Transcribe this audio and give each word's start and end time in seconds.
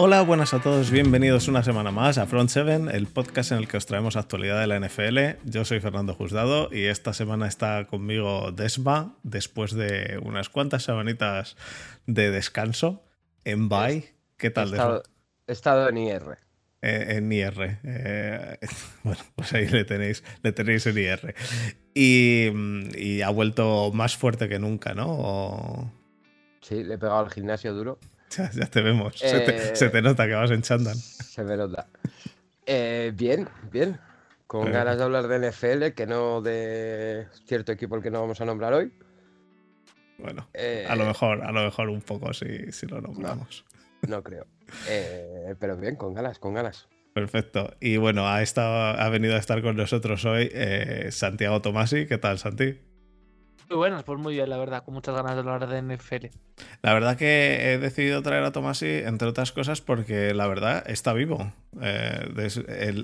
Hola, 0.00 0.22
buenas 0.22 0.54
a 0.54 0.62
todos, 0.62 0.92
bienvenidos 0.92 1.48
una 1.48 1.64
semana 1.64 1.90
más 1.90 2.18
a 2.18 2.26
Front 2.26 2.50
7, 2.50 2.96
el 2.96 3.08
podcast 3.08 3.50
en 3.50 3.58
el 3.58 3.66
que 3.66 3.78
os 3.78 3.86
traemos 3.86 4.14
actualidad 4.14 4.60
de 4.60 4.68
la 4.68 4.78
NFL. 4.78 5.44
Yo 5.50 5.64
soy 5.64 5.80
Fernando 5.80 6.14
Juzgado 6.14 6.72
y 6.72 6.84
esta 6.84 7.12
semana 7.12 7.48
está 7.48 7.84
conmigo 7.88 8.52
Desma, 8.52 9.16
después 9.24 9.72
de 9.72 10.20
unas 10.22 10.50
cuantas 10.50 10.84
semanitas 10.84 11.56
de 12.06 12.30
descanso 12.30 13.02
en 13.42 13.68
Bye. 13.68 14.14
¿Qué 14.36 14.50
tal, 14.50 14.70
Desma? 14.70 15.02
He 15.48 15.52
estado 15.52 15.88
en 15.88 15.98
IR. 15.98 16.38
Eh, 16.80 17.16
en 17.16 17.32
IR. 17.32 17.80
Eh, 17.82 18.56
bueno, 19.02 19.20
pues 19.34 19.52
ahí 19.52 19.66
le 19.66 19.84
tenéis, 19.84 20.22
le 20.44 20.52
tenéis 20.52 20.86
en 20.86 20.96
IR. 20.96 21.34
Y, 21.92 23.20
ha 23.20 23.30
vuelto 23.30 23.90
más 23.92 24.16
fuerte 24.16 24.48
que 24.48 24.60
nunca, 24.60 24.94
¿no? 24.94 25.92
Sí, 26.60 26.84
le 26.84 26.94
he 26.94 26.98
pegado 26.98 27.18
al 27.18 27.32
gimnasio 27.32 27.74
duro. 27.74 27.98
Ya, 28.54 28.66
te 28.66 28.82
vemos. 28.82 29.18
se, 29.18 29.90
te, 29.90 30.02
nota 30.02 30.26
que 30.26 30.34
vas 30.34 30.50
en 30.50 30.62
chándal. 30.62 30.96
Se 30.96 31.42
me 31.42 31.56
nota. 31.56 31.86
Eh, 32.66 33.12
bien, 33.14 33.48
bien. 33.70 33.98
Con 34.46 34.70
ganas 34.72 34.96
de 34.96 35.04
hablar 35.04 35.28
de 35.28 35.50
NFL, 35.50 35.94
que 35.94 36.06
no 36.06 36.40
de 36.40 37.26
cierto 37.46 37.72
equipo 37.72 37.96
el 37.96 38.02
que 38.02 38.10
no 38.10 38.20
vamos 38.20 38.40
a 38.40 38.46
nombrar 38.46 38.72
hoy. 38.72 38.92
Bueno, 40.16 40.48
a 40.88 40.96
lo 40.96 41.04
mejor, 41.04 41.42
a 41.42 41.52
lo 41.52 41.64
mejor 41.64 41.90
un 41.90 42.00
poco 42.00 42.32
si, 42.32 42.72
si 42.72 42.86
lo 42.86 43.00
nombramos. 43.00 43.64
No, 44.06 44.22
creo. 44.22 44.46
pero 45.58 45.76
bien, 45.76 45.96
con 45.96 46.14
ganas, 46.14 46.38
con 46.38 46.54
ganas. 46.54 46.88
Perfecto. 47.12 47.76
Y 47.80 47.98
bueno, 47.98 48.26
ha, 48.26 48.42
estado, 48.42 48.98
ha 48.98 49.08
venido 49.10 49.34
a 49.34 49.38
estar 49.38 49.60
con 49.60 49.76
nosotros 49.76 50.24
hoy 50.24 50.50
Santiago 51.10 51.60
Tomasi. 51.60 52.06
¿Qué 52.06 52.16
tal, 52.16 52.38
Santi? 52.38 52.87
Muy 53.68 53.76
buenas, 53.76 54.02
pues 54.02 54.18
muy 54.18 54.34
bien, 54.34 54.48
la 54.48 54.56
verdad, 54.56 54.82
con 54.82 54.94
muchas 54.94 55.14
ganas 55.14 55.34
de 55.34 55.40
hablar 55.40 55.66
de 55.68 55.82
NFL. 55.82 56.28
La 56.80 56.94
verdad 56.94 57.18
que 57.18 57.72
he 57.72 57.78
decidido 57.78 58.22
traer 58.22 58.42
a 58.44 58.50
Tomasi, 58.50 58.86
entre 58.86 59.28
otras 59.28 59.52
cosas, 59.52 59.82
porque 59.82 60.32
la 60.32 60.46
verdad 60.46 60.82
está 60.86 61.12
vivo. 61.12 61.52
Eh, 61.82 62.48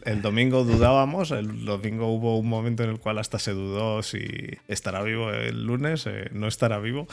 el, 0.06 0.22
domingo 0.22 0.64
dudábamos, 0.64 1.32
el 1.32 1.66
domingo 1.66 2.06
hubo 2.06 2.38
un 2.38 2.48
momento 2.48 2.82
en 2.82 2.90
el 2.90 2.98
cual 2.98 3.18
hasta 3.18 3.38
se 3.38 3.52
dudó 3.52 4.02
si 4.02 4.26
estará 4.66 5.02
vivo 5.02 5.30
el 5.30 5.66
lunes, 5.66 6.06
eh, 6.06 6.30
no 6.32 6.46
estará 6.46 6.78
vivo. 6.78 7.06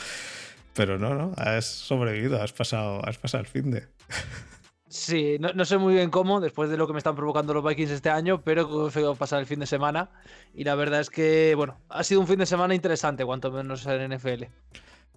Pero 0.72 0.98
no, 0.98 1.14
no, 1.14 1.32
has 1.36 1.66
sobrevivido, 1.66 2.40
has 2.42 2.54
pasado, 2.54 3.06
has 3.06 3.18
pasado 3.18 3.42
el 3.42 3.48
fin 3.48 3.70
de. 3.70 3.86
Sí, 4.92 5.38
no, 5.40 5.64
sé 5.64 5.78
muy 5.78 5.94
bien 5.94 6.10
cómo, 6.10 6.38
después 6.38 6.68
de 6.68 6.76
lo 6.76 6.86
que 6.86 6.92
me 6.92 6.98
están 6.98 7.16
provocando 7.16 7.54
los 7.54 7.64
Vikings 7.64 7.92
este 7.92 8.10
año, 8.10 8.42
pero 8.42 8.90
he 8.90 9.16
pasar 9.16 9.40
el 9.40 9.46
fin 9.46 9.58
de 9.58 9.66
semana. 9.66 10.10
Y 10.54 10.64
la 10.64 10.74
verdad 10.74 11.00
es 11.00 11.08
que, 11.08 11.54
bueno, 11.56 11.80
ha 11.88 12.04
sido 12.04 12.20
un 12.20 12.26
fin 12.26 12.38
de 12.38 12.44
semana 12.44 12.74
interesante, 12.74 13.24
cuanto 13.24 13.50
menos 13.50 13.86
en 13.86 14.14
NFL. 14.14 14.44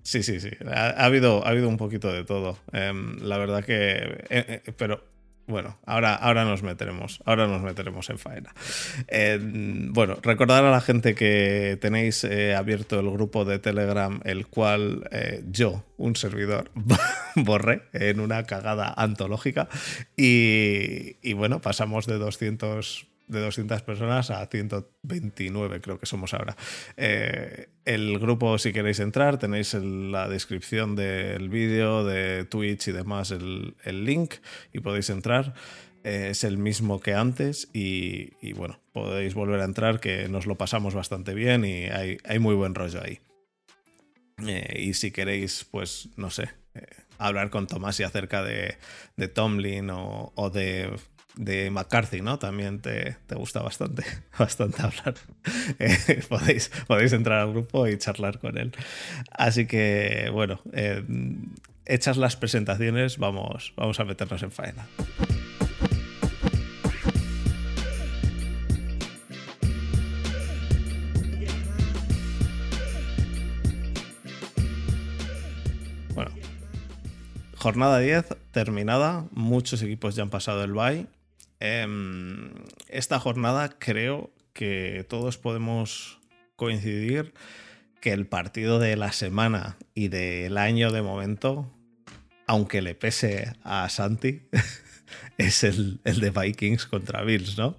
Sí, 0.01 0.23
sí, 0.23 0.39
sí. 0.39 0.51
Ha, 0.65 1.03
habido, 1.03 1.45
ha 1.45 1.49
habido 1.49 1.67
un 1.67 1.75
poquito 1.75 2.13
de 2.13 2.23
todo. 2.23 2.57
Em, 2.71 3.17
la 3.21 3.37
verdad 3.37 3.65
que. 3.65 3.95
Eh, 4.29 4.61
eh, 4.65 4.71
pero 4.77 5.03
bueno, 5.47 5.77
ahora, 5.85 6.15
ahora 6.15 6.43
nos 6.43 6.63
meteremos, 6.63 7.21
ahora 7.25 7.47
nos 7.47 7.61
meteremos 7.61 8.09
en 8.09 8.17
faena. 8.17 8.53
Eh, 9.07 9.39
bueno, 9.41 10.17
recordar 10.23 10.65
a 10.65 10.71
la 10.71 10.81
gente 10.81 11.13
que 11.13 11.77
tenéis 11.79 12.23
eh, 12.23 12.55
abierto 12.55 12.99
el 12.99 13.09
grupo 13.11 13.45
de 13.45 13.59
Telegram, 13.59 14.19
el 14.23 14.47
cual 14.47 15.07
eh, 15.11 15.43
yo, 15.51 15.83
un 15.97 16.15
servidor, 16.15 16.71
borré 17.35 17.83
en 17.93 18.19
una 18.19 18.43
cagada 18.45 18.93
antológica. 18.97 19.67
Y, 20.17 21.17
y 21.21 21.33
bueno, 21.33 21.61
pasamos 21.61 22.07
de 22.07 22.17
200 22.17 23.07
de 23.27 23.39
200 23.39 23.81
personas 23.81 24.29
a 24.31 24.45
129 24.45 25.81
creo 25.81 25.99
que 25.99 26.05
somos 26.05 26.33
ahora. 26.33 26.55
Eh, 26.97 27.69
el 27.85 28.19
grupo 28.19 28.57
si 28.57 28.73
queréis 28.73 28.99
entrar 28.99 29.37
tenéis 29.37 29.73
en 29.73 30.11
la 30.11 30.27
descripción 30.27 30.95
del 30.95 31.49
vídeo 31.49 32.03
de 32.03 32.45
Twitch 32.45 32.87
y 32.87 32.91
demás 32.91 33.31
el, 33.31 33.75
link 33.85 34.35
y 34.73 34.79
podéis 34.79 35.09
entrar. 35.09 35.53
Eh, 36.03 36.29
es 36.31 36.43
el 36.43 36.57
mismo 36.57 36.99
que 36.99 37.15
antes 37.15 37.67
y, 37.73 38.53
bueno, 38.53 38.79
podéis 38.93 39.33
volver 39.33 39.59
a 39.61 39.65
entrar 39.65 39.99
que 39.99 40.29
nos 40.29 40.45
lo 40.45 40.55
pasamos 40.55 40.93
bastante 40.93 41.33
bien 41.33 41.65
y 41.65 41.85
hay, 41.85 42.39
muy 42.39 42.53
buen 42.53 42.75
rollo 42.75 43.01
ahí. 43.03 43.19
Eh, 44.45 44.81
y 44.81 44.93
si 44.93 45.11
queréis, 45.11 45.65
pues 45.71 46.09
no 46.17 46.29
sé, 46.29 46.49
hablar 47.17 47.49
con 47.49 47.65
Tomás 47.65 47.99
y 47.99 48.03
acerca 48.03 48.43
de, 48.43 48.77
de 49.15 49.27
Tomlin 49.27 49.89
o, 49.89 50.31
o 50.35 50.49
de 50.51 50.91
de 51.37 51.69
McCarthy, 51.69 52.21
¿no? 52.21 52.39
También 52.39 52.79
te, 52.79 53.17
gusta 53.31 53.61
bastante, 53.61 54.03
bastante 54.39 54.81
hablar. 54.81 55.15
Podéis, 56.29 56.71
podéis 56.87 57.13
entrar 57.13 57.39
al 57.39 57.51
grupo 57.51 57.87
y 57.87 57.97
charlar 57.97 58.39
con 58.39 58.57
él. 58.57 58.71
Así 59.31 59.67
que, 59.67 60.29
bueno, 60.31 60.61
eh, 60.73 61.03
hechas 61.85 62.17
las 62.17 62.35
presentaciones, 62.35 63.17
vamos, 63.17 63.73
vamos 63.75 63.99
a 63.99 64.05
meternos 64.05 64.41
en 64.43 64.51
faena. 64.51 64.87
Bueno, 76.13 76.31
jornada 77.57 77.99
10 77.99 78.25
terminada, 78.51 79.25
muchos 79.31 79.81
equipos 79.81 80.15
ya 80.15 80.23
han 80.23 80.29
pasado 80.29 80.63
el 80.63 80.71
bye 80.71 81.07
Em, 81.59 82.51
esta 82.89 83.19
jornada 83.19 83.77
creo 83.79 84.31
que 84.53 85.05
todos 85.09 85.37
podemos 85.37 86.19
coincidir 86.55 87.33
que 88.01 88.13
el 88.13 88.27
partido 88.27 88.79
de 88.79 88.95
la 88.95 89.11
semana 89.11 89.77
y 89.93 90.09
del 90.09 90.57
año 90.57 90.91
de 90.91 91.01
momento, 91.01 91.71
aunque 92.47 92.81
le 92.81 92.95
pese 92.95 93.53
a 93.63 93.89
Santi, 93.89 94.47
es 95.37 95.63
el, 95.63 96.01
de 96.03 96.29
Vikings 96.29 96.85
contra 96.85 97.23
Bills, 97.23 97.57
¿no? 97.57 97.77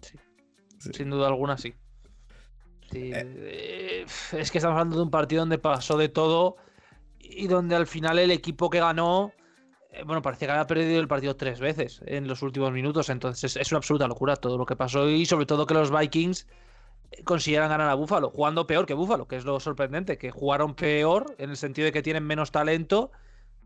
Sí. 0.00 0.18
Sin 0.92 1.10
duda 1.10 1.28
alguna, 1.28 1.56
sí. 1.56 1.74
Eh. 2.92 4.04
Es 4.32 4.50
que 4.50 4.58
estamos 4.58 4.74
hablando 4.74 4.96
de 4.96 5.02
un 5.02 5.10
partido 5.10 5.42
donde 5.42 5.58
pasó 5.58 5.96
de 5.96 6.08
todo 6.08 6.56
y 7.18 7.48
donde 7.48 7.74
al 7.74 7.86
final 7.86 8.18
el 8.18 8.30
equipo 8.30 8.70
que 8.70 8.78
ganó 8.78 9.32
eh, 9.38 9.45
bueno, 10.04 10.22
parecía 10.22 10.48
que 10.48 10.52
había 10.52 10.66
perdido 10.66 11.00
el 11.00 11.08
partido 11.08 11.36
tres 11.36 11.60
veces 11.60 12.00
en 12.06 12.28
los 12.28 12.42
últimos 12.42 12.72
minutos, 12.72 13.08
entonces 13.08 13.56
es 13.56 13.72
una 13.72 13.78
absoluta 13.78 14.06
locura 14.06 14.36
todo 14.36 14.58
lo 14.58 14.66
que 14.66 14.76
pasó 14.76 15.08
y 15.08 15.26
sobre 15.26 15.46
todo 15.46 15.66
que 15.66 15.74
los 15.74 15.96
Vikings 15.96 16.46
eh, 17.10 17.22
consiguieran 17.24 17.68
ganar 17.68 17.88
a 17.88 17.94
Búfalo, 17.94 18.30
jugando 18.30 18.66
peor 18.66 18.86
que 18.86 18.94
Búfalo, 18.94 19.26
que 19.26 19.36
es 19.36 19.44
lo 19.44 19.58
sorprendente, 19.60 20.18
que 20.18 20.30
jugaron 20.30 20.74
peor 20.74 21.34
en 21.38 21.50
el 21.50 21.56
sentido 21.56 21.86
de 21.86 21.92
que 21.92 22.02
tienen 22.02 22.24
menos 22.24 22.50
talento, 22.50 23.10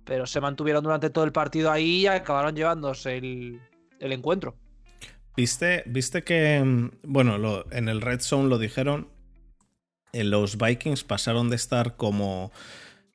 pero 0.04 0.26
se 0.26 0.40
mantuvieron 0.40 0.82
durante 0.82 1.10
todo 1.10 1.24
el 1.24 1.32
partido 1.32 1.70
ahí 1.70 2.02
y 2.02 2.06
acabaron 2.06 2.54
llevándose 2.54 3.16
el, 3.16 3.60
encuentro. 4.00 4.56
¿Viste, 5.36 5.84
viste 5.86 6.22
que, 6.22 6.62
mm, 6.62 6.90
bueno, 7.04 7.64
en 7.70 7.88
el 7.88 8.00
Red 8.00 8.20
Zone 8.20 8.48
lo 8.48 8.58
dijeron, 8.58 9.08
en 10.12 10.30
los 10.30 10.58
Vikings 10.58 11.04
pasaron 11.04 11.50
de 11.50 11.56
estar 11.56 11.96
como 11.96 12.50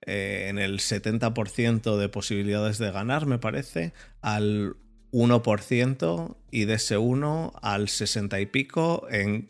eh, 0.06 0.48
en 0.50 0.60
el 0.60 0.80
70% 0.80 1.98
de 1.98 2.10
posibilidades 2.10 2.78
de 2.78 2.92
ganar, 2.92 3.26
me 3.26 3.40
parece, 3.40 3.94
al 4.22 4.76
1% 5.12 6.38
y 6.52 6.66
de 6.66 6.74
ese 6.74 6.98
1 6.98 7.54
al 7.62 7.90
60 7.90 8.40
y 8.40 8.46
pico 8.46 9.08
en, 9.10 9.50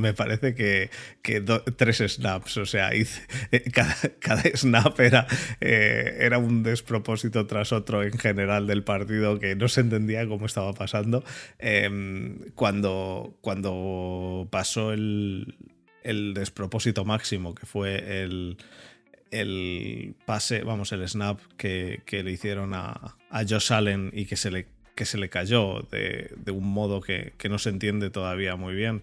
me 0.00 0.12
parece 0.12 0.54
que, 0.54 0.90
tres 1.76 1.98
snaps, 1.98 2.56
o 2.58 2.66
sea, 2.66 2.90
eh, 2.92 3.04
cada, 3.72 4.42
snap 4.54 4.98
era, 5.00 5.26
eh, 5.60 6.16
era 6.20 6.38
un 6.38 6.62
despropósito 6.62 7.46
tras 7.46 7.72
otro 7.72 8.02
en 8.02 8.18
general 8.18 8.66
del 8.66 8.84
partido 8.84 9.38
que 9.38 9.56
no 9.56 9.68
se 9.68 9.80
entendía 9.80 10.26
cómo 10.26 10.46
estaba 10.46 10.72
pasando. 10.74 11.24
Em, 11.58 12.38
cuando, 12.54 13.38
cuando 13.40 14.48
pasó 14.50 14.92
el, 14.92 15.56
el 16.02 16.34
despropósito 16.34 17.04
máximo, 17.04 17.54
que 17.54 17.66
fue 17.66 18.22
el, 18.22 18.58
el 19.40 20.14
pase, 20.24 20.62
vamos, 20.62 20.92
el 20.92 21.06
snap 21.08 21.40
que, 21.56 22.02
le 22.10 22.30
hicieron 22.30 22.72
a, 22.74 23.16
Josh 23.48 23.72
Allen 23.72 24.10
y 24.14 24.26
que 24.26 24.36
se 24.36 24.50
le, 24.50 24.66
que 24.94 25.04
se 25.04 25.18
le 25.18 25.28
cayó 25.28 25.86
de, 25.90 26.30
un 26.52 26.66
modo 26.66 27.00
que, 27.00 27.34
no 27.48 27.58
se 27.58 27.70
entiende 27.70 28.10
todavía 28.10 28.56
muy 28.56 28.74
bien 28.74 29.02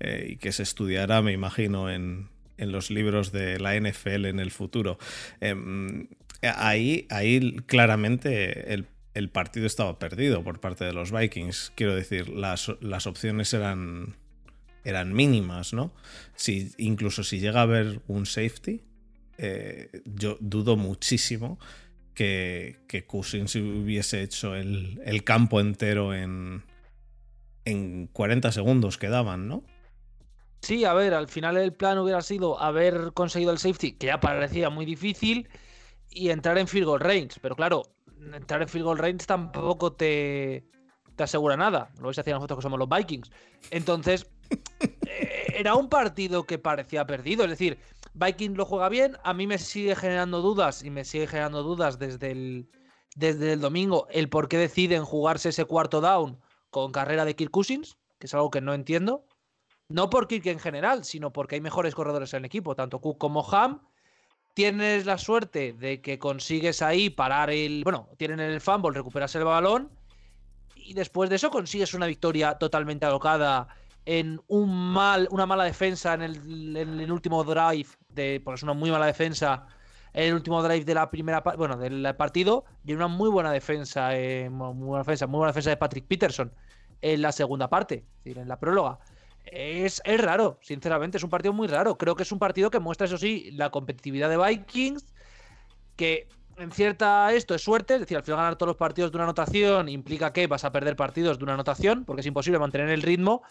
eh, 0.00 0.28
y 0.30 0.36
que 0.36 0.52
se 0.52 0.62
estudiará, 0.62 1.20
me 1.22 1.32
imagino, 1.32 1.90
en, 1.90 2.30
los 2.58 2.92
libros 2.92 3.32
de 3.32 3.58
la 3.58 3.74
NFL 3.74 4.26
en 4.26 4.38
el 4.38 4.52
futuro. 4.52 4.96
Em, 5.40 6.06
ahí, 6.42 7.08
ahí 7.10 7.56
claramente 7.66 8.72
el, 8.72 9.28
partido 9.30 9.66
estaba 9.66 9.98
perdido 9.98 10.44
por 10.44 10.60
parte 10.60 10.84
de 10.84 10.92
los 10.92 11.10
Vikings. 11.10 11.72
Quiero 11.74 11.96
decir, 11.96 12.28
las, 12.28 12.70
las 12.80 13.08
opciones 13.08 13.52
eran, 13.52 14.14
eran 14.84 15.12
mínimas, 15.12 15.72
¿no? 15.72 15.92
Si, 16.36 16.70
incluso 16.78 17.24
si 17.24 17.40
llega 17.40 17.58
a 17.58 17.64
haber 17.64 18.00
un 18.06 18.26
safety, 18.26 18.82
eh, 19.38 20.02
yo 20.04 20.36
dudo 20.40 20.76
muchísimo 20.76 21.58
que, 22.14 22.80
que 22.88 23.06
Cousins 23.06 23.54
hubiese 23.56 24.22
hecho 24.22 24.54
el, 24.54 25.24
campo 25.24 25.60
entero 25.60 26.14
en, 26.14 26.62
en 27.64 28.06
40 28.08 28.52
segundos 28.52 28.98
que 28.98 29.08
daban, 29.08 29.48
¿no? 29.48 29.64
Sí, 30.60 30.84
a 30.84 30.94
ver, 30.94 31.14
al 31.14 31.28
final 31.28 31.56
el 31.56 31.72
plan 31.72 31.98
hubiera 31.98 32.20
sido 32.22 32.60
haber 32.60 33.12
conseguido 33.14 33.50
el 33.50 33.58
safety, 33.58 33.92
que 33.92 34.06
ya 34.06 34.20
parecía 34.20 34.70
muy 34.70 34.84
difícil, 34.86 35.48
y 36.08 36.30
entrar 36.30 36.56
en 36.58 36.68
field 36.68 36.86
goal 36.86 37.00
range. 37.00 37.40
Pero 37.40 37.56
claro, 37.56 37.82
entrar 38.32 38.62
en 38.62 38.68
field 38.68 38.84
goal 38.84 38.98
range 38.98 39.26
tampoco 39.26 39.92
te, 39.92 40.64
te 41.16 41.22
asegura 41.24 41.56
nada. 41.56 41.90
Lo 41.98 42.04
vais 42.04 42.18
a 42.18 42.22
decir 42.22 42.34
nosotros 42.34 42.58
que 42.58 42.62
somos 42.62 42.78
los 42.78 42.88
Vikings. 42.88 43.30
Entonces, 43.70 44.30
eh, 44.80 45.54
era 45.56 45.74
un 45.74 45.88
partido 45.88 46.44
que 46.44 46.58
parecía 46.58 47.06
perdido. 47.06 47.44
Es 47.44 47.50
decir, 47.50 47.78
Vikings 48.14 48.56
lo 48.56 48.64
juega 48.64 48.88
bien. 48.88 49.16
A 49.24 49.34
mí 49.34 49.46
me 49.46 49.58
sigue 49.58 49.96
generando 49.96 50.42
dudas 50.42 50.82
y 50.82 50.90
me 50.90 51.04
sigue 51.04 51.26
generando 51.26 51.62
dudas 51.62 51.98
desde 51.98 52.30
el, 52.30 52.70
desde 53.16 53.54
el 53.54 53.60
domingo 53.60 54.06
el 54.10 54.28
por 54.28 54.48
qué 54.48 54.58
deciden 54.58 55.04
jugarse 55.04 55.50
ese 55.50 55.64
cuarto 55.64 56.00
down 56.00 56.38
con 56.70 56.92
carrera 56.92 57.24
de 57.24 57.36
Kirk 57.36 57.50
Cousins, 57.50 57.98
que 58.18 58.26
es 58.26 58.34
algo 58.34 58.50
que 58.50 58.60
no 58.60 58.74
entiendo. 58.74 59.26
No 59.88 60.08
por 60.08 60.26
Kirk 60.26 60.46
en 60.46 60.58
general, 60.58 61.04
sino 61.04 61.32
porque 61.32 61.56
hay 61.56 61.60
mejores 61.60 61.94
corredores 61.94 62.32
en 62.32 62.38
el 62.38 62.44
equipo, 62.46 62.74
tanto 62.74 63.00
Cook 63.00 63.18
como 63.18 63.46
Ham. 63.50 63.82
Tienes 64.54 65.06
la 65.06 65.18
suerte 65.18 65.72
de 65.72 66.00
que 66.02 66.18
consigues 66.18 66.82
ahí 66.82 67.10
parar 67.10 67.50
el. 67.50 67.82
Bueno, 67.84 68.08
tienen 68.18 68.40
el 68.40 68.60
fumble, 68.60 68.96
recuperas 68.96 69.34
el 69.34 69.44
balón. 69.44 69.90
Y 70.74 70.94
después 70.94 71.30
de 71.30 71.36
eso 71.36 71.50
consigues 71.50 71.94
una 71.94 72.06
victoria 72.06 72.54
totalmente 72.54 73.06
alocada 73.06 73.68
en 74.04 74.40
un 74.48 74.92
mal, 74.92 75.28
una 75.30 75.46
mala 75.46 75.64
defensa 75.64 76.14
en 76.14 76.22
el, 76.22 77.12
último 77.12 77.44
drive. 77.44 77.88
De, 78.14 78.40
porque 78.44 78.56
es 78.56 78.62
una 78.62 78.74
muy 78.74 78.90
mala 78.90 79.06
defensa 79.06 79.66
en 80.12 80.28
el 80.28 80.34
último 80.34 80.62
drive 80.62 80.84
de 80.84 80.94
la 80.94 81.10
primera 81.10 81.40
bueno 81.40 81.76
del 81.76 82.14
partido 82.16 82.64
y 82.84 82.92
una 82.92 83.08
muy 83.08 83.30
buena 83.30 83.50
defensa 83.50 84.14
eh, 84.16 84.50
muy 84.50 84.74
buena 84.74 85.02
defensa 85.02 85.26
muy 85.26 85.38
buena 85.38 85.52
defensa 85.52 85.70
de 85.70 85.78
Patrick 85.78 86.06
Peterson 86.06 86.52
en 87.00 87.22
la 87.22 87.32
segunda 87.32 87.70
parte 87.70 88.04
en 88.24 88.46
la 88.46 88.58
próloga 88.58 88.98
es, 89.44 90.00
es, 90.04 90.20
raro, 90.20 90.58
sinceramente, 90.62 91.18
es 91.18 91.24
un 91.24 91.30
partido 91.30 91.52
muy 91.52 91.66
raro. 91.66 91.98
Creo 91.98 92.14
que 92.14 92.22
es 92.22 92.32
un 92.32 92.38
partido 92.38 92.70
que 92.70 92.78
muestra, 92.78 93.06
eso 93.06 93.18
sí, 93.18 93.50
la 93.52 93.70
competitividad 93.70 94.28
de 94.28 94.36
Vikings, 94.36 95.04
que 95.96 96.28
en 96.58 96.70
cierta 96.70 97.32
esto 97.32 97.54
es 97.54 97.62
suerte, 97.62 97.94
es 97.94 98.00
decir, 98.00 98.16
al 98.16 98.22
final 98.22 98.38
ganar 98.38 98.56
todos 98.56 98.68
los 98.68 98.76
partidos 98.76 99.10
de 99.10 99.16
una 99.16 99.24
anotación 99.24 99.88
implica 99.88 100.32
que 100.32 100.46
vas 100.46 100.64
a 100.64 100.72
perder 100.72 100.96
partidos 100.96 101.38
de 101.38 101.44
una 101.44 101.54
anotación, 101.54 102.04
porque 102.04 102.20
es 102.20 102.26
imposible 102.26 102.58
mantener 102.58 102.90
el 102.90 103.02
ritmo, 103.02 103.42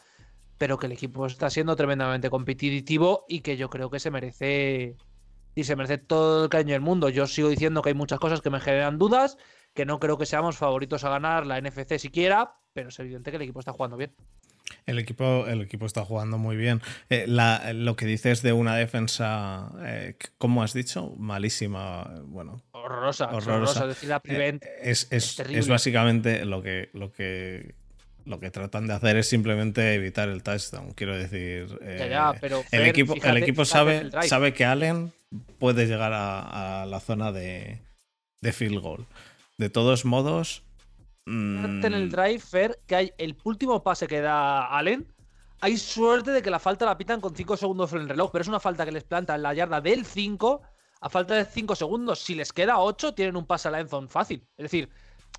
pero 0.62 0.78
que 0.78 0.86
el 0.86 0.92
equipo 0.92 1.26
está 1.26 1.50
siendo 1.50 1.76
tremendamente 1.76 2.30
competitivo 2.30 3.26
y 3.28 3.40
que 3.40 3.58
yo 3.58 3.72
creo 3.72 3.90
que 3.90 4.00
se 4.00 4.12
merece 4.12 4.96
y 5.56 5.64
se 5.64 5.76
merece 5.76 5.98
todo 5.98 6.44
el 6.44 6.50
caño 6.52 6.74
del 6.74 6.82
mundo. 6.82 7.10
Yo 7.10 7.26
sigo 7.26 7.50
diciendo 7.50 7.82
que 7.82 7.90
hay 7.90 7.96
muchas 7.96 8.20
cosas 8.20 8.42
que 8.42 8.52
me 8.52 8.60
generan 8.60 9.00
dudas, 9.00 9.40
que 9.74 9.88
no 9.88 10.00
creo 10.00 10.20
que 10.20 10.28
seamos 10.28 10.58
favoritos 10.58 11.04
a 11.04 11.10
ganar 11.10 11.48
la 11.48 11.60
NFC 11.60 11.98
siquiera, 11.98 12.58
pero 12.74 12.90
es 12.90 13.00
evidente 13.00 13.32
que 13.32 13.38
el 13.38 13.42
equipo 13.42 13.60
está 13.60 13.74
jugando 13.74 13.98
bien. 13.98 14.14
El 14.86 15.00
equipo, 15.00 15.48
el 15.48 15.62
equipo 15.62 15.88
está 15.88 16.06
jugando 16.06 16.38
muy 16.38 16.56
bien. 16.58 16.80
Eh, 17.10 17.26
lo 17.28 17.96
que 17.96 18.06
dices 18.06 18.44
de 18.44 18.54
una 18.54 18.76
defensa, 18.76 19.72
eh, 19.84 20.16
¿cómo 20.38 20.62
has 20.62 20.74
dicho? 20.74 21.16
Malísima. 21.18 22.22
Bueno, 22.26 22.62
horrorosa. 22.70 23.32
horrorosa. 23.34 23.90
Eh, 24.26 24.60
es, 24.80 25.08
es, 25.12 25.68
básicamente 25.68 26.46
lo 26.46 26.62
que, 26.62 26.92
lo 26.94 27.12
que 27.12 27.81
lo 28.26 28.40
que 28.40 28.52
tratan 28.52 28.88
de 28.88 28.94
hacer 28.94 29.18
es 29.18 29.28
simplemente 29.28 29.94
evitar 29.94 30.30
el 30.30 30.44
touchdown. 30.44 30.94
Quiero 30.94 31.16
decir, 31.16 31.80
el 31.82 32.86
equipo, 32.86 33.16
el 33.22 33.38
equipo 33.38 33.66
sabe, 33.66 34.10
sabe 34.28 34.54
que 34.54 34.66
Allen 34.66 35.12
puede 35.60 35.86
llegar 35.86 36.12
a, 36.14 36.86
la 36.88 37.00
zona 37.00 37.32
de, 37.32 37.80
de, 38.42 38.54
field 38.54 38.80
goal. 38.80 39.06
De 39.58 39.70
todos 39.70 40.06
modos, 40.06 40.64
en 41.26 41.84
el 41.84 42.08
mm. 42.08 42.10
drive, 42.10 42.40
Fer, 42.40 42.80
que 42.88 42.96
hay 42.96 43.14
el 43.18 43.38
último 43.44 43.84
pase 43.84 44.08
que 44.08 44.22
da 44.22 44.66
Allen. 44.66 45.08
Hay 45.62 45.78
suerte 45.78 46.32
de 46.32 46.42
que 46.42 46.50
la 46.50 46.60
falta 46.60 46.86
la 46.86 46.98
pitan 46.98 47.22
con 47.22 47.36
5 47.36 47.56
segundos 47.56 47.94
en 47.94 48.00
el 48.00 48.10
reloj, 48.10 48.32
pero 48.32 48.42
es 48.42 48.48
una 48.48 48.60
falta 48.60 48.84
que 48.84 48.92
les 48.92 49.04
planta 49.04 49.36
en 49.36 49.44
la 49.44 49.54
yarda 49.54 49.80
del 49.80 50.06
5 50.06 50.62
a 51.02 51.10
falta 51.10 51.36
de 51.36 51.46
5 51.46 51.76
segundos. 51.76 52.20
Si 52.20 52.34
les 52.34 52.52
queda 52.52 52.80
8, 52.80 53.14
tienen 53.14 53.36
un 53.36 53.46
pase 53.46 53.68
a 53.68 53.72
la 53.72 53.80
endzone 53.80 54.08
fácil. 54.08 54.48
Es 54.58 54.64
decir, 54.64 54.90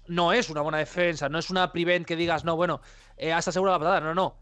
no 0.07 0.33
es 0.33 0.51
una 0.51 0.61
buena 0.61 0.79
defensa, 0.79 1.29
no 1.29 1.39
es 1.39 1.51
una 1.51 1.73
prevent 1.73 2.07
que 2.07 2.17
digas, 2.17 2.45
no, 2.45 2.57
bueno, 2.57 2.81
eh, 3.17 3.33
has 3.33 3.49
asegurado 3.49 3.79
la 3.79 3.85
patada. 3.85 4.01
No, 4.01 4.15
no. 4.15 4.37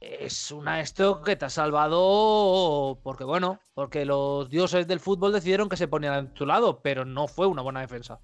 Es 0.00 0.52
una 0.52 0.80
esto 0.80 1.22
que 1.22 1.34
te 1.34 1.46
ha 1.46 1.50
salvado 1.50 3.00
porque, 3.02 3.24
bueno, 3.24 3.60
porque 3.74 4.04
los 4.04 4.48
dioses 4.48 4.86
del 4.86 5.00
fútbol 5.00 5.32
decidieron 5.32 5.68
que 5.68 5.76
se 5.76 5.88
ponían 5.88 6.12
a 6.14 6.34
tu 6.34 6.46
lado, 6.46 6.80
pero 6.82 7.04
no 7.04 7.26
fue 7.26 7.46
una 7.46 7.62
buena 7.62 7.80
defensa. 7.80 8.20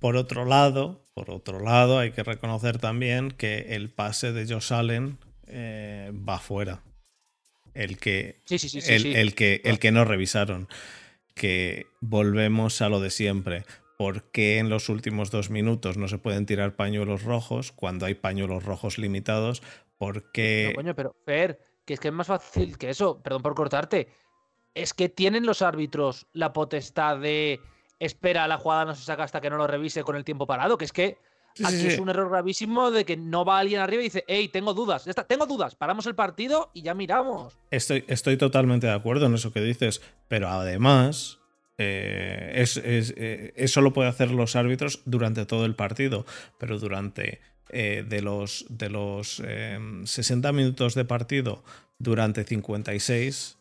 Por 0.00 0.16
otro 0.16 0.44
lado, 0.44 1.04
por 1.14 1.30
otro 1.30 1.60
lado, 1.60 1.98
hay 1.98 2.10
que 2.10 2.24
reconocer 2.24 2.78
también 2.78 3.30
que 3.30 3.76
el 3.76 3.90
pase 3.90 4.32
de 4.32 4.52
Josh 4.52 4.72
Allen 4.72 5.18
eh, 5.46 6.12
va 6.12 6.38
fuera. 6.38 6.82
El 7.74 7.98
que, 7.98 8.40
el, 8.48 9.34
que, 9.34 9.60
el 9.64 9.78
que 9.78 9.92
no 9.92 10.04
revisaron. 10.04 10.68
Que 11.34 11.86
volvemos 12.00 12.82
a 12.82 12.88
lo 12.88 13.00
de 13.00 13.10
siempre. 13.10 13.64
¿Por 13.98 14.30
qué 14.30 14.58
en 14.58 14.68
los 14.70 14.88
últimos 14.88 15.32
dos 15.32 15.50
minutos 15.50 15.96
no 15.96 16.06
se 16.06 16.18
pueden 16.18 16.46
tirar 16.46 16.76
pañuelos 16.76 17.24
rojos 17.24 17.72
cuando 17.72 18.06
hay 18.06 18.14
pañuelos 18.14 18.64
rojos 18.64 18.96
limitados? 18.96 19.60
Porque. 19.98 20.68
No, 20.68 20.76
coño, 20.76 20.94
pero 20.94 21.16
Fer, 21.26 21.58
que 21.84 21.94
es 21.94 22.00
que 22.00 22.06
es 22.06 22.14
más 22.14 22.28
fácil 22.28 22.78
que 22.78 22.90
eso, 22.90 23.20
perdón 23.20 23.42
por 23.42 23.56
cortarte. 23.56 24.06
Es 24.72 24.94
que 24.94 25.08
tienen 25.08 25.44
los 25.44 25.62
árbitros 25.62 26.28
la 26.32 26.52
potestad 26.52 27.18
de 27.18 27.60
espera 27.98 28.46
la 28.46 28.58
jugada 28.58 28.84
no 28.84 28.94
se 28.94 29.02
saca 29.02 29.24
hasta 29.24 29.40
que 29.40 29.50
no 29.50 29.56
lo 29.56 29.66
revise 29.66 30.04
con 30.04 30.14
el 30.14 30.22
tiempo 30.22 30.46
parado, 30.46 30.78
que 30.78 30.84
es 30.84 30.92
que 30.92 31.18
aquí 31.64 31.88
es 31.88 31.98
un 31.98 32.08
error 32.08 32.30
gravísimo 32.30 32.92
de 32.92 33.04
que 33.04 33.16
no 33.16 33.44
va 33.44 33.58
alguien 33.58 33.80
arriba 33.80 34.02
y 34.02 34.04
dice, 34.04 34.24
hey, 34.28 34.48
tengo 34.48 34.74
dudas, 34.74 35.08
está, 35.08 35.24
tengo 35.24 35.46
dudas, 35.46 35.74
paramos 35.74 36.06
el 36.06 36.14
partido 36.14 36.70
y 36.72 36.82
ya 36.82 36.94
miramos. 36.94 37.58
Estoy, 37.72 38.04
estoy 38.06 38.36
totalmente 38.36 38.86
de 38.86 38.92
acuerdo 38.92 39.26
en 39.26 39.34
eso 39.34 39.52
que 39.52 39.60
dices, 39.60 40.00
pero 40.28 40.46
además 40.46 41.37
eh, 41.78 42.52
es, 42.56 42.76
eh, 42.84 43.52
eso 43.56 43.80
lo 43.80 43.92
pueden 43.92 44.10
hacer 44.10 44.32
los 44.32 44.56
árbitros 44.56 45.00
durante 45.04 45.46
todo 45.46 45.64
el 45.64 45.76
partido, 45.76 46.26
pero 46.58 46.78
durante 46.78 47.40
eh, 47.70 48.04
de 48.06 48.20
los, 48.20 48.66
de 48.68 48.90
los 48.90 49.42
60 50.04 50.52
minutos 50.52 50.94
de 50.94 51.04
partido, 51.04 51.62
durante 51.98 52.44
56 52.44 53.58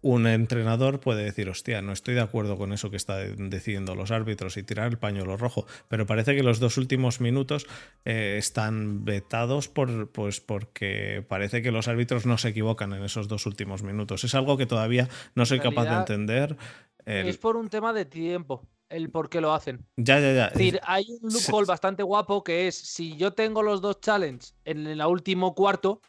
un 0.00 0.26
entrenador 0.26 1.00
puede 1.00 1.24
decir, 1.24 1.48
hostia, 1.48 1.82
no 1.82 1.92
estoy 1.92 2.14
de 2.14 2.20
acuerdo 2.20 2.56
con 2.56 2.72
eso 2.72 2.90
que 2.90 2.96
están 2.96 3.50
decidiendo 3.50 3.96
los 3.96 4.10
árbitros 4.12 4.56
y 4.56 4.62
tirar 4.62 4.88
el 4.88 4.98
pañuelo 4.98 5.36
rojo, 5.36 5.66
pero 5.88 6.06
parece 6.06 6.36
que 6.36 6.42
los 6.44 6.60
dos 6.60 6.76
últimos 6.76 7.20
minutos 7.20 7.66
eh, 8.04 8.36
están 8.38 9.04
vetados 9.04 9.68
por, 9.68 10.10
pues 10.10 10.40
porque 10.40 11.24
parece 11.26 11.62
que 11.62 11.72
los 11.72 11.88
árbitros 11.88 12.26
no 12.26 12.38
se 12.38 12.50
equivocan 12.50 12.92
en 12.92 13.02
esos 13.02 13.26
dos 13.26 13.46
últimos 13.46 13.82
minutos. 13.82 14.22
Es 14.22 14.34
algo 14.34 14.56
que 14.56 14.66
todavía 14.66 15.08
no 15.34 15.46
soy 15.46 15.58
capaz 15.58 15.86
de 15.86 15.96
entender. 15.96 16.56
Es 17.08 17.38
por 17.38 17.56
un 17.56 17.68
tema 17.68 17.92
de 17.92 18.04
tiempo 18.04 18.68
el 18.88 19.10
por 19.10 19.28
qué 19.28 19.40
lo 19.40 19.52
hacen. 19.52 19.86
Ya, 19.96 20.20
ya, 20.20 20.32
ya. 20.32 20.46
Es 20.48 20.54
decir, 20.54 20.80
hay 20.82 21.06
un 21.22 21.32
loophole 21.32 21.66
bastante 21.66 22.02
guapo 22.02 22.44
que 22.44 22.68
es 22.68 22.76
si 22.76 23.16
yo 23.16 23.32
tengo 23.32 23.62
los 23.62 23.80
dos 23.80 24.00
challenges 24.00 24.54
en 24.64 24.86
el 24.86 25.00
último 25.02 25.54
cuarto, 25.54 26.02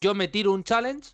yo 0.00 0.14
me 0.14 0.28
tiro 0.28 0.52
un 0.52 0.64
challenge 0.64 1.10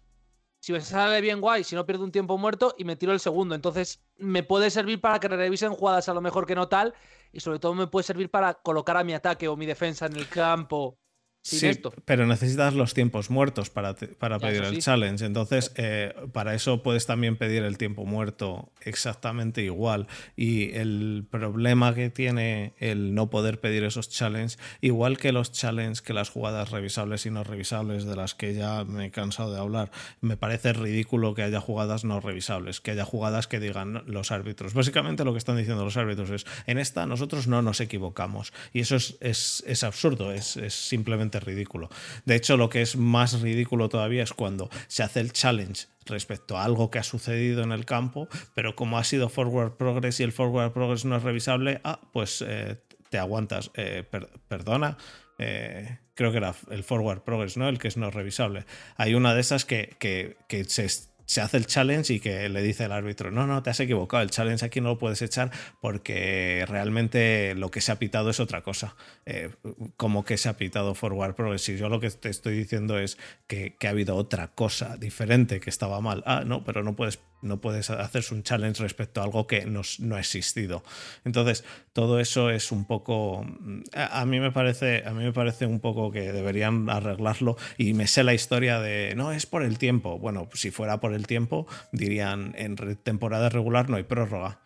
si 0.64 0.72
me 0.72 0.80
sale 0.80 1.20
bien 1.20 1.42
guay, 1.42 1.62
si 1.62 1.74
no 1.74 1.84
pierdo 1.84 2.04
un 2.04 2.10
tiempo 2.10 2.38
muerto 2.38 2.74
y 2.78 2.84
me 2.84 2.96
tiro 2.96 3.12
el 3.12 3.20
segundo. 3.20 3.54
Entonces 3.54 4.02
me 4.16 4.42
puede 4.42 4.70
servir 4.70 4.98
para 4.98 5.20
que 5.20 5.28
revisen 5.28 5.74
jugadas 5.74 6.08
a 6.08 6.14
lo 6.14 6.22
mejor 6.22 6.46
que 6.46 6.54
no 6.54 6.68
tal 6.68 6.94
y 7.32 7.40
sobre 7.40 7.58
todo 7.58 7.74
me 7.74 7.86
puede 7.86 8.04
servir 8.04 8.30
para 8.30 8.54
colocar 8.54 8.96
a 8.96 9.04
mi 9.04 9.12
ataque 9.12 9.46
o 9.46 9.56
mi 9.58 9.66
defensa 9.66 10.06
en 10.06 10.16
el 10.16 10.26
campo 10.26 10.98
sí, 11.44 11.70
pero 12.06 12.26
necesitas 12.26 12.74
los 12.74 12.94
tiempos 12.94 13.28
muertos 13.28 13.68
para, 13.68 13.94
para 13.94 14.38
pedir 14.38 14.64
el 14.64 14.78
challenge. 14.78 15.24
Entonces, 15.24 15.72
eh, 15.76 16.14
para 16.32 16.54
eso 16.54 16.82
puedes 16.82 17.06
también 17.06 17.36
pedir 17.36 17.62
el 17.64 17.76
tiempo 17.76 18.06
muerto 18.06 18.72
exactamente 18.80 19.62
igual. 19.62 20.06
Y 20.36 20.72
el 20.72 21.26
problema 21.30 21.94
que 21.94 22.08
tiene 22.08 22.72
el 22.78 23.14
no 23.14 23.28
poder 23.28 23.60
pedir 23.60 23.84
esos 23.84 24.08
challenges, 24.08 24.58
igual 24.80 25.18
que 25.18 25.32
los 25.32 25.52
challenges 25.52 26.00
que 26.00 26.14
las 26.14 26.30
jugadas 26.30 26.70
revisables 26.70 27.26
y 27.26 27.30
no 27.30 27.44
revisables, 27.44 28.06
de 28.06 28.16
las 28.16 28.34
que 28.34 28.54
ya 28.54 28.84
me 28.84 29.06
he 29.06 29.10
cansado 29.10 29.52
de 29.52 29.60
hablar, 29.60 29.90
me 30.22 30.38
parece 30.38 30.72
ridículo 30.72 31.34
que 31.34 31.42
haya 31.42 31.60
jugadas 31.60 32.04
no 32.04 32.20
revisables, 32.20 32.80
que 32.80 32.92
haya 32.92 33.04
jugadas 33.04 33.48
que 33.48 33.60
digan 33.60 34.02
los 34.06 34.32
árbitros. 34.32 34.72
Básicamente 34.72 35.24
lo 35.24 35.32
que 35.32 35.38
están 35.38 35.58
diciendo 35.58 35.84
los 35.84 35.98
árbitros 35.98 36.30
es, 36.30 36.46
en 36.66 36.78
esta 36.78 37.04
nosotros 37.04 37.46
no 37.48 37.60
nos 37.60 37.80
equivocamos. 37.80 38.54
Y 38.72 38.80
eso 38.80 38.96
es, 38.96 39.18
es, 39.20 39.62
es 39.66 39.84
absurdo, 39.84 40.32
es, 40.32 40.56
es 40.56 40.72
simplemente 40.72 41.33
ridículo. 41.40 41.88
De 42.24 42.34
hecho, 42.34 42.56
lo 42.56 42.68
que 42.68 42.82
es 42.82 42.96
más 42.96 43.40
ridículo 43.40 43.88
todavía 43.88 44.22
es 44.22 44.32
cuando 44.32 44.70
se 44.88 45.02
hace 45.02 45.20
el 45.20 45.32
challenge 45.32 45.86
respecto 46.06 46.58
a 46.58 46.64
algo 46.64 46.90
que 46.90 46.98
ha 46.98 47.02
sucedido 47.02 47.62
en 47.62 47.72
el 47.72 47.84
campo, 47.84 48.28
pero 48.54 48.76
como 48.76 48.98
ha 48.98 49.04
sido 49.04 49.28
forward 49.28 49.76
progress 49.76 50.20
y 50.20 50.22
el 50.22 50.32
forward 50.32 50.72
progress 50.72 51.04
no 51.04 51.16
es 51.16 51.22
revisable, 51.22 51.80
ah, 51.84 52.00
pues 52.12 52.44
eh, 52.46 52.76
te 53.10 53.18
aguantas. 53.18 53.70
Eh, 53.74 54.04
perdona. 54.48 54.96
Eh, 55.38 55.98
creo 56.14 56.30
que 56.30 56.38
era 56.38 56.54
el 56.70 56.84
forward 56.84 57.22
progress, 57.22 57.56
¿no? 57.56 57.68
El 57.68 57.78
que 57.78 57.88
es 57.88 57.96
no 57.96 58.10
revisable. 58.10 58.66
Hay 58.96 59.14
una 59.14 59.34
de 59.34 59.40
esas 59.40 59.64
que, 59.64 59.96
que, 59.98 60.36
que 60.48 60.64
se 60.64 60.84
se 61.26 61.40
hace 61.40 61.56
el 61.56 61.66
challenge 61.66 62.14
y 62.14 62.20
que 62.20 62.48
le 62.48 62.62
dice 62.62 62.84
el 62.84 62.92
árbitro, 62.92 63.30
no, 63.30 63.46
no, 63.46 63.62
te 63.62 63.70
has 63.70 63.80
equivocado, 63.80 64.22
el 64.22 64.30
challenge 64.30 64.64
aquí 64.64 64.80
no 64.80 64.90
lo 64.90 64.98
puedes 64.98 65.22
echar 65.22 65.50
porque 65.80 66.64
realmente 66.68 67.54
lo 67.54 67.70
que 67.70 67.80
se 67.80 67.92
ha 67.92 67.98
pitado 67.98 68.30
es 68.30 68.40
otra 68.40 68.62
cosa. 68.62 68.96
Eh, 69.26 69.50
como 69.96 70.24
que 70.24 70.36
se 70.36 70.48
ha 70.48 70.56
pitado 70.56 70.94
Forward 70.94 71.34
Progress. 71.34 71.68
Y 71.68 71.76
yo 71.76 71.88
lo 71.88 72.00
que 72.00 72.10
te 72.10 72.28
estoy 72.28 72.56
diciendo 72.56 72.98
es 72.98 73.18
que, 73.46 73.76
ha 73.84 73.88
habido 73.88 74.16
otra 74.16 74.48
cosa 74.48 74.96
diferente 74.96 75.60
que 75.60 75.70
estaba 75.70 76.00
mal. 76.00 76.22
Ah, 76.26 76.42
no, 76.46 76.64
pero 76.64 76.82
no 76.82 76.96
puedes 76.96 77.20
No 77.44 77.60
puedes 77.60 77.90
hacerse 77.90 78.34
un 78.34 78.42
challenge 78.42 78.82
respecto 78.82 79.20
a 79.20 79.24
algo 79.24 79.46
que 79.46 79.66
no, 79.66 79.82
no 80.00 80.16
ha 80.16 80.20
existido. 80.20 80.82
Entonces, 81.24 81.64
todo 81.92 82.18
eso 82.18 82.50
es 82.50 82.72
un 82.72 82.86
poco. 82.86 83.46
A, 83.92 84.24
mí 84.24 84.40
me 84.40 84.50
parece, 84.50 85.04
a 85.06 85.12
mí 85.12 85.24
me 85.24 85.32
parece 85.32 85.66
un 85.66 85.80
poco 85.80 86.10
que 86.10 86.32
deberían 86.32 86.88
arreglarlo. 86.90 87.56
Y 87.78 87.94
me 87.94 88.06
sé 88.06 88.24
la 88.24 88.34
historia 88.34 88.80
de. 88.80 89.14
No, 89.14 89.32
es 89.32 89.46
por 89.46 89.62
el 89.62 89.78
tiempo. 89.78 90.18
Bueno, 90.18 90.48
si 90.54 90.70
fuera 90.70 91.00
por 91.00 91.14
el 91.14 91.26
tiempo, 91.26 91.66
dirían 91.92 92.54
en 92.56 92.76
temporada 92.96 93.48
regular 93.48 93.88
no 93.88 93.96
hay 93.96 94.04
prórroga. 94.04 94.60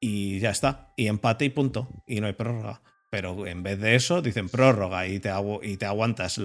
Y 0.00 0.38
ya 0.38 0.50
está. 0.50 0.92
Y 0.96 1.06
empate 1.06 1.44
y 1.44 1.50
punto. 1.50 1.88
Y 2.06 2.20
no 2.20 2.26
hay 2.26 2.34
prórroga. 2.34 2.82
Pero 3.10 3.46
en 3.46 3.62
vez 3.62 3.80
de 3.80 3.94
eso, 3.94 4.20
dicen 4.20 4.48
prórroga 4.48 5.06
y 5.06 5.18
te, 5.18 5.30
y 5.62 5.76
te 5.78 5.86
aguantas 5.86 6.38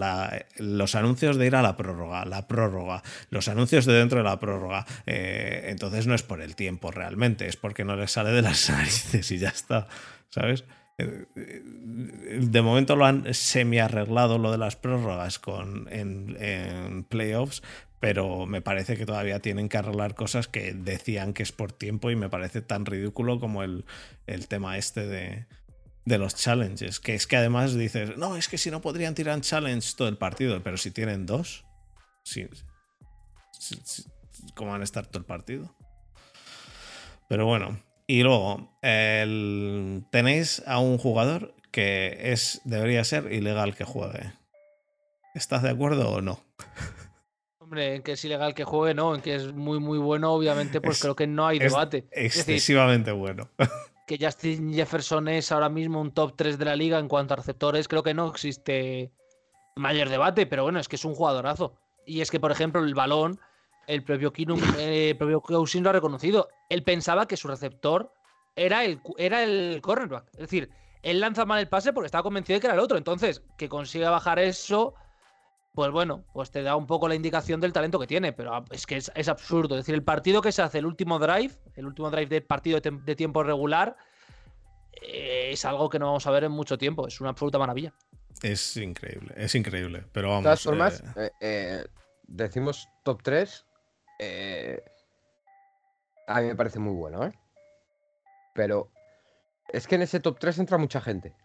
los 0.57 0.95
anuncios 0.95 1.35
de 1.37 1.47
ir 1.47 1.55
a 1.55 1.61
la 1.61 1.75
prórroga, 1.75 2.23
la 2.25 2.47
prórroga, 2.47 3.03
los 3.29 3.49
anuncios 3.49 3.85
de 3.85 3.93
dentro 3.93 4.19
de 4.19 4.23
la 4.23 4.39
prórroga. 4.39 4.85
Eh, 5.05 5.65
entonces 5.67 6.07
no 6.07 6.15
es 6.15 6.23
por 6.23 6.41
el 6.41 6.55
tiempo 6.55 6.89
realmente, 6.91 7.47
es 7.47 7.57
porque 7.57 7.83
no 7.83 7.97
les 7.97 8.11
sale 8.11 8.31
de 8.31 8.41
las 8.41 8.69
narices 8.69 9.29
y 9.31 9.39
ya 9.39 9.49
está, 9.49 9.87
¿sabes? 10.29 10.63
Eh, 10.99 11.25
de 12.39 12.61
momento 12.61 12.95
lo 12.95 13.05
han 13.05 13.33
semi 13.33 13.79
arreglado 13.79 14.37
lo 14.37 14.51
de 14.51 14.57
las 14.57 14.75
prórrogas 14.75 15.39
con, 15.39 15.87
en, 15.91 16.37
en 16.39 17.03
playoffs, 17.03 17.61
pero 17.99 18.45
me 18.45 18.61
parece 18.61 18.95
que 18.95 19.05
todavía 19.05 19.39
tienen 19.39 19.69
que 19.69 19.77
arreglar 19.77 20.13
cosas 20.13 20.47
que 20.47 20.73
decían 20.73 21.33
que 21.33 21.43
es 21.43 21.51
por 21.51 21.71
tiempo 21.71 22.11
y 22.11 22.15
me 22.15 22.29
parece 22.29 22.61
tan 22.61 22.85
ridículo 22.85 23.39
como 23.39 23.63
el, 23.63 23.85
el 24.27 24.47
tema 24.47 24.77
este 24.77 25.07
de 25.07 25.45
de 26.05 26.17
los 26.17 26.35
challenges. 26.35 26.99
Que 26.99 27.15
es 27.15 27.27
que 27.27 27.37
además 27.37 27.75
dices, 27.75 28.17
no, 28.17 28.35
es 28.35 28.47
que 28.47 28.57
si 28.57 28.71
no 28.71 28.81
podrían 28.81 29.15
tirar 29.15 29.39
challenge 29.41 29.95
todo 29.95 30.07
el 30.07 30.17
partido, 30.17 30.61
pero 30.63 30.77
si 30.77 30.91
tienen 30.91 31.25
dos, 31.25 31.65
sí, 32.23 32.47
¿cómo 34.55 34.71
van 34.71 34.81
a 34.81 34.83
estar 34.83 35.05
todo 35.05 35.19
el 35.19 35.25
partido? 35.25 35.75
Pero 37.29 37.45
bueno, 37.45 37.81
y 38.07 38.23
luego 38.23 38.77
tenéis 38.81 40.61
a 40.65 40.79
un 40.79 40.97
jugador 40.97 41.55
que 41.71 42.31
es 42.31 42.61
debería 42.65 43.03
ser 43.03 43.31
ilegal 43.31 43.75
que 43.75 43.83
juegue. 43.83 44.33
¿Estás 45.33 45.63
de 45.63 45.71
acuerdo 45.71 46.11
o 46.11 46.21
no? 46.21 46.43
Hombre, 47.57 47.95
en 47.95 48.03
que 48.03 48.11
es 48.11 48.23
ilegal 48.23 48.53
que 48.53 48.65
juegue, 48.65 48.93
no, 48.93 49.15
en 49.15 49.21
que 49.21 49.33
es 49.33 49.51
muy, 49.51 49.79
muy 49.79 49.97
bueno, 49.97 50.31
obviamente, 50.31 50.79
pues 50.79 51.01
creo 51.01 51.15
que 51.15 51.25
no 51.25 51.47
hay 51.47 51.57
debate. 51.57 52.07
excesivamente 52.11 53.11
bueno. 53.11 53.49
Que 54.05 54.17
Justin 54.19 54.73
Jefferson 54.73 55.27
es 55.27 55.51
ahora 55.51 55.69
mismo 55.69 56.01
un 56.01 56.11
top 56.11 56.33
3 56.35 56.57
de 56.57 56.65
la 56.65 56.75
liga 56.75 56.99
en 56.99 57.07
cuanto 57.07 57.33
a 57.33 57.37
receptores, 57.37 57.87
creo 57.87 58.03
que 58.03 58.13
no 58.13 58.29
existe 58.29 59.11
mayor 59.75 60.09
debate, 60.09 60.45
pero 60.45 60.63
bueno, 60.63 60.79
es 60.79 60.87
que 60.87 60.97
es 60.97 61.05
un 61.05 61.15
jugadorazo. 61.15 61.75
Y 62.05 62.21
es 62.21 62.29
que, 62.29 62.39
por 62.39 62.51
ejemplo, 62.51 62.83
el 62.83 62.93
balón, 62.93 63.39
el 63.87 64.03
propio 64.03 64.33
Kinum, 64.33 64.59
eh, 64.77 65.11
el 65.11 65.17
propio 65.17 65.41
Cousin 65.41 65.83
lo 65.83 65.89
ha 65.89 65.93
reconocido. 65.93 66.49
Él 66.69 66.83
pensaba 66.83 67.27
que 67.27 67.37
su 67.37 67.47
receptor 67.47 68.11
era 68.55 68.83
el, 68.83 69.01
era 69.17 69.43
el 69.43 69.79
cornerback. 69.81 70.27
Es 70.33 70.39
decir, 70.39 70.69
él 71.01 71.19
lanza 71.19 71.45
mal 71.45 71.59
el 71.59 71.69
pase 71.69 71.93
porque 71.93 72.05
estaba 72.07 72.23
convencido 72.23 72.57
de 72.57 72.61
que 72.61 72.67
era 72.67 72.75
el 72.75 72.81
otro. 72.81 72.97
Entonces, 72.97 73.41
que 73.57 73.69
consiga 73.69 74.09
bajar 74.09 74.39
eso, 74.39 74.93
pues 75.73 75.91
bueno, 75.91 76.23
pues 76.33 76.51
te 76.51 76.61
da 76.61 76.75
un 76.75 76.85
poco 76.85 77.07
la 77.07 77.15
indicación 77.15 77.59
del 77.59 77.73
talento 77.73 77.99
que 77.99 78.05
tiene, 78.05 78.31
pero 78.31 78.63
es 78.69 78.85
que 78.85 78.97
es, 78.97 79.27
absurdo. 79.27 79.75
Es 79.75 79.81
decir, 79.81 79.95
el 79.95 80.03
partido 80.03 80.41
que 80.41 80.51
se 80.51 80.61
hace, 80.61 80.77
el 80.77 80.85
último 80.85 81.17
drive, 81.17 81.51
el 81.75 81.87
último 81.87 82.11
drive 82.11 82.27
del 82.27 82.43
partido 82.43 82.79
de, 82.79 83.15
tiempo 83.15 83.41
regular, 83.41 83.97
eh, 85.01 85.49
es 85.51 85.65
algo 85.65 85.89
que 85.89 85.97
no 85.97 86.05
vamos 86.05 86.27
a 86.27 86.31
ver 86.31 86.43
en 86.43 86.51
mucho 86.51 86.77
tiempo. 86.77 87.07
Es 87.07 87.19
una 87.21 87.31
absoluta 87.31 87.57
maravilla. 87.57 87.91
Es 88.43 88.77
increíble, 88.77 89.33
es 89.35 89.55
increíble. 89.55 90.05
Pero 90.11 90.29
vamos. 90.29 90.43
De 90.43 90.47
todas 90.47 90.61
formas, 90.61 91.03
eh, 91.15 91.31
eh, 91.41 91.85
decimos 92.27 92.87
top 93.03 93.23
3. 93.23 93.65
a 96.27 96.41
mí 96.41 96.47
me 96.47 96.55
parece 96.55 96.77
muy 96.77 96.93
bueno, 96.93 97.25
¿eh? 97.25 97.33
Pero 98.53 98.91
es 99.69 99.87
que 99.87 99.95
en 99.95 100.03
ese 100.03 100.19
top 100.19 100.37
3 100.37 100.59
entra 100.59 100.77
mucha 100.77 101.01
gente. 101.01 101.35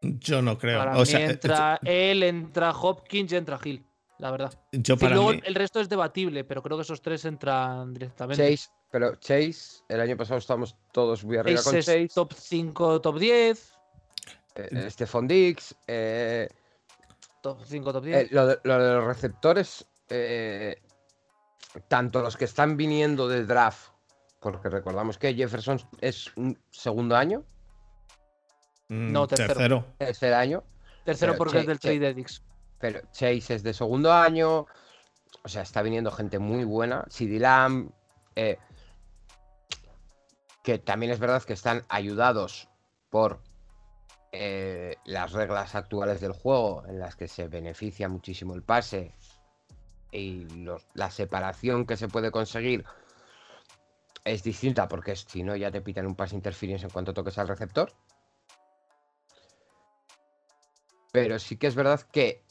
Yo 0.00 0.42
no 0.42 0.58
creo. 0.58 0.78
Para 0.78 0.94
mí 0.94 1.04
entra 1.12 1.80
él, 1.84 2.22
entra 2.22 2.70
Hopkins 2.70 3.32
y 3.32 3.36
entra 3.36 3.58
Hill, 3.62 3.84
la 4.18 4.30
verdad. 4.30 4.52
Yo 4.72 4.96
luego 4.96 5.32
el 5.32 5.54
resto 5.54 5.80
es 5.80 5.88
debatible, 5.88 6.44
pero 6.44 6.62
creo 6.62 6.76
que 6.76 6.82
esos 6.82 7.00
tres 7.00 7.24
entran 7.24 7.92
directamente. 7.92 8.50
Chase, 8.50 8.70
pero 8.90 9.16
Chase, 9.16 9.82
el 9.88 10.00
año 10.00 10.16
pasado 10.16 10.38
estábamos 10.38 10.76
todos 10.92 11.24
muy 11.24 11.36
arriba 11.38 11.62
con 11.62 11.74
Chase. 11.74 12.08
top 12.14 12.32
5, 12.32 13.00
top 13.00 13.18
10. 13.18 13.72
Eh, 14.56 14.90
Stephon 14.90 15.26
Dix. 15.26 15.74
Eh, 15.86 16.48
top 17.42 17.62
5, 17.64 17.92
top 17.92 18.04
10. 18.04 18.16
Eh, 18.16 18.28
lo, 18.30 18.46
de, 18.46 18.58
los 18.64 19.04
receptores, 19.04 19.86
tanto 21.88 22.22
los 22.22 22.36
que 22.36 22.44
están 22.44 22.76
viniendo 22.76 23.28
de 23.28 23.44
draft, 23.44 23.90
porque 24.40 24.68
recordamos 24.68 25.18
que 25.18 25.34
Jefferson 25.34 25.80
es 26.00 26.34
un 26.36 26.58
segundo 26.70 27.16
año. 27.16 27.44
Mm, 28.88 29.12
no, 29.12 29.26
tercero. 29.26 29.84
Tercer 29.98 30.34
año. 30.34 30.62
Tercero 31.04 31.36
porque 31.36 31.60
es 31.60 31.66
del 31.66 31.78
trade 31.78 32.08
Edix. 32.08 32.42
Pero 32.78 33.00
Chase 33.12 33.54
es 33.54 33.62
de 33.62 33.72
segundo 33.72 34.12
año. 34.12 34.66
O 35.42 35.48
sea, 35.48 35.62
está 35.62 35.82
viniendo 35.82 36.10
gente 36.10 36.38
muy 36.38 36.64
buena. 36.64 37.04
CD 37.08 37.38
Lamb. 37.38 37.90
Eh, 38.34 38.58
que 40.62 40.78
también 40.78 41.12
es 41.12 41.20
verdad 41.20 41.42
que 41.44 41.52
están 41.52 41.84
ayudados 41.88 42.68
por 43.08 43.40
eh, 44.32 44.96
las 45.04 45.32
reglas 45.32 45.76
actuales 45.76 46.20
del 46.20 46.32
juego, 46.32 46.84
en 46.88 46.98
las 46.98 47.14
que 47.14 47.28
se 47.28 47.46
beneficia 47.46 48.08
muchísimo 48.08 48.52
el 48.52 48.62
pase 48.62 49.14
y 50.10 50.46
la 50.94 51.10
separación 51.10 51.86
que 51.86 51.96
se 51.96 52.08
puede 52.08 52.30
conseguir 52.30 52.84
es 54.24 54.42
distinta, 54.42 54.88
porque 54.88 55.14
si 55.14 55.44
no 55.44 55.54
ya 55.54 55.70
te 55.70 55.80
pitan 55.80 56.06
un 56.06 56.16
pase 56.16 56.34
interference 56.34 56.84
en 56.84 56.90
cuanto 56.90 57.14
toques 57.14 57.38
al 57.38 57.48
receptor. 57.48 57.92
Pero 61.22 61.38
sí 61.38 61.56
que 61.56 61.66
es 61.66 61.74
verdad 61.74 62.00
que 62.12 62.42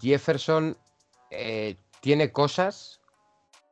Jefferson 0.00 0.76
eh, 1.30 1.76
tiene 2.00 2.32
cosas, 2.32 3.00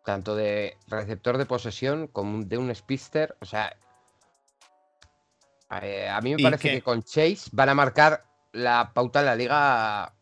tanto 0.04 0.34
de 0.34 0.76
receptor 0.86 1.38
de 1.38 1.46
posesión 1.46 2.06
como 2.06 2.44
de 2.44 2.58
un 2.58 2.74
speedster. 2.74 3.36
O 3.40 3.44
sea, 3.44 3.76
eh, 5.82 6.08
a 6.08 6.20
mí 6.20 6.34
me 6.34 6.42
parece 6.42 6.70
que... 6.70 6.82
con 6.82 7.02
Chase 7.02 7.50
van 7.52 7.68
a 7.68 7.74
marcar 7.74 8.24
la 8.52 8.92
pauta 8.94 9.20
en 9.20 9.26
la 9.26 9.36
liga 9.36 10.14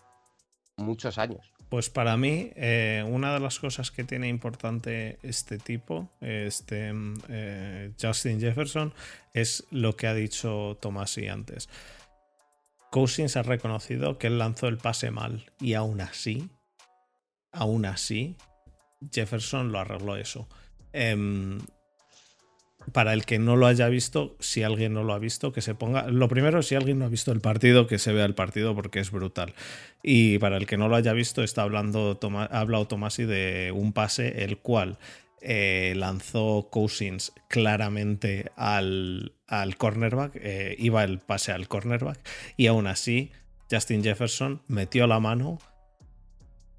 muchos 0.76 1.18
años. 1.18 1.52
Pues 1.68 1.90
para 1.90 2.16
mí, 2.16 2.52
eh, 2.54 3.04
una 3.08 3.34
de 3.34 3.40
las 3.40 3.58
cosas 3.58 3.90
que 3.90 4.04
tiene 4.04 4.28
importante 4.28 5.18
este 5.22 5.58
tipo, 5.58 6.08
este 6.20 6.92
Justin 8.00 8.40
Jefferson, 8.40 8.94
es 9.34 9.64
lo 9.70 9.96
que 9.96 10.06
ha 10.06 10.14
dicho 10.14 10.78
Tomasi 10.80 11.26
antes. 11.26 11.68
Cousins 12.96 13.36
ha 13.36 13.42
reconocido 13.42 14.16
que 14.16 14.28
él 14.28 14.38
lanzó 14.38 14.68
el 14.68 14.78
pase 14.78 15.10
mal 15.10 15.44
y 15.60 15.74
aún 15.74 16.00
así, 16.00 16.48
aún 17.52 17.84
así, 17.84 18.36
Jefferson 19.12 19.70
lo 19.70 19.80
arregló 19.80 20.16
eso. 20.16 20.48
Em, 20.94 21.58
para 22.92 23.12
el 23.12 23.26
que 23.26 23.38
no 23.38 23.54
lo 23.54 23.66
haya 23.66 23.88
visto, 23.88 24.34
si 24.40 24.62
alguien 24.62 24.94
no 24.94 25.04
lo 25.04 25.12
ha 25.12 25.18
visto, 25.18 25.52
que 25.52 25.60
se 25.60 25.74
ponga. 25.74 26.06
Lo 26.08 26.26
primero, 26.28 26.62
si 26.62 26.74
alguien 26.74 26.98
no 26.98 27.04
ha 27.04 27.08
visto 27.10 27.32
el 27.32 27.42
partido, 27.42 27.86
que 27.86 27.98
se 27.98 28.14
vea 28.14 28.24
el 28.24 28.34
partido 28.34 28.74
porque 28.74 29.00
es 29.00 29.10
brutal. 29.10 29.52
Y 30.02 30.38
para 30.38 30.56
el 30.56 30.64
que 30.64 30.78
no 30.78 30.88
lo 30.88 30.96
haya 30.96 31.12
visto, 31.12 31.42
está 31.42 31.64
hablando, 31.64 32.18
ha 32.50 32.60
hablado 32.60 32.86
de 32.86 33.72
un 33.76 33.92
pase 33.92 34.42
el 34.42 34.56
cual 34.56 34.96
eh, 35.48 35.94
lanzó 35.94 36.70
Cousins 36.72 37.32
claramente 37.46 38.50
al, 38.56 39.32
cornerback, 39.78 40.32
eh, 40.34 40.74
iba 40.76 41.04
el 41.04 41.20
pase 41.20 41.52
al 41.52 41.68
cornerback, 41.68 42.18
y 42.56 42.66
aún 42.66 42.88
así 42.88 43.30
Justin 43.70 44.02
Jefferson 44.02 44.62
metió 44.66 45.06
la 45.06 45.20
mano, 45.20 45.60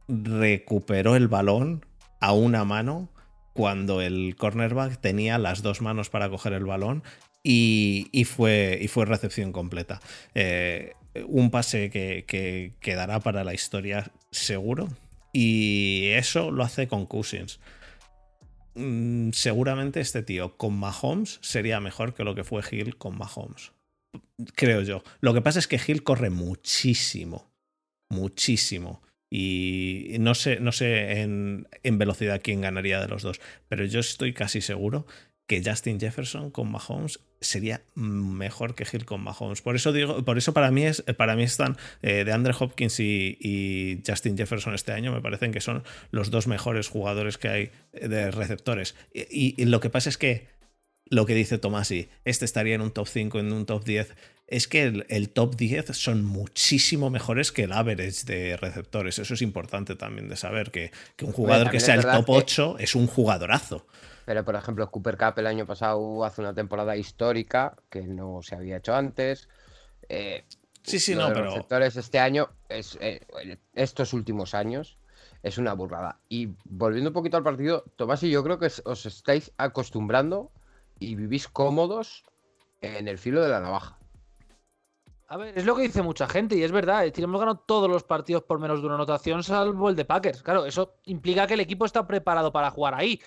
recuperó 0.09 1.15
el 1.15 1.29
balón 1.29 1.85
a 2.19 2.33
una 2.33 2.65
mano 2.65 3.09
cuando 3.53 4.01
el 4.01 4.35
cornerback 4.35 4.99
tenía 4.99 5.37
las 5.37 5.61
dos 5.61 5.81
manos 5.81 6.09
para 6.09 6.29
coger 6.29 6.51
el 6.51 6.65
balón 6.65 7.03
y, 7.43 8.25
fue, 8.25 8.77
y 8.81 8.89
fue, 8.89 9.05
recepción 9.05 9.53
completa. 9.53 10.01
Eh, 10.35 10.91
un 11.25 11.51
pase 11.51 11.89
que, 11.89 12.25
que 12.27 12.73
quedará 12.81 13.21
para 13.21 13.45
la 13.45 13.53
historia 13.53 14.11
seguro. 14.29 14.89
Y 15.31 16.09
eso 16.15 16.51
lo 16.51 16.63
hace 16.63 16.89
con 16.89 17.05
Cousins. 17.05 17.61
Mm, 18.77 19.31
seguramente 19.31 19.99
este 19.99 20.21
tío 20.21 20.55
con 20.55 20.77
Mahomes 20.77 21.39
sería 21.41 21.79
mejor 21.79 22.13
que 22.13 22.23
lo 22.23 22.35
que 22.35 22.43
fue 22.43 22.61
Hill 22.69 22.97
con 22.97 23.17
Mahomes. 23.17 23.71
Creo 24.55 24.81
yo. 24.83 25.03
Lo 25.19 25.33
que 25.33 25.41
pasa 25.41 25.59
es 25.59 25.67
que 25.67 25.81
Hill 25.85 26.03
corre 26.03 26.29
muchísimo. 26.29 27.51
Muchísimo. 28.09 29.01
Y 29.31 30.17
no 30.19 30.35
sé, 30.35 30.59
no 30.59 30.71
sé 30.71 31.21
en, 31.21 31.67
en, 31.83 31.97
velocidad 31.97 32.39
quién 32.41 32.61
ganaría 32.61 33.01
de 33.01 33.07
los 33.07 33.23
dos. 33.23 33.41
Pero 33.67 33.83
yo 33.85 33.99
estoy 33.99 34.33
casi 34.33 34.61
seguro 34.61 35.07
que 35.47 35.63
Justin 35.65 35.99
Jefferson 35.99 36.51
con 36.51 36.69
Mahomes 36.69 37.21
sería 37.39 37.81
mejor 37.95 38.75
que 38.75 38.85
Hill 38.91 39.05
con 39.05 39.21
Mahomes. 39.21 39.61
Por 39.61 39.75
eso 39.75 39.93
digo, 39.93 40.23
por 40.25 40.37
eso 40.37 40.53
para 40.53 40.71
mí 40.71 40.83
es, 40.83 41.01
para 41.17 41.35
mí 41.35 41.43
están 41.43 41.77
eh, 42.01 42.25
de 42.25 42.33
Andre 42.33 42.53
Hopkins 42.59 42.99
y, 42.99 44.03
Justin 44.05 44.37
Jefferson 44.37 44.73
este 44.73 44.91
año, 44.91 45.13
me 45.13 45.21
parecen 45.21 45.51
que 45.51 45.61
son 45.61 45.83
los 46.11 46.31
dos 46.31 46.47
mejores 46.47 46.89
jugadores 46.89 47.37
que 47.37 47.47
hay 47.47 47.71
de 47.93 48.31
receptores. 48.31 48.95
Y, 49.13 49.63
lo 49.65 49.79
que 49.79 49.89
pasa 49.89 50.09
es 50.09 50.17
que 50.17 50.47
lo 51.09 51.25
que 51.25 51.35
dice 51.35 51.57
Tomasi, 51.57 52.09
este 52.25 52.43
estaría 52.43 52.75
en 52.75 52.81
un 52.81 52.91
top 52.91 53.07
5, 53.07 53.39
en 53.39 53.53
un 53.53 53.65
top 53.65 53.85
10. 53.85 54.13
Es 54.47 54.69
que 54.69 55.03
el, 55.09 55.29
top 55.29 55.55
10 55.55 55.87
son 55.97 56.23
muchísimo 56.23 57.09
mejores 57.09 57.51
que 57.51 57.63
el 57.63 57.73
average 57.73 58.23
de 58.25 58.55
receptores. 58.55 59.19
Eso 59.19 59.33
es 59.33 59.41
importante 59.41 59.95
también 59.95 60.29
de 60.29 60.37
saber, 60.37 60.71
que, 60.71 60.91
un 61.21 61.33
jugador 61.33 61.69
que 61.69 61.81
sea 61.81 61.95
el 61.95 62.03
top 62.03 62.29
8 62.29 62.77
es 62.79 62.95
un 62.95 63.07
jugadorazo. 63.07 63.85
Pero, 64.25 64.45
por 64.45 64.55
ejemplo, 64.55 64.89
Cooper 64.89 65.17
Cup 65.17 65.33
el 65.37 65.47
año 65.47 65.65
pasado 65.65 66.23
hace 66.23 66.41
una 66.41 66.53
temporada 66.53 66.95
histórica 66.95 67.75
que 67.89 68.03
no 68.03 68.41
se 68.41 68.55
había 68.55 68.77
hecho 68.77 68.95
antes. 68.95 69.49
Eh, 70.07 70.45
sí, 70.81 70.99
sí, 70.99 71.13
no, 71.13 71.27
pero. 71.27 71.45
Los 71.45 71.53
sectores 71.55 71.97
este 71.97 72.19
año, 72.19 72.49
es, 72.69 72.97
eh, 73.01 73.21
estos 73.73 74.13
últimos 74.13 74.53
años, 74.53 74.97
es 75.43 75.57
una 75.57 75.73
burrada. 75.73 76.19
Y 76.29 76.55
volviendo 76.63 77.09
un 77.09 77.13
poquito 77.13 77.35
al 77.35 77.43
partido, 77.43 77.83
Tomás 77.95 78.23
y 78.23 78.29
yo 78.29 78.43
creo 78.43 78.59
que 78.59 78.69
os 78.85 79.05
estáis 79.05 79.51
acostumbrando 79.57 80.51
y 80.99 81.15
vivís 81.15 81.47
cómodos 81.47 82.23
en 82.81 83.07
el 83.07 83.17
filo 83.17 83.41
de 83.41 83.49
la 83.49 83.59
navaja. 83.59 83.96
A 85.29 85.35
ver, 85.35 85.57
es 85.57 85.65
lo 85.65 85.75
que 85.75 85.81
dice 85.81 86.01
mucha 86.01 86.27
gente 86.27 86.55
y 86.55 86.63
es 86.63 86.71
verdad. 86.71 87.05
Es 87.05 87.11
decir, 87.11 87.25
hemos 87.25 87.39
ganado 87.39 87.59
todos 87.59 87.89
los 87.89 88.03
partidos 88.03 88.43
por 88.43 88.59
menos 88.59 88.79
de 88.79 88.85
una 88.85 88.95
anotación, 88.95 89.43
salvo 89.43 89.89
el 89.89 89.95
de 89.95 90.05
Packers. 90.05 90.41
Claro, 90.41 90.65
eso 90.65 90.95
implica 91.03 91.45
que 91.45 91.55
el 91.55 91.59
equipo 91.59 91.85
está 91.85 92.07
preparado 92.07 92.53
para 92.53 92.71
jugar 92.71 92.93
ahí. 92.93 93.21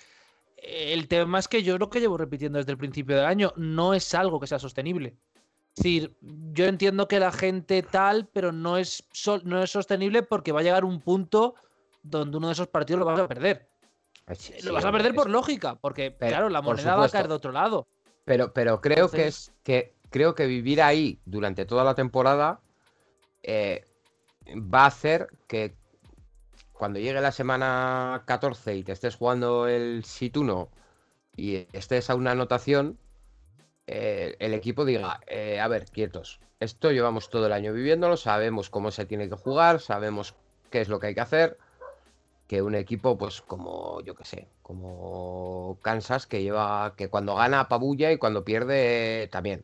El 0.57 1.07
tema 1.07 1.39
es 1.39 1.47
que 1.47 1.61
yo 1.63 1.77
lo 1.77 1.89
que 1.89 1.99
llevo 1.99 2.17
repitiendo 2.17 2.57
desde 2.57 2.71
el 2.71 2.77
principio 2.77 3.15
del 3.15 3.25
año 3.25 3.53
no 3.55 3.93
es 3.93 4.13
algo 4.15 4.39
que 4.39 4.47
sea 4.47 4.57
sostenible. 4.57 5.15
Es 5.75 5.83
decir, 5.83 6.17
yo 6.21 6.65
entiendo 6.65 7.07
que 7.07 7.19
la 7.19 7.31
gente 7.31 7.81
tal, 7.83 8.27
pero 8.33 8.51
no 8.51 8.77
es, 8.77 9.03
no 9.43 9.61
es 9.61 9.71
sostenible 9.71 10.23
porque 10.23 10.51
va 10.51 10.59
a 10.59 10.63
llegar 10.63 10.83
un 10.83 11.01
punto 11.01 11.55
donde 12.03 12.37
uno 12.37 12.47
de 12.47 12.53
esos 12.53 12.67
partidos 12.67 12.99
lo 12.99 13.05
vas 13.05 13.19
a 13.19 13.27
perder. 13.27 13.69
lo 14.63 14.73
vas 14.73 14.85
a 14.85 14.91
perder 14.91 15.13
por 15.13 15.29
lógica, 15.29 15.75
porque 15.75 16.15
claro, 16.17 16.49
la 16.49 16.61
moneda 16.61 16.95
va 16.95 17.05
a 17.05 17.09
caer 17.09 17.27
de 17.27 17.35
otro 17.35 17.51
lado. 17.51 17.87
Pero, 18.25 18.53
pero 18.53 18.81
creo 18.81 19.09
que 19.09 19.27
es 19.27 19.53
que 19.63 19.95
creo 20.11 20.35
que 20.35 20.45
vivir 20.45 20.81
ahí 20.83 21.19
durante 21.25 21.65
toda 21.65 21.83
la 21.83 21.95
temporada 21.95 22.59
eh, 23.41 23.85
va 24.47 24.83
a 24.83 24.87
hacer 24.87 25.29
que 25.47 25.73
cuando 26.73 26.99
llegue 26.99 27.21
la 27.21 27.31
semana 27.31 28.23
14 28.25 28.75
y 28.75 28.83
te 28.83 28.91
estés 28.91 29.15
jugando 29.15 29.67
el 29.67 30.03
sit 30.03 30.37
1 30.37 30.69
y 31.37 31.67
estés 31.73 32.09
a 32.09 32.15
una 32.15 32.31
anotación, 32.31 32.99
eh, 33.87 34.35
el 34.39 34.53
equipo 34.53 34.83
diga, 34.83 35.21
eh, 35.27 35.59
a 35.59 35.67
ver, 35.67 35.85
quietos, 35.85 36.39
esto 36.59 36.91
llevamos 36.91 37.29
todo 37.29 37.45
el 37.45 37.53
año 37.53 37.73
viviéndolo, 37.73 38.17
sabemos 38.17 38.69
cómo 38.69 38.91
se 38.91 39.05
tiene 39.05 39.29
que 39.29 39.35
jugar, 39.35 39.79
sabemos 39.79 40.35
qué 40.69 40.81
es 40.81 40.89
lo 40.89 40.99
que 40.99 41.07
hay 41.07 41.15
que 41.15 41.21
hacer, 41.21 41.57
que 42.47 42.61
un 42.61 42.75
equipo, 42.75 43.17
pues 43.17 43.41
como, 43.41 44.01
yo 44.01 44.13
qué 44.15 44.25
sé, 44.25 44.47
como 44.61 45.77
Kansas, 45.81 46.27
que 46.27 46.43
lleva, 46.43 46.95
que 46.97 47.09
cuando 47.09 47.35
gana 47.35 47.69
pabulla 47.69 48.11
y 48.11 48.17
cuando 48.17 48.43
pierde 48.43 49.29
también. 49.31 49.63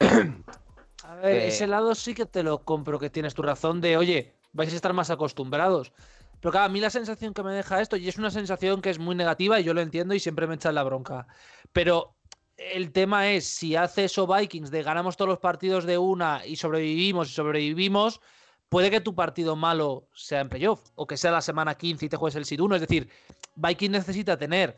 A 0.00 1.14
ver, 1.16 1.36
ese 1.42 1.64
eh, 1.64 1.68
lado 1.68 1.94
sí 1.94 2.14
que 2.14 2.26
te 2.26 2.42
lo 2.42 2.64
compro, 2.64 2.98
que 2.98 3.10
tienes 3.10 3.34
tu 3.34 3.42
razón 3.42 3.80
de, 3.80 3.96
oye, 3.96 4.34
vais 4.52 4.72
a 4.72 4.76
estar 4.76 4.92
más 4.92 5.10
acostumbrados. 5.10 5.92
Pero 6.40 6.52
claro, 6.52 6.66
a 6.66 6.68
mí 6.68 6.80
la 6.80 6.90
sensación 6.90 7.34
que 7.34 7.42
me 7.42 7.52
deja 7.52 7.80
esto, 7.80 7.96
y 7.96 8.08
es 8.08 8.16
una 8.16 8.30
sensación 8.30 8.80
que 8.80 8.90
es 8.90 8.98
muy 8.98 9.14
negativa 9.14 9.60
y 9.60 9.64
yo 9.64 9.74
lo 9.74 9.82
entiendo 9.82 10.14
y 10.14 10.20
siempre 10.20 10.46
me 10.46 10.54
echan 10.54 10.74
la 10.74 10.82
bronca. 10.82 11.26
Pero 11.72 12.14
el 12.56 12.92
tema 12.92 13.30
es, 13.30 13.46
si 13.46 13.76
hace 13.76 14.04
eso 14.04 14.26
Vikings 14.26 14.70
de 14.70 14.82
ganamos 14.82 15.16
todos 15.16 15.28
los 15.28 15.38
partidos 15.38 15.84
de 15.84 15.98
una 15.98 16.46
y 16.46 16.56
sobrevivimos 16.56 17.30
y 17.30 17.32
sobrevivimos, 17.32 18.20
puede 18.68 18.90
que 18.90 19.00
tu 19.00 19.14
partido 19.14 19.56
malo 19.56 20.08
sea 20.14 20.40
en 20.40 20.48
playoff 20.48 20.80
o 20.94 21.06
que 21.06 21.16
sea 21.16 21.32
la 21.32 21.42
semana 21.42 21.74
15 21.74 22.06
y 22.06 22.08
te 22.08 22.16
juegues 22.16 22.36
el 22.36 22.46
SID 22.46 22.60
1. 22.60 22.74
Es 22.76 22.80
decir, 22.80 23.10
Vikings 23.56 23.92
necesita 23.92 24.38
tener 24.38 24.76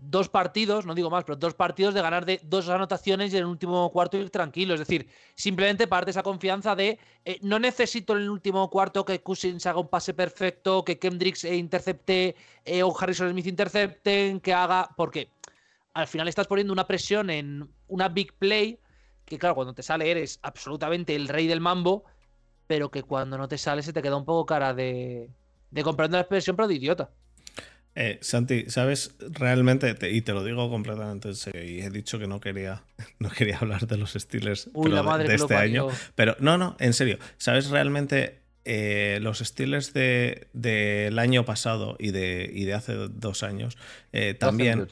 dos 0.00 0.28
partidos, 0.28 0.86
no 0.86 0.94
digo 0.94 1.10
más, 1.10 1.24
pero 1.24 1.36
dos 1.36 1.54
partidos 1.54 1.94
de 1.94 2.02
ganar 2.02 2.24
de 2.24 2.40
dos 2.42 2.68
anotaciones 2.68 3.32
y 3.32 3.36
en 3.36 3.42
el 3.42 3.48
último 3.48 3.90
cuarto 3.90 4.16
ir 4.16 4.30
tranquilo. 4.30 4.74
Es 4.74 4.80
decir, 4.80 5.08
simplemente 5.34 5.86
parte 5.86 6.10
esa 6.10 6.22
confianza 6.22 6.74
de 6.74 6.98
eh, 7.24 7.38
no 7.42 7.58
necesito 7.58 8.14
en 8.14 8.22
el 8.22 8.30
último 8.30 8.68
cuarto 8.70 9.04
que 9.04 9.22
Cousins 9.22 9.66
haga 9.66 9.80
un 9.80 9.88
pase 9.88 10.14
perfecto, 10.14 10.84
que 10.84 10.98
Kendricks 10.98 11.44
intercepte 11.44 12.36
eh, 12.64 12.82
o 12.82 12.94
Harrison 12.98 13.30
Smith 13.30 13.46
intercepten, 13.46 14.40
que 14.40 14.52
haga. 14.52 14.90
Porque 14.96 15.30
al 15.94 16.06
final 16.06 16.28
estás 16.28 16.46
poniendo 16.46 16.72
una 16.72 16.86
presión 16.86 17.30
en 17.30 17.68
una 17.88 18.08
big 18.08 18.32
play 18.34 18.78
que, 19.24 19.38
claro, 19.38 19.54
cuando 19.54 19.74
te 19.74 19.82
sale 19.82 20.10
eres 20.10 20.40
absolutamente 20.42 21.14
el 21.14 21.28
rey 21.28 21.46
del 21.46 21.60
mambo, 21.60 22.04
pero 22.66 22.90
que 22.90 23.02
cuando 23.02 23.38
no 23.38 23.48
te 23.48 23.58
sale 23.58 23.82
se 23.82 23.92
te 23.92 24.02
queda 24.02 24.16
un 24.16 24.24
poco 24.24 24.46
cara 24.46 24.74
de, 24.74 25.30
de 25.70 25.82
comprender 25.82 26.18
la 26.18 26.22
expresión, 26.22 26.56
pero 26.56 26.68
de 26.68 26.74
idiota. 26.74 27.10
Eh, 27.94 28.18
Santi, 28.22 28.66
¿sabes? 28.68 29.14
Realmente, 29.18 29.96
y 30.10 30.22
te 30.22 30.32
lo 30.32 30.44
digo 30.44 30.70
completamente 30.70 31.28
en 31.28 31.34
serio, 31.34 31.64
y 31.64 31.80
he 31.80 31.90
dicho 31.90 32.18
que 32.18 32.26
no 32.26 32.40
quería, 32.40 32.84
no 33.18 33.30
quería 33.30 33.58
hablar 33.58 33.86
de 33.86 33.96
los 33.96 34.12
Steelers 34.12 34.70
de, 34.72 35.34
este 35.34 35.56
año. 35.56 35.88
Pero 36.14 36.36
no, 36.38 36.56
no, 36.56 36.76
en 36.78 36.92
serio. 36.92 37.18
¿Sabes 37.36 37.70
realmente 37.70 38.40
eh, 38.64 39.18
los 39.22 39.38
Steelers 39.38 39.92
del 39.92 40.48
de, 40.52 41.14
año 41.18 41.44
pasado 41.44 41.96
y 41.98 42.10
de, 42.10 42.48
y 42.52 42.64
de 42.64 42.74
hace 42.74 42.94
dos 42.94 43.42
años 43.42 43.76
eh, 44.12 44.34
también 44.34 44.86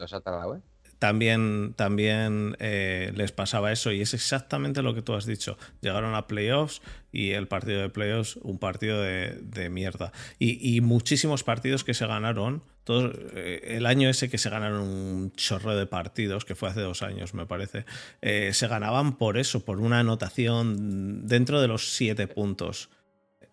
también, 0.98 1.74
también 1.74 2.56
eh, 2.58 3.12
les 3.14 3.30
pasaba 3.30 3.70
eso 3.70 3.92
y 3.92 4.00
es 4.00 4.14
exactamente 4.14 4.82
lo 4.82 4.94
que 4.94 5.02
tú 5.02 5.14
has 5.14 5.26
dicho. 5.26 5.56
Llegaron 5.80 6.14
a 6.14 6.26
playoffs 6.26 6.82
y 7.12 7.30
el 7.30 7.46
partido 7.46 7.80
de 7.80 7.88
playoffs, 7.88 8.36
un 8.36 8.58
partido 8.58 9.00
de, 9.00 9.68
mierda. 9.70 10.12
Y, 10.38 10.80
muchísimos 10.80 11.44
partidos 11.44 11.84
que 11.84 11.94
se 11.94 12.06
ganaron, 12.06 12.62
todo, 12.84 13.12
eh, 13.34 13.76
el 13.76 13.86
año 13.86 14.08
ese 14.08 14.28
que 14.28 14.38
se 14.38 14.50
ganaron 14.50 14.80
un 14.80 15.32
chorro 15.32 15.76
de 15.76 15.86
partidos, 15.86 16.44
que 16.44 16.54
fue 16.54 16.68
hace 16.68 16.80
dos 16.80 17.02
años 17.02 17.34
me 17.34 17.46
parece, 17.46 17.84
eh, 18.20 18.50
se 18.52 18.66
ganaban 18.66 19.16
por 19.16 19.38
eso, 19.38 19.64
por 19.64 19.80
una 19.80 20.00
anotación 20.00 21.26
dentro 21.26 21.60
de 21.60 21.68
los 21.68 21.94
siete 21.94 22.26
puntos. 22.26 22.90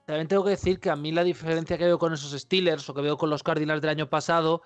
También 0.06 0.28
tengo 0.28 0.44
que 0.44 0.52
decir 0.52 0.80
que 0.80 0.90
a 0.90 0.96
mí 0.96 1.12
la 1.12 1.24
diferencia 1.24 1.78
que 1.78 1.86
veo 1.86 1.98
con 1.98 2.14
esos 2.14 2.40
Steelers 2.40 2.88
o 2.90 2.94
que 2.94 3.02
veo 3.02 3.18
con 3.18 3.30
los 3.30 3.44
Cardinals 3.44 3.82
del 3.82 3.90
año 3.90 4.10
pasado 4.10 4.62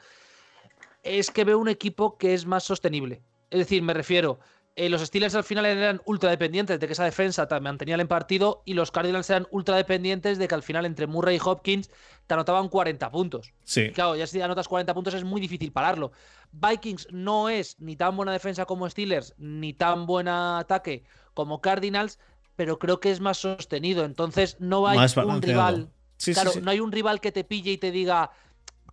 es 1.04 1.32
que 1.32 1.44
veo 1.44 1.58
un 1.58 1.70
equipo 1.70 2.18
que 2.18 2.34
es 2.34 2.46
más 2.46 2.64
sostenible. 2.64 3.22
Es 3.50 3.60
decir, 3.60 3.82
me 3.82 3.94
refiero, 3.94 4.40
eh, 4.76 4.88
los 4.88 5.02
Steelers 5.02 5.36
al 5.36 5.44
final 5.44 5.66
eran 5.66 6.02
ultra 6.06 6.30
dependientes 6.30 6.80
de 6.80 6.88
que 6.88 6.94
esa 6.94 7.04
defensa 7.04 7.48
te 7.50 7.60
mantenía 7.60 7.96
en 7.96 8.08
partido 8.08 8.62
y 8.66 8.76
los 8.76 8.92
Cardinals 8.92 9.30
eran 9.30 9.46
ultra 9.52 9.76
dependientes 9.76 10.38
de 10.38 10.48
que 10.48 10.56
al 10.56 10.64
final 10.64 10.86
entre 10.86 11.06
Murray 11.06 11.36
y 11.36 11.40
Hopkins 11.44 11.90
te 12.28 12.34
anotaban 12.34 12.70
40 12.70 13.12
puntos. 13.12 13.52
Sí. 13.66 13.92
claro, 13.92 14.16
ya 14.16 14.26
si 14.26 14.40
anotas 14.40 14.70
40 14.70 14.94
puntos 14.94 15.14
es 15.16 15.26
muy 15.26 15.42
difícil 15.42 15.74
pararlo. 15.74 16.14
Vikings 16.54 17.08
no 17.12 17.50
es 17.50 17.78
ni 17.82 17.98
tan 17.98 18.16
buena 18.16 18.32
defensa 18.32 18.66
como 18.66 18.90
Steelers, 18.90 19.34
ni 19.38 19.74
tan 19.74 20.06
buen 20.06 20.30
ataque 20.30 21.04
como 21.34 21.60
Cardinals, 21.60 22.18
pero 22.56 22.80
creo 22.80 23.00
que 23.02 23.12
es 23.12 23.20
más 23.20 23.38
sostenido. 23.38 24.06
Entonces 24.06 24.56
no 24.60 24.88
hay 24.88 24.98
un 24.98 25.42
rival. 25.42 25.90
claro, 26.24 26.52
no 26.62 26.72
hay 26.72 26.80
un 26.80 26.92
rival 26.92 27.20
que 27.20 27.34
te 27.34 27.44
pille 27.44 27.72
y 27.72 27.78
te 27.78 27.92
diga 27.92 28.32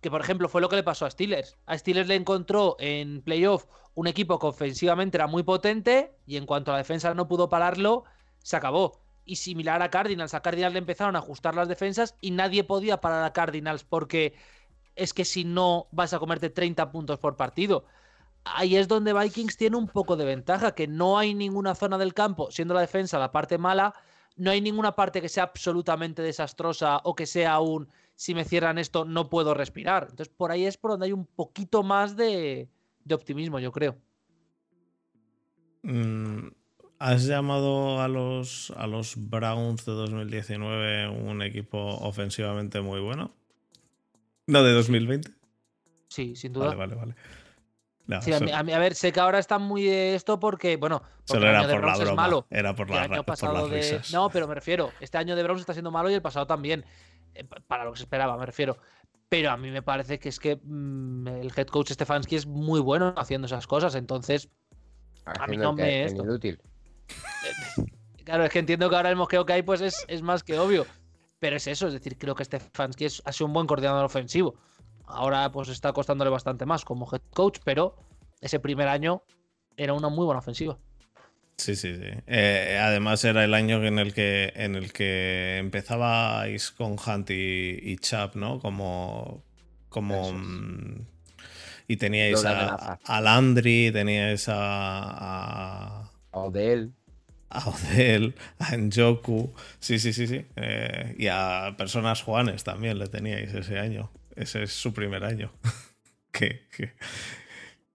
que 0.01 0.11
por 0.11 0.21
ejemplo 0.21 0.49
fue 0.49 0.61
lo 0.61 0.69
que 0.69 0.75
le 0.75 0.83
pasó 0.83 1.05
a 1.05 1.11
Steelers. 1.11 1.57
A 1.65 1.77
Steelers 1.77 2.07
le 2.07 2.15
encontró 2.15 2.75
en 2.79 3.21
playoff 3.21 3.65
un 3.93 4.07
equipo 4.07 4.37
que 4.39 4.47
ofensivamente 4.47 5.17
era 5.17 5.27
muy 5.27 5.43
potente 5.43 6.15
y 6.25 6.37
en 6.37 6.45
cuanto 6.45 6.71
a 6.71 6.75
la 6.75 6.79
defensa 6.79 7.13
no 7.13 7.27
pudo 7.27 7.49
pararlo, 7.49 8.03
se 8.43 8.55
acabó. 8.55 9.01
Y 9.25 9.37
similar 9.37 9.81
a 9.81 9.89
Cardinals, 9.89 10.33
a 10.33 10.41
Cardinals 10.41 10.73
le 10.73 10.79
empezaron 10.79 11.15
a 11.15 11.19
ajustar 11.19 11.55
las 11.55 11.67
defensas 11.67 12.15
y 12.21 12.31
nadie 12.31 12.63
podía 12.63 13.01
parar 13.01 13.23
a 13.23 13.33
Cardinals 13.33 13.83
porque 13.83 14.35
es 14.95 15.13
que 15.13 15.25
si 15.25 15.43
no 15.43 15.87
vas 15.91 16.13
a 16.13 16.19
comerte 16.19 16.49
30 16.49 16.91
puntos 16.91 17.19
por 17.19 17.35
partido. 17.35 17.85
Ahí 18.45 18.77
es 18.77 18.87
donde 18.87 19.13
Vikings 19.13 19.57
tiene 19.57 19.77
un 19.77 19.87
poco 19.87 20.15
de 20.15 20.25
ventaja, 20.25 20.73
que 20.73 20.87
no 20.87 21.17
hay 21.17 21.33
ninguna 21.33 21.75
zona 21.75 21.97
del 21.97 22.13
campo, 22.13 22.49
siendo 22.51 22.73
la 22.73 22.81
defensa 22.81 23.19
la 23.19 23.31
parte 23.31 23.57
mala, 23.57 23.93
no 24.37 24.51
hay 24.51 24.61
ninguna 24.61 24.95
parte 24.95 25.21
que 25.21 25.29
sea 25.29 25.43
absolutamente 25.43 26.21
desastrosa 26.21 27.01
o 27.03 27.15
que 27.15 27.25
sea 27.25 27.59
un 27.59 27.89
si 28.17 28.33
me 28.33 28.43
cierran 28.43 28.79
esto 28.79 29.05
no 29.05 29.29
puedo 29.29 29.53
respirar. 29.53 30.07
Entonces 30.09 30.33
por 30.35 30.51
ahí 30.51 30.65
es 30.65 30.75
por 30.75 30.91
donde 30.91 31.05
hay 31.05 31.13
un 31.13 31.25
poquito 31.25 31.83
más 31.83 32.17
de, 32.17 32.67
optimismo, 33.09 33.59
yo 33.59 33.71
creo. 33.71 33.95
Mm, 35.83 36.47
¿Has 36.97 37.25
llamado 37.25 38.01
a 38.01 38.07
los, 38.07 38.73
a 38.75 38.87
los 38.87 39.13
Browns 39.15 39.85
de 39.85 39.91
2019 39.91 41.09
un 41.09 41.43
equipo 41.43 41.77
ofensivamente 41.77 42.81
muy 42.81 42.99
bueno? 42.99 43.31
¿No 44.47 44.63
de 44.63 44.73
2020? 44.73 45.31
Sí, 46.07 46.35
sin 46.35 46.53
duda. 46.53 46.73
Vale, 46.73 46.95
vale, 46.95 47.15
vale. 48.07 48.21
sí, 48.21 48.31
a, 48.33 48.63
ver, 48.63 48.95
sé 48.95 49.11
que 49.11 49.19
ahora 49.19 49.37
está 49.37 49.59
muy 49.59 49.83
de 49.83 50.15
esto 50.15 50.39
porque, 50.39 50.77
bueno, 50.77 51.03
Solo 51.25 51.47
era 51.47 51.67
por 51.69 51.85
la 51.85 51.97
broma. 51.97 52.03
Es 52.03 52.15
malo. 52.15 52.47
Era 52.49 52.73
por 52.73 52.89
la, 52.89 53.03
año 53.03 53.23
pasado 53.23 53.67
de... 53.67 54.01
No, 54.11 54.29
pero 54.31 54.47
me 54.47 54.55
refiero, 54.55 54.91
este 55.01 55.19
año 55.19 55.35
de 55.35 55.43
Browns 55.43 55.59
está 55.59 55.73
siendo 55.73 55.91
malo 55.91 56.09
y 56.09 56.15
el 56.15 56.21
pasado 56.23 56.47
también. 56.47 56.83
Eh, 57.37 57.43
para 57.67 57.85
lo 57.85 57.91
que 57.91 57.97
se 57.97 58.03
esperaba, 58.03 58.37
me 58.37 58.45
refiero. 58.45 58.77
Pero 59.29 59.51
a 59.51 59.57
mí 59.57 59.69
me 59.71 59.81
parece 59.81 60.19
que 60.19 60.29
es 60.29 60.39
que 60.39 60.59
mm, 60.61 61.27
el 61.27 61.51
head 61.55 61.67
coach 61.67 61.91
Stefanski 61.91 62.35
es 62.35 62.45
muy 62.45 62.79
bueno 62.79 63.13
haciendo 63.17 63.47
esas 63.47 63.67
cosas. 63.67 63.95
Entonces, 63.95 64.49
a 65.25 65.47
mí 65.47 65.57
no 65.57 65.73
me. 65.73 66.07
Inútil. 66.07 66.59
Claro, 68.23 68.43
es 68.43 68.51
que 68.51 68.59
entiendo 68.59 68.89
que 68.89 68.95
ahora 68.95 69.09
el 69.09 69.15
mosqueo 69.15 69.45
que 69.45 69.53
hay 69.53 69.61
pues 69.61 69.81
es, 69.81 70.05
es 70.07 70.21
más 70.21 70.43
que 70.43 70.57
obvio. 70.59 70.85
Pero 71.39 71.55
es 71.55 71.67
eso, 71.67 71.87
es 71.87 71.93
decir, 71.93 72.17
creo 72.17 72.35
que 72.35 72.43
Stefanski 72.43 73.05
es, 73.05 73.21
ha 73.25 73.31
sido 73.31 73.47
un 73.47 73.53
buen 73.53 73.67
coordinador 73.67 74.03
ofensivo. 74.03 74.55
Ahora 75.05 75.49
pues 75.51 75.69
está 75.69 75.93
costándole 75.93 76.29
bastante 76.29 76.65
más 76.65 76.83
como 76.83 77.07
head 77.11 77.21
coach, 77.33 77.59
pero 77.63 77.95
ese 78.41 78.59
primer 78.59 78.87
año 78.87 79.23
era 79.77 79.93
una 79.93 80.09
muy 80.09 80.25
buena 80.25 80.39
ofensiva. 80.39 80.77
Sí, 81.57 81.75
sí, 81.75 81.95
sí. 81.95 82.09
Eh, 82.27 82.79
además 82.81 83.23
era 83.23 83.43
el 83.43 83.53
año 83.55 83.83
en 83.83 83.97
el 83.97 84.13
que, 84.13 84.53
en 84.55 84.75
el 84.75 84.93
que 84.93 85.57
empezabais 85.57 86.71
con 86.71 86.97
Hunt 87.03 87.29
y, 87.31 87.97
Chap, 87.97 88.35
¿no? 88.35 88.59
Como. 88.59 89.43
como 89.89 90.33
mm, 90.33 91.05
y 91.89 91.97
teníais 91.97 92.43
a, 92.45 92.99
a, 93.03 93.21
Landry, 93.21 93.91
teníais 93.91 94.47
a. 94.49 96.11
A 96.31 96.39
Odell. 96.39 96.93
A 97.49 97.69
Odell, 97.69 98.35
a 98.59 98.75
Njoku. 98.75 99.53
Sí, 99.79 99.97
sí, 99.97 100.13
sí, 100.13 100.27
sí. 100.27 100.45
Eh, 100.57 101.15
y 101.17 101.27
a 101.27 101.75
personas 101.77 102.21
Juanes 102.21 102.63
también 102.63 102.99
le 102.99 103.07
teníais 103.07 103.53
ese 103.53 103.79
año. 103.79 104.11
Ese 104.35 104.63
es 104.63 104.73
su 104.73 104.93
primer 104.93 105.23
año. 105.23 105.51
que, 106.31 106.67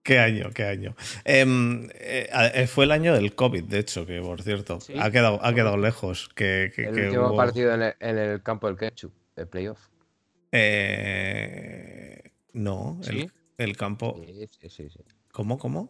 Qué 0.03 0.19
año, 0.19 0.49
qué 0.53 0.65
año. 0.65 0.95
Em, 1.23 1.85
eh, 1.93 2.29
eh, 2.53 2.67
fue 2.67 2.83
el 2.83 2.91
año 2.91 3.13
del 3.13 3.35
COVID, 3.35 3.63
de 3.63 3.79
hecho, 3.79 4.05
que 4.05 4.19
por 4.19 4.41
cierto, 4.41 4.79
ha, 4.99 5.11
quedado, 5.11 5.39
ha 5.41 5.55
quedado 5.55 5.77
lejos. 5.77 6.29
Que, 6.35 6.73
el 6.75 7.05
último 7.05 7.35
partido 7.37 7.73
en 7.73 8.17
el, 8.17 8.43
campo 8.43 8.67
del 8.67 8.75
ketchup, 8.75 9.13
el 9.37 9.47
playoff. 9.47 9.79
Eh, 10.51 12.21
no, 12.51 12.99
el, 13.57 13.77
campo. 13.77 14.21
Sí, 14.25 14.69
sí, 14.69 14.89
sí, 14.89 14.99
¿Cómo, 15.31 15.57
cómo? 15.57 15.89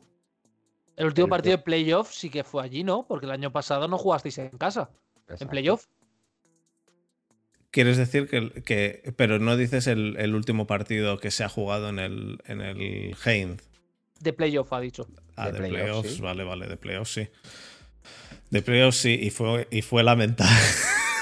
El 0.95 1.08
último 1.08 1.28
partido 1.28 1.58
de 1.58 1.63
playoff 1.63 2.12
sí 2.13 2.30
que 2.30 2.43
fue 2.43 2.63
allí, 2.63 2.84
¿no? 2.84 3.08
Porque 3.08 3.26
el 3.26 3.32
año 3.32 3.52
pasado 3.52 3.88
no 3.88 3.97
jugasteis 3.97 4.38
en 4.38 4.49
casa. 4.49 4.91
En 5.28 5.47
playoff. 5.47 5.88
Quieres 7.71 7.97
decir 7.97 8.28
que, 8.28 8.62
que, 8.62 9.12
pero 9.17 9.39
no 9.39 9.58
dices 9.58 9.88
el, 9.88 10.36
último 10.36 10.67
partido 10.67 11.17
que 11.17 11.32
se 11.32 11.43
ha 11.43 11.49
jugado 11.49 11.89
en 11.89 11.97
el, 11.97 12.38
en 12.45 12.62
el 12.62 13.15
Heinz 13.26 13.72
de 14.23 14.33
playoff, 14.33 14.71
ha 14.73 14.79
dicho. 14.79 15.07
Ah, 15.36 15.51
de, 15.51 15.67
playoffs, 15.67 16.19
vale, 16.19 16.43
vale, 16.43 16.67
de 16.67 16.77
playoffs 16.77 17.13
sí. 17.13 17.27
De 18.49 18.62
playoffs 18.62 18.97
sí, 18.97 19.19
y 19.21 19.29
fue, 19.29 19.67
y 19.71 19.81
fue 19.81 20.03
lamentable. 20.03 20.51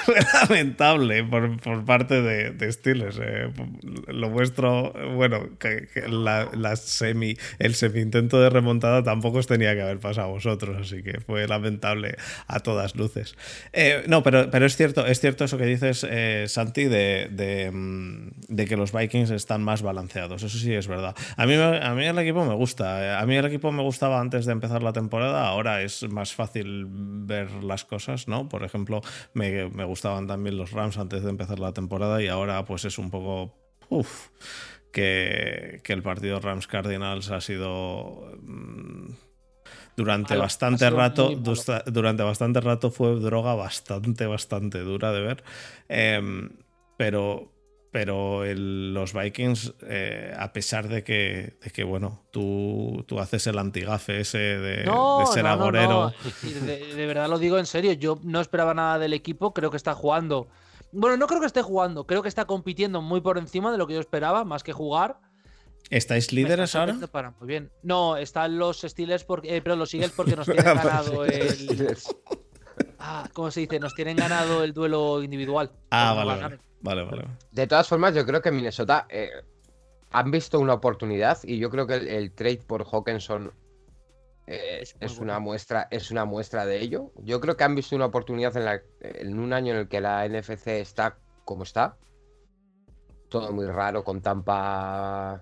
lamentable 0.50 1.24
por, 1.24 1.86
parte 1.86 2.22
de, 2.22 2.52
de. 2.52 2.72
Eh. 2.74 3.50
Lo 4.08 4.30
vuestro, 4.30 4.94
bueno, 5.16 5.50
la, 6.10 6.76
semi, 6.76 7.38
el 7.60 7.76
semi 7.76 8.02
intento 8.02 8.42
de 8.42 8.50
remontada 8.50 9.04
tampoco 9.04 9.40
os 9.40 9.48
tenía 9.48 9.74
que 9.76 9.82
haber 9.82 10.00
pasado 10.00 10.28
a 10.28 10.32
vosotros, 10.32 10.78
así 10.82 11.04
que 11.04 11.20
fue 11.22 11.48
lamentable 11.48 12.16
a 12.48 12.60
todas 12.60 12.96
luces. 12.96 13.36
Eh, 13.74 14.04
no, 14.08 14.24
pero, 14.24 14.50
pero 14.50 14.66
es 14.66 14.76
cierto, 14.76 15.06
es 15.06 15.20
cierto 15.20 15.46
eso 15.46 15.58
que 15.58 15.66
dices, 15.66 16.06
eh, 16.10 16.46
Santi, 16.48 16.86
de, 16.86 17.70
mm, 17.72 18.30
de, 18.48 18.66
que 18.66 18.78
los 18.78 18.92
Vikings 18.92 19.32
están 19.32 19.64
más 19.64 19.82
balanceados. 19.82 20.44
Eso 20.44 20.58
sí 20.58 20.74
es 20.74 20.88
verdad. 20.88 21.16
A 21.38 21.46
mí, 21.46 21.56
a 21.56 21.94
mí 21.94 22.06
el 22.06 22.18
equipo 22.20 22.46
me 22.46 22.56
gusta. 22.56 23.20
A 23.20 23.26
mí 23.26 23.36
el 23.36 23.46
equipo 23.46 23.72
me 23.72 23.84
gustaba 23.84 24.20
antes 24.20 24.46
de 24.46 24.52
empezar 24.52 24.84
la 24.84 24.94
temporada. 24.94 25.48
Ahora 25.48 25.82
es 25.82 26.04
más 26.10 26.34
fácil 26.34 26.88
ver 26.90 27.52
las 27.64 27.86
cosas, 27.86 28.28
¿no? 28.28 28.50
Por 28.50 28.64
ejemplo, 28.64 29.02
me, 29.34 29.70
me 29.70 29.84
gustaban 29.92 30.26
también 30.26 30.58
los 30.58 30.72
Rams 30.72 30.98
antes 30.98 31.22
de 31.24 31.30
empezar 31.30 31.60
la 31.60 31.74
temporada 31.74 32.22
y 32.22 32.28
ahora 32.30 32.64
pues 32.66 32.86
es 32.86 32.98
un 32.98 33.12
poco... 33.12 33.54
Uf, 33.90 34.30
que, 34.94 35.82
el 35.86 36.02
partido 36.02 36.40
Rams 36.40 36.68
Cardinals 36.68 37.30
ha 37.30 37.42
sido... 37.42 38.38
Mm, 38.42 39.12
durante 39.98 40.38
bastante 40.38 40.90
rato, 40.90 41.36
durante 41.86 42.24
bastante 42.24 42.62
rato 42.62 42.90
fue 42.90 43.20
droga 43.20 43.54
bastante, 43.56 44.26
bastante 44.26 44.80
dura 44.80 45.12
de 45.12 45.22
ver. 45.22 45.44
Em, 45.90 46.50
pero, 46.96 47.51
pero 47.92 48.46
los 48.46 49.14
Vikings, 49.14 49.74
eh, 49.82 50.34
a 50.38 50.54
pesar 50.54 50.88
de 50.88 51.04
que, 51.04 51.58
de 51.62 51.72
que 51.72 51.84
bueno, 51.84 52.24
tú, 52.32 53.04
tú, 53.06 53.20
haces 53.20 53.46
el 53.48 53.60
antigafe 53.60 54.22
ese 54.22 54.38
de, 54.38 54.86
ser 55.34 55.46
agorero. 55.46 56.14
de, 56.42 57.06
verdad 57.06 57.28
lo 57.28 57.38
digo 57.38 57.58
en 57.58 57.66
serio, 57.66 57.92
yo 57.92 58.18
no 58.24 58.40
esperaba 58.40 58.74
nada 58.74 58.98
del 58.98 59.14
equipo, 59.14 59.54
creo 59.54 59.70
que 59.70 59.78
está 59.78 59.94
jugando. 59.94 60.48
Bueno, 60.94 61.18
no 61.18 61.28
creo 61.28 61.42
que 61.42 61.48
esté 61.48 61.62
jugando, 61.62 62.08
creo 62.08 62.22
que 62.22 62.30
está 62.30 62.46
compitiendo 62.46 63.02
muy 63.02 63.20
por 63.20 63.38
encima 63.38 63.74
de 63.74 63.78
lo 63.78 63.88
que 63.88 63.96
yo 63.96 64.00
esperaba, 64.00 64.46
más 64.46 64.64
que 64.64 64.72
jugar. 64.72 65.20
¿Estáis 65.90 66.32
líderes 66.32 66.74
ahora? 66.76 66.94
muy 66.94 67.48
bien. 67.48 67.72
No, 67.84 68.16
están 68.16 68.58
los 68.58 68.82
Steelers, 68.82 69.26
porque, 69.26 69.58
eh, 69.58 69.62
pero 69.62 69.76
los 69.76 69.94
Eagles 69.94 70.14
porque 70.16 70.38
nos 70.38 70.46
tienen 70.46 70.64
ganado 70.64 71.26
el. 71.26 71.98
Ah, 73.00 73.28
¿cómo 73.34 73.52
se 73.52 73.62
dice? 73.62 73.80
Nos 73.80 73.94
tienen 73.96 74.16
ganado 74.16 74.64
el 74.64 74.74
duelo 74.74 75.22
individual. 75.22 75.72
Ah, 75.90 76.14
vale. 76.14 76.60
Vale, 76.82 77.04
vale. 77.04 77.26
De 77.52 77.68
todas 77.68 77.88
formas, 77.88 78.16
yo 78.16 78.26
creo 78.26 78.42
que 78.42 78.52
Minnesota 78.52 79.06
eh, 79.10 79.30
han 80.12 80.32
visto 80.32 80.60
una 80.60 80.74
oportunidad 80.74 81.40
y 81.44 81.58
yo 81.58 81.70
creo 81.70 81.88
que 81.88 81.96
el, 81.96 82.32
trade 82.34 82.62
por 82.66 82.86
Hawkinson 82.86 83.54
eh, 84.48 84.84
es, 85.00 85.20
una 85.20 85.40
muestra, 85.40 85.88
es 85.92 86.12
una 86.12 86.26
muestra 86.26 86.66
de 86.66 86.82
ello. 86.82 87.12
Yo 87.18 87.40
creo 87.40 87.56
que 87.56 87.64
han 87.64 87.76
visto 87.76 87.96
una 87.96 88.06
oportunidad 88.06 88.56
en, 88.58 88.66
la, 88.66 88.82
en 89.02 89.40
un 89.40 89.54
año 89.54 89.74
en 89.74 89.80
el 89.82 89.88
que 89.88 90.02
la 90.02 90.28
NFC 90.28 90.68
está 90.68 91.18
como 91.46 91.64
está. 91.64 91.98
Todo 93.30 93.54
muy 93.54 93.66
raro, 93.68 94.04
con 94.04 94.22
Tampa 94.22 95.42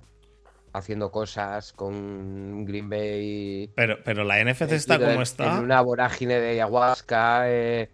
haciendo 0.73 1.11
cosas, 1.11 1.73
con 1.73 2.65
Green 2.65 2.89
Bay. 2.89 3.71
Pero, 3.75 3.97
pero 4.03 4.23
la 4.23 4.43
NFC 4.43 4.73
está 4.73 4.99
como 4.99 5.21
está. 5.21 5.57
En 5.57 5.63
una 5.63 5.81
vorágine 5.81 6.39
de 6.39 6.49
ayahuasca. 6.51 7.49
Eh, 7.49 7.89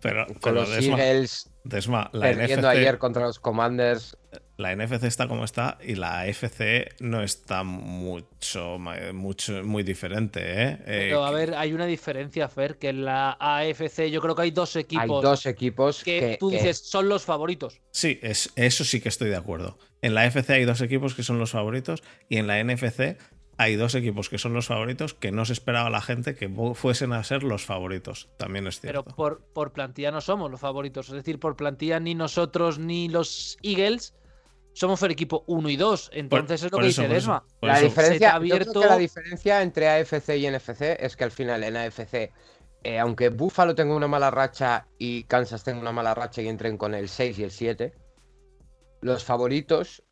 pero, 0.00 0.26
con 0.40 0.54
los 0.54 0.70
Eagles 0.70 1.50
Desma, 1.68 2.10
la 2.12 2.26
Perdiendo 2.26 2.68
ayer 2.68 2.98
contra 2.98 3.26
los 3.26 3.40
Commanders. 3.40 4.16
La 4.56 4.74
NFC 4.74 5.04
está 5.04 5.26
como 5.26 5.44
está 5.44 5.78
y 5.82 5.96
la 5.96 6.20
AFC 6.20 6.94
no 7.00 7.22
está 7.22 7.64
mucho, 7.64 8.78
mucho 9.12 9.64
muy 9.64 9.82
diferente. 9.82 10.40
¿eh? 10.44 10.78
Pero 10.86 11.24
a 11.24 11.30
ver, 11.30 11.54
hay 11.54 11.72
una 11.72 11.86
diferencia, 11.86 12.48
Fer, 12.48 12.78
que 12.78 12.90
en 12.90 13.04
la 13.04 13.36
AFC 13.40 14.08
yo 14.10 14.20
creo 14.20 14.34
que 14.34 14.42
hay 14.42 14.50
dos 14.52 14.76
equipos. 14.76 15.02
Hay 15.02 15.08
dos 15.08 15.46
equipos 15.46 16.04
que, 16.04 16.36
tú 16.38 16.50
dices 16.50 16.78
son 16.78 17.08
los 17.08 17.24
favoritos. 17.24 17.80
Sí, 17.90 18.18
es, 18.22 18.52
eso 18.54 18.84
sí 18.84 19.00
que 19.00 19.08
estoy 19.08 19.28
de 19.28 19.36
acuerdo. 19.36 19.78
En 20.00 20.14
la 20.14 20.22
AFC 20.22 20.50
hay 20.50 20.64
dos 20.64 20.80
equipos 20.80 21.14
que 21.14 21.22
son 21.22 21.38
los 21.38 21.50
favoritos 21.50 22.02
y 22.28 22.36
en 22.36 22.46
la 22.46 22.62
NFC 22.62 23.18
hay 23.58 23.76
dos 23.76 23.94
equipos 23.94 24.28
que 24.28 24.38
son 24.38 24.52
los 24.52 24.66
favoritos 24.66 25.14
que 25.14 25.32
no 25.32 25.44
se 25.44 25.54
esperaba 25.54 25.88
la 25.88 26.02
gente 26.02 26.34
que 26.34 26.48
fuesen 26.74 27.12
a 27.12 27.24
ser 27.24 27.42
los 27.42 27.64
favoritos. 27.64 28.28
También 28.36 28.66
es 28.66 28.80
cierto. 28.80 29.04
Pero 29.04 29.16
por, 29.16 29.40
por 29.52 29.72
plantilla 29.72 30.10
no 30.10 30.20
somos 30.20 30.50
los 30.50 30.60
favoritos. 30.60 31.08
Es 31.08 31.14
decir, 31.14 31.38
por 31.38 31.56
plantilla 31.56 31.98
ni 31.98 32.14
nosotros 32.14 32.78
ni 32.78 33.08
los 33.08 33.56
Eagles 33.62 34.14
somos 34.76 35.02
el 35.02 35.10
equipo 35.10 35.42
1 35.46 35.70
y 35.70 35.76
2. 35.76 36.10
Entonces 36.12 36.62
es 36.62 36.70
lo 36.70 36.78
que 36.78 36.86
dice 36.86 37.08
Desma. 37.08 37.44
La 37.62 37.80
diferencia, 37.80 38.34
abierto... 38.34 38.80
la 38.80 38.98
diferencia 38.98 39.62
entre 39.62 39.88
AFC 39.88 40.36
y 40.36 40.50
NFC 40.50 40.82
es 41.00 41.16
que 41.16 41.24
al 41.24 41.30
final 41.30 41.64
en 41.64 41.78
AFC, 41.78 42.30
eh, 42.84 42.98
aunque 42.98 43.30
Buffalo 43.30 43.74
tenga 43.74 43.94
una 43.94 44.06
mala 44.06 44.30
racha 44.30 44.86
y 44.98 45.24
Kansas 45.24 45.64
tenga 45.64 45.80
una 45.80 45.92
mala 45.92 46.14
racha 46.14 46.42
y 46.42 46.48
entren 46.48 46.76
con 46.76 46.94
el 46.94 47.08
6 47.08 47.38
y 47.38 47.44
el 47.44 47.50
7, 47.50 47.94
los 49.00 49.24
favoritos 49.24 50.02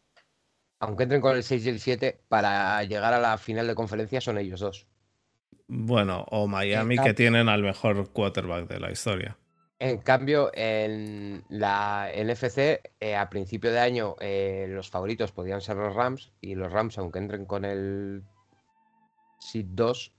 aunque 0.80 1.04
entren 1.04 1.20
con 1.20 1.36
el 1.36 1.42
6 1.42 1.66
y 1.66 1.68
el 1.68 1.80
7, 1.80 2.20
para 2.28 2.82
llegar 2.84 3.12
a 3.14 3.20
la 3.20 3.38
final 3.38 3.66
de 3.66 3.74
conferencia 3.74 4.20
son 4.20 4.38
ellos 4.38 4.60
dos. 4.60 4.86
Bueno, 5.66 6.26
o 6.30 6.46
Miami, 6.46 6.98
que 6.98 7.14
tienen 7.14 7.48
al 7.48 7.62
mejor 7.62 8.10
quarterback 8.10 8.68
de 8.68 8.80
la 8.80 8.90
historia. 8.90 9.38
En 9.78 9.98
cambio, 9.98 10.50
en 10.54 11.44
la 11.48 12.10
NFC, 12.14 12.80
eh, 13.00 13.16
a 13.16 13.28
principio 13.28 13.72
de 13.72 13.80
año, 13.80 14.16
eh, 14.20 14.66
los 14.68 14.88
favoritos 14.90 15.32
podían 15.32 15.60
ser 15.60 15.76
los 15.76 15.94
Rams, 15.94 16.32
y 16.40 16.54
los 16.54 16.70
Rams, 16.70 16.98
aunque 16.98 17.18
entren 17.18 17.44
con 17.44 17.64
el 17.64 18.22
SID 19.38 19.66
2, 19.70 20.12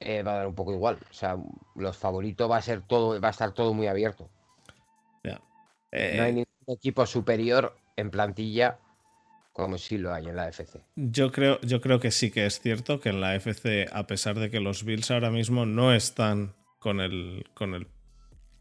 eh, 0.00 0.22
va 0.22 0.32
a 0.32 0.36
dar 0.36 0.46
un 0.48 0.54
poco 0.54 0.72
igual. 0.72 0.98
O 1.10 1.14
sea, 1.14 1.36
los 1.74 1.96
favoritos 1.96 2.50
va 2.50 2.58
a 2.58 2.62
ser 2.62 2.82
todo, 2.82 3.20
va 3.20 3.28
a 3.28 3.30
estar 3.30 3.52
todo 3.52 3.72
muy 3.74 3.86
abierto. 3.86 4.28
no 5.24 6.22
hay 6.22 6.32
ningún 6.32 6.46
equipo 6.66 7.06
superior 7.06 7.74
en 7.96 8.10
plantilla 8.10 8.78
como 9.56 9.78
si 9.78 9.96
lo 9.96 10.12
hay 10.12 10.26
en 10.26 10.36
la 10.36 10.48
FC. 10.50 10.82
Yo 10.96 11.32
creo, 11.32 11.58
yo 11.62 11.80
creo 11.80 11.98
que 11.98 12.10
sí 12.10 12.30
que 12.30 12.44
es 12.44 12.60
cierto 12.60 13.00
que 13.00 13.08
en 13.08 13.22
la 13.22 13.34
FC, 13.36 13.86
a 13.90 14.06
pesar 14.06 14.38
de 14.38 14.50
que 14.50 14.60
los 14.60 14.84
Bills 14.84 15.10
ahora 15.10 15.30
mismo 15.30 15.64
no 15.64 15.94
están 15.94 16.54
con 16.78 17.00
el, 17.00 17.46
con 17.54 17.72
el 17.72 17.86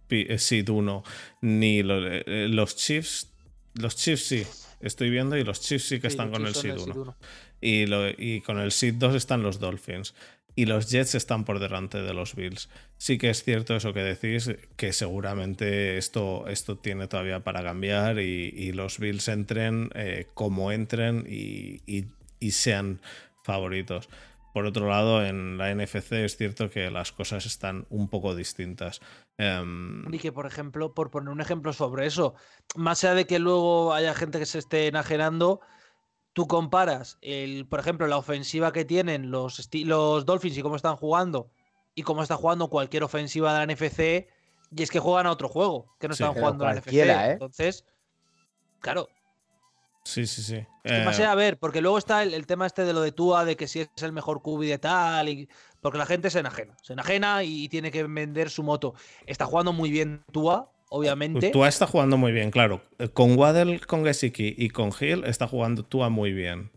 eh, 0.09 0.37
Seed 0.37 0.69
1, 0.69 1.03
ni 1.41 1.79
eh, 1.79 2.47
los 2.49 2.77
Chiefs, 2.77 3.29
los 3.73 3.97
Chiefs 3.97 4.25
sí, 4.25 4.47
estoy 4.79 5.09
viendo, 5.09 5.35
y 5.35 5.43
los 5.43 5.59
Chiefs 5.59 5.85
sí 5.85 5.99
que 5.99 6.07
están 6.07 6.31
con 6.31 6.47
el 6.47 6.55
Seed 6.55 6.77
1. 6.77 7.17
Y, 7.59 7.83
y, 8.17 8.39
con 8.39 8.59
el 8.59 8.71
Seed 8.71 8.93
2 8.93 9.15
están 9.15 9.43
los 9.43 9.59
Dolphins. 9.59 10.15
Y 10.55 10.65
los 10.65 10.89
Jets 10.89 11.15
están 11.15 11.43
por 11.43 11.59
delante 11.59 12.01
de 12.01 12.13
los 12.13 12.35
Bills. 12.35 12.69
Sí 12.97 13.17
que 13.17 13.29
es 13.29 13.43
cierto 13.43 13.75
eso 13.75 13.93
que 13.93 14.01
decís, 14.01 14.49
que 14.77 14.93
seguramente 14.93 15.97
esto, 15.97 16.47
esto 16.47 16.77
tiene 16.77 17.07
todavía 17.07 17.41
para 17.41 17.61
cambiar 17.61 18.19
y, 18.19 18.71
los 18.71 18.99
Bills 18.99 19.27
entren 19.27 19.89
eh, 19.95 20.27
como 20.33 20.71
entren 20.71 21.25
y, 21.27 22.05
sean 22.51 23.01
favoritos. 23.43 24.09
Por 24.53 24.65
otro 24.65 24.87
lado, 24.87 25.25
en 25.25 25.57
la 25.57 25.73
NFC 25.73 26.13
es 26.13 26.37
cierto 26.37 26.69
que 26.69 26.89
las 26.89 27.11
cosas 27.11 27.45
están 27.45 27.85
un 27.89 28.07
poco 28.07 28.35
distintas. 28.35 29.01
Em, 29.37 30.05
y 30.13 30.19
que, 30.19 30.31
por 30.31 30.45
ejemplo, 30.45 30.93
por 30.93 31.11
poner 31.11 31.29
un 31.29 31.41
ejemplo 31.41 31.73
sobre 31.73 32.05
eso, 32.05 32.35
más 32.75 33.03
allá 33.03 33.15
de 33.15 33.25
que 33.25 33.39
luego 33.39 33.93
haya 33.93 34.13
gente 34.13 34.39
que 34.39 34.45
se 34.45 34.59
esté 34.59 34.87
enajenando, 34.87 35.59
tú 36.35 36.49
comparas, 36.49 37.17
el, 37.21 37.65
por 37.65 37.79
ejemplo, 37.79 38.05
la 38.07 38.17
ofensiva 38.17 38.73
que 38.73 38.83
tienen 38.83 39.31
los, 39.31 39.69
los 39.71 40.25
Dolphins 40.25 40.57
y 40.57 40.61
cómo 40.61 40.75
están 40.75 40.97
jugando 40.97 41.49
y 41.95 42.03
cómo 42.03 42.21
está 42.21 42.35
jugando 42.35 42.69
cualquier 42.69 43.05
ofensiva 43.05 43.53
de 43.53 43.65
la 43.65 43.73
NFC, 43.73 44.27
y 44.75 44.83
es 44.83 44.91
que 44.91 44.99
juegan 44.99 45.27
a 45.27 45.31
otro 45.31 45.47
juego, 45.47 45.95
que 45.97 46.09
no 46.09 46.13
están 46.13 46.33
jugando 46.33 46.65
a 46.65 46.73
la 46.73 46.81
NFC. 46.81 46.93
¿eh? 46.93 47.31
Entonces, 47.31 47.85
claro. 48.81 49.07
Sí, 50.03 50.27
sí, 50.27 50.43
sí. 50.43 50.67
más 51.05 51.17
eh, 51.19 51.25
a 51.25 51.35
ver, 51.35 51.57
porque 51.57 51.79
luego 51.79 51.97
está 51.97 52.21
el, 52.21 52.45
tema 52.45 52.65
este 52.65 52.83
de 52.83 52.91
lo 52.91 52.99
de 52.99 53.13
Tua, 53.13 53.45
de 53.45 53.55
que 53.55 53.69
si 53.69 53.79
es 53.79 54.03
el 54.03 54.11
mejor 54.11 54.41
cubi 54.41 54.67
de 54.67 54.77
tal, 54.77 55.29
y, 55.29 55.47
porque 55.79 55.97
la 55.97 56.05
gente 56.05 56.29
se 56.29 56.39
enajena, 56.39 56.75
se 56.81 56.91
enajena 56.91 57.45
y 57.45 57.69
tiene 57.69 57.91
que 57.91 58.03
vender 58.03 58.49
su 58.49 58.61
moto. 58.61 58.93
Está 59.25 59.45
jugando 59.45 59.71
muy 59.71 59.89
bien 59.89 60.21
Tua, 60.33 60.69
obviamente. 60.89 61.51
Tua 61.51 61.67
está 61.67 61.87
jugando 61.87 62.17
muy 62.17 62.31
bien, 62.31 62.51
claro. 62.51 62.81
Con 63.13 63.37
Waddle, 63.37 63.79
con 63.81 64.03
Gesicki 64.03 64.55
y 64.57 64.69
con 64.69 64.91
Hill 64.99 65.23
está 65.25 65.47
jugando 65.47 65.83
Tua 65.83 66.09
muy 66.09 66.33
bien. 66.33 66.71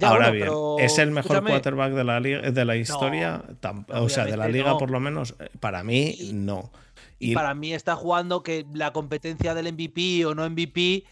Ahora 0.00 0.30
bien, 0.30 0.48
¿es 0.78 0.98
el 0.98 1.10
mejor 1.10 1.44
quarterback 1.44 1.92
de 1.92 2.04
la, 2.04 2.20
de 2.20 2.64
la 2.64 2.76
historia? 2.76 3.44
o 3.88 4.08
sea, 4.08 4.24
de 4.24 4.36
la 4.36 4.48
liga 4.48 4.78
por 4.78 4.90
lo 4.90 5.00
menos. 5.00 5.34
Eh, 5.38 5.50
para 5.60 5.84
mí, 5.84 6.30
no. 6.32 6.72
Y, 7.18 7.34
para 7.34 7.54
mí 7.54 7.72
está 7.74 7.94
jugando 7.94 8.42
que 8.42 8.66
la 8.72 8.92
competencia 8.92 9.54
del 9.54 9.72
MVP 9.72 10.24
o 10.24 10.34
no 10.34 10.48
MVP, 10.48 11.04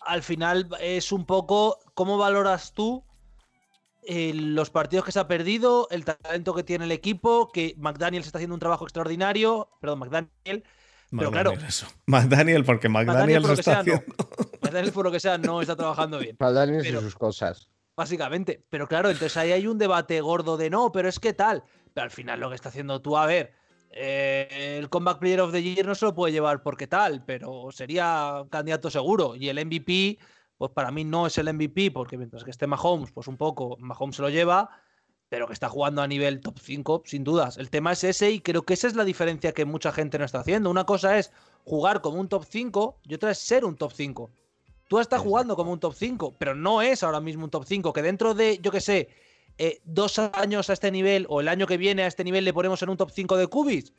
al 0.00 0.22
final 0.22 0.68
es 0.80 1.12
un 1.12 1.24
poco 1.24 1.78
cómo 1.94 2.18
valoras 2.18 2.72
tú 2.72 3.04
eh, 4.08 4.32
los 4.34 4.70
partidos 4.70 5.04
que 5.04 5.10
se 5.10 5.18
ha 5.18 5.26
perdido, 5.26 5.88
el 5.90 6.04
talento 6.04 6.54
que 6.54 6.62
tiene 6.62 6.84
el 6.84 6.92
equipo, 6.92 7.50
que 7.50 7.74
McDaniel 7.76 8.22
se 8.22 8.28
está 8.28 8.38
haciendo 8.38 8.54
un 8.54 8.60
trabajo 8.60 8.84
extraordinario, 8.84 9.68
perdón, 9.80 9.98
McDaniel, 9.98 10.62
pero 11.16 11.30
claro. 11.30 11.52
McDaniel, 12.06 12.64
porque 12.66 12.88
McDaniel, 12.88 13.42
lo 13.42 13.52
está 13.52 13.80
haciendo. 13.80 14.02
McDaniel, 14.62 14.92
por 14.92 15.04
lo 15.04 15.12
que 15.12 15.20
sea, 15.20 15.38
no 15.38 15.60
está 15.60 15.76
trabajando 15.76 16.18
bien. 16.18 16.36
McDaniel 16.38 16.86
y 16.86 16.90
sus 17.00 17.14
cosas. 17.14 17.68
Básicamente. 17.96 18.64
Pero 18.68 18.86
claro, 18.86 19.10
entonces 19.10 19.36
ahí 19.36 19.52
hay 19.52 19.66
un 19.66 19.78
debate 19.78 20.20
gordo 20.20 20.56
de 20.56 20.70
no, 20.70 20.92
pero 20.92 21.08
es 21.08 21.18
que 21.18 21.32
tal. 21.32 21.64
Pero 21.94 22.04
al 22.04 22.10
final 22.10 22.40
lo 22.40 22.50
que 22.50 22.54
está 22.54 22.68
haciendo 22.68 23.00
tú, 23.00 23.16
a 23.16 23.26
ver, 23.26 23.54
eh, 23.90 24.76
el 24.78 24.90
Comeback 24.90 25.18
Player 25.18 25.40
of 25.40 25.52
the 25.52 25.62
Year 25.62 25.86
no 25.86 25.94
se 25.94 26.04
lo 26.04 26.14
puede 26.14 26.32
llevar 26.32 26.62
porque 26.62 26.86
tal, 26.86 27.24
pero 27.24 27.68
sería 27.70 28.44
candidato 28.50 28.90
seguro. 28.90 29.34
Y 29.34 29.48
el 29.48 29.64
MVP, 29.64 30.18
pues 30.58 30.70
para 30.72 30.90
mí 30.90 31.04
no 31.04 31.26
es 31.26 31.38
el 31.38 31.52
MVP, 31.52 31.90
porque 31.92 32.18
mientras 32.18 32.44
que 32.44 32.50
esté 32.50 32.66
Mahomes, 32.66 33.12
pues 33.12 33.28
un 33.28 33.38
poco 33.38 33.76
Mahomes 33.80 34.16
se 34.16 34.22
lo 34.22 34.28
lleva 34.28 34.68
pero 35.28 35.46
que 35.46 35.52
está 35.52 35.68
jugando 35.68 36.02
a 36.02 36.06
nivel 36.06 36.40
top 36.40 36.58
5, 36.60 37.02
sin 37.04 37.24
dudas. 37.24 37.56
El 37.56 37.70
tema 37.70 37.92
es 37.92 38.04
ese 38.04 38.30
y 38.30 38.40
creo 38.40 38.62
que 38.62 38.74
esa 38.74 38.86
es 38.86 38.94
la 38.94 39.04
diferencia 39.04 39.52
que 39.52 39.64
mucha 39.64 39.92
gente 39.92 40.18
no 40.18 40.24
está 40.24 40.40
haciendo. 40.40 40.70
Una 40.70 40.84
cosa 40.84 41.18
es 41.18 41.32
jugar 41.64 42.00
como 42.00 42.20
un 42.20 42.28
top 42.28 42.44
5 42.48 43.00
y 43.04 43.14
otra 43.14 43.32
es 43.32 43.38
ser 43.38 43.64
un 43.64 43.76
top 43.76 43.92
5. 43.92 44.30
Tú 44.88 45.00
estás 45.00 45.20
jugando 45.20 45.56
como 45.56 45.72
un 45.72 45.80
top 45.80 45.94
5, 45.94 46.36
pero 46.38 46.54
no 46.54 46.80
es 46.80 47.02
ahora 47.02 47.20
mismo 47.20 47.44
un 47.44 47.50
top 47.50 47.64
5, 47.66 47.92
que 47.92 48.02
dentro 48.02 48.34
de, 48.34 48.58
yo 48.58 48.70
qué 48.70 48.80
sé, 48.80 49.08
eh, 49.58 49.80
dos 49.84 50.18
años 50.18 50.70
a 50.70 50.74
este 50.74 50.92
nivel 50.92 51.26
o 51.28 51.40
el 51.40 51.48
año 51.48 51.66
que 51.66 51.76
viene 51.76 52.04
a 52.04 52.06
este 52.06 52.22
nivel 52.22 52.44
le 52.44 52.52
ponemos 52.52 52.80
en 52.82 52.90
un 52.90 52.96
top 52.96 53.10
5 53.10 53.36
de 53.36 53.46
cubis. 53.48 53.92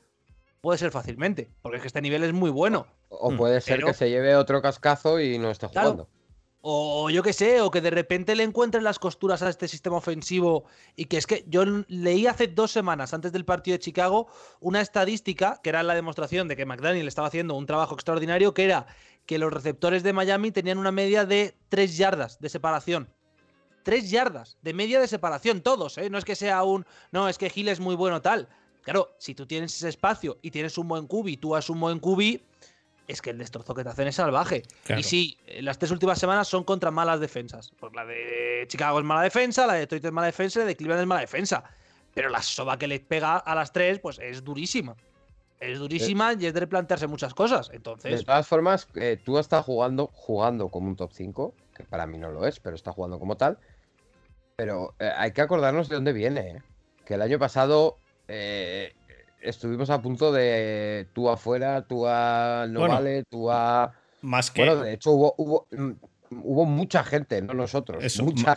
Puede 0.62 0.80
ser 0.80 0.92
fácilmente, 0.92 1.52
porque 1.62 1.78
es 1.78 1.82
que 1.82 1.88
este 1.88 2.02
nivel 2.02 2.24
es 2.24 2.34
muy 2.34 2.50
bueno. 2.50 2.88
O 3.10 3.36
puede 3.36 3.60
ser 3.62 3.84
que 3.84 3.94
se 3.94 4.10
lleve 4.10 4.36
otro 4.36 4.62
cascazo 4.62 5.20
y 5.20 5.38
no 5.38 5.52
esté 5.52 5.68
jugando. 5.68 6.08
O 6.70 7.10
yo 7.10 7.24
qué 7.24 7.32
sé, 7.32 7.62
o 7.62 7.72
que 7.72 7.80
de 7.80 7.92
repente 7.92 8.36
le 8.36 8.44
encuentren 8.44 8.84
las 8.84 9.00
costuras 9.00 9.42
a 9.42 9.48
este 9.48 9.70
sistema 9.70 9.96
ofensivo. 9.96 10.66
Y 10.98 11.06
que 11.06 11.16
es 11.16 11.26
que 11.26 11.46
yo 11.48 11.64
leí 11.88 12.28
hace 12.28 12.48
dos 12.48 12.72
semanas, 12.72 13.14
antes 13.14 13.32
del 13.32 13.46
partido 13.46 13.76
de 13.76 13.80
Chicago, 13.80 14.28
una 14.60 14.82
estadística 14.82 15.62
que 15.64 15.70
era 15.70 15.82
la 15.82 15.96
demostración 15.96 16.50
de 16.50 16.58
que 16.58 16.66
McDaniel 16.66 17.08
estaba 17.08 17.30
haciendo 17.30 17.56
un 17.56 17.68
trabajo 17.68 17.94
extraordinario, 17.96 18.54
que 18.54 18.66
era 18.66 18.86
que 19.26 19.40
los 19.40 19.54
receptores 19.54 20.04
de 20.04 20.12
Miami 20.12 20.52
tenían 20.52 20.78
una 20.78 20.92
media 20.92 21.26
de 21.26 21.56
tres 21.70 21.96
yardas 21.96 22.38
de 22.42 22.50
separación. 22.50 23.08
Tres 23.84 24.12
yardas 24.12 24.58
de 24.62 24.74
media 24.74 25.00
de 25.00 25.08
separación, 25.08 25.62
todos, 25.62 25.98
¿eh? 25.98 26.10
No 26.10 26.18
es 26.18 26.26
que 26.26 26.36
sea 26.36 26.64
un. 26.64 26.86
No, 27.14 27.30
es 27.30 27.38
que 27.38 27.50
Gil 27.50 27.70
es 27.70 27.80
muy 27.80 27.96
bueno, 27.96 28.22
tal. 28.22 28.50
Claro, 28.82 29.16
si 29.20 29.34
tú 29.36 29.46
tienes 29.46 29.74
ese 29.74 29.88
espacio 29.88 30.38
y 30.42 30.52
tienes 30.52 30.78
un 30.78 30.90
buen 30.90 31.08
cubi, 31.08 31.38
tú 31.38 31.56
has 31.56 31.70
un 31.70 31.80
buen 31.80 32.00
cubi, 32.00 32.44
es 33.08 33.22
que 33.22 33.30
el 33.30 33.38
destrozo 33.38 33.74
que 33.74 33.84
te 33.84 33.90
hacen 33.90 34.08
es 34.08 34.16
salvaje. 34.16 34.64
Y 34.96 35.04
sí, 35.04 35.38
eh, 35.48 35.62
las 35.62 35.80
tres 35.80 35.92
últimas 35.92 36.20
semanas 36.20 36.48
son 36.48 36.64
contra 36.66 36.92
malas 36.92 37.20
defensas. 37.20 37.72
Pues 37.80 37.94
la 37.94 38.06
de 38.06 38.66
Chicago 38.68 39.00
es 39.00 39.06
mala 39.06 39.22
defensa, 39.22 39.66
la 39.66 39.74
de 39.74 39.80
Detroit 39.82 40.06
es 40.06 40.12
mala 40.12 40.28
defensa 40.28 40.60
y 40.60 40.62
la 40.64 40.68
de 40.68 40.76
Cleveland 40.76 41.02
es 41.02 41.08
mala 41.08 41.22
defensa. 41.22 41.64
Pero 42.14 42.30
la 42.30 42.42
soba 42.42 42.78
que 42.78 42.88
le 42.88 43.00
pega 43.00 43.38
a 43.38 43.56
las 43.56 43.72
tres, 43.72 44.00
pues 44.00 44.20
es 44.20 44.44
durísima. 44.44 44.96
Es 45.60 45.80
durísima 45.80 46.34
y 46.34 46.46
es 46.46 46.54
de 46.54 46.60
replantearse 46.60 47.08
muchas 47.08 47.34
cosas. 47.34 47.70
Entonces. 47.74 48.20
De 48.20 48.26
todas 48.26 48.48
formas, 48.48 48.88
eh, 48.96 49.18
tú 49.24 49.40
estás 49.40 49.64
jugando, 49.66 50.12
jugando 50.14 50.70
como 50.70 50.88
un 50.88 50.96
top 50.96 51.12
5, 51.14 51.54
que 51.76 51.84
para 51.84 52.06
mí 52.06 52.18
no 52.18 52.30
lo 52.30 52.46
es, 52.46 52.60
pero 52.60 52.76
está 52.76 52.92
jugando 52.92 53.20
como 53.20 53.38
tal. 53.38 53.58
Pero 54.58 54.96
eh, 55.00 55.12
hay 55.16 55.32
que 55.32 55.42
acordarnos 55.42 55.90
de 55.90 55.96
dónde 55.96 56.14
viene. 56.14 56.62
Que 57.06 57.14
el 57.14 57.22
año 57.22 57.40
pasado 57.40 57.98
estuvimos 59.48 59.90
a 59.90 60.02
punto 60.02 60.32
de 60.32 61.08
tú 61.14 61.30
afuera, 61.30 61.88
tú 61.88 62.08
a 62.08 62.66
no 62.70 62.88
vale, 62.88 63.24
tú 63.24 63.50
a. 63.52 63.94
Más 64.22 64.52
que. 64.52 64.66
Bueno, 64.66 64.82
de 64.82 64.94
hecho 64.94 65.12
hubo, 65.12 65.36
hubo 65.38 65.68
mm, 65.72 65.92
hubo 66.32 66.66
mucha 66.66 67.04
gente, 67.04 67.42
no 67.42 67.54
nosotros. 67.54 68.04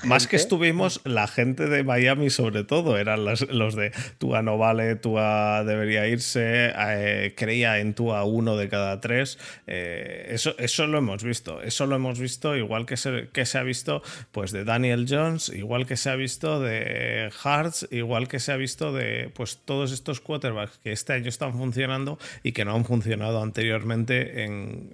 más 0.04 0.26
que 0.26 0.36
estuvimos, 0.36 1.00
la 1.04 1.26
gente 1.26 1.68
de 1.68 1.84
Miami 1.84 2.30
sobre 2.30 2.64
todo, 2.64 2.98
eran 2.98 3.24
los 3.24 3.74
de 3.74 3.92
Tua 4.18 4.42
no 4.42 4.58
vale, 4.58 4.96
Tua 4.96 5.64
debería 5.64 6.06
irse, 6.06 6.72
eh, 6.76 7.34
creía 7.36 7.78
en 7.78 7.94
Tua 7.94 8.24
uno 8.24 8.56
de 8.56 8.68
cada 8.68 9.00
tres. 9.00 9.38
Eh, 9.66 10.28
eso, 10.30 10.54
eso 10.58 10.86
lo 10.86 10.98
hemos 10.98 11.22
visto, 11.22 11.62
eso 11.62 11.86
lo 11.86 11.96
hemos 11.96 12.18
visto 12.18 12.56
igual 12.56 12.86
que 12.86 12.96
se, 12.96 13.28
que 13.32 13.46
se 13.46 13.58
ha 13.58 13.62
visto 13.62 14.02
pues 14.32 14.52
de 14.52 14.64
Daniel 14.64 15.06
Jones, 15.08 15.48
igual 15.50 15.86
que 15.86 15.96
se 15.96 16.10
ha 16.10 16.16
visto 16.16 16.60
de 16.60 17.30
Hartz, 17.42 17.86
igual 17.90 18.28
que 18.28 18.40
se 18.40 18.52
ha 18.52 18.56
visto 18.56 18.92
de 18.92 19.30
pues 19.34 19.58
todos 19.64 19.92
estos 19.92 20.20
quarterbacks 20.20 20.78
que 20.78 20.92
este 20.92 21.12
año 21.12 21.28
están 21.28 21.52
funcionando 21.52 22.18
y 22.42 22.52
que 22.52 22.64
no 22.64 22.74
han 22.74 22.84
funcionado 22.84 23.42
anteriormente 23.42 24.44
en, 24.44 24.90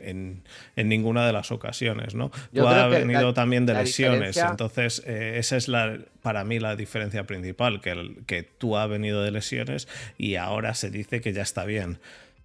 en, 0.77 0.89
ninguna 0.89 1.27
de 1.27 1.33
las 1.33 1.51
ocasiones, 1.51 2.15
¿no? 2.15 2.31
Ha 2.69 2.87
venido 2.89 3.35
también 3.35 3.67
de 3.67 3.75
lesiones. 3.75 4.37
Entonces, 4.37 5.03
eh, 5.07 5.35
esa 5.39 5.57
es 5.57 5.69
la, 5.69 5.99
para 6.23 6.45
mí 6.45 6.59
la 6.59 6.77
diferencia 6.77 7.25
principal, 7.25 7.81
que, 7.81 8.17
que 8.27 8.43
tú 8.43 8.77
has 8.77 8.89
venido 8.89 9.23
de 9.23 9.31
lesiones 9.31 9.89
y 10.19 10.37
ahora 10.37 10.75
se 10.75 10.91
dice 10.91 11.21
que 11.21 11.33
ya 11.33 11.43
está 11.43 11.65
bien. 11.65 11.99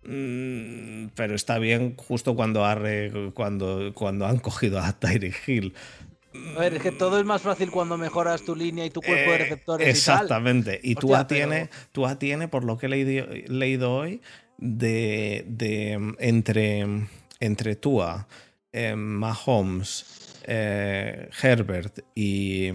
Mm, 0.04 1.10
pero 1.16 1.36
está 1.36 1.60
bien 1.60 1.96
justo 1.96 2.36
cuando, 2.36 2.66
cuando, 3.34 3.92
cuando 3.94 4.26
han 4.26 4.40
cogido 4.40 4.80
a 4.80 4.94
Tyree 4.94 5.34
Hill. 5.46 5.74
A 6.56 6.60
ver, 6.62 6.76
es 6.76 6.82
que 6.82 6.92
todo 6.92 7.20
es 7.20 7.26
más 7.26 7.42
fácil 7.42 7.70
cuando 7.72 7.98
mejoras 7.98 8.44
tu 8.44 8.56
línea 8.56 8.86
y 8.86 8.90
tu 8.90 9.02
cuerpo 9.02 9.32
de 9.32 9.36
eh, 9.36 9.40
receptores. 9.40 9.88
exactamente. 9.88 10.80
Y, 10.82 10.96
tú 10.96 11.14
tiene, 11.28 11.70
tiene, 12.18 12.48
por 12.48 12.64
lo 12.64 12.78
que 12.78 12.86
he 12.86 12.90
leído, 12.90 13.28
leído 13.48 13.94
hoy, 13.94 14.22
de, 14.58 15.44
de 15.48 16.16
entre, 16.20 16.88
entre 17.40 17.76
Tua, 17.76 18.28
eh, 18.74 18.96
Mahomes, 18.96 20.40
eh, 20.44 21.30
Herbert 21.42 22.00
y. 22.16 22.70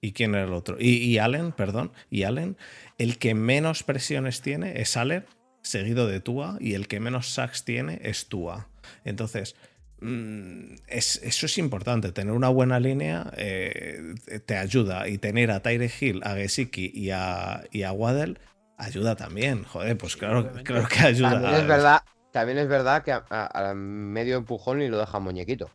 ¿Y 0.00 0.12
quién 0.12 0.34
era 0.34 0.44
el 0.44 0.52
otro? 0.52 0.76
Y, 0.78 1.16
Allen, 1.16 1.52
perdón. 1.52 1.90
Y 2.10 2.24
Allen. 2.24 2.58
El 2.98 3.16
que 3.16 3.34
menos 3.34 3.84
presiones 3.84 4.42
tiene 4.42 4.82
es 4.82 4.98
Allen, 4.98 5.24
seguido 5.62 6.06
de 6.06 6.20
Tua. 6.20 6.58
Y 6.60 6.74
el 6.74 6.88
que 6.88 7.00
menos 7.00 7.32
sacks 7.32 7.64
tiene 7.64 8.00
es 8.02 8.26
Tua. 8.26 8.68
Entonces. 9.04 9.56
Mm, 10.00 10.74
eso 10.88 11.46
es 11.46 11.56
importante, 11.56 12.12
tener 12.12 12.34
una 12.34 12.50
buena 12.50 12.78
línea 12.78 13.32
eh, 13.38 14.14
te 14.44 14.58
ayuda 14.58 15.08
y 15.08 15.16
tener 15.16 15.50
a 15.50 15.60
Tyre 15.60 15.90
Hill, 15.98 16.20
a 16.24 16.34
Gesicki 16.34 16.90
y 16.92 17.08
a, 17.10 17.62
y 17.70 17.84
a 17.84 17.92
Waddell 17.92 18.38
ayuda 18.76 19.16
también. 19.16 19.64
Joder, 19.64 19.96
pues 19.96 20.16
claro, 20.16 20.52
creo 20.64 20.86
que 20.86 20.98
ayuda. 21.00 21.40
También 21.40 21.54
es 21.54 21.66
verdad, 21.66 22.02
también 22.34 22.58
es 22.58 22.66
verdad 22.66 23.04
que 23.04 23.12
a 23.12 23.72
medio 23.76 24.36
empujón 24.36 24.82
y 24.82 24.88
lo 24.88 24.98
deja 24.98 25.20
muñequito. 25.20 25.70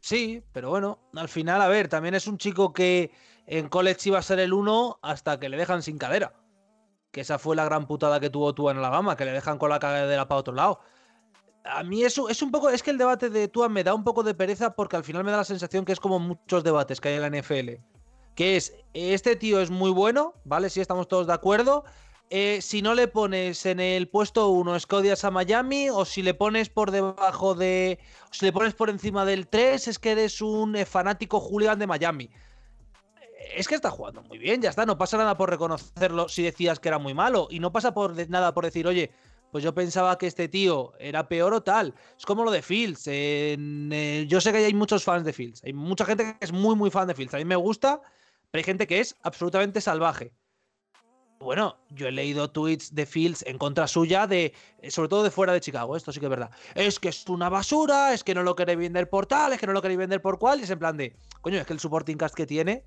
Sí, 0.00 0.42
pero 0.52 0.68
bueno, 0.68 0.98
al 1.14 1.28
final, 1.28 1.62
a 1.62 1.68
ver, 1.68 1.86
también 1.86 2.16
es 2.16 2.26
un 2.26 2.38
chico 2.38 2.72
que 2.72 3.12
en 3.46 3.68
college 3.68 4.08
iba 4.08 4.18
a 4.18 4.22
ser 4.22 4.40
el 4.40 4.52
uno 4.52 4.98
hasta 5.00 5.38
que 5.38 5.48
le 5.48 5.56
dejan 5.56 5.80
sin 5.80 5.98
cadera. 5.98 6.32
Que 7.12 7.20
esa 7.20 7.38
fue 7.38 7.54
la 7.54 7.64
gran 7.66 7.86
putada 7.86 8.18
que 8.18 8.30
tuvo 8.30 8.52
tú 8.52 8.68
en 8.68 8.82
la 8.82 8.90
gama, 8.90 9.16
que 9.16 9.24
le 9.24 9.30
dejan 9.30 9.58
con 9.58 9.70
la 9.70 9.78
cadera 9.78 10.26
para 10.26 10.40
otro 10.40 10.54
lado. 10.54 10.80
A 11.64 11.84
mí 11.84 12.02
eso 12.02 12.28
es 12.28 12.42
un 12.42 12.50
poco, 12.50 12.68
es 12.68 12.82
que 12.82 12.90
el 12.90 12.98
debate 12.98 13.30
de 13.30 13.46
Tua 13.46 13.68
me 13.68 13.84
da 13.84 13.94
un 13.94 14.02
poco 14.02 14.24
de 14.24 14.34
pereza 14.34 14.74
porque 14.74 14.96
al 14.96 15.04
final 15.04 15.22
me 15.22 15.30
da 15.30 15.36
la 15.36 15.44
sensación 15.44 15.84
que 15.84 15.92
es 15.92 16.00
como 16.00 16.18
muchos 16.18 16.64
debates 16.64 17.00
que 17.00 17.10
hay 17.10 17.14
en 17.14 17.22
la 17.22 17.30
NFL. 17.30 17.80
que 18.34 18.56
es, 18.56 18.74
este 18.92 19.36
tío 19.36 19.60
es 19.60 19.70
muy 19.70 19.92
bueno, 19.92 20.34
¿vale? 20.44 20.68
Si 20.68 20.80
estamos 20.80 21.06
todos 21.06 21.28
de 21.28 21.34
acuerdo. 21.34 21.84
Eh, 22.34 22.62
si 22.62 22.80
no 22.80 22.94
le 22.94 23.08
pones 23.08 23.66
en 23.66 23.78
el 23.78 24.08
puesto 24.08 24.48
1 24.48 24.80
Scodias 24.80 25.22
a 25.22 25.30
Miami, 25.30 25.90
o 25.90 26.06
si 26.06 26.22
le 26.22 26.32
pones 26.32 26.70
por 26.70 26.90
debajo 26.90 27.54
de. 27.54 27.98
Si 28.30 28.46
le 28.46 28.54
pones 28.54 28.72
por 28.72 28.88
encima 28.88 29.26
del 29.26 29.48
3, 29.48 29.88
es 29.88 29.98
que 29.98 30.12
eres 30.12 30.40
un 30.40 30.74
eh, 30.74 30.86
fanático 30.86 31.40
hooligan 31.40 31.78
de 31.78 31.86
Miami. 31.86 32.30
Es 33.54 33.68
que 33.68 33.74
está 33.74 33.90
jugando 33.90 34.22
muy 34.22 34.38
bien, 34.38 34.62
ya 34.62 34.70
está. 34.70 34.86
No 34.86 34.96
pasa 34.96 35.18
nada 35.18 35.36
por 35.36 35.50
reconocerlo 35.50 36.26
si 36.30 36.42
decías 36.42 36.80
que 36.80 36.88
era 36.88 36.98
muy 36.98 37.12
malo. 37.12 37.48
Y 37.50 37.60
no 37.60 37.70
pasa 37.70 37.92
por 37.92 38.16
nada 38.30 38.54
por 38.54 38.64
decir, 38.64 38.86
oye, 38.86 39.10
pues 39.50 39.62
yo 39.62 39.74
pensaba 39.74 40.16
que 40.16 40.26
este 40.26 40.48
tío 40.48 40.94
era 40.98 41.28
peor 41.28 41.52
o 41.52 41.62
tal. 41.62 41.94
Es 42.16 42.24
como 42.24 42.44
lo 42.44 42.50
de 42.50 42.62
Fields. 42.62 43.02
Eh, 43.08 44.24
yo 44.26 44.40
sé 44.40 44.52
que 44.52 44.64
hay 44.64 44.72
muchos 44.72 45.04
fans 45.04 45.26
de 45.26 45.34
Fields. 45.34 45.62
Hay 45.64 45.74
mucha 45.74 46.06
gente 46.06 46.24
que 46.24 46.46
es 46.46 46.52
muy, 46.52 46.76
muy 46.76 46.90
fan 46.90 47.08
de 47.08 47.14
Fields. 47.14 47.34
A 47.34 47.36
mí 47.36 47.44
me 47.44 47.56
gusta, 47.56 48.00
pero 48.50 48.60
hay 48.60 48.64
gente 48.64 48.86
que 48.86 49.00
es 49.00 49.16
absolutamente 49.20 49.82
salvaje. 49.82 50.32
Bueno, 51.42 51.76
yo 51.90 52.06
he 52.06 52.12
leído 52.12 52.50
tweets 52.50 52.94
de 52.94 53.04
Fields 53.04 53.44
en 53.46 53.58
contra 53.58 53.88
suya, 53.88 54.26
de, 54.26 54.54
eh, 54.80 54.90
sobre 54.90 55.08
todo 55.08 55.24
de 55.24 55.30
fuera 55.30 55.52
de 55.52 55.60
Chicago, 55.60 55.96
esto 55.96 56.12
sí 56.12 56.20
que 56.20 56.26
es 56.26 56.30
verdad. 56.30 56.50
Es 56.74 57.00
que 57.00 57.08
es 57.08 57.28
una 57.28 57.48
basura, 57.48 58.14
es 58.14 58.22
que 58.22 58.34
no 58.34 58.42
lo 58.42 58.54
queréis 58.54 58.78
vender 58.78 59.10
por 59.10 59.26
tal, 59.26 59.52
es 59.52 59.58
que 59.58 59.66
no 59.66 59.72
lo 59.72 59.82
queréis 59.82 59.98
vender 59.98 60.22
por 60.22 60.38
cual, 60.38 60.60
y 60.60 60.62
es 60.62 60.70
en 60.70 60.78
plan 60.78 60.96
de, 60.96 61.16
coño, 61.40 61.58
es 61.58 61.66
que 61.66 61.72
el 61.72 61.80
supporting 61.80 62.16
cast 62.16 62.34
que 62.34 62.46
tiene 62.46 62.84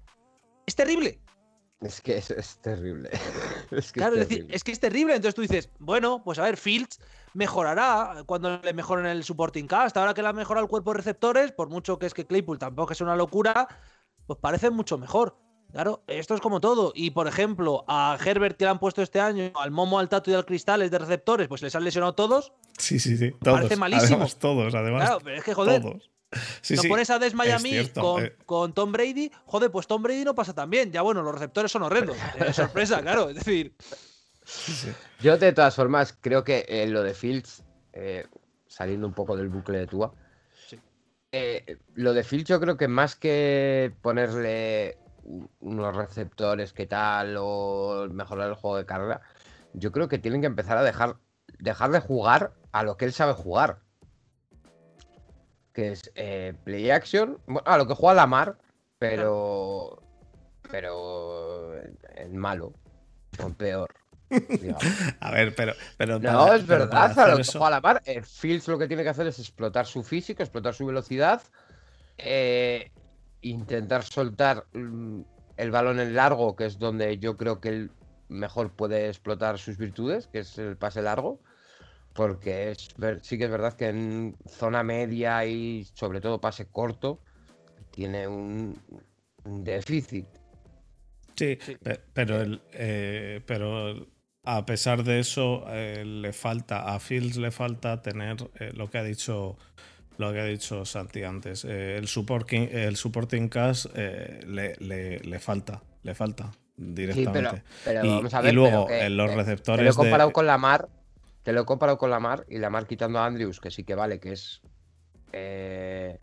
es 0.65 0.76
terrible. 0.76 1.20
Es 1.82 2.00
que 2.00 2.18
es, 2.18 2.60
terrible. 2.62 3.10
es 3.72 3.91
que 3.91 4.00
claro, 4.00 4.15
es, 4.15 4.30
decir, 4.30 4.48
es 4.50 4.63
que 4.63 4.72
es 4.72 4.80
terrible. 4.80 5.13
Entonces 5.13 5.36
tú 5.36 5.41
dices, 5.41 5.70
bueno, 5.80 6.24
pues 6.24 6.39
a 6.39 6.44
ver, 6.44 6.58
Fields 6.58 7.00
mejorará 7.34 8.24
cuando 8.26 8.58
le 8.60 8.74
mejoren 8.74 9.06
el 9.06 9.24
supporting 9.24 9.68
cast. 9.68 9.98
Ahora 9.98 10.13
que 10.13 10.22
le 10.22 10.30
ha 10.30 10.34
mejorado 10.34 10.63
el 10.63 10.70
cuerpo 10.70 10.91
de 10.91 10.98
receptores, 10.98 11.52
por 11.52 11.70
mucho 11.70 12.00
que 12.00 12.06
es 12.06 12.13
que 12.13 12.26
Claypool 12.26 12.58
tampoco 12.58 12.94
es 12.94 13.02
una 13.02 13.15
locura, 13.15 13.68
pues 14.26 14.39
parece 14.39 14.70
mucho 14.70 14.98
mejor. 14.98 15.38
Claro, 15.76 16.06
esto 16.08 16.36
es 16.36 16.40
como 16.40 16.62
todo. 16.62 16.94
Y 16.96 17.12
por 17.12 17.28
ejemplo, 17.28 17.84
a 17.90 18.18
Herbert 18.24 18.56
que 18.56 18.64
le 18.64 18.72
han 18.72 18.80
puesto 18.80 19.02
este 19.02 19.20
año, 19.20 19.52
al 19.56 19.72
Momo, 19.72 20.00
al 20.00 20.08
Tato 20.08 20.32
y 20.32 20.34
al 20.34 20.46
Cristales 20.46 20.90
de 20.90 20.98
receptores, 21.00 21.50
pues 21.50 21.62
les 21.62 21.76
han 21.76 21.84
lesionado 21.84 22.16
todos. 22.16 22.54
Sí, 22.78 22.98
sí, 22.98 23.18
sí. 23.18 23.34
Todos. 23.44 23.58
Parece 23.58 23.76
malísimo. 23.76 24.26
todos, 24.40 24.74
además. 24.74 25.04
Claro, 25.04 25.20
pero 25.22 25.36
es 25.36 25.44
que 25.44 25.54
joder. 25.54 25.82
Todos 25.82 26.10
no 26.70 26.82
pones 26.88 27.10
a 27.10 27.20
Des 27.20 27.34
Miami 27.34 27.76
eh. 27.76 27.92
con, 28.46 28.74
Tom 28.74 28.94
Brady, 28.94 29.30
joder, 29.48 29.70
pues 29.70 29.86
Tom 29.86 30.02
Brady 30.02 30.24
no 30.24 30.34
pasa 30.34 30.54
tan 30.54 30.70
bien. 30.70 30.94
Ya 30.94 31.02
bueno, 31.02 31.22
los 31.22 31.34
receptores 31.34 31.74
son 31.74 31.84
horrendos. 31.84 32.16
Eh, 32.40 32.54
sorpresa, 32.54 33.02
claro. 33.02 33.30
Es 33.32 33.36
decir. 33.36 33.76
Yo, 35.20 35.38
de 35.38 35.52
todas 35.52 35.76
formas, 35.76 36.18
creo 36.22 36.46
que 36.46 36.64
eh, 36.70 36.88
lo 36.88 37.04
de 37.04 37.14
Fields, 37.14 37.66
saliendo 38.66 39.08
un 39.08 39.14
poco 39.14 39.36
del 39.36 39.50
bucle 39.50 39.80
de 39.80 39.88
Tua, 39.88 40.14
lo 41.96 42.14
de 42.14 42.24
Fields, 42.24 42.48
yo 42.48 42.62
creo 42.62 42.78
que 42.78 42.88
más 42.88 43.18
que 43.18 43.92
ponerle 44.02 45.00
unos 45.60 45.96
receptores 45.96 46.74
que 46.74 46.86
tal 46.86 47.36
o 47.40 48.08
mejorar 48.12 48.50
el 48.50 48.56
juego 48.56 48.78
de 48.78 48.86
carrera, 48.86 49.22
yo 49.74 49.92
creo 49.92 50.08
que 50.08 50.20
tienen 50.20 50.42
que 50.42 50.48
empezar 50.48 50.78
a 50.78 50.84
dejar, 50.84 51.18
dejar 51.60 51.92
de 51.92 52.00
jugar 52.00 52.54
a 52.72 52.84
lo 52.84 52.98
que 52.98 53.06
él 53.06 53.14
sabe 53.14 53.34
jugar 53.34 53.86
que 55.76 55.92
es 55.92 56.12
eh, 56.16 56.54
Play 56.64 56.90
Action. 56.90 57.38
a 57.66 57.78
lo 57.78 57.86
que 57.86 57.94
juega 57.94 58.16
la 58.16 58.26
mar, 58.26 58.58
pero. 58.98 60.02
Pero. 60.72 61.76
En 62.16 62.38
malo. 62.38 62.74
O 63.44 63.50
peor. 63.50 63.94
a 65.20 65.32
ver, 65.32 65.54
pero. 65.54 65.74
pero 65.98 66.18
no, 66.18 66.54
es 66.54 66.66
verdad. 66.66 67.20
A 67.20 67.28
lo 67.28 67.38
que 67.38 67.44
juega 67.44 67.70
la 67.70 67.82
mar, 67.82 68.02
el 68.06 68.24
Fields 68.24 68.68
lo 68.70 68.80
que 68.80 68.88
tiene 68.88 69.04
que 69.04 69.10
hacer 69.10 69.28
es 69.28 69.38
explotar 69.38 69.86
su 69.86 70.02
físico, 70.02 70.42
explotar 70.42 70.74
su 70.74 70.86
velocidad. 70.86 71.44
Eh, 72.18 72.92
intentar 73.50 74.04
soltar 74.04 74.66
mm, 74.74 75.22
el 75.58 75.72
balón 75.72 76.00
en 76.00 76.16
largo, 76.16 76.56
que 76.56 76.66
es 76.66 76.80
donde 76.80 77.18
yo 77.18 77.38
creo 77.38 77.60
que 77.60 77.70
él 77.70 77.92
mejor 78.28 78.72
puede 78.72 79.08
explotar 79.08 79.58
sus 79.60 79.78
virtudes, 79.78 80.28
que 80.28 80.40
es 80.40 80.58
el 80.58 80.78
pase 80.78 81.02
largo 81.02 81.40
porque 82.16 82.72
es, 82.72 82.88
sí 83.22 83.38
que 83.38 83.44
es 83.44 83.52
verdad 83.52 83.74
que 83.74 83.90
en 83.90 84.38
zona 84.48 84.84
media 84.84 85.46
y 85.46 85.84
sobre 85.94 86.22
todo 86.22 86.40
pase 86.40 86.66
corto 86.68 87.20
tiene 87.92 88.26
un, 88.28 88.82
déficit. 89.44 90.26
Sí, 91.36 91.60
pero, 92.14 92.42
el, 92.42 92.62
eh, 92.72 93.42
pero 93.46 94.08
a 94.44 94.66
pesar 94.66 95.04
de 95.04 95.20
eso 95.20 95.66
eh, 95.68 96.04
le 96.06 96.32
falta 96.32 96.94
a 96.94 97.00
Fields 97.00 97.36
le 97.36 97.52
falta 97.52 98.02
tener 98.02 98.38
eh, 98.60 98.72
lo 98.74 98.90
que 98.90 98.98
ha 98.98 99.04
dicho 99.04 99.58
lo 100.17 100.32
que 100.32 100.39
ha 100.39 100.45
dicho 100.45 100.86
Santi 100.86 101.23
antes 101.23 101.65
el 101.65 102.08
supporting 102.08 102.69
el 102.71 102.95
supporting 102.95 103.49
cast 103.49 103.86
le, 103.95 104.75
le, 104.80 105.39
falta 105.39 105.82
le 106.04 106.15
falta 106.15 106.51
directamente 106.78 107.63
pero, 107.84 108.01
vamos 108.01 108.34
a 108.34 108.41
ver, 108.41 108.54
y 108.54 108.56
luego 108.56 108.89
en 108.89 109.17
los 109.17 109.34
receptores 109.34 109.86
lo 109.86 109.91
he 109.91 109.95
comparado 109.95 110.32
con 110.32 110.45
la 110.45 110.58
mar 110.58 110.89
te 111.45 111.54
lo 111.54 111.62
he 111.62 111.65
comparado 111.65 111.99
con 111.99 112.10
la 112.10 112.19
Mar 112.19 112.43
y 112.49 112.58
la 112.58 112.71
Mar 112.71 112.88
quitando 112.88 113.19
a 113.19 113.25
Andrews, 113.28 113.62
que 113.62 113.69
sí 113.69 113.84
que 113.84 113.93
vale, 113.93 114.19
que 114.19 114.32
es 114.32 114.63
eh, 115.32 116.19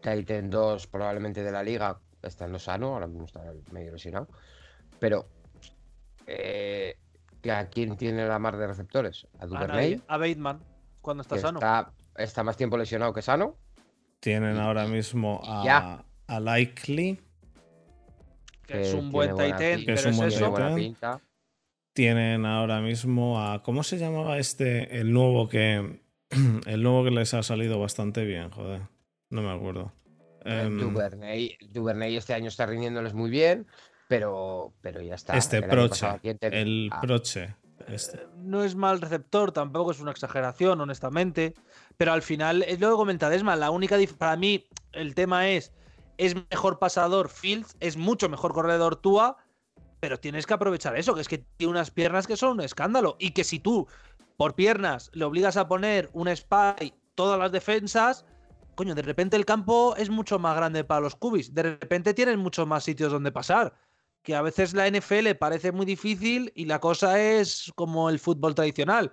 Titan 0.00 0.48
2 0.48 0.86
probablemente 0.86 1.42
de 1.42 1.52
la 1.52 1.62
liga, 1.62 2.00
estando 2.22 2.58
sano, 2.58 2.94
ahora 2.94 3.06
mismo 3.06 3.26
está 3.26 3.42
medio 3.70 3.92
lesionado. 3.92 4.26
Pero, 4.98 5.28
eh, 6.26 6.96
¿a 7.52 7.66
quién 7.66 7.98
tiene 7.98 8.26
la 8.26 8.38
Mar 8.38 8.56
de 8.56 8.68
receptores? 8.68 9.26
¿A 9.38 9.44
Duvernay? 9.44 10.02
A 10.08 10.16
Bateman, 10.16 10.64
cuando 11.02 11.20
está 11.20 11.36
sano. 11.36 11.58
Está, 11.58 11.92
más 12.44 12.56
tiempo 12.56 12.76
lesionado 12.76 13.12
que 13.12 13.22
sano. 13.22 13.56
Tienen 14.20 14.56
ahora 14.58 14.86
mismo 14.86 15.40
a, 15.44 16.04
a 16.26 16.40
Likely. 16.40 17.20
Que, 18.66 18.82
es 18.82 18.94
un 18.94 19.10
buen 19.10 19.30
Titan, 19.30 19.82
pero 19.84 20.10
es, 20.10 20.20
eso. 20.20 20.54
Tienen 21.92 22.46
ahora 22.46 22.80
mismo 22.80 23.40
a. 23.40 23.62
¿Cómo 23.62 23.82
se 23.82 23.98
llamaba 23.98 24.38
este? 24.38 25.00
El 25.00 25.12
nuevo 25.12 25.48
que. 25.48 26.00
El 26.66 26.82
nuevo 26.82 27.04
que 27.04 27.10
les 27.10 27.34
ha 27.34 27.42
salido 27.42 27.78
bastante 27.78 28.24
bien, 28.24 28.50
joder. 28.50 28.82
No 29.28 29.42
me 29.42 29.50
acuerdo. 29.50 29.92
Um, 30.44 30.94
Duvernay, 31.70 32.16
este 32.16 32.34
año 32.34 32.48
está 32.48 32.66
rindiéndoles 32.66 33.14
muy 33.14 33.30
bien, 33.30 33.66
pero, 34.08 34.72
pero 34.80 35.00
ya 35.00 35.14
está. 35.14 35.36
Este 35.36 35.62
Proche. 35.62 36.06
El 36.40 36.90
ah. 36.92 37.00
Proche. 37.00 37.54
Este. 37.88 38.18
Eh, 38.18 38.26
no 38.38 38.64
es 38.64 38.74
mal 38.74 39.00
receptor, 39.00 39.52
tampoco 39.52 39.90
es 39.90 40.00
una 40.00 40.10
exageración, 40.10 40.80
honestamente. 40.80 41.54
Pero 42.02 42.14
al 42.14 42.22
final, 42.22 42.64
es 42.64 42.80
lo 42.80 42.90
que 42.90 42.96
comenta 42.96 43.30
Desma, 43.30 43.54
la 43.54 43.70
única 43.70 43.96
para 44.18 44.34
mí 44.34 44.66
el 44.90 45.14
tema 45.14 45.48
es, 45.50 45.72
es 46.18 46.34
mejor 46.50 46.80
pasador 46.80 47.28
Fields, 47.28 47.76
es 47.78 47.96
mucho 47.96 48.28
mejor 48.28 48.52
corredor 48.52 48.96
Tua, 48.96 49.36
pero 50.00 50.18
tienes 50.18 50.44
que 50.44 50.54
aprovechar 50.54 50.96
eso, 50.96 51.14
que 51.14 51.20
es 51.20 51.28
que 51.28 51.38
tiene 51.38 51.70
unas 51.70 51.92
piernas 51.92 52.26
que 52.26 52.36
son 52.36 52.58
un 52.58 52.62
escándalo. 52.62 53.14
Y 53.20 53.30
que 53.30 53.44
si 53.44 53.60
tú, 53.60 53.86
por 54.36 54.56
piernas, 54.56 55.12
le 55.14 55.24
obligas 55.24 55.56
a 55.56 55.68
poner 55.68 56.10
un 56.12 56.26
spy 56.26 56.92
todas 57.14 57.38
las 57.38 57.52
defensas, 57.52 58.24
coño, 58.74 58.96
de 58.96 59.02
repente 59.02 59.36
el 59.36 59.46
campo 59.46 59.94
es 59.96 60.10
mucho 60.10 60.40
más 60.40 60.56
grande 60.56 60.82
para 60.82 61.02
los 61.02 61.14
cubis. 61.14 61.54
De 61.54 61.62
repente 61.62 62.14
tienen 62.14 62.40
muchos 62.40 62.66
más 62.66 62.82
sitios 62.82 63.12
donde 63.12 63.30
pasar. 63.30 63.74
Que 64.24 64.34
a 64.34 64.42
veces 64.42 64.74
la 64.74 64.90
NFL 64.90 65.36
parece 65.38 65.70
muy 65.70 65.86
difícil 65.86 66.50
y 66.56 66.64
la 66.64 66.80
cosa 66.80 67.20
es 67.20 67.70
como 67.76 68.10
el 68.10 68.18
fútbol 68.18 68.56
tradicional. 68.56 69.12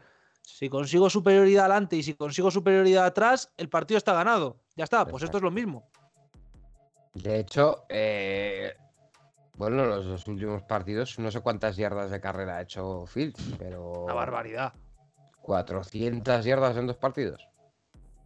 Si 0.49 0.67
consigo 0.67 1.09
superioridad 1.09 1.65
adelante 1.65 1.95
y 1.95 2.03
si 2.03 2.15
consigo 2.15 2.51
superioridad 2.51 3.05
atrás, 3.05 3.53
el 3.55 3.69
partido 3.69 3.97
está 3.97 4.13
ganado. 4.13 4.57
Ya 4.75 4.83
está, 4.83 5.05
pues 5.05 5.23
esto 5.23 5.37
es 5.37 5.43
lo 5.43 5.51
mismo. 5.51 5.87
De 7.13 7.39
hecho, 7.39 7.85
eh, 7.87 8.75
bueno, 9.55 9.85
los 9.85 10.05
dos 10.05 10.27
últimos 10.27 10.63
partidos, 10.63 11.17
no 11.19 11.31
sé 11.31 11.41
cuántas 11.41 11.77
yardas 11.77 12.11
de 12.11 12.19
carrera 12.19 12.57
ha 12.57 12.61
hecho 12.61 13.05
Fields, 13.05 13.55
pero. 13.57 14.03
Una 14.03 14.13
barbaridad. 14.13 14.73
400 15.41 16.43
yardas 16.43 16.77
en 16.77 16.87
dos 16.87 16.97
partidos. 16.97 17.47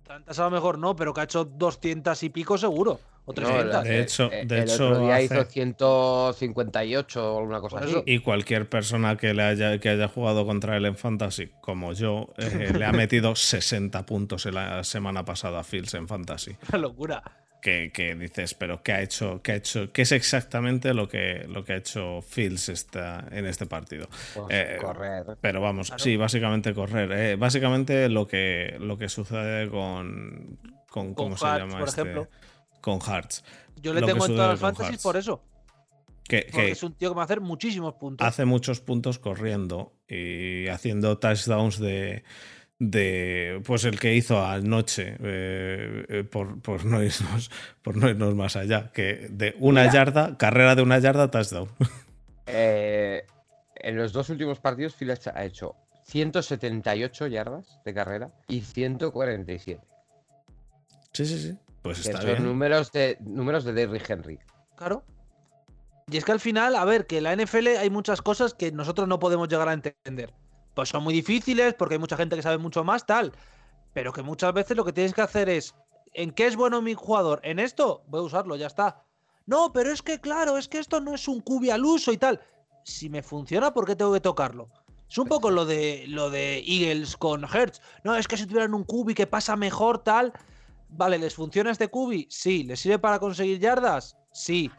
Tantas 0.03 0.39
a 0.39 0.43
lo 0.45 0.51
mejor 0.51 0.77
no, 0.77 0.95
pero 0.95 1.13
que 1.13 1.21
ha 1.21 1.25
hecho 1.25 1.45
200 1.45 2.23
y 2.23 2.29
pico 2.29 2.57
seguro. 2.57 2.99
O 3.25 3.33
300. 3.33 3.83
de 3.83 4.01
hecho, 4.01 4.31
eh, 4.31 4.45
de 4.45 4.57
el 4.57 4.63
hecho 4.63 4.89
otro 4.89 5.05
día 5.05 5.21
hizo 5.21 5.45
158 5.45 7.33
o 7.33 7.39
alguna 7.39 7.61
cosa 7.61 7.79
así. 7.79 8.03
Y 8.05 8.19
cualquier 8.19 8.67
persona 8.67 9.15
que, 9.15 9.33
le 9.33 9.43
haya, 9.43 9.77
que 9.79 9.89
haya 9.89 10.07
jugado 10.07 10.45
contra 10.45 10.75
él 10.75 10.85
en 10.85 10.97
Fantasy, 10.97 11.51
como 11.61 11.93
yo, 11.93 12.33
eh, 12.37 12.71
le 12.77 12.85
ha 12.85 12.91
metido 12.91 13.35
60 13.35 14.05
puntos 14.05 14.45
en 14.45 14.55
la 14.55 14.83
semana 14.83 15.23
pasada 15.23 15.61
a 15.61 15.63
Fields 15.63 15.93
en 15.93 16.07
Fantasy. 16.07 16.57
Una 16.69 16.79
locura 16.79 17.23
que, 17.63 18.15
dices, 18.19 18.53
pero 18.53 18.83
¿qué 18.83 18.91
ha 18.91 19.01
hecho? 19.01 19.41
¿Qué 19.41 19.53
ha 19.53 19.55
hecho? 19.55 19.91
¿Qué 19.91 20.01
es 20.01 20.11
exactamente 20.11 20.93
lo 20.93 21.07
que, 21.07 21.45
lo 21.47 21.63
que 21.63 21.73
ha 21.73 21.77
hecho 21.77 22.21
Fields 22.21 22.69
esta, 22.69 23.25
en 23.31 23.45
este 23.45 23.65
partido? 23.65 24.07
Pues 24.33 24.47
eh, 24.49 24.77
correr. 24.81 25.25
Pero 25.39 25.61
vamos, 25.61 25.93
sí, 25.97 26.17
básicamente 26.17 26.73
correr. 26.73 27.11
Eh, 27.13 27.35
básicamente 27.37 28.09
lo 28.09 28.27
que, 28.27 28.75
lo 28.79 28.97
que 28.97 29.07
sucede 29.07 29.69
con. 29.69 30.59
con 30.89 31.13
¿Cómo 31.13 31.37
se 31.37 31.45
llama 31.45 31.79
por 31.79 31.87
este? 31.87 32.01
Ejemplo. 32.01 32.27
Con 32.83 32.99
Hearts. 32.99 33.43
Yo 33.81 33.93
le 33.93 34.01
tengo 34.01 34.25
en 34.25 34.35
todas 34.35 34.51
las 34.51 34.59
fantasies 34.59 35.01
por 35.01 35.17
eso. 35.17 35.41
Que, 36.25 36.47
Porque 36.51 36.71
es 36.71 36.83
un 36.83 36.93
tío 36.93 37.09
que 37.09 37.15
va 37.15 37.23
a 37.23 37.25
hacer 37.25 37.41
muchísimos 37.41 37.95
puntos. 37.95 38.27
Hace 38.27 38.45
muchos 38.45 38.81
puntos 38.81 39.19
corriendo 39.19 39.93
y 40.07 40.67
haciendo 40.67 41.17
touchdowns 41.17 41.79
de 41.79 42.23
de 42.79 43.61
pues 43.65 43.85
el 43.85 43.99
que 43.99 44.13
hizo 44.13 44.43
anoche 44.45 45.15
eh, 45.19 46.05
eh, 46.09 46.23
por, 46.23 46.61
por, 46.61 46.85
no 46.85 47.01
irnos, 47.01 47.49
por 47.81 47.95
no 47.95 48.09
irnos 48.09 48.35
más 48.35 48.55
allá 48.55 48.91
que 48.91 49.27
de 49.29 49.55
una 49.59 49.91
yarda 49.91 50.37
carrera 50.37 50.75
de 50.75 50.81
una 50.81 50.99
yarda 50.99 51.31
touchdown 51.31 51.69
Eh, 52.45 53.25
en 53.75 53.95
los 53.95 54.11
dos 54.11 54.29
últimos 54.29 54.59
partidos 54.59 54.95
Phillips 54.95 55.27
ha 55.27 55.45
hecho 55.45 55.77
178 56.03 57.27
yardas 57.27 57.79
de 57.85 57.93
carrera 57.93 58.33
y 58.49 58.61
147 58.61 59.81
sí 61.13 61.25
sí 61.25 61.39
sí 61.39 61.57
pues 61.83 61.99
está 61.99 62.17
son 62.17 62.25
bien 62.25 62.43
números 62.43 62.91
de 62.91 63.17
números 63.19 63.63
de 63.65 63.73
Derrick 63.73 64.09
Henry 64.09 64.39
Claro. 64.75 65.03
Y 66.07 66.17
es 66.17 66.25
que 66.25 66.31
al 66.31 66.39
final, 66.39 66.75
a 66.75 66.83
ver, 66.85 67.05
que 67.05 67.19
en 67.19 67.23
la 67.23 67.35
NFL 67.35 67.67
hay 67.79 67.89
muchas 67.89 68.21
cosas 68.21 68.53
que 68.53 68.71
nosotros 68.71 69.07
no 69.07 69.19
podemos 69.19 69.47
llegar 69.47 69.69
a 69.69 69.73
entender. 69.73 70.33
Pues 70.73 70.89
son 70.89 71.03
muy 71.03 71.13
difíciles 71.13 71.75
porque 71.75 71.95
hay 71.95 71.99
mucha 71.99 72.17
gente 72.17 72.35
que 72.35 72.41
sabe 72.41 72.57
mucho 72.57 72.83
más, 72.83 73.05
tal. 73.05 73.33
Pero 73.93 74.11
que 74.11 74.23
muchas 74.23 74.53
veces 74.53 74.75
lo 74.75 74.83
que 74.83 74.93
tienes 74.93 75.13
que 75.13 75.21
hacer 75.21 75.47
es, 75.49 75.75
¿en 76.13 76.31
qué 76.31 76.47
es 76.47 76.55
bueno 76.55 76.81
mi 76.81 76.93
jugador? 76.93 77.39
¿En 77.43 77.59
esto? 77.59 78.03
Voy 78.07 78.19
a 78.19 78.23
usarlo, 78.23 78.55
ya 78.55 78.67
está. 78.67 79.03
No, 79.45 79.71
pero 79.71 79.91
es 79.91 80.01
que 80.01 80.19
claro, 80.19 80.57
es 80.57 80.67
que 80.67 80.79
esto 80.79 80.99
no 80.99 81.13
es 81.13 81.27
un 81.27 81.41
cubi 81.41 81.69
al 81.69 81.85
uso 81.85 82.11
y 82.11 82.17
tal. 82.17 82.41
Si 82.83 83.09
me 83.09 83.21
funciona, 83.21 83.73
¿por 83.73 83.85
qué 83.85 83.95
tengo 83.95 84.13
que 84.13 84.19
tocarlo? 84.19 84.69
Es 85.09 85.17
un 85.17 85.27
poco 85.27 85.51
lo 85.51 85.65
de 85.65 86.05
lo 86.07 86.29
de 86.29 86.63
Eagles 86.65 87.17
con 87.17 87.43
Hertz. 87.43 87.81
No, 88.03 88.15
es 88.15 88.27
que 88.27 88.35
si 88.35 88.47
tuvieran 88.47 88.73
un 88.73 88.83
cubi 88.83 89.13
que 89.13 89.27
pasa 89.27 89.55
mejor, 89.55 89.99
tal. 89.99 90.33
Vale, 90.95 91.17
¿les 91.17 91.33
funciona 91.35 91.71
este 91.71 91.87
cubi? 91.87 92.27
Sí. 92.29 92.63
¿Les 92.63 92.79
sirve 92.79 92.99
para 92.99 93.19
conseguir 93.19 93.59
yardas? 93.59 94.15
Sí. 94.31 94.69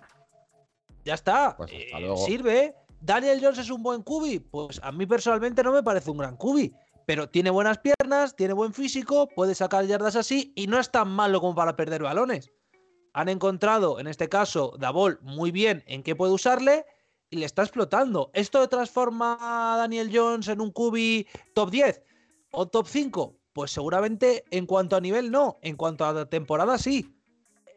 Ya 1.05 1.15
está. 1.15 1.57
Pues 1.57 1.71
hasta 1.73 1.99
Eh, 1.99 2.01
luego. 2.01 2.17
sirve. 2.25 2.75
¿Daniel 3.01 3.39
Jones 3.43 3.59
es 3.59 3.71
un 3.71 3.83
buen 3.83 4.03
cubi? 4.03 4.39
Pues 4.39 4.81
a 4.83 4.91
mí 4.93 5.05
personalmente 5.07 5.63
no 5.63 5.73
me 5.73 5.83
parece 5.83 6.11
un 6.11 6.19
gran 6.19 6.37
cubi. 6.37 6.73
Pero 7.07 7.29
tiene 7.29 7.51
buenas 7.51 7.79
piernas, 7.79 8.35
tiene 8.35 8.55
buen 8.55 8.73
físico, 8.73 9.29
puede 9.29 9.55
sacar 9.55 9.85
yardas 9.85 10.17
así 10.17 10.53
y 10.57 10.67
no 10.69 10.79
es 10.79 10.91
tan 10.91 11.09
malo 11.11 11.41
como 11.41 11.55
para 11.55 11.77
perder 11.77 12.03
balones. 12.03 12.51
Han 13.13 13.29
encontrado, 13.29 14.01
en 14.01 14.07
este 14.07 14.29
caso, 14.31 14.73
Davol 14.79 15.19
muy 15.21 15.51
bien 15.51 15.85
en 15.87 16.03
qué 16.03 16.17
puede 16.17 16.33
usarle 16.33 16.87
y 17.29 17.37
le 17.37 17.45
está 17.47 17.63
explotando. 17.63 18.31
¿Esto 18.33 18.67
transforma 18.71 19.37
a 19.75 19.77
Daniel 19.77 20.11
Jones 20.13 20.49
en 20.49 20.63
un 20.63 20.71
cubi 20.71 21.27
top 21.55 21.71
10 21.71 22.03
o 22.53 22.67
top 22.67 22.87
5? 22.89 23.37
Pues 23.55 23.71
seguramente 23.71 24.45
en 24.51 24.67
cuanto 24.67 24.97
a 24.97 25.01
nivel 25.01 25.31
no, 25.31 25.59
en 25.63 25.77
cuanto 25.77 26.05
a 26.05 26.29
temporada 26.29 26.77
sí. 26.77 27.15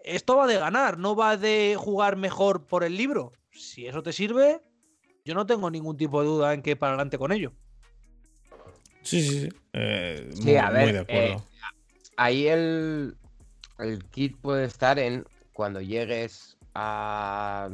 Esto 0.03 0.35
va 0.35 0.47
de 0.47 0.57
ganar, 0.57 0.97
no 0.97 1.15
va 1.15 1.37
de 1.37 1.75
jugar 1.77 2.17
mejor 2.17 2.65
por 2.65 2.83
el 2.83 2.97
libro. 2.97 3.33
Si 3.51 3.85
eso 3.85 4.01
te 4.01 4.11
sirve, 4.11 4.61
yo 5.23 5.35
no 5.35 5.45
tengo 5.45 5.69
ningún 5.69 5.95
tipo 5.95 6.21
de 6.21 6.27
duda 6.27 6.53
en 6.55 6.63
que 6.63 6.75
para 6.75 6.93
adelante 6.93 7.19
con 7.19 7.31
ello. 7.31 7.53
sí 9.03 9.21
sí 9.21 9.41
sí, 9.41 9.49
Eh, 9.73 10.29
Sí, 10.33 10.41
muy, 10.45 10.55
a 10.57 10.69
ver, 10.71 10.83
muy 10.83 10.91
de 10.93 10.99
acuerdo 10.99 11.29
eh, 11.29 11.37
ahí 12.17 12.47
el, 12.47 13.15
el 13.77 14.03
kit 14.09 14.41
puede 14.41 14.65
estar 14.65 14.97
en 14.97 15.25
cuando 15.53 15.79
llegues 15.79 16.57
a, 16.73 17.69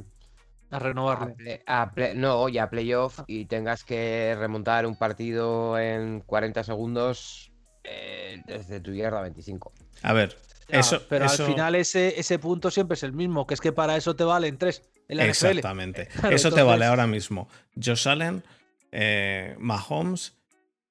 A 0.71 1.91
play- 1.91 2.15
no, 2.15 2.49
ya 2.49 2.69
playoff 2.69 3.21
y 3.27 3.45
tengas 3.45 3.85
que 3.85 4.35
remontar 4.37 4.85
un 4.85 4.97
partido 4.97 5.79
en 5.79 6.19
40 6.19 6.63
segundos 6.65 7.52
eh, 7.83 8.41
desde 8.45 8.79
tu 8.79 8.93
yarda 8.93 9.21
25. 9.21 9.73
a 10.03 10.13
ver 10.13 10.35
Ya, 10.69 10.79
eso 10.79 11.01
pero 11.09 11.25
eso- 11.25 11.45
al 11.45 11.51
final 11.51 11.75
ese, 11.75 12.19
ese 12.19 12.39
punto 12.39 12.71
siempre 12.71 12.95
es 12.95 13.03
el 13.03 13.13
mismo, 13.13 13.45
que 13.45 13.53
es 13.53 13.61
que 13.61 13.71
para 13.71 13.95
eso 13.97 14.15
te 14.15 14.23
valen 14.23 14.57
tres 14.57 14.83
en 15.09 15.17
la 15.17 15.23
NFL. 15.25 15.45
Exactamente. 15.59 16.07
Claro, 16.19 16.35
Eso 16.35 16.51
te 16.51 16.61
vale 16.63 16.85
ahora 16.85 17.05
mismo. 17.07 17.49
Josh 17.75 18.07
Allen, 18.07 18.43
eh, 18.91 19.55
Mahomes 19.59 20.33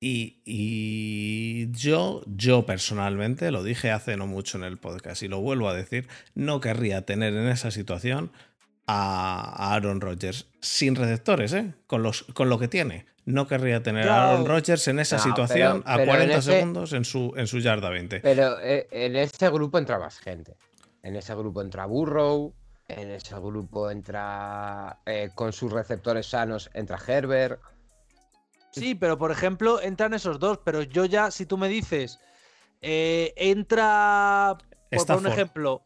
y, 0.01 0.43
y 0.45 1.70
yo, 1.70 2.22
yo 2.26 2.66
personalmente, 2.66 3.51
lo 3.51 3.62
dije 3.62 3.90
hace 3.90 4.16
no 4.16 4.26
mucho 4.26 4.59
en 4.59 4.64
el 4.64 4.76
podcast 4.78 5.22
y 5.22 5.28
lo 5.28 5.40
vuelvo 5.40 5.68
a 5.68 5.74
decir, 5.74 6.09
no 6.34 6.61
querría 6.61 7.03
tener 7.07 7.32
en 7.34 7.49
esa 7.49 7.70
situación 7.70 8.32
a, 8.87 9.74
Aaron 9.74 10.01
Rodgers 10.01 10.49
sin 10.61 10.95
receptores, 10.97 11.53
¿eh? 11.53 11.74
Con, 11.87 12.03
los, 12.03 12.22
con 12.35 12.49
lo 12.49 12.59
que 12.59 12.68
tiene. 12.68 13.07
No 13.24 13.47
querría 13.47 13.83
tener 13.83 14.09
a. 14.09 14.30
Aaron 14.30 14.47
Rodgers 14.47 14.87
en 14.89 14.99
esa 14.99 15.16
No, 15.18 15.22
situación 15.22 15.83
pero- 15.83 15.93
a 15.95 15.97
pero 15.99 16.03
en 16.12 16.16
40 16.16 16.39
ese- 16.39 16.53
segundos 16.53 16.93
en 16.93 17.05
su, 17.05 17.33
en 17.37 17.47
su 17.47 17.59
yarda 17.61 17.89
20. 17.91 18.20
Pero 18.20 18.59
eh, 18.61 18.89
en 18.91 19.16
ese 19.16 19.49
grupo 19.51 19.78
entra 19.78 19.99
más 19.99 20.18
gente. 20.18 20.57
En 21.03 21.16
ese 21.16 21.35
grupo 21.35 21.62
entra 21.62 21.87
Burrow. 21.87 22.53
En 22.89 23.11
ese 23.11 23.35
grupo 23.37 23.91
entra 23.91 24.99
eh, 25.07 25.30
con 25.35 25.53
sus 25.53 25.72
receptores 25.72 26.26
sanos, 26.26 26.68
entra 26.74 26.99
Herbert. 27.07 27.61
Sí, 28.72 28.95
pero 28.95 29.16
por 29.18 29.30
ejemplo, 29.30 29.80
entran 29.80 30.14
esos 30.14 30.39
dos, 30.39 30.59
pero 30.64 30.83
yo 30.83 31.05
ya, 31.05 31.30
si 31.30 31.47
tú 31.47 31.57
me 31.59 31.68
dices, 31.68 32.18
eh, 32.80 33.33
entra, 33.37 34.57
por 34.91 35.07
poner 35.07 35.20
un 35.20 35.26
ejemplo, 35.33 35.83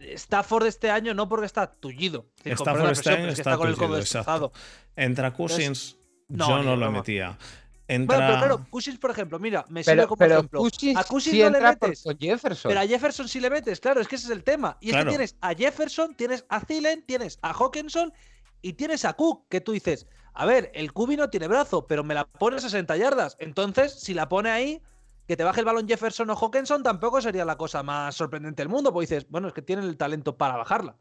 Stafford 0.00 0.66
este 0.66 0.90
año 0.90 1.14
no 1.14 1.28
porque 1.28 1.46
está 1.46 1.70
tullido. 1.72 2.26
Decir, 2.38 2.52
Stafford 2.54 2.90
este 2.90 3.10
año 3.10 3.28
está 3.28 3.40
está 3.40 3.56
con 3.56 3.68
el 3.68 3.74
tullido, 3.74 3.98
exacto. 3.98 4.52
Entra 4.96 5.32
Cousins, 5.32 5.96
yo 6.28 6.62
no 6.62 6.76
lo 6.76 6.90
metía. 6.90 7.38
Entra... 7.90 8.16
Bueno, 8.18 8.32
pero 8.32 8.38
claro, 8.38 8.66
Cousins, 8.70 8.98
por 8.98 9.10
ejemplo, 9.10 9.38
mira, 9.38 9.64
me 9.70 9.82
sirve 9.82 10.06
como 10.06 10.18
pero 10.18 10.34
ejemplo. 10.34 10.60
A 10.94 11.04
Cousins 11.04 11.34
sí 11.34 11.42
no 11.42 11.50
le 11.50 11.56
entra 11.56 11.76
por- 11.76 11.88
metes. 11.88 12.02
con 12.02 12.18
Jefferson. 12.18 12.68
Pero 12.68 12.80
a 12.80 12.86
Jefferson 12.86 13.28
sí 13.28 13.40
le 13.40 13.48
metes, 13.48 13.80
claro, 13.80 14.00
es 14.02 14.08
que 14.08 14.16
ese 14.16 14.26
es 14.26 14.32
el 14.32 14.44
tema. 14.44 14.76
Y 14.80 14.90
es 14.90 14.96
que 14.96 15.04
tienes 15.06 15.36
a 15.40 15.54
Jefferson, 15.54 16.14
tienes 16.14 16.44
a 16.50 16.60
Thielen, 16.60 17.02
tienes 17.06 17.38
a 17.40 17.52
Hawkinson 17.52 18.12
y 18.60 18.74
tienes 18.74 19.06
a 19.06 19.14
Cook, 19.14 19.46
que 19.48 19.62
tú 19.62 19.72
dices, 19.72 20.06
a 20.34 20.44
ver, 20.44 20.70
el 20.74 20.92
Cubi 20.92 21.16
no 21.16 21.30
tiene 21.30 21.48
brazo, 21.48 21.86
pero 21.86 22.04
me 22.04 22.14
la 22.14 22.26
pone 22.26 22.58
a 22.58 22.60
60 22.60 22.94
yardas. 22.98 23.36
Entonces, 23.40 23.94
si 23.98 24.12
la 24.12 24.28
pone 24.28 24.50
ahí, 24.50 24.82
que 25.28 25.36
te 25.36 25.44
baje 25.44 25.60
el 25.60 25.66
balón 25.66 25.86
Jefferson 25.86 26.28
o 26.30 26.34
Hawkinson 26.34 26.82
tampoco 26.82 27.20
sería 27.20 27.44
la 27.44 27.56
cosa 27.56 27.82
más 27.84 28.16
sorprendente 28.16 28.62
del 28.62 28.70
mundo, 28.70 28.92
porque 28.92 29.06
dices, 29.06 29.26
bueno, 29.30 29.46
es 29.48 29.54
que 29.54 29.62
tienen 29.62 29.84
el 29.84 29.96
talento 29.96 30.36
para 30.38 30.56
bajarla. 30.56 30.96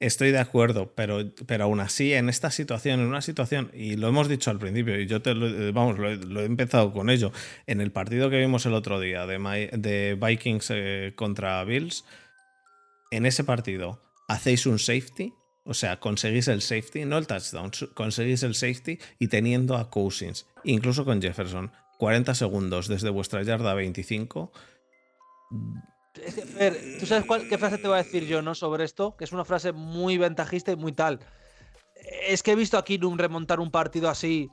Estoy 0.00 0.30
de 0.30 0.38
acuerdo, 0.38 0.94
pero, 0.94 1.18
pero 1.46 1.64
aún 1.64 1.80
así, 1.80 2.12
en 2.14 2.28
esta 2.28 2.50
situación, 2.50 3.00
en 3.00 3.06
una 3.06 3.20
situación, 3.20 3.70
y 3.74 3.96
lo 3.96 4.06
hemos 4.08 4.28
dicho 4.28 4.50
al 4.50 4.58
principio, 4.58 4.98
y 5.00 5.06
yo 5.06 5.22
te 5.22 5.34
lo, 5.34 5.46
eh, 5.48 5.72
vamos, 5.72 5.98
lo, 5.98 6.08
he- 6.40 6.44
empezado 6.44 6.92
con 6.92 7.10
ello, 7.10 7.32
en 7.66 7.80
el 7.80 7.90
partido 7.90 8.30
que 8.30 8.38
vimos 8.38 8.64
el 8.64 8.74
otro 8.74 9.00
día 9.00 9.26
de, 9.26 9.38
de 9.76 10.18
Vikings 10.20 10.68
eh, 10.70 11.12
contra 11.16 11.62
Bills, 11.64 12.04
en 13.10 13.26
ese 13.26 13.44
partido 13.44 14.00
hacéis 14.28 14.66
un 14.66 14.78
safety, 14.78 15.32
o 15.64 15.74
sea, 15.74 15.98
conseguís 15.98 16.46
el 16.48 16.60
safety, 16.62 17.04
no 17.06 17.18
el 17.18 17.26
touchdown, 17.26 17.70
conseguís 17.94 18.42
el 18.42 18.54
safety 18.54 18.98
y 19.18 19.28
teniendo 19.28 19.76
a 19.76 19.90
Cousins, 19.90 20.46
incluso 20.64 21.04
con 21.04 21.20
Jefferson, 21.22 21.72
40 21.98 22.34
segundos 22.34 22.88
desde 22.88 23.10
vuestra 23.10 23.42
yarda 23.42 23.74
25, 23.74 24.52
Es 26.22 26.34
que, 26.34 26.42
Fer, 26.42 26.98
¿tú 27.00 27.06
sabes 27.06 27.24
cuál- 27.26 27.48
qué 27.48 27.58
frase 27.58 27.78
te 27.78 27.88
voy 27.88 27.94
a 27.98 28.02
decir 28.02 28.24
yo, 28.26 28.40
no? 28.42 28.54
Sobre 28.54 28.84
esto, 28.84 29.16
que 29.16 29.24
es 29.24 29.32
una 29.32 29.44
frase 29.44 29.72
muy 29.72 30.16
ventajista 30.18 30.72
y 30.72 30.76
muy 30.76 30.92
tal. 30.92 31.20
Es 32.28 32.42
que 32.42 32.52
he 32.52 32.56
visto 32.56 32.76
a 32.78 32.84
Kinum 32.84 33.16
remontar 33.18 33.60
un 33.60 33.70
partido 33.70 34.08
así 34.08 34.48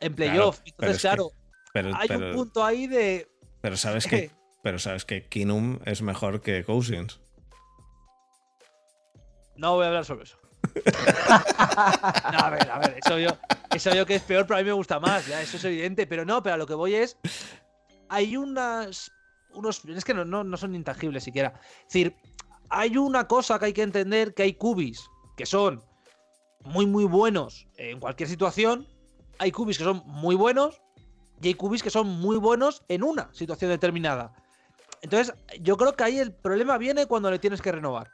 en 0.00 0.14
playoff. 0.14 0.60
Entonces, 0.64 0.96
que- 0.96 1.00
claro, 1.02 1.30
pero, 1.72 1.94
hay 1.96 2.08
pero- 2.08 2.30
un 2.30 2.34
punto 2.36 2.64
ahí 2.64 2.86
de. 2.86 3.28
pero 3.60 3.76
sabes 3.76 4.06
que, 4.06 4.30
pero 4.62 4.78
sabes 4.78 5.04
que 5.04 5.26
Kinum 5.28 5.78
es 5.84 6.02
mejor 6.02 6.40
que 6.42 6.64
Cousins. 6.64 7.20
No 9.56 9.74
voy 9.74 9.84
a 9.84 9.88
hablar 9.88 10.04
sobre 10.04 10.24
eso. 10.24 10.38
No, 12.32 12.38
a 12.38 12.50
ver, 12.50 12.70
a 12.70 12.78
ver, 12.78 12.98
eso 12.98 13.18
yo 13.94 14.06
que 14.06 14.14
es 14.16 14.22
peor, 14.22 14.46
pero 14.46 14.58
a 14.58 14.62
mí 14.62 14.66
me 14.66 14.72
gusta 14.72 15.00
más, 15.00 15.26
ya, 15.26 15.40
eso 15.40 15.56
es 15.56 15.64
evidente. 15.64 16.06
Pero 16.06 16.24
no, 16.24 16.42
pero 16.42 16.54
a 16.54 16.58
lo 16.58 16.66
que 16.66 16.74
voy 16.74 16.94
es. 16.94 17.16
Hay 18.08 18.36
unas. 18.36 19.12
Unos. 19.52 19.84
Es 19.84 20.04
que 20.04 20.14
no, 20.14 20.24
no, 20.24 20.44
no 20.44 20.56
son 20.56 20.74
intangibles 20.74 21.24
siquiera. 21.24 21.54
Es 21.80 21.92
decir, 21.92 22.16
hay 22.68 22.96
una 22.96 23.26
cosa 23.26 23.58
que 23.58 23.66
hay 23.66 23.72
que 23.72 23.82
entender: 23.82 24.34
que 24.34 24.42
hay 24.42 24.54
cubis 24.54 25.08
que 25.36 25.46
son 25.46 25.82
muy, 26.64 26.86
muy 26.86 27.04
buenos 27.04 27.66
en 27.76 28.00
cualquier 28.00 28.28
situación. 28.28 28.86
Hay 29.38 29.52
cubis 29.52 29.78
que 29.78 29.84
son 29.84 30.02
muy 30.06 30.34
buenos. 30.34 30.80
Y 31.42 31.48
hay 31.48 31.54
cubis 31.54 31.82
que 31.82 31.90
son 31.90 32.06
muy 32.06 32.36
buenos 32.36 32.84
en 32.88 33.02
una 33.02 33.32
situación 33.32 33.70
determinada. 33.70 34.34
Entonces, 35.00 35.34
yo 35.60 35.78
creo 35.78 35.96
que 35.96 36.04
ahí 36.04 36.18
el 36.18 36.34
problema 36.34 36.76
viene 36.76 37.06
cuando 37.06 37.30
le 37.30 37.38
tienes 37.38 37.62
que 37.62 37.72
renovar. 37.72 38.10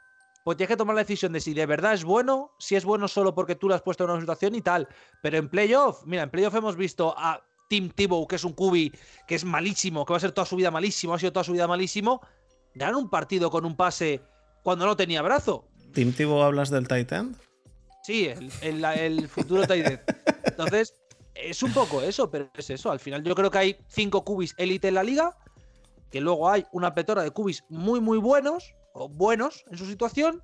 Pues 0.47 0.55
tienes 0.55 0.69
que 0.69 0.77
tomar 0.77 0.95
la 0.95 1.01
decisión 1.01 1.33
de 1.33 1.41
si 1.41 1.53
de 1.53 1.65
verdad 1.65 1.91
es 1.93 2.05
bueno, 2.05 2.53
si 2.57 2.77
es 2.77 2.85
bueno 2.85 3.09
solo 3.09 3.35
porque 3.35 3.55
tú 3.55 3.67
lo 3.67 3.75
has 3.75 3.81
puesto 3.81 4.05
en 4.05 4.11
una 4.11 4.21
situación 4.21 4.55
y 4.55 4.61
tal. 4.61 4.87
Pero 5.21 5.37
en 5.39 5.49
playoff, 5.49 6.03
mira, 6.05 6.23
en 6.23 6.29
playoff 6.29 6.55
hemos 6.55 6.77
visto 6.77 7.13
a 7.17 7.45
Tim 7.67 7.89
Tebow, 7.89 8.25
que 8.25 8.37
es 8.37 8.45
un 8.45 8.53
cubi 8.53 8.93
que 9.27 9.35
es 9.35 9.43
malísimo, 9.43 10.05
que 10.05 10.13
va 10.13 10.17
a 10.17 10.19
ser 10.21 10.31
toda 10.31 10.45
su 10.45 10.55
vida 10.55 10.71
malísimo, 10.71 11.13
ha 11.13 11.19
sido 11.19 11.33
toda 11.33 11.43
su 11.43 11.51
vida 11.51 11.67
malísimo, 11.67 12.21
ganar 12.75 12.95
un 12.95 13.09
partido 13.09 13.51
con 13.51 13.65
un 13.65 13.75
pase 13.75 14.21
cuando 14.63 14.85
no 14.85 14.95
tenía 14.95 15.21
brazo. 15.21 15.67
¿Tim 15.93 16.13
Tebow 16.13 16.41
hablas 16.41 16.69
del 16.69 16.87
Titan? 16.87 17.35
Sí, 18.03 18.27
el, 18.29 18.49
el- 18.61 18.85
el 18.85 19.27
futuro 19.27 19.67
tight 19.67 19.85
end. 19.85 19.99
Entonces, 20.45 20.93
es 21.35 21.61
un 21.61 21.73
poco 21.73 22.01
eso, 22.01 22.31
pero 22.31 22.49
es 22.53 22.69
eso. 22.69 22.89
Al 22.89 23.01
final, 23.01 23.21
yo 23.21 23.35
creo 23.35 23.51
que 23.51 23.57
hay 23.57 23.77
cinco 23.89 24.23
cubis 24.23 24.55
élite 24.57 24.87
en 24.87 24.93
la 24.93 25.03
liga, 25.03 25.35
que 26.09 26.21
luego 26.21 26.49
hay 26.49 26.65
una 26.71 26.93
petora 26.93 27.21
de 27.21 27.31
cubis 27.31 27.65
muy, 27.67 27.99
muy 27.99 28.17
buenos, 28.17 28.73
buenos 29.09 29.63
en 29.71 29.77
su 29.77 29.85
situación, 29.85 30.41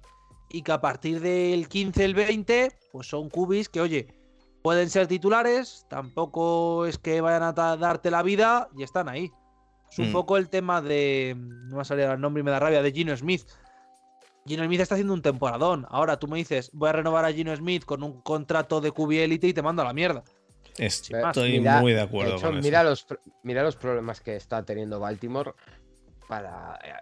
y 0.49 0.61
que 0.61 0.71
a 0.71 0.81
partir 0.81 1.19
del 1.19 1.67
15, 1.67 2.05
el 2.05 2.13
20, 2.13 2.71
pues 2.91 3.07
son 3.07 3.29
cubis 3.29 3.69
que, 3.69 3.81
oye, 3.81 4.07
pueden 4.61 4.89
ser 4.89 5.07
titulares, 5.07 5.85
tampoco 5.89 6.85
es 6.85 6.97
que 6.97 7.21
vayan 7.21 7.43
a 7.43 7.53
darte 7.53 8.11
la 8.11 8.21
vida 8.23 8.69
y 8.77 8.83
están 8.83 9.09
ahí. 9.09 9.31
Es 9.91 9.99
un 9.99 10.09
Mm. 10.09 10.13
poco 10.13 10.37
el 10.37 10.49
tema 10.49 10.81
de. 10.81 11.35
No 11.37 11.67
me 11.69 11.75
va 11.75 11.81
a 11.81 11.85
salir 11.85 12.05
el 12.05 12.19
nombre 12.21 12.41
y 12.41 12.43
me 12.43 12.51
da 12.51 12.59
rabia, 12.59 12.81
de 12.81 12.91
Gino 12.91 13.15
Smith. 13.15 13.43
Gino 14.45 14.65
Smith 14.65 14.81
está 14.81 14.95
haciendo 14.95 15.13
un 15.13 15.21
temporadón. 15.21 15.85
Ahora 15.89 16.17
tú 16.17 16.27
me 16.27 16.37
dices, 16.37 16.69
voy 16.73 16.89
a 16.89 16.93
renovar 16.93 17.25
a 17.25 17.31
Gino 17.31 17.55
Smith 17.55 17.85
con 17.85 18.03
un 18.03 18.21
contrato 18.21 18.81
de 18.81 18.91
QB 18.91 19.11
Elite 19.23 19.47
y 19.47 19.53
te 19.53 19.61
mando 19.61 19.81
a 19.81 19.85
la 19.85 19.93
mierda. 19.93 20.23
Estoy. 20.77 21.59
Mira- 21.59 21.79
muy 21.81 21.93
de 21.93 22.01
acuerdo 22.01 22.31
de 22.31 22.37
hecho, 22.37 22.47
con 22.47 22.59
mira 22.61 22.81
eso. 22.81 22.89
los, 22.89 23.07
mira 23.43 23.61
los 23.63 23.75
problemas 23.75 24.19
que 24.21 24.35
está 24.35 24.63
teniendo 24.65 24.99
Baltimore 24.99 25.53
para 26.27 26.79
eh, 26.83 26.93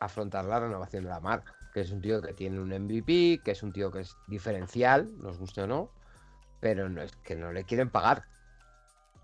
afrontar 0.00 0.44
la 0.46 0.60
renovación 0.60 1.04
de 1.04 1.10
la 1.10 1.20
marca. 1.20 1.54
Que 1.72 1.82
es 1.82 1.92
un 1.92 2.00
tío 2.00 2.20
que 2.20 2.32
tiene 2.32 2.58
un 2.58 2.70
MVP, 2.70 3.42
que 3.44 3.52
es 3.52 3.62
un 3.62 3.72
tío 3.72 3.92
que 3.92 4.00
es 4.00 4.16
diferencial, 4.26 5.16
nos 5.18 5.38
guste 5.38 5.62
o 5.62 5.66
no, 5.66 5.90
pero 6.58 6.88
no 6.88 7.00
es 7.02 7.12
que 7.16 7.36
no 7.36 7.52
le 7.52 7.64
quieren 7.64 7.90
pagar. 7.90 8.24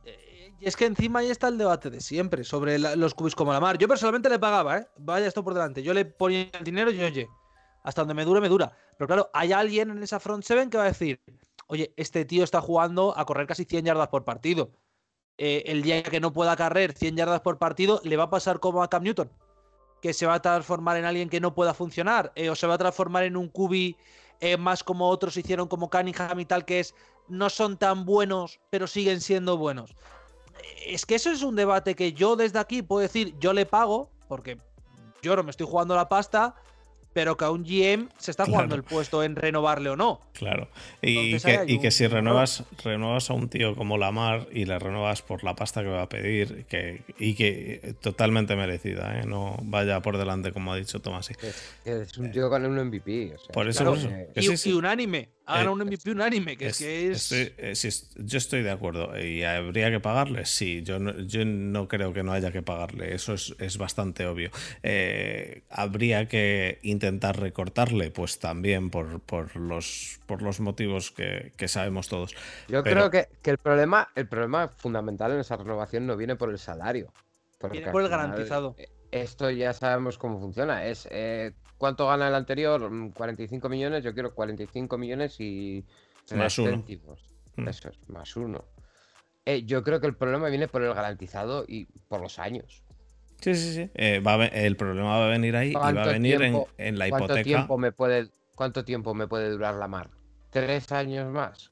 Eh, 0.05 0.55
Y 0.61 0.67
es 0.67 0.77
que 0.77 0.87
encima 0.87 1.19
ahí 1.21 1.31
está 1.31 1.49
el 1.49 1.59
debate 1.59 1.91
de 1.91 2.01
siempre 2.01 2.45
sobre 2.45 2.79
los 2.79 3.15
cubis 3.15 3.35
como 3.35 3.53
la 3.53 3.61
mar. 3.61 3.79
Yo 3.79 3.89
personalmente 3.89 4.29
le 4.29 4.39
pagaba, 4.39 4.79
¿eh? 4.79 4.87
Vaya 4.99 5.27
esto 5.27 5.43
por 5.43 5.55
delante. 5.55 5.83
Yo 5.83 5.93
le 5.93 6.05
ponía 6.05 6.49
el 6.53 6.65
dinero 6.65 6.91
y 6.93 7.03
oye, 7.03 7.29
hasta 7.83 8.03
donde 8.03 8.15
me 8.15 8.25
dure, 8.25 8.41
me 8.41 8.49
dura. 8.49 8.73
Pero 8.97 9.09
claro, 9.09 9.31
hay 9.33 9.53
alguien 9.53 9.91
en 9.91 10.03
esa 10.03 10.21
front 10.21 10.45
seven 10.45 10.71
que 10.71 10.79
va 10.79 10.85
a 10.85 10.89
decir, 10.89 11.21
oye, 11.67 11.93
este 11.97 12.25
tío 12.25 12.45
está 12.45 12.61
jugando 12.61 13.17
a 13.19 13.25
correr 13.25 13.47
casi 13.47 13.65
100 13.65 13.87
yardas 13.87 14.09
por 14.09 14.25
partido. 14.25 14.71
Eh, 15.39 15.65
el 15.67 15.83
día 15.83 16.03
que 16.03 16.21
no 16.21 16.33
pueda 16.33 16.57
correr 16.57 16.93
100 16.93 17.17
yardas 17.17 17.41
por 17.41 17.59
partido, 17.59 18.01
le 18.05 18.17
va 18.17 18.25
a 18.25 18.31
pasar 18.31 18.61
como 18.61 18.83
a 18.83 18.89
Cam 18.89 19.03
Newton, 19.03 19.31
que 20.07 20.15
se 20.15 20.25
va 20.25 20.35
a 20.35 20.41
transformar 20.41 20.97
en 20.97 21.05
alguien 21.05 21.29
que 21.29 21.41
no 21.41 21.53
pueda 21.53 21.75
funcionar, 21.75 22.31
eh, 22.37 22.49
o 22.49 22.55
se 22.55 22.69
va 22.69 22.75
a 22.75 22.79
transformar 22.79 23.25
en 23.25 23.37
un 23.37 23.49
cubi 23.49 23.97
eh, 24.39 24.57
más 24.57 24.85
como 24.85 25.09
otros 25.09 25.37
hicieron 25.37 25.67
como 25.67 25.91
Cunningham 25.91 26.39
y 26.39 26.45
tal, 26.45 26.65
que 26.65 26.79
es 26.79 26.95
no 27.27 27.51
son 27.51 27.77
tan 27.77 28.05
buenos, 28.05 28.61
pero 28.71 28.87
siguen 28.87 29.21
siendo 29.21 29.57
buenos. 29.57 29.97
Es 30.87 31.07
que 31.07 31.17
eso 31.17 31.33
es 31.33 31.43
un 31.43 31.57
debate 31.57 31.97
que 31.97 32.13
yo 32.13 32.37
desde 32.37 32.61
aquí 32.61 32.83
puedo 32.83 33.01
decir, 33.03 33.37
yo 33.41 33.53
le 33.53 33.67
pago, 33.67 34.09
porque 34.29 34.61
yo 35.23 35.35
no 35.35 35.43
me 35.43 35.51
estoy 35.51 35.67
jugando 35.67 35.97
la 35.97 36.09
pasta, 36.09 36.55
pero 37.17 37.35
que 37.39 37.47
a 37.47 37.51
un 37.51 37.65
GM 37.65 38.11
se 38.19 38.31
está 38.31 38.45
jugando 38.45 38.75
Claro. 38.75 38.83
el 38.83 38.83
puesto 38.83 39.23
en 39.23 39.37
renovarle 39.37 39.89
o 39.89 39.97
no. 39.97 40.21
Claro. 40.35 40.69
Y, 41.01 41.39
que, 41.39 41.65
y 41.67 41.79
que 41.81 41.91
si 41.91 42.07
renuevas, 42.07 42.63
renuevas 42.85 43.31
a 43.31 43.33
un 43.33 43.49
tío 43.49 43.75
como 43.75 43.97
Lamar 43.97 44.49
y 44.53 44.67
le 44.67 44.79
renuevas 44.79 45.23
por 45.23 45.43
la 45.43 45.57
pasta 45.57 45.81
que 45.83 45.89
va 45.89 46.03
a 46.03 46.09
pedir, 46.11 46.67
que, 46.67 47.05
y 47.19 47.35
que 47.35 47.81
eh, 47.83 47.95
totalmente 47.95 48.55
merecida, 48.55 49.19
¿eh? 49.19 49.25
no 49.27 49.57
vaya 49.63 50.03
por 50.03 50.19
delante, 50.19 50.53
como 50.53 50.75
ha 50.75 50.77
dicho 50.77 51.01
Tomás. 51.01 51.31
Es, 51.31 51.73
es 51.87 52.19
un 52.19 52.31
tío 52.31 52.51
con 52.51 52.67
un 52.67 52.79
MVP. 52.89 53.33
o 53.35 53.39
sea, 53.39 53.47
Eh. 53.49 53.53
Por 53.55 53.67
eso, 53.67 53.79
claro, 53.85 53.91
por 53.93 53.99
eso. 54.01 54.09
que- 54.11 54.29
Que 54.35 54.41
Y, 54.41 54.49
sí, 54.49 54.57
sí. 54.59 54.71
y 54.71 54.73
unánime, 54.75 55.31
hagan 55.47 55.67
Eh, 55.67 55.71
un 55.71 55.81
MVP 55.83 56.11
unánime, 56.11 56.57
que 56.57 56.67
es, 56.67 56.79
que 56.79 57.11
es... 57.11 57.31
estoy- 57.33 57.55
eh, 57.59 57.71
est- 57.73 58.17
yo 58.19 58.39
estoy 58.39 58.63
de 58.63 58.71
acuerdo. 58.71 59.19
¿Y 59.19 59.43
habría 59.45 59.91
que 59.91 60.01
pagarle? 60.01 60.45
Sí, 60.45 60.83
yo 60.83 60.99
no, 60.99 61.19
yo 61.21 61.45
no 61.45 61.89
creo 61.89 62.13
que 62.13 62.23
no 62.23 62.33
haya 62.33 62.51
que 62.53 62.63
pagarle. 62.63 63.15
Eso 63.15 63.35
es, 63.35 63.55
es 63.59 63.79
bastante 63.79 64.27
obvio. 64.27 64.51
Eh, 64.83 65.63
¿Habría 65.71 66.27
que 66.29 66.79
intentar 66.83 67.39
recortarle? 67.41 68.11
Pues 68.11 68.39
también 68.39 68.91
por, 68.91 69.21
por, 69.21 69.57
los, 69.57 70.19
por 70.27 70.43
los 70.43 70.61
motivos 70.61 71.11
que, 71.13 71.53
que 71.57 71.69
sabemos 71.69 72.09
todos. 72.09 72.33
Yo 72.69 72.83
pero- 72.83 73.09
creo 73.09 73.11
que, 73.11 73.29
que 73.43 73.51
el 73.51 73.59
problema, 73.59 74.09
el 74.15 74.27
problema 74.29 74.69
fundamental 74.69 75.33
en 75.33 75.41
esa 75.41 75.57
renovación 75.57 76.07
no 76.07 76.17
viene 76.17 76.37
por 76.37 76.51
el 76.51 76.59
salario. 76.59 77.13
Viene 77.71 77.91
por 77.91 78.03
el 78.03 78.09
final, 78.09 78.21
garantizado. 78.29 78.77
Esto 79.11 79.51
ya 79.51 79.73
sabemos 79.73 80.19
cómo 80.19 80.39
funciona. 80.41 80.85
Es 80.87 81.09
eh, 81.11 81.53
cuánto 81.79 82.07
gana 82.07 82.29
el 82.29 82.35
anterior, 82.35 82.91
Mm, 82.91 83.11
45 83.11 83.69
millones. 83.69 84.03
Yo 84.05 84.13
quiero 84.15 84.35
45 84.35 84.99
millones 84.99 85.41
y 85.41 85.85
Más 86.35 86.59
uno. 86.59 86.71
céntimos. 86.71 87.21
Mm. 87.57 87.69
Eso 87.69 87.89
es, 87.89 88.09
más 88.09 88.37
uno. 88.37 88.65
Eh, 89.45 89.63
yo 89.65 89.83
creo 89.85 90.01
que 90.01 90.07
el 90.09 90.17
problema 90.17 90.49
viene 90.49 90.69
por 90.69 90.83
el 90.83 90.93
garantizado 90.93 91.65
y 91.69 91.87
por 92.09 92.21
los 92.21 92.39
años. 92.39 92.83
Sí, 93.41 93.55
sí, 93.55 93.75
sí. 93.75 93.91
Eh, 93.95 94.21
va 94.21 94.35
a 94.35 94.37
ve- 94.39 94.51
el 94.67 94.77
problema 94.77 95.19
va 95.19 95.27
a 95.27 95.29
venir 95.29 95.55
ahí 95.57 95.71
y 95.71 95.75
va 95.75 95.81
a 95.89 95.93
¿Cuánto 95.93 96.11
venir 96.11 96.35
en, 96.35 96.41
tiempo- 96.53 96.69
en 96.79 96.99
la 96.99 97.09
¿Cuánto 97.11 97.25
hipoteca. 97.27 97.45
tiempo 97.45 97.79
me 97.79 97.93
puede, 97.93 98.29
cuánto 98.55 98.85
tiempo 98.85 99.15
me 99.15 99.29
puede 99.29 99.51
durar 99.51 99.75
la 99.75 99.87
mar? 99.89 100.11
¿Tres 100.51 100.91
años 100.91 101.31
más? 101.33 101.71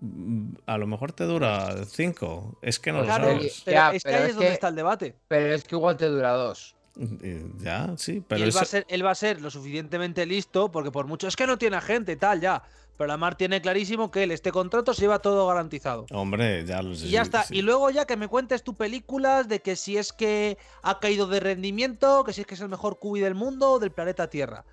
Mm, 0.00 0.52
A 0.66 0.76
lo 0.76 0.86
mejor 0.86 1.12
te 1.12 1.24
dura 1.24 1.84
cinco. 1.86 2.58
Es 2.60 2.78
que 2.78 2.92
no 2.92 3.02
Claro, 3.04 3.24
lo 3.26 3.30
sabes. 3.34 3.62
pero 3.64 3.74
Ya, 3.76 3.90
es 3.92 4.02
que 4.02 4.10
pero 4.10 4.16
ahí 4.18 4.22
es 4.24 4.28
es 4.30 4.34
donde 4.34 4.48
que- 4.48 4.54
está 4.54 4.68
el 4.68 4.74
debate. 4.74 5.16
Pero 5.28 5.54
es 5.54 5.64
que 5.64 5.74
igual 5.76 5.96
te 5.96 6.06
dura 6.06 6.32
dos. 6.32 6.76
Eh, 6.98 7.46
Ya, 7.58 7.94
sí, 7.96 8.12
Y 8.16 8.20
pero 8.20 8.44
él, 8.44 8.56
va 8.56 8.60
a 8.62 8.64
ser, 8.64 8.86
él 8.88 9.04
va 9.04 9.10
a 9.10 9.14
ser 9.14 9.40
lo 9.40 9.50
suficientemente 9.50 10.26
listo, 10.26 10.70
porque 10.70 10.90
por 10.90 11.06
mucho 11.06 11.28
es 11.28 11.36
que 11.36 11.46
no 11.46 11.58
tiene 11.58 11.76
agente, 11.76 12.16
tal, 12.16 12.40
ya. 12.40 12.62
Pero 12.96 13.08
la 13.08 13.16
Mar 13.16 13.34
tiene 13.34 13.62
clarísimo 13.62 14.10
que 14.10 14.24
él, 14.24 14.30
este 14.30 14.52
contrato 14.52 14.92
se 14.92 15.00
lleva 15.02 15.20
todo 15.20 15.46
garantizado. 15.46 16.04
Hombre, 16.10 16.66
ya 16.66 16.82
lo 16.82 16.94
sé. 16.94 17.06
Y 17.06 17.10
ya 17.12 17.22
está. 17.22 17.44
sí. 17.44 17.56
Y 17.56 17.62
luego 17.62 17.88
ya 17.88 18.04
que 18.04 18.16
me 18.16 18.28
cuentes 18.28 18.62
tu 18.62 18.74
películas 18.74 19.48
de 19.48 19.60
que 19.60 19.74
si 19.74 19.96
es 19.96 20.12
que 20.12 20.58
ha 20.82 21.00
caído 21.00 21.26
de 21.26 21.40
rendimiento, 21.40 22.24
que 22.24 22.34
si 22.34 22.42
es 22.42 22.46
que 22.46 22.54
es 22.54 22.60
el 22.60 22.68
mejor 22.68 22.98
cubi 22.98 23.20
del 23.20 23.34
mundo 23.34 23.72
o 23.72 23.78
del 23.78 23.90
planeta 23.90 24.28
Tierra. 24.28 24.66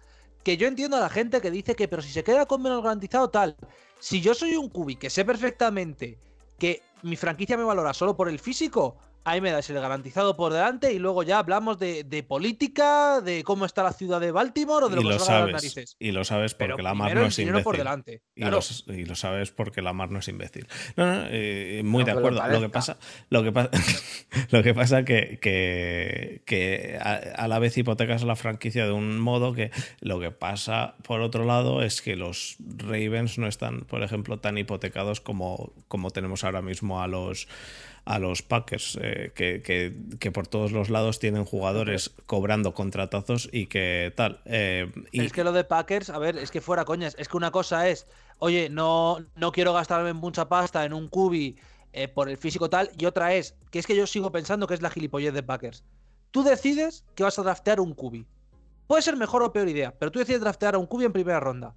Que 0.44 0.58
yo 0.58 0.68
entiendo 0.68 0.98
a 0.98 1.02
la 1.02 1.10
gente 1.10 1.40
que 1.40 1.52
dice 1.52 1.76
que, 1.76 1.88
pero 1.88 2.02
si 2.02 2.10
se 2.12 2.24
queda 2.26 2.46
con 2.46 2.62
menos 2.62 2.84
garantizado, 2.84 3.30
tal. 3.30 3.56
Si 4.00 4.20
yo 4.20 4.34
soy 4.34 4.58
un 4.58 4.68
cubi 4.70 4.98
que 4.98 5.10
sé 5.10 5.24
perfectamente 5.24 6.18
que 6.60 6.82
mi 7.04 7.16
franquicia 7.16 7.56
me 7.56 7.64
valora 7.64 7.94
solo 7.94 8.18
por 8.18 8.28
el 8.28 8.40
físico, 8.40 8.98
ahí 9.24 9.42
me 9.42 9.52
das 9.52 9.70
el 9.70 9.80
garantizado 9.80 10.38
por 10.38 10.54
delante 10.54 10.94
y 10.94 11.00
luego 11.00 11.22
ya 11.24 11.40
hablamos 11.40 11.78
de, 11.80 12.04
de 12.06 12.24
política, 12.24 13.20
de 13.22 13.44
cómo 13.44 13.66
está 13.66 13.84
la 13.84 13.92
ciudad 13.94 14.22
de 14.22 14.32
Baltimore 14.32 14.86
o 14.86 14.90
de 14.90 14.96
lo 14.96 15.02
y 15.02 15.04
que 15.06 15.10
lo 15.10 15.14
de 15.16 15.20
las 15.20 15.26
sabes. 15.28 15.54
narices. 15.54 15.96
Y 16.00 16.12
lo 16.12 16.24
sabes 16.24 16.54
porque 16.54 16.74
Pero 16.76 16.84
la 16.84 16.94
mar 16.94 17.14
no 17.14 17.26
es 17.26 17.36
dinero 17.36 17.62
por 17.64 17.76
imbécil. 17.76 17.78
delante. 17.84 18.22
Y, 18.36 18.46
lo, 18.46 18.60
s- 18.60 18.84
y 18.88 19.06
lo 19.06 19.16
sabes 19.16 19.52
porque 19.52 19.82
la 19.82 19.92
mar 19.94 20.12
no 20.12 20.20
es 20.20 20.28
imbécil. 20.30 20.68
No, 20.96 21.06
no, 21.06 21.26
eh, 21.30 21.82
muy 21.84 22.04
de 22.06 22.14
lo 22.14 22.20
acuerdo. 22.20 22.48
Lo 22.48 22.62
que 22.62 22.70
pasa, 22.70 22.98
lo 23.30 23.44
que 23.44 23.52
pasa, 23.52 23.70
lo 24.52 24.64
que 24.64 24.74
pasa 24.74 25.04
que, 25.04 25.40
que, 25.42 26.44
que 26.46 26.98
a, 27.02 27.16
a 27.44 27.48
la 27.48 27.60
vez 27.60 27.78
hipotecas 27.78 28.24
la 28.24 28.36
franquicia 28.36 28.86
de 28.86 28.92
un 28.94 29.20
modo 29.20 29.54
que 29.54 29.72
lo 30.00 30.20
que 30.20 30.32
pasa 30.32 30.96
por 31.04 31.22
otro 31.22 31.44
lado 31.46 31.82
es 31.84 32.02
que 32.02 32.16
los 32.16 32.56
Ravens 32.78 33.38
no 33.38 33.48
están, 33.48 33.82
por 33.82 34.04
ejemplo, 34.04 34.40
tan 34.40 34.58
hipotecados 34.58 35.22
como, 35.22 35.74
como 35.88 36.12
tenemos 36.12 36.44
ahora 36.44 36.62
mismo 36.62 37.02
a 37.02 37.08
los 37.08 37.48
a 38.08 38.20
los 38.20 38.42
Packers, 38.42 38.98
eh, 39.02 39.32
que, 39.36 39.62
que- 39.62 39.94
que 40.20 40.32
por 40.32 40.48
todos 40.48 40.72
los 40.72 40.90
lados 40.90 41.20
tienen 41.20 41.46
jugadores 41.46 42.12
cobrando 42.26 42.74
contratazos 42.74 43.50
y 43.52 43.68
que 43.68 44.14
tal. 44.16 44.42
eh, 44.46 44.92
y, 45.12 45.22
Es 45.26 45.32
que 45.34 45.44
lo 45.44 45.52
de 45.52 45.64
Packers, 45.64 46.10
a 46.10 46.18
ver, 46.20 46.38
es 46.38 46.52
que 46.52 46.62
fuera 46.62 46.86
coñas. 46.86 47.16
Es 47.20 47.28
que 47.28 47.38
una 47.38 47.52
cosa 47.52 47.88
es, 47.90 48.08
oye, 48.40 48.70
no, 48.70 49.18
no 49.36 49.52
quiero 49.52 49.74
gastarme 49.74 50.14
mucha 50.14 50.48
pasta 50.48 50.86
en 50.86 50.94
un 50.94 51.08
cubi 51.10 51.58
eh, 51.94 52.08
por 52.08 52.30
el 52.30 52.38
físico 52.38 52.70
tal. 52.70 52.90
Y 52.98 53.06
otra 53.06 53.34
es, 53.34 53.56
que 53.72 53.80
es 53.80 53.88
que 53.88 53.96
yo 53.96 54.08
sigo 54.08 54.32
pensando 54.32 54.68
que 54.68 54.74
es 54.74 54.82
la 54.82 54.90
gilipollez 54.90 55.34
de 55.34 55.44
Packers. 55.44 55.84
Tú 56.32 56.44
decides 56.44 57.04
que 57.16 57.24
vas 57.24 57.38
a 57.40 57.44
draftear 57.44 57.80
un 57.80 57.94
cubi. 57.94 58.26
Puede 58.88 59.02
ser 59.02 59.18
mejor 59.18 59.44
o 59.44 59.52
peor 59.52 59.68
idea, 59.68 59.94
pero 59.98 60.12
tú 60.12 60.20
decides 60.20 60.42
draftear 60.42 60.76
a 60.76 60.78
un 60.78 60.86
cubi 60.86 61.06
en 61.06 61.12
primera 61.14 61.40
ronda. 61.40 61.74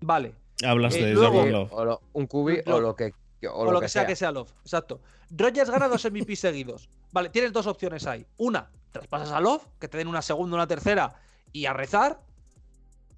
Vale. 0.00 0.34
hablas 0.64 0.94
eh, 0.94 1.04
de 1.06 1.14
luego- 1.14 1.38
Jordan 1.38 1.46
Sí, 1.46 1.52
Love. 1.52 1.72
o 1.72 1.84
lo- 1.84 2.00
un 2.12 2.26
cubi 2.26 2.58
Lo- 2.64 2.76
o 2.76 2.80
lo 2.80 2.94
que, 2.94 3.12
o 3.46 3.54
O, 3.54 3.72
lo 3.72 3.80
que 3.80 3.88
sea, 3.88 4.06
que 4.06 4.16
sea 4.16 4.32
Love. 4.32 4.52
Exacto. 4.62 5.00
Rogers 5.30 5.70
gana 5.70 5.88
dos 5.88 6.04
MVP 6.04 6.36
seguidos. 6.36 6.88
Vale, 7.12 7.30
tienes 7.30 7.52
dos 7.52 7.66
opciones 7.66 8.06
ahí. 8.06 8.26
Una, 8.36 8.70
traspasas 8.92 9.32
a 9.32 9.40
Love, 9.40 9.66
que 9.78 9.88
te 9.88 9.98
den 9.98 10.08
una 10.08 10.22
segunda, 10.22 10.56
una 10.56 10.66
tercera 10.66 11.14
y 11.52 11.66
a 11.66 11.72
rezar. 11.72 12.20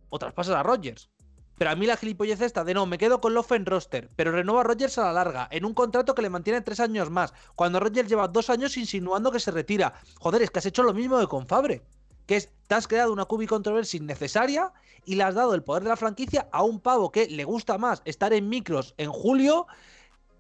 O 0.09 0.19
traspasas 0.19 0.55
a 0.55 0.63
Rogers. 0.63 1.11
Pero 1.59 1.71
a 1.71 1.75
mí 1.75 1.87
la 1.87 1.97
gilipollez 1.97 2.41
esta 2.43 2.65
de 2.65 2.75
no, 2.75 2.85
me 2.87 2.99
quedo 2.99 3.21
con 3.21 3.33
Love 3.33 3.53
en 3.53 3.67
roster, 3.67 4.11
pero 4.15 4.31
renueva 4.31 4.61
a 4.61 4.65
Rogers 4.65 4.99
a 4.99 5.05
la 5.05 5.13
larga, 5.13 5.49
en 5.51 5.65
un 5.65 5.73
contrato 5.73 6.15
que 6.15 6.23
le 6.23 6.29
mantiene 6.29 6.61
tres 6.61 6.81
años 6.81 7.09
más, 7.09 7.33
cuando 7.55 7.81
Rogers 7.81 8.09
lleva 8.09 8.29
dos 8.29 8.51
años 8.51 8.77
insinuando 8.77 9.33
que 9.33 9.41
se 9.41 9.51
retira. 9.51 9.95
Joder, 10.21 10.43
es 10.43 10.51
que 10.51 10.59
has 10.59 10.67
hecho 10.67 10.83
lo 10.83 10.93
mismo 10.93 11.19
que 11.19 11.27
con 11.27 11.47
Fabre. 11.47 11.83
Que 12.27 12.37
es, 12.37 12.51
te 12.67 12.75
has 12.75 12.87
creado 12.87 13.13
una 13.13 13.25
cubi 13.25 13.47
controversia 13.47 13.99
innecesaria 13.99 14.73
y 15.07 15.15
le 15.15 15.23
has 15.23 15.35
dado 15.35 15.55
el 15.55 15.63
poder 15.63 15.85
de 15.85 15.89
la 15.91 15.97
franquicia 15.97 16.49
a 16.53 16.63
un 16.63 16.81
pavo 16.81 17.11
que 17.11 17.27
le 17.29 17.45
gusta 17.45 17.79
más 17.79 18.03
estar 18.05 18.33
en 18.33 18.49
micros 18.49 18.95
en 18.99 19.11
julio 19.11 19.67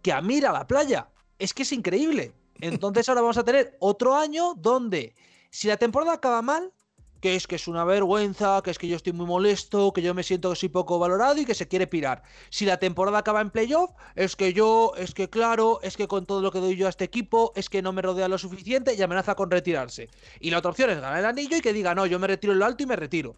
que 0.06 0.12
a 0.12 0.20
mira 0.20 0.52
la 0.52 0.68
playa. 0.68 1.08
Es 1.36 1.52
que 1.52 1.64
es 1.64 1.72
increíble. 1.72 2.32
Entonces 2.60 3.08
ahora 3.08 3.22
vamos 3.22 3.38
a 3.38 3.44
tener 3.44 3.76
otro 3.80 4.14
año 4.14 4.54
donde 4.56 5.16
si 5.50 5.66
la 5.66 5.78
temporada 5.78 6.12
acaba 6.12 6.42
mal, 6.42 6.72
que 7.20 7.34
es 7.34 7.48
que 7.48 7.56
es 7.56 7.66
una 7.66 7.84
vergüenza, 7.84 8.62
que 8.62 8.70
es 8.70 8.78
que 8.78 8.86
yo 8.86 8.94
estoy 8.94 9.12
muy 9.12 9.26
molesto, 9.26 9.92
que 9.92 10.02
yo 10.02 10.14
me 10.14 10.22
siento 10.22 10.50
que 10.50 10.54
soy 10.54 10.68
poco 10.68 11.00
valorado 11.00 11.40
y 11.40 11.44
que 11.44 11.56
se 11.56 11.66
quiere 11.66 11.88
pirar. 11.88 12.22
Si 12.50 12.64
la 12.64 12.76
temporada 12.76 13.18
acaba 13.18 13.40
en 13.40 13.50
playoff, 13.50 13.90
es 14.14 14.36
que 14.36 14.52
yo, 14.52 14.92
es 14.96 15.12
que 15.12 15.28
claro, 15.28 15.80
es 15.82 15.96
que 15.96 16.06
con 16.06 16.24
todo 16.24 16.40
lo 16.40 16.52
que 16.52 16.60
doy 16.60 16.76
yo 16.76 16.86
a 16.86 16.90
este 16.90 17.02
equipo, 17.02 17.52
es 17.56 17.68
que 17.68 17.82
no 17.82 17.92
me 17.92 18.00
rodea 18.00 18.28
lo 18.28 18.38
suficiente 18.38 18.94
y 18.94 19.02
amenaza 19.02 19.34
con 19.34 19.50
retirarse. 19.50 20.08
Y 20.38 20.50
la 20.50 20.58
otra 20.58 20.70
opción 20.70 20.88
es 20.90 21.00
ganar 21.00 21.18
el 21.18 21.26
anillo 21.26 21.56
y 21.56 21.60
que 21.60 21.72
diga, 21.72 21.96
no, 21.96 22.06
yo 22.06 22.20
me 22.20 22.28
retiro 22.28 22.52
en 22.52 22.60
lo 22.60 22.64
alto 22.64 22.84
y 22.84 22.86
me 22.86 22.94
retiro. 22.94 23.34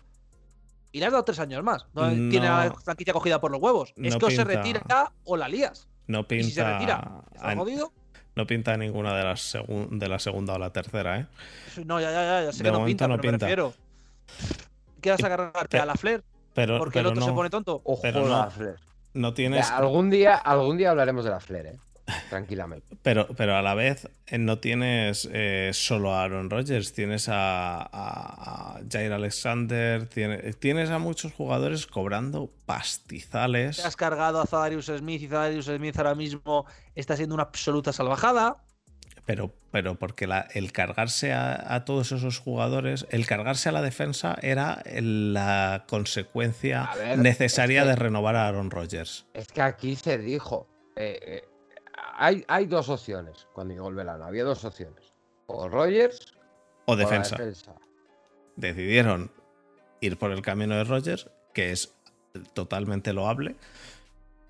Y 0.93 1.01
le 1.01 1.07
has 1.07 1.13
dado 1.13 1.25
tres 1.25 1.39
años 1.39 1.63
más. 1.65 1.87
No, 1.95 2.11
No. 2.11 2.31
tiene 2.31 2.47
la 2.47 2.75
franquicia 2.85 3.15
cogida 3.15 3.41
por 3.41 3.51
los 3.51 3.63
huevos. 3.63 3.95
es 3.97 4.17
que 4.17 4.27
o 4.27 4.31
se 4.31 4.45
retira 4.45 5.13
o 5.25 5.35
la 5.39 5.49
lías. 5.49 5.89
No 6.09 6.27
Y 6.29 6.43
si 6.43 6.51
se 6.51 6.65
retira, 6.65 7.01
pinta, 7.01 7.23
¿está 7.35 7.51
a- 7.51 7.57
jodido? 7.57 7.93
no 8.35 8.47
pinta 8.47 8.77
ninguna 8.77 9.15
de 9.17 9.23
las 9.25 9.55
segun- 9.55 9.99
de 9.99 10.09
la 10.09 10.19
segunda 10.19 10.55
o 10.55 10.59
la 10.59 10.71
tercera, 10.71 11.21
¿eh? 11.21 11.27
No, 11.85 12.01
ya, 12.01 12.11
ya, 12.11 12.23
ya, 12.25 12.43
ya 12.47 12.53
sé 12.53 12.63
De 12.65 12.71
que 12.71 12.77
no 12.77 12.85
pinta, 12.85 13.07
no 13.07 13.17
pero 13.17 13.27
me 13.33 13.33
pinta. 13.39 13.47
refiero. 13.47 13.75
¿Quieres 15.01 15.23
agarrarte 15.25 15.69
Pe- 15.69 15.79
a 15.81 15.87
la 15.87 15.95
Flair? 15.95 16.25
Pero, 16.55 16.79
Porque 16.79 16.99
el 17.01 17.07
otro 17.07 17.21
no, 17.21 17.27
se 17.27 17.33
pone 17.33 17.51
tonto. 17.51 17.81
Ojo 17.85 18.03
Pero 18.03 18.23
no. 18.23 18.29
la 18.29 18.51
Flair. 18.51 18.77
no 19.15 19.33
tienes. 19.35 19.69
Ya, 19.69 19.77
algún 19.77 20.11
día, 20.11 20.35
algún 20.35 20.77
día 20.77 20.91
hablaremos 20.91 21.25
de 21.25 21.31
la 21.31 21.41
Flair, 21.41 21.67
¿eh? 21.67 21.79
Tranquilamente. 22.29 22.97
Pero, 23.03 23.29
pero 23.37 23.57
a 23.57 23.63
la 23.63 23.75
vez 23.75 24.09
eh, 24.27 24.39
no 24.39 24.59
tienes 24.59 25.29
eh, 25.33 25.71
solo 25.73 26.15
a 26.15 26.25
Aaron 26.25 26.51
Rodgers, 26.51 26.93
tienes 26.93 27.29
a, 27.29 27.79
a, 27.83 27.87
a 28.77 28.81
Jair 28.91 29.13
Alexander, 29.13 30.07
tienes, 30.07 30.59
tienes 30.59 30.91
a 30.91 30.99
muchos 30.99 31.33
jugadores 31.33 31.87
cobrando 31.87 32.51
pastizales. 32.67 33.77
Te 33.77 33.83
has 33.83 33.97
cargado 33.97 34.41
a 34.41 34.47
Zadarius 34.47 34.87
Smith 34.87 35.23
y 35.23 35.29
Zadarius 35.29 35.67
Smith 35.67 35.97
ahora 35.99 36.15
mismo 36.15 36.67
está 36.95 37.17
siendo 37.17 37.35
una 37.35 37.45
absoluta 37.45 37.93
salvajada. 37.93 38.57
Pero, 39.27 39.53
pero 39.71 39.99
porque 39.99 40.27
la- 40.27 40.49
el 40.55 40.73
cargarse 40.73 41.35
a, 41.35 41.75
a 41.75 41.85
todos 41.85 42.13
esos 42.13 42.39
jugadores, 42.39 43.07
el 43.11 43.27
cargarse 43.27 43.69
a 43.69 43.73
la 43.73 43.83
defensa 43.83 44.39
era 44.41 44.83
la 45.03 45.85
consecuencia 45.87 46.89
ver, 46.97 47.19
necesaria 47.19 47.81
es 47.81 47.85
que- 47.85 47.91
de 47.91 47.97
renovar 47.97 48.37
a 48.37 48.49
Aaron 48.49 48.71
Rodgers. 48.71 49.27
Es 49.35 49.49
que 49.49 49.61
aquí 49.61 49.97
se 49.97 50.17
dijo. 50.17 50.67
eh, 50.97 51.19
eh, 51.23 51.48
hay, 52.19 52.45
hay 52.49 52.67
dos 52.67 52.89
opciones 52.89 53.47
cuando 53.53 53.75
llegó 53.75 53.89
el 53.89 53.95
verano. 53.95 54.25
Había 54.25 54.45
dos 54.45 54.65
opciones. 54.65 55.15
O 55.47 55.69
Rogers 55.69 56.35
O 56.85 56.93
o 56.93 56.97
la 56.97 57.03
defensa. 57.03 57.37
Decidieron 58.57 59.31
ir 60.01 60.19
por 60.19 60.33
el 60.33 60.43
camino 60.43 60.75
de 60.75 60.85
Rodgers, 60.85 61.31
que 61.55 61.71
es 61.71 61.95
totalmente 62.55 63.13
loable, 63.13 63.57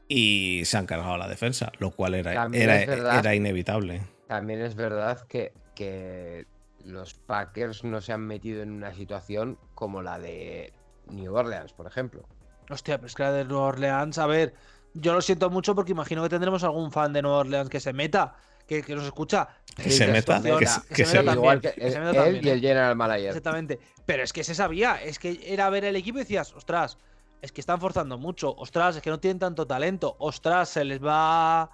y 0.08 0.62
se 0.64 0.78
han 0.78 0.86
cargado 0.86 1.14
a 1.14 1.18
la 1.18 1.28
defensa, 1.28 1.70
lo 1.78 1.90
cual 1.90 2.14
era, 2.14 2.48
era, 2.52 2.80
es 2.80 2.86
verdad. 2.86 3.18
era 3.18 3.34
inevitable. 3.34 4.02
También 4.26 4.62
es 4.62 4.74
verdad 4.74 5.26
que, 5.28 5.52
que 5.74 6.46
los 6.84 7.14
Packers 7.14 7.84
no 7.84 8.00
se 8.00 8.14
han 8.14 8.22
metido 8.22 8.62
en 8.62 8.72
una 8.72 8.94
situación 8.94 9.58
como 9.74 10.02
la 10.02 10.18
de 10.18 10.72
New 11.10 11.34
Orleans, 11.34 11.74
por 11.74 11.86
ejemplo. 11.86 12.26
Hostia, 12.70 12.96
pero 12.96 13.08
es 13.08 13.14
que 13.14 13.22
la 13.22 13.32
de 13.32 13.44
Nueva 13.44 13.66
Orleans, 13.66 14.18
a 14.18 14.26
ver, 14.26 14.54
yo 15.00 15.12
lo 15.14 15.20
siento 15.22 15.50
mucho 15.50 15.74
porque 15.74 15.92
imagino 15.92 16.22
que 16.22 16.28
tendremos 16.28 16.62
algún 16.64 16.90
fan 16.92 17.12
de 17.12 17.22
Nueva 17.22 17.38
Orleans 17.38 17.68
que 17.70 17.80
se 17.80 17.92
meta, 17.92 18.34
que, 18.66 18.82
que 18.82 18.94
nos 18.94 19.04
escucha. 19.04 19.48
Que 19.76 19.90
se 19.90 20.06
meta, 20.08 20.42
que, 20.42 20.66
se- 20.66 20.80
que 20.94 21.06
meta 21.06 21.32
Igual 21.32 21.60
también, 21.60 21.74
que 21.74 21.86
él, 21.86 22.00
meta 22.00 22.12
también, 22.24 22.44
y 22.44 22.48
¿eh? 22.48 22.52
el 22.52 22.60
general 22.60 22.96
manager. 22.96 23.26
Exactamente. 23.28 23.78
Pero 24.04 24.22
es 24.22 24.32
que 24.32 24.44
se 24.44 24.54
sabía, 24.54 25.02
es 25.02 25.18
que 25.18 25.40
era 25.44 25.70
ver 25.70 25.84
el 25.84 25.96
equipo 25.96 26.18
y 26.18 26.22
decías, 26.22 26.52
ostras, 26.54 26.98
es 27.40 27.52
que 27.52 27.60
están 27.60 27.80
forzando 27.80 28.18
mucho, 28.18 28.54
ostras, 28.56 28.96
es 28.96 29.02
que 29.02 29.10
no 29.10 29.20
tienen 29.20 29.38
tanto 29.38 29.66
talento, 29.66 30.16
ostras, 30.18 30.68
se 30.70 30.84
les 30.84 31.02
va 31.04 31.70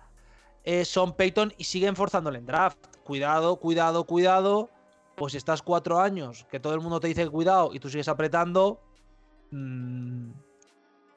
eh, 0.63 0.85
Son 0.85 1.15
Payton 1.15 1.55
y 1.57 1.65
siguen 1.65 1.97
forzándole 1.97 2.39
en 2.39 2.47
draft. 2.47 2.79
Cuidado, 3.05 3.57
cuidado, 3.57 4.05
cuidado. 4.05 4.71
Pues 5.15 5.33
si 5.33 5.39
estás 5.39 5.63
cuatro 5.63 6.01
años, 6.01 6.45
que 6.51 6.59
todo 6.59 6.75
el 6.75 6.81
mundo 6.81 6.99
te 7.01 7.07
dice 7.09 7.27
cuidado 7.29 7.71
y 7.73 7.79
tú 7.79 7.89
sigues 7.89 8.09
apretando, 8.09 8.81
mm, 9.53 10.31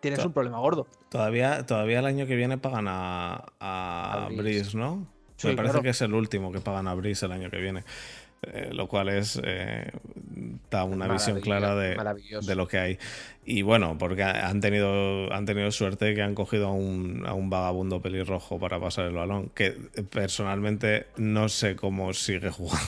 tienes 0.09 0.25
un 0.25 0.33
problema 0.33 0.59
gordo. 0.59 0.87
Todavía, 1.09 1.65
todavía 1.65 1.99
el 1.99 2.05
año 2.05 2.25
que 2.27 2.35
viene 2.35 2.57
pagan 2.57 2.87
a, 2.87 3.43
a, 3.59 4.25
A 4.25 4.27
Breeze. 4.27 4.41
Breeze, 4.41 4.77
¿no? 4.77 5.07
Sí, 5.37 5.47
Me 5.49 5.55
parece 5.55 5.73
claro. 5.73 5.83
que 5.83 5.89
es 5.89 6.01
el 6.01 6.13
último 6.13 6.51
que 6.51 6.59
pagan 6.59 6.87
a 6.87 6.93
Breeze 6.95 7.25
el 7.25 7.31
año 7.31 7.49
que 7.49 7.57
viene. 7.57 7.83
Eh, 8.43 8.69
lo 8.71 8.87
cual 8.87 9.09
es 9.09 9.41
eh, 9.43 9.91
da 10.69 10.83
una 10.83 11.07
visión 11.07 11.41
clara 11.41 11.75
de, 11.75 11.97
de 12.45 12.55
lo 12.55 12.67
que 12.67 12.77
hay. 12.77 12.99
Y 13.45 13.63
bueno, 13.63 13.97
porque 13.97 14.21
han 14.21 14.61
tenido, 14.61 15.33
han 15.33 15.45
tenido 15.45 15.71
suerte 15.71 16.13
que 16.13 16.21
han 16.21 16.35
cogido 16.35 16.67
a 16.67 16.71
un, 16.71 17.23
a 17.25 17.33
un 17.33 17.49
vagabundo 17.49 17.99
pelirrojo 17.99 18.59
para 18.59 18.79
pasar 18.79 19.05
el 19.05 19.13
balón, 19.13 19.49
que 19.55 19.71
personalmente 20.11 21.07
no 21.17 21.49
sé 21.49 21.75
cómo 21.75 22.13
sigue 22.13 22.51
jugando. 22.51 22.87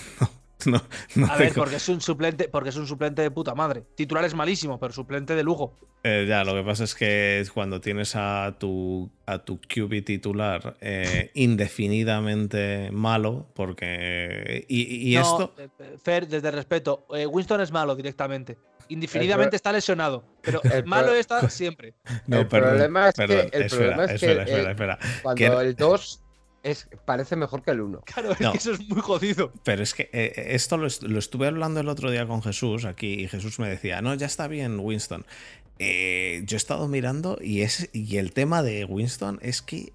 No, 0.65 0.81
no 1.15 1.27
A 1.31 1.37
ver, 1.37 1.53
porque 1.53 1.75
es 1.77 1.87
un 1.87 2.01
suplente, 2.01 2.49
porque 2.49 2.69
es 2.69 2.75
un 2.75 2.85
suplente 2.85 3.21
de 3.21 3.31
puta 3.31 3.55
madre. 3.55 3.83
Titular 3.95 4.25
es 4.25 4.33
malísimo, 4.33 4.77
pero 4.79 4.91
suplente 4.93 5.33
de 5.33 5.41
lujo. 5.43 5.77
Eh, 6.03 6.25
ya, 6.27 6.43
lo 6.43 6.53
que 6.53 6.63
pasa 6.63 6.83
es 6.83 6.95
que 6.95 7.45
cuando 7.53 7.79
tienes 7.79 8.13
a 8.15 8.55
tu, 8.59 9.09
a 9.25 9.39
tu 9.39 9.59
QB 9.61 10.03
titular 10.03 10.75
eh, 10.81 11.31
indefinidamente 11.33 12.89
malo, 12.91 13.47
porque. 13.53 14.65
Y, 14.67 15.11
y 15.11 15.15
No, 15.15 15.21
esto. 15.21 15.55
eh, 15.57 15.97
Fer, 16.03 16.27
desde 16.27 16.47
el 16.49 16.53
respeto, 16.53 17.05
eh, 17.13 17.25
Winston 17.25 17.61
es 17.61 17.71
malo 17.71 17.95
directamente. 17.95 18.57
Indefinidamente 18.89 19.55
está 19.55 19.71
lesionado, 19.71 20.23
pero 20.41 20.61
el 20.63 20.83
malo 20.85 21.13
está 21.13 21.47
siempre. 21.49 21.93
No, 22.27 22.39
el 22.41 22.47
perdón, 22.47 22.69
problema 22.71 23.09
es 23.09 23.15
que- 23.15 23.23
el 23.23 23.61
espera, 23.63 23.67
problema 23.69 24.03
es 24.05 24.09
que, 24.09 24.15
espera, 24.15 24.43
espera, 24.43 24.69
eh, 24.69 24.71
espera. 24.71 24.99
Cuando 25.21 25.61
el 25.61 25.75
2 25.75 26.21
es, 26.63 26.87
parece 27.05 27.35
mejor 27.35 27.63
que 27.63 27.71
el 27.71 27.81
1. 27.81 28.01
Claro, 28.05 28.31
es 28.33 28.39
No. 28.41 28.51
que 28.51 28.57
eso 28.57 28.71
es 28.73 28.87
muy 28.87 29.01
jodido. 29.01 29.51
Pero 29.63 29.83
es 29.83 29.93
que 29.93 30.09
eh, 30.13 30.47
esto 30.55 30.77
lo, 30.77 30.87
est- 30.87 31.03
lo 31.03 31.19
estuve 31.19 31.47
hablando 31.47 31.79
el 31.79 31.87
otro 31.89 32.11
día 32.11 32.27
con 32.27 32.41
Jesús 32.41 32.85
aquí 32.85 33.13
y 33.13 33.27
Jesús 33.27 33.59
me 33.59 33.69
decía, 33.69 34.01
no, 34.01 34.13
ya 34.15 34.25
está 34.25 34.47
bien 34.47 34.79
Winston. 34.79 35.25
Eh, 35.79 36.41
yo 36.45 36.55
he 36.55 36.57
estado 36.57 36.87
mirando 36.87 37.37
y, 37.41 37.61
es, 37.61 37.89
y 37.93 38.17
el 38.17 38.33
tema 38.33 38.61
de 38.63 38.83
Winston 38.85 39.39
es 39.41 39.61
que 39.61 39.93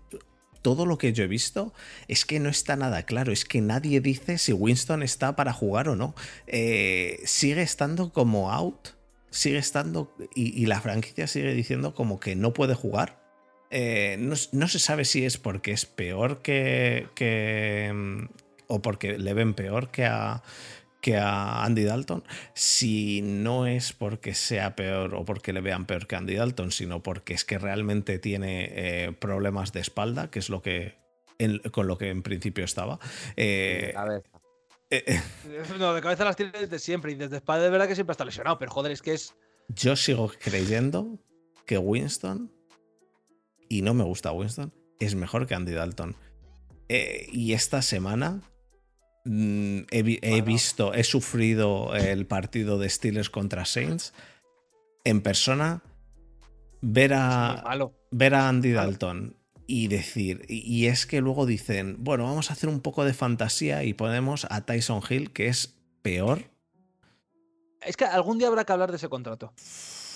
todo 0.62 0.86
lo 0.86 0.96
que 0.96 1.12
yo 1.12 1.24
he 1.24 1.26
visto 1.26 1.74
es 2.08 2.24
que 2.24 2.40
no 2.40 2.48
está 2.48 2.74
nada 2.76 3.02
claro, 3.02 3.32
es 3.32 3.44
que 3.44 3.60
nadie 3.60 4.00
dice 4.00 4.38
si 4.38 4.54
Winston 4.54 5.02
está 5.02 5.36
para 5.36 5.52
jugar 5.52 5.90
o 5.90 5.96
no. 5.96 6.14
Eh, 6.46 7.20
sigue 7.26 7.60
estando 7.60 8.14
como 8.14 8.50
out, 8.50 8.88
sigue 9.28 9.58
estando 9.58 10.16
y, 10.34 10.58
y 10.58 10.64
la 10.64 10.80
franquicia 10.80 11.26
sigue 11.26 11.52
diciendo 11.52 11.94
como 11.94 12.18
que 12.18 12.34
no 12.34 12.54
puede 12.54 12.74
jugar. 12.74 13.22
Eh, 13.77 14.16
no, 14.18 14.68
se 14.68 14.79
sabe 14.79 15.05
si 15.05 15.25
es 15.25 15.37
porque 15.37 15.72
es 15.72 15.85
peor 15.85 16.43
que, 16.43 17.09
que, 17.16 17.91
mm, 17.93 18.25
o 18.68 18.81
porque 18.81 19.18
le 19.18 19.35
ven 19.35 19.55
peor 19.55 19.91
que 19.91 20.05
a, 20.05 20.45
que 21.01 21.16
a 21.16 21.64
Andy 21.64 21.83
Dalton. 21.83 22.22
Si 22.55 23.20
no 23.20 23.66
es 23.66 23.93
porque 23.93 24.33
sea 24.35 24.77
peor 24.77 25.16
o 25.16 25.25
porque 25.25 25.53
le 25.53 25.61
vean 25.61 25.87
peor 25.87 26.07
que 26.07 26.14
Andy 26.14 26.37
Dalton, 26.37 26.70
sino 26.70 27.03
porque 27.03 27.35
es 27.35 27.45
que 27.45 27.59
realmente 27.59 28.20
tiene 28.20 28.68
eh, 28.72 29.12
problemas 29.12 29.72
de 29.72 29.81
espalda, 29.81 30.31
que 30.31 30.39
es 30.39 30.51
lo 30.51 30.62
que 30.62 30.95
en- 31.39 31.59
con 31.72 31.89
lo 31.89 31.99
que 31.99 32.11
en 32.11 32.22
principio 32.22 32.64
estaba. 32.64 33.01
Eh, 33.37 33.91
cabeza. 33.93 34.29
eh, 34.91 35.20
No, 35.81 35.95
de 35.95 36.01
cabeza 36.01 36.25
las 36.25 36.37
tiene 36.37 36.53
desde 36.53 36.79
siempre 36.79 37.11
y 37.11 37.16
desde 37.16 37.37
espalda 37.39 37.64
de 37.64 37.70
verdad 37.70 37.89
que 37.89 37.97
siempre 37.97 38.12
está 38.12 38.25
lesionado, 38.25 38.57
pero 38.57 38.70
joder, 38.70 38.93
es 38.93 39.03
que 39.03 39.14
es. 39.14 39.35
yo 39.66 39.97
sigo 39.97 40.31
creyendo 40.41 41.18
que 41.66 41.77
Winston, 41.77 42.53
y 43.68 43.82
no 43.82 43.94
me 43.94 44.04
gusta 44.04 44.32
Winston, 44.32 44.72
es 45.00 45.14
mejor 45.14 45.46
que 45.46 45.54
Andy 45.54 45.72
Dalton. 45.72 46.16
Eh, 46.88 47.26
y 47.32 47.52
esta 47.54 47.80
semana 47.82 48.40
mm, 49.24 49.80
he, 49.90 50.02
vi- 50.02 50.18
he 50.22 50.30
Bueno. 50.30 50.44
visto, 50.44 50.94
he 50.94 51.04
sufrido 51.04 51.94
el 51.94 52.26
partido 52.26 52.78
de 52.78 52.88
Steelers 52.90 53.30
contra 53.30 53.64
Saints 53.64 54.12
en 55.04 55.20
persona. 55.22 55.82
Ver 56.86 57.14
a, 57.14 57.64
ver 58.10 58.34
a 58.34 58.48
Andy. 58.48 58.72
Dalton 58.72 59.36
y 59.66 59.88
decir, 59.88 60.44
y 60.48 60.84
es 60.86 61.06
que 61.06 61.22
luego 61.22 61.46
dicen, 61.46 61.96
bueno, 62.00 62.24
vamos 62.24 62.50
a 62.50 62.52
hacer 62.52 62.68
un 62.68 62.80
poco 62.80 63.04
de 63.06 63.14
fantasía 63.14 63.82
y 63.84 63.94
ponemos 63.94 64.46
a 64.50 64.66
Tyson 64.66 65.00
Hill, 65.08 65.32
que 65.32 65.46
es 65.48 65.78
peor. 66.02 66.50
Es 67.80 67.96
que 67.96 68.04
algún 68.04 68.36
día 68.38 68.48
habrá 68.48 68.66
que 68.66 68.72
hablar 68.74 68.90
de 68.90 68.98
ese 68.98 69.08
contrato. 69.08 69.54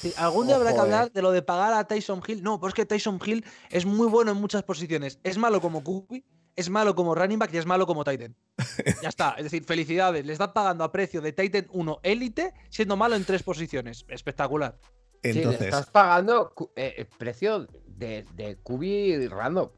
Sí, 0.01 0.13
algún 0.17 0.47
día 0.47 0.57
habrá 0.57 0.71
que 0.71 0.79
Ojo, 0.79 0.87
eh. 0.87 0.95
hablar 0.95 1.13
de 1.13 1.23
lo 1.23 1.33
de 1.33 1.43
pagar 1.43 1.75
a 1.75 1.85
Tyson 1.85 2.23
Hill. 2.27 2.43
No, 2.43 2.61
pues 2.61 2.71
es 2.71 2.75
que 2.75 2.87
Tyson 2.87 3.21
Hill 3.25 3.45
es 3.71 3.85
muy 3.85 4.07
bueno 4.07 4.31
en 4.31 4.37
muchas 4.39 4.63
posiciones. 4.63 5.19
Es 5.25 5.39
malo 5.39 5.61
como 5.61 5.83
QB, 5.83 6.23
es 6.55 6.71
malo 6.71 6.95
como 6.95 7.15
running 7.15 7.39
back 7.39 7.53
y 7.55 7.59
es 7.59 7.67
malo 7.67 7.87
como 7.87 8.05
Titan. 8.05 8.37
Ya 9.03 9.09
está. 9.09 9.35
Es 9.39 9.45
decir, 9.45 9.65
felicidades. 9.65 10.25
Le 10.25 10.33
están 10.33 10.53
pagando 10.53 10.85
a 10.85 10.93
precio 10.93 11.21
de 11.21 11.33
Titan 11.33 11.67
1 11.71 12.01
élite, 12.03 12.55
siendo 12.71 12.97
malo 12.97 13.17
en 13.17 13.25
tres 13.25 13.43
posiciones. 13.43 14.05
Espectacular. 14.09 14.79
Sí, 15.23 15.33
le 15.33 15.39
Entonces, 15.41 15.63
estás 15.63 15.91
pagando 15.91 16.53
eh, 16.77 16.95
el 16.99 17.07
precio 17.07 17.67
de, 17.87 18.25
de 18.35 18.57
Kubi 18.63 19.27
random. 19.27 19.71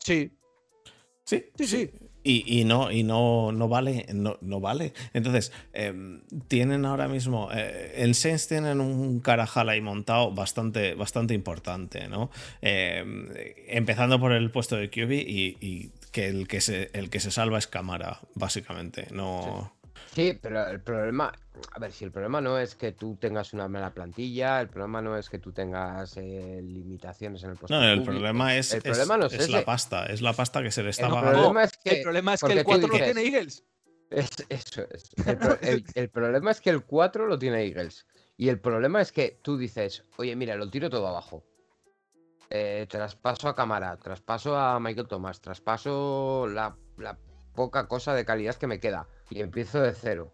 Sí, 0.00 0.38
sí, 1.24 1.46
sí, 1.56 1.66
sí. 1.66 1.90
Y, 2.28 2.64
no, 2.64 2.90
y 2.90 3.04
no, 3.04 3.52
no 3.52 3.68
vale, 3.68 4.06
no, 4.12 4.36
no 4.40 4.60
vale. 4.60 4.92
Entonces, 5.14 5.52
em, 5.72 6.22
tienen 6.48 6.84
ahora 6.84 7.06
mismo, 7.06 7.50
eh, 7.52 7.92
el 7.96 8.16
Saints 8.16 8.48
tienen 8.48 8.80
un 8.80 9.20
carajal 9.20 9.68
ahí 9.68 9.80
montado 9.80 10.32
bastante, 10.32 10.94
bastante 10.94 11.34
importante, 11.34 12.08
¿no? 12.08 12.30
Em, 12.60 13.28
empezando 13.68 14.18
por 14.18 14.32
el 14.32 14.50
puesto 14.50 14.76
de 14.76 14.90
QB 14.90 15.12
y, 15.12 15.56
y 15.60 15.90
que, 16.10 16.26
el 16.26 16.48
que, 16.48 16.60
se, 16.60 16.90
el 16.94 17.10
que 17.10 17.20
se 17.20 17.30
salva 17.30 17.58
es 17.58 17.68
Cámara, 17.68 18.18
básicamente. 18.34 19.06
No. 19.12 19.72
Sí, 20.14 20.38
pero 20.40 20.66
el 20.68 20.80
problema, 20.80 21.32
a 21.72 21.78
ver, 21.78 21.92
si 21.92 22.04
el 22.04 22.12
problema 22.12 22.40
no 22.40 22.58
es 22.58 22.74
que 22.74 22.92
tú 22.92 23.16
tengas 23.16 23.52
una 23.52 23.68
mala 23.68 23.92
plantilla, 23.92 24.60
el 24.60 24.68
problema 24.68 25.00
no 25.02 25.16
es 25.16 25.28
que 25.30 25.38
tú 25.38 25.52
tengas 25.52 26.16
eh, 26.16 26.60
limitaciones 26.62 27.42
en 27.44 27.50
el 27.50 27.56
puesto. 27.56 27.74
No, 27.76 27.82
de 27.82 27.92
el 27.92 28.02
problema 28.02 28.56
es, 28.56 28.72
el 28.72 28.78
es- 28.78 28.82
problema 28.84 29.16
no 29.16 29.26
es 29.26 29.34
es 29.34 29.48
la 29.50 29.64
pasta, 29.64 30.06
es 30.06 30.22
la 30.22 30.32
pasta 30.32 30.62
que 30.62 30.70
se 30.70 30.82
le 30.82 30.90
está 30.90 31.06
El 31.08 31.12
pagando. 31.14 31.32
problema 31.40 31.64
es 31.64 31.72
que 31.76 31.90
el 31.90 32.02
problema 32.02 32.34
es 32.34 32.40
que 32.40 32.52
el 32.52 32.58
tú 32.58 32.64
4 32.64 32.88
lo 32.88 32.98
tiene 32.98 33.22
Eagles. 33.22 33.64
Es, 34.10 34.28
eso 34.48 34.82
es. 34.90 35.10
El, 35.26 35.36
pro- 35.38 35.58
el- 35.62 35.84
el 35.94 36.08
problema 36.10 36.50
es 36.52 36.60
que 36.60 36.70
el 36.70 36.84
4 36.84 37.26
lo 37.26 37.38
tiene 37.38 37.62
Eagles. 37.64 38.06
Y 38.36 38.48
el 38.50 38.60
problema 38.60 39.00
es 39.00 39.10
que 39.12 39.38
tú 39.42 39.56
dices, 39.56 40.04
oye, 40.18 40.36
mira, 40.36 40.56
lo 40.56 40.70
tiro 40.70 40.90
todo 40.90 41.06
abajo. 41.08 41.44
Eh, 42.50 42.86
traspaso 42.88 43.48
a 43.48 43.56
Camara, 43.56 43.96
traspaso 43.96 44.56
a 44.56 44.78
Michael 44.78 45.08
Thomas, 45.08 45.40
traspaso 45.40 46.46
la, 46.48 46.76
la 46.96 47.18
poca 47.54 47.88
cosa 47.88 48.14
de 48.14 48.24
calidad 48.24 48.54
que 48.54 48.68
me 48.68 48.78
queda. 48.78 49.08
Y 49.30 49.40
empiezo 49.40 49.80
de 49.80 49.92
cero. 49.92 50.32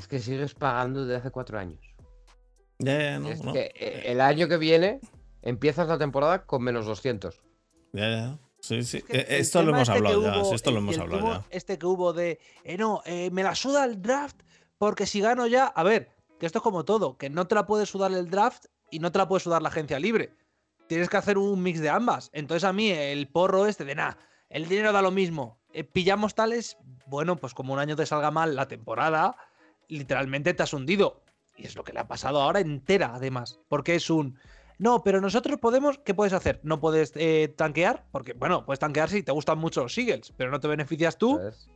Es 0.00 0.08
que 0.08 0.18
sigues 0.18 0.54
pagando 0.54 1.04
desde 1.04 1.16
hace 1.16 1.30
cuatro 1.30 1.58
años. 1.58 1.78
Ya, 2.78 2.98
ya, 2.98 3.18
no, 3.18 3.28
es 3.28 3.44
no. 3.44 3.52
que 3.52 3.70
eh, 3.74 4.04
el 4.06 4.20
año 4.22 4.48
que 4.48 4.56
viene 4.56 4.98
empiezas 5.42 5.88
la 5.88 5.98
temporada 5.98 6.46
con 6.46 6.62
menos 6.62 6.86
200. 6.86 7.42
Ya, 7.92 8.08
ya. 8.08 8.38
Sí, 8.62 8.82
sí. 8.82 9.02
que 9.02 9.18
Eh, 9.18 9.26
Esto 9.40 9.62
lo 9.62 9.70
hemos 9.72 9.82
este 9.82 9.92
hablado 9.98 10.22
ya. 10.22 10.38
hubo- 10.40 10.54
esto 10.54 10.70
lo 10.70 10.78
hemos 10.78 10.98
hablado 10.98 11.22
hubo- 11.22 11.32
ya. 11.34 11.44
Este 11.50 11.78
que 11.78 11.84
hubo 11.84 12.14
de, 12.14 12.40
eh, 12.64 12.78
no, 12.78 13.02
eh, 13.04 13.30
me 13.30 13.42
la 13.42 13.54
suda 13.54 13.84
el 13.84 14.00
draft 14.00 14.40
porque 14.78 15.04
si 15.04 15.20
gano 15.20 15.46
ya, 15.46 15.66
a 15.66 15.82
ver, 15.82 16.08
que 16.38 16.46
esto 16.46 16.60
es 16.60 16.62
como 16.62 16.86
todo, 16.86 17.18
que 17.18 17.28
no 17.28 17.46
te 17.46 17.54
la 17.54 17.66
puede 17.66 17.84
sudar 17.84 18.10
el 18.12 18.30
draft 18.30 18.64
y 18.90 19.00
no 19.00 19.12
te 19.12 19.18
la 19.18 19.28
puede 19.28 19.40
sudar 19.40 19.60
la 19.60 19.68
agencia 19.68 19.98
libre. 19.98 20.32
Tienes 20.88 21.10
que 21.10 21.18
hacer 21.18 21.36
un 21.36 21.62
mix 21.62 21.80
de 21.80 21.90
ambas. 21.90 22.30
Entonces 22.32 22.64
a 22.64 22.72
mí 22.72 22.90
el 22.90 23.28
porro 23.28 23.66
este 23.66 23.84
de, 23.84 23.94
nada, 23.94 24.16
el 24.48 24.66
dinero 24.66 24.92
da 24.92 25.02
lo 25.02 25.10
mismo. 25.10 25.60
eh, 25.72 25.84
pillamos 25.84 26.34
tales, 26.34 26.76
bueno, 27.06 27.36
pues 27.36 27.54
como 27.54 27.72
un 27.74 27.78
año 27.78 27.94
te 27.94 28.04
salga 28.04 28.32
mal 28.32 28.56
la 28.56 28.66
temporada, 28.66 29.36
literalmente 29.90 30.54
te 30.54 30.62
has 30.62 30.72
hundido. 30.72 31.22
Y 31.56 31.66
es 31.66 31.76
lo 31.76 31.84
que 31.84 31.92
le 31.92 32.00
ha 32.00 32.08
pasado 32.08 32.40
ahora 32.40 32.60
entera, 32.60 33.12
además. 33.14 33.58
Porque 33.68 33.94
es 33.94 34.08
un. 34.08 34.38
No, 34.78 35.02
pero 35.02 35.20
nosotros 35.20 35.58
podemos. 35.58 35.98
¿Qué 35.98 36.14
puedes 36.14 36.32
hacer? 36.32 36.60
No 36.62 36.80
puedes 36.80 37.12
eh, 37.16 37.52
tanquear. 37.56 38.06
Porque, 38.10 38.32
bueno, 38.32 38.64
puedes 38.64 38.78
tanquear 38.78 39.10
si 39.10 39.22
te 39.22 39.32
gustan 39.32 39.58
mucho 39.58 39.82
los 39.82 39.98
Eagles, 39.98 40.32
pero 40.36 40.50
no 40.50 40.60
te 40.60 40.68
beneficias 40.68 41.18
tú. 41.18 41.36
¿sabes? 41.36 41.68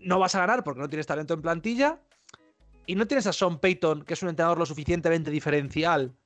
No 0.00 0.18
vas 0.20 0.34
a 0.36 0.40
ganar 0.40 0.62
porque 0.62 0.80
no 0.80 0.88
tienes 0.88 1.06
talento 1.06 1.34
en 1.34 1.42
plantilla. 1.42 2.00
Y 2.86 2.94
no 2.94 3.06
tienes 3.06 3.26
a 3.26 3.32
Sean 3.32 3.58
Payton, 3.58 4.04
que 4.04 4.14
es 4.14 4.22
un 4.22 4.30
entrenador 4.30 4.58
lo 4.58 4.64
suficientemente 4.64 5.30
diferencial 5.30 6.16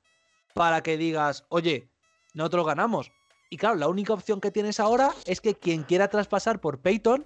para 0.53 0.81
que 0.81 0.97
digas, 0.97 1.45
oye, 1.49 1.89
nosotros 2.33 2.65
ganamos. 2.65 3.11
Y 3.49 3.57
claro, 3.57 3.75
la 3.75 3.87
única 3.87 4.13
opción 4.13 4.39
que 4.39 4.51
tienes 4.51 4.79
ahora 4.79 5.11
es 5.25 5.41
que 5.41 5.55
quien 5.55 5.83
quiera 5.83 6.07
traspasar 6.07 6.61
por 6.61 6.79
Payton 6.79 7.25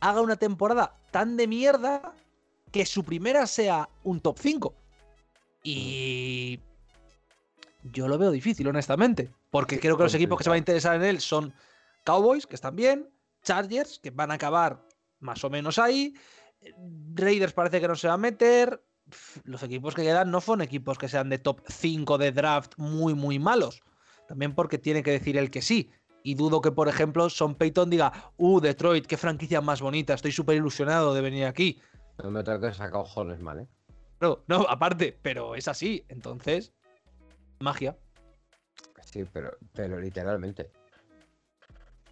haga 0.00 0.20
una 0.20 0.36
temporada 0.36 0.98
tan 1.10 1.36
de 1.36 1.46
mierda 1.46 2.14
que 2.76 2.84
su 2.84 3.04
primera 3.04 3.46
sea 3.46 3.88
un 4.04 4.20
top 4.20 4.38
5. 4.38 4.74
Y 5.62 6.60
yo 7.84 8.06
lo 8.06 8.18
veo 8.18 8.30
difícil, 8.30 8.68
honestamente. 8.68 9.32
Porque 9.50 9.80
creo 9.80 9.96
que 9.96 10.02
los 10.02 10.14
equipos 10.14 10.36
que 10.36 10.44
se 10.44 10.50
van 10.50 10.56
a 10.56 10.58
interesar 10.58 10.96
en 10.96 11.02
él 11.04 11.20
son 11.22 11.54
Cowboys, 12.04 12.46
que 12.46 12.54
están 12.54 12.76
bien, 12.76 13.08
Chargers, 13.42 13.98
que 13.98 14.10
van 14.10 14.30
a 14.30 14.34
acabar 14.34 14.86
más 15.20 15.42
o 15.42 15.48
menos 15.48 15.78
ahí, 15.78 16.12
Raiders 17.14 17.54
parece 17.54 17.80
que 17.80 17.88
no 17.88 17.96
se 17.96 18.08
va 18.08 18.14
a 18.14 18.18
meter. 18.18 18.84
Los 19.44 19.62
equipos 19.62 19.94
que 19.94 20.02
quedan 20.02 20.30
no 20.30 20.42
son 20.42 20.60
equipos 20.60 20.98
que 20.98 21.08
sean 21.08 21.30
de 21.30 21.38
top 21.38 21.62
5 21.66 22.18
de 22.18 22.32
draft 22.32 22.74
muy, 22.76 23.14
muy 23.14 23.38
malos. 23.38 23.80
También 24.28 24.54
porque 24.54 24.76
tiene 24.76 25.02
que 25.02 25.12
decir 25.12 25.38
el 25.38 25.50
que 25.50 25.62
sí. 25.62 25.90
Y 26.22 26.34
dudo 26.34 26.60
que, 26.60 26.72
por 26.72 26.88
ejemplo, 26.88 27.30
Son 27.30 27.54
Payton 27.54 27.88
diga, 27.88 28.32
uh, 28.36 28.60
Detroit, 28.60 29.06
qué 29.06 29.16
franquicia 29.16 29.62
más 29.62 29.80
bonita, 29.80 30.12
estoy 30.12 30.32
súper 30.32 30.56
ilusionado 30.56 31.14
de 31.14 31.22
venir 31.22 31.46
aquí. 31.46 31.80
No 32.22 32.30
me 32.30 32.42
tengo 32.42 32.60
que 32.60 32.72
sacar 32.72 32.90
cojones 32.92 33.40
mal, 33.40 33.60
¿eh? 33.60 33.68
No, 34.20 34.40
no, 34.46 34.66
aparte, 34.68 35.16
pero 35.20 35.54
es 35.54 35.68
así. 35.68 36.04
Entonces, 36.08 36.72
magia. 37.60 37.96
Sí, 39.04 39.24
pero, 39.32 39.56
pero 39.74 39.98
literalmente. 40.00 40.70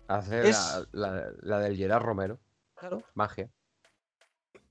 Hacer 0.09 0.47
Es- 0.47 0.87
la, 0.93 1.11
la- 1.11 1.33
la 1.43 1.59
del 1.61 1.77
Gerard 1.77 2.03
Romero, 2.03 2.39
Claro. 2.77 3.03
magia. 3.15 3.49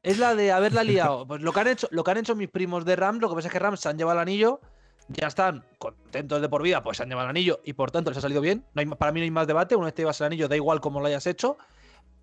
Es 0.04 0.20
la 0.20 0.36
de 0.36 0.52
haberla 0.52 0.84
liado. 0.84 1.26
Pues 1.26 1.42
lo 1.42 1.52
que 1.54 1.60
han 1.62 1.68
hecho, 1.68 1.88
lo 1.92 2.04
que 2.04 2.12
han 2.12 2.18
hecho 2.18 2.36
mis 2.36 2.50
primos 2.50 2.86
de 2.86 2.96
Rams, 2.96 3.22
lo 3.22 3.30
que 3.30 3.36
pasa 3.36 3.48
es 3.48 3.52
que 3.54 3.60
Rams 3.60 3.80
se 3.80 3.90
han 3.90 3.98
llevado 3.98 4.20
el 4.20 4.22
anillo, 4.22 4.60
ya 5.08 5.28
están 5.28 5.64
contentos 5.80 6.42
de 6.42 6.50
por 6.50 6.62
vida, 6.62 6.84
pues 6.84 6.98
se 6.98 7.04
han 7.04 7.10
llevado 7.10 7.26
el 7.26 7.30
anillo 7.32 7.62
y 7.64 7.74
por 7.74 7.90
tanto 7.90 8.12
les 8.12 8.18
ha 8.18 8.22
salido 8.22 8.42
bien. 8.42 8.64
No 8.74 8.82
hay, 8.82 8.86
para 8.86 9.12
mí 9.12 9.22
no 9.22 9.24
hay 9.24 9.32
más 9.32 9.48
debate. 9.48 9.76
Una 9.76 9.86
vez 9.86 9.96
te 9.96 10.02
llevas 10.04 10.20
el 10.22 10.28
anillo, 10.28 10.48
da 10.48 10.56
igual 10.56 10.82
cómo 10.82 11.00
lo 11.00 11.08
hayas 11.08 11.26
hecho. 11.26 11.58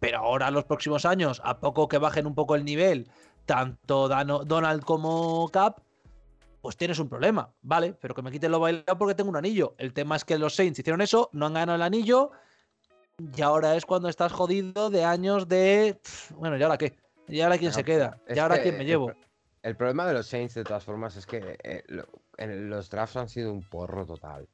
Pero 0.00 0.18
ahora, 0.18 0.50
los 0.50 0.64
próximos 0.64 1.04
años, 1.04 1.40
a 1.44 1.60
poco 1.60 1.86
que 1.88 1.98
bajen 1.98 2.26
un 2.26 2.34
poco 2.34 2.54
el 2.54 2.64
nivel, 2.64 3.06
tanto 3.46 4.08
Dano- 4.08 4.44
Donald 4.44 4.82
como 4.84 5.48
Cap, 5.52 5.80
pues 6.62 6.76
tienes 6.76 6.98
un 6.98 7.08
problema, 7.08 7.50
¿vale? 7.62 7.94
Pero 8.00 8.14
que 8.14 8.22
me 8.22 8.30
quiten 8.30 8.50
lo 8.50 8.60
bailado 8.60 8.98
porque 8.98 9.14
tengo 9.14 9.30
un 9.30 9.36
anillo. 9.36 9.74
El 9.78 9.92
tema 9.92 10.16
es 10.16 10.24
que 10.24 10.38
los 10.38 10.54
Saints 10.54 10.78
hicieron 10.78 11.00
eso, 11.00 11.28
no 11.32 11.46
han 11.46 11.54
ganado 11.54 11.76
el 11.76 11.82
anillo. 11.82 12.30
Y 13.36 13.42
ahora 13.42 13.76
es 13.76 13.84
cuando 13.84 14.08
estás 14.08 14.32
jodido 14.32 14.88
de 14.90 15.04
años 15.04 15.46
de. 15.48 16.00
Bueno, 16.36 16.56
¿y 16.56 16.62
ahora 16.62 16.78
qué? 16.78 16.96
¿Y 17.28 17.40
ahora 17.42 17.58
quién 17.58 17.72
se 17.72 17.84
queda? 17.84 18.18
¿Y 18.34 18.38
ahora 18.38 18.56
que 18.56 18.62
quién 18.62 18.78
me 18.78 18.84
llevo? 18.84 19.12
El 19.62 19.76
problema 19.76 20.06
de 20.06 20.14
los 20.14 20.26
Saints, 20.26 20.54
de 20.54 20.64
todas 20.64 20.84
formas, 20.84 21.16
es 21.16 21.26
que 21.26 21.58
eh, 21.62 21.82
lo- 21.88 22.08
en 22.38 22.70
los 22.70 22.88
drafts 22.88 23.16
han 23.16 23.28
sido 23.28 23.52
un 23.52 23.62
porro 23.62 24.06
total. 24.06 24.48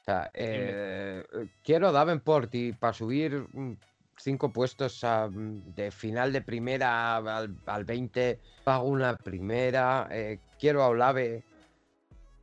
O 0.00 0.04
sea, 0.04 0.30
eh, 0.34 1.24
quiero 1.62 1.92
Davenport 1.92 2.54
y 2.54 2.72
para 2.72 2.92
subir 2.92 3.46
mm, 3.52 3.72
cinco 4.16 4.52
puestos 4.52 5.02
a, 5.04 5.28
mm, 5.28 5.74
de 5.74 5.90
final 5.90 6.32
de 6.32 6.42
primera 6.42 7.16
al, 7.16 7.56
al 7.66 7.84
20, 7.84 8.38
pago 8.64 8.88
una 8.88 9.16
primera. 9.16 10.08
eh, 10.10 10.38
quiero 10.58 10.82
a 10.82 10.88
Olave, 10.88 11.42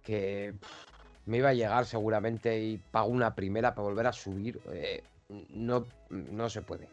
que 0.04 0.54
pff, 0.60 0.86
me 1.28 1.38
iba 1.38 1.50
a 1.50 1.54
llegar 1.54 1.86
seguramente 1.86 2.60
y 2.64 2.78
pago 2.78 3.08
una 3.08 3.34
primera 3.36 3.74
para 3.76 3.88
volver 3.88 4.08
a 4.08 4.14
subir. 4.14 4.60
eh, 4.72 5.04
no, 5.50 5.86
no 6.10 6.50
se 6.50 6.62
puede. 6.62 6.88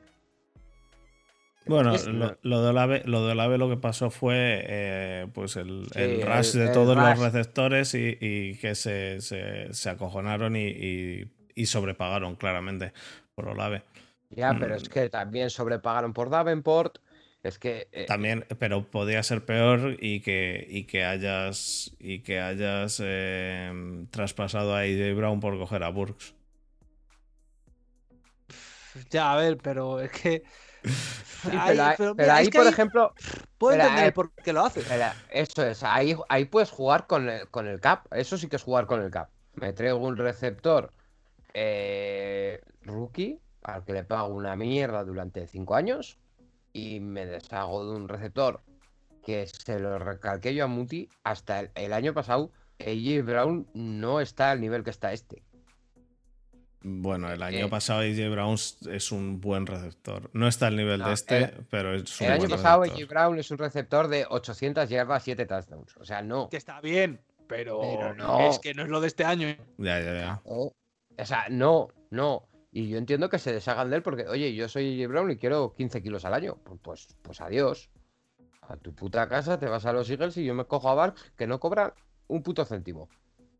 Bueno, 1.66 1.94
Es- 1.94 2.06
lo, 2.06 2.38
lo 2.42 2.62
de 2.62 2.68
Olave, 2.70 3.02
lo 3.04 3.26
de 3.26 3.32
Olave 3.32 3.58
lo 3.58 3.68
que 3.68 3.76
pasó 3.76 4.10
fue 4.10 4.64
eh, 4.66 5.26
pues 5.34 5.56
el, 5.56 5.86
Sí, 5.92 6.00
el 6.00 6.22
rush 6.22 6.52
de 6.52 6.64
el 6.66 6.72
todos 6.72 6.96
los 6.96 7.18
rush. 7.18 7.24
receptores 7.24 7.94
y, 7.94 8.16
y 8.20 8.54
que 8.56 8.74
se, 8.74 9.20
se, 9.20 9.74
se 9.74 9.90
acojonaron 9.90 10.56
y, 10.56 10.66
y- 10.68 11.30
y 11.54 11.66
sobrepagaron 11.66 12.36
claramente 12.36 12.92
por 13.34 13.48
Olave. 13.48 13.82
Ya, 14.30 14.56
pero 14.58 14.74
Mm. 14.74 14.76
es 14.78 14.88
que 14.88 15.08
también 15.08 15.50
sobrepagaron 15.50 16.12
por 16.12 16.30
Davenport. 16.30 16.98
Es 17.42 17.58
que. 17.58 17.88
eh, 17.92 18.04
También, 18.06 18.44
pero 18.58 18.90
podía 18.90 19.22
ser 19.22 19.44
peor 19.44 19.96
y 20.00 20.20
que, 20.20 20.66
y 20.68 20.84
que 20.84 21.04
hayas 21.04 21.94
y 21.98 22.20
que 22.20 22.40
hayas 22.40 23.00
eh, 23.04 24.06
traspasado 24.10 24.74
a 24.74 24.80
AJ 24.80 25.14
Brown 25.16 25.40
por 25.40 25.56
coger 25.58 25.82
a 25.84 25.88
Burks. 25.90 26.34
Ya, 29.10 29.32
a 29.32 29.36
ver, 29.36 29.58
pero 29.58 30.00
es 30.00 30.10
que. 30.10 30.42
sí, 30.84 31.48
pero, 31.50 31.60
ahí- 31.60 31.76
pero 31.96 31.96
pero 31.96 32.14
mira, 32.14 32.36
ahí, 32.36 32.44
es 32.44 32.50
que 32.50 32.58
por 32.58 32.66
ahí 32.66 32.72
ejemplo. 32.72 33.14
Puedo 33.58 33.74
entender 33.74 34.04
ahí- 34.04 34.10
por 34.12 34.32
qué 34.32 34.52
lo 34.52 34.64
haces. 34.64 34.86
eso 35.30 35.66
es. 35.66 35.82
Ahí, 35.82 36.14
ahí 36.28 36.44
puedes 36.44 36.70
jugar 36.70 37.06
con 37.06 37.28
el, 37.28 37.48
con 37.48 37.66
el 37.66 37.80
cap. 37.80 38.06
Eso 38.12 38.36
sí 38.36 38.48
que 38.48 38.56
es 38.56 38.62
jugar 38.62 38.86
con 38.86 39.02
el 39.02 39.10
cap. 39.10 39.30
Me 39.54 39.72
traigo 39.72 39.98
un 39.98 40.16
receptor 40.16 40.92
eh, 41.54 42.60
rookie 42.82 43.40
al 43.74 43.84
que 43.84 43.92
le 43.92 44.04
pago 44.04 44.28
una 44.34 44.56
mierda 44.56 45.04
durante 45.04 45.46
cinco 45.46 45.74
años. 45.74 46.18
Y 46.72 47.00
me 47.00 47.26
deshago 47.26 47.84
de 47.90 47.96
un 47.96 48.08
receptor 48.08 48.60
que 49.24 49.46
se 49.46 49.78
lo 49.78 49.98
recalqué 49.98 50.54
yo 50.54 50.64
a 50.64 50.68
Muti 50.68 51.08
hasta 51.24 51.60
el, 51.60 51.70
el 51.74 51.92
año 51.92 52.12
pasado. 52.14 52.50
AJ 52.80 53.24
Brown 53.24 53.66
no 53.74 54.20
está 54.20 54.50
al 54.52 54.60
nivel 54.60 54.84
que 54.84 54.90
está 54.90 55.12
este. 55.12 55.42
Bueno, 56.80 57.30
el 57.32 57.42
año 57.42 57.66
Eh. 57.66 57.68
pasado 57.68 58.00
AJ 58.00 58.30
Brown 58.30 58.54
es 58.54 59.10
un 59.12 59.40
buen 59.40 59.66
receptor. 59.66 60.30
No 60.32 60.46
está 60.46 60.68
al 60.68 60.76
nivel 60.76 61.00
No, 61.00 61.08
de 61.08 61.14
este, 61.14 61.38
el- 61.44 61.66
pero 61.70 61.94
es 61.94 62.20
un 62.20 62.26
El 62.28 62.32
año 62.34 62.48
pasado 62.48 62.82
receptor. 62.82 63.02
AJ 63.04 63.08
Brown 63.10 63.38
es 63.38 63.50
un 63.50 63.58
receptor 63.58 64.08
de 64.08 64.26
800 64.30 64.88
yardas, 64.88 65.22
7 65.24 65.44
touchdowns. 65.46 65.96
O 65.96 66.04
sea, 66.04 66.22
no. 66.22 66.48
Que 66.48 66.56
está 66.56 66.80
bien, 66.80 67.20
pero, 67.48 67.80
Pero 67.80 68.14
no. 68.14 68.48
es 68.48 68.60
que 68.60 68.74
no 68.74 68.84
es 68.84 68.88
lo 68.88 69.00
de 69.00 69.08
este 69.08 69.24
año. 69.24 69.48
Ya, 69.78 70.00
ya, 70.00 70.14
ya. 70.14 70.40
O 70.44 70.72
sea, 71.24 71.46
no, 71.50 71.88
no. 72.10 72.46
Y 72.78 72.86
yo 72.86 72.96
entiendo 72.96 73.28
que 73.28 73.40
se 73.40 73.52
deshagan 73.52 73.90
de 73.90 73.96
él 73.96 74.02
porque, 74.02 74.28
oye, 74.28 74.54
yo 74.54 74.68
soy 74.68 75.04
Brown 75.06 75.32
y 75.32 75.36
quiero 75.36 75.74
15 75.74 76.00
kilos 76.00 76.24
al 76.24 76.32
año. 76.32 76.58
Pues, 76.62 76.78
pues, 76.80 77.08
pues 77.22 77.40
adiós. 77.40 77.90
A 78.60 78.76
tu 78.76 78.94
puta 78.94 79.28
casa 79.28 79.58
te 79.58 79.66
vas 79.66 79.84
a 79.84 79.92
los 79.92 80.08
Eagles 80.08 80.36
y 80.36 80.44
yo 80.44 80.54
me 80.54 80.64
cojo 80.64 80.88
a 80.88 80.94
Barks 80.94 81.32
que 81.36 81.48
no 81.48 81.58
cobra 81.58 81.92
un 82.28 82.44
puto 82.44 82.64
céntimo. 82.64 83.08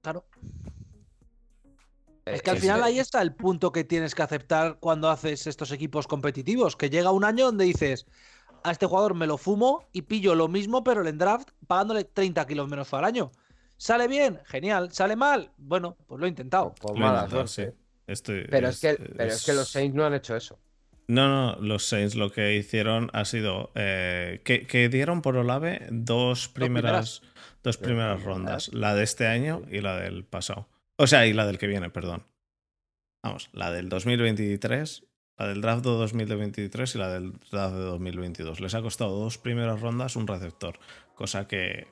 Claro. 0.02 0.24
Eh, 2.26 2.34
Es 2.34 2.42
que 2.42 2.50
al 2.50 2.58
final 2.58 2.80
ahí 2.84 3.00
está 3.00 3.20
el 3.20 3.34
punto 3.34 3.72
que 3.72 3.82
tienes 3.82 4.14
que 4.14 4.22
aceptar 4.22 4.78
cuando 4.78 5.10
haces 5.10 5.48
estos 5.48 5.72
equipos 5.72 6.06
competitivos. 6.06 6.76
Que 6.76 6.88
llega 6.88 7.10
un 7.10 7.24
año 7.24 7.46
donde 7.46 7.64
dices, 7.64 8.06
a 8.62 8.70
este 8.70 8.86
jugador 8.86 9.14
me 9.14 9.26
lo 9.26 9.36
fumo 9.36 9.88
y 9.90 10.02
pillo 10.02 10.36
lo 10.36 10.46
mismo, 10.46 10.84
pero 10.84 11.04
en 11.04 11.18
draft 11.18 11.48
pagándole 11.66 12.04
30 12.04 12.46
kilos 12.46 12.68
menos 12.68 12.94
al 12.94 13.04
año. 13.04 13.32
¿Sale 13.78 14.06
bien? 14.06 14.38
Genial. 14.44 14.92
¿Sale 14.92 15.16
mal? 15.16 15.50
Bueno, 15.56 15.96
pues 16.06 16.20
lo 16.20 16.26
he 16.26 16.28
intentado. 16.28 16.72
He 16.88 17.00
mala 17.00 17.28
suerte. 17.28 17.87
Estoy- 18.08 18.46
Pero 18.50 18.68
es, 18.70 18.80
que, 18.80 18.94
pero 19.16 19.30
es 19.32 19.44
que 19.44 19.52
los 19.52 19.68
Saints 19.70 19.94
no 19.94 20.04
han 20.04 20.14
hecho 20.14 20.34
eso. 20.34 20.58
No, 21.06 21.28
no, 21.28 21.56
los 21.62 21.84
Saints 21.86 22.16
lo 22.16 22.30
que 22.32 22.56
hicieron 22.56 23.08
ha 23.12 23.24
sido 23.24 23.70
eh, 23.74 24.40
que, 24.44 24.66
que 24.66 24.88
dieron 24.88 25.22
por 25.22 25.36
Olave 25.36 25.86
dos 25.90 26.48
primeras, 26.48 27.22
dos 27.62 27.76
primeras 27.78 28.16
primeras. 28.16 28.24
rondas, 28.24 28.68
la 28.74 28.94
de 28.94 29.04
este 29.04 29.26
año 29.26 29.62
y 29.70 29.80
la 29.80 29.96
del 30.00 30.24
pasado. 30.24 30.68
O 30.96 31.06
sea, 31.06 31.26
y 31.26 31.32
la 31.32 31.46
del 31.46 31.58
que 31.58 31.66
viene, 31.66 31.88
perdón. 31.90 32.26
Vamos, 33.22 33.48
la 33.52 33.70
del 33.70 33.88
2023, 33.88 35.04
la 35.38 35.46
del 35.46 35.60
draft 35.60 35.84
de 35.84 35.90
2023 35.90 36.94
y 36.94 36.98
la 36.98 37.08
del 37.08 37.32
draft 37.50 37.74
de 37.74 37.82
2022. 37.82 38.60
Les 38.60 38.74
ha 38.74 38.82
costado 38.82 39.18
dos 39.18 39.38
primeras 39.38 39.80
rondas 39.80 40.16
un 40.16 40.26
receptor, 40.26 40.78
cosa 41.14 41.46
que... 41.48 41.86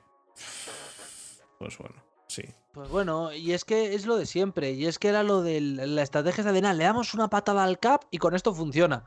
Pues 1.59 1.77
bueno, 1.79 2.03
sí. 2.27 2.43
Pues 2.77 2.89
bueno, 2.89 3.33
y 3.33 3.53
es 3.53 3.65
que 3.65 3.95
es 3.95 4.05
lo 4.05 4.17
de 4.17 4.27
siempre. 4.27 4.71
Y 4.73 4.85
es 4.85 4.99
que 4.99 5.07
era 5.07 5.23
lo 5.23 5.41
de 5.41 5.59
la 5.61 6.03
estrategia 6.03 6.43
de 6.43 6.61
nada, 6.61 6.75
le 6.75 6.83
damos 6.83 7.15
una 7.15 7.27
patada 7.27 7.63
al 7.63 7.79
cap 7.79 8.03
y 8.11 8.19
con 8.19 8.35
esto 8.35 8.53
funciona. 8.53 9.03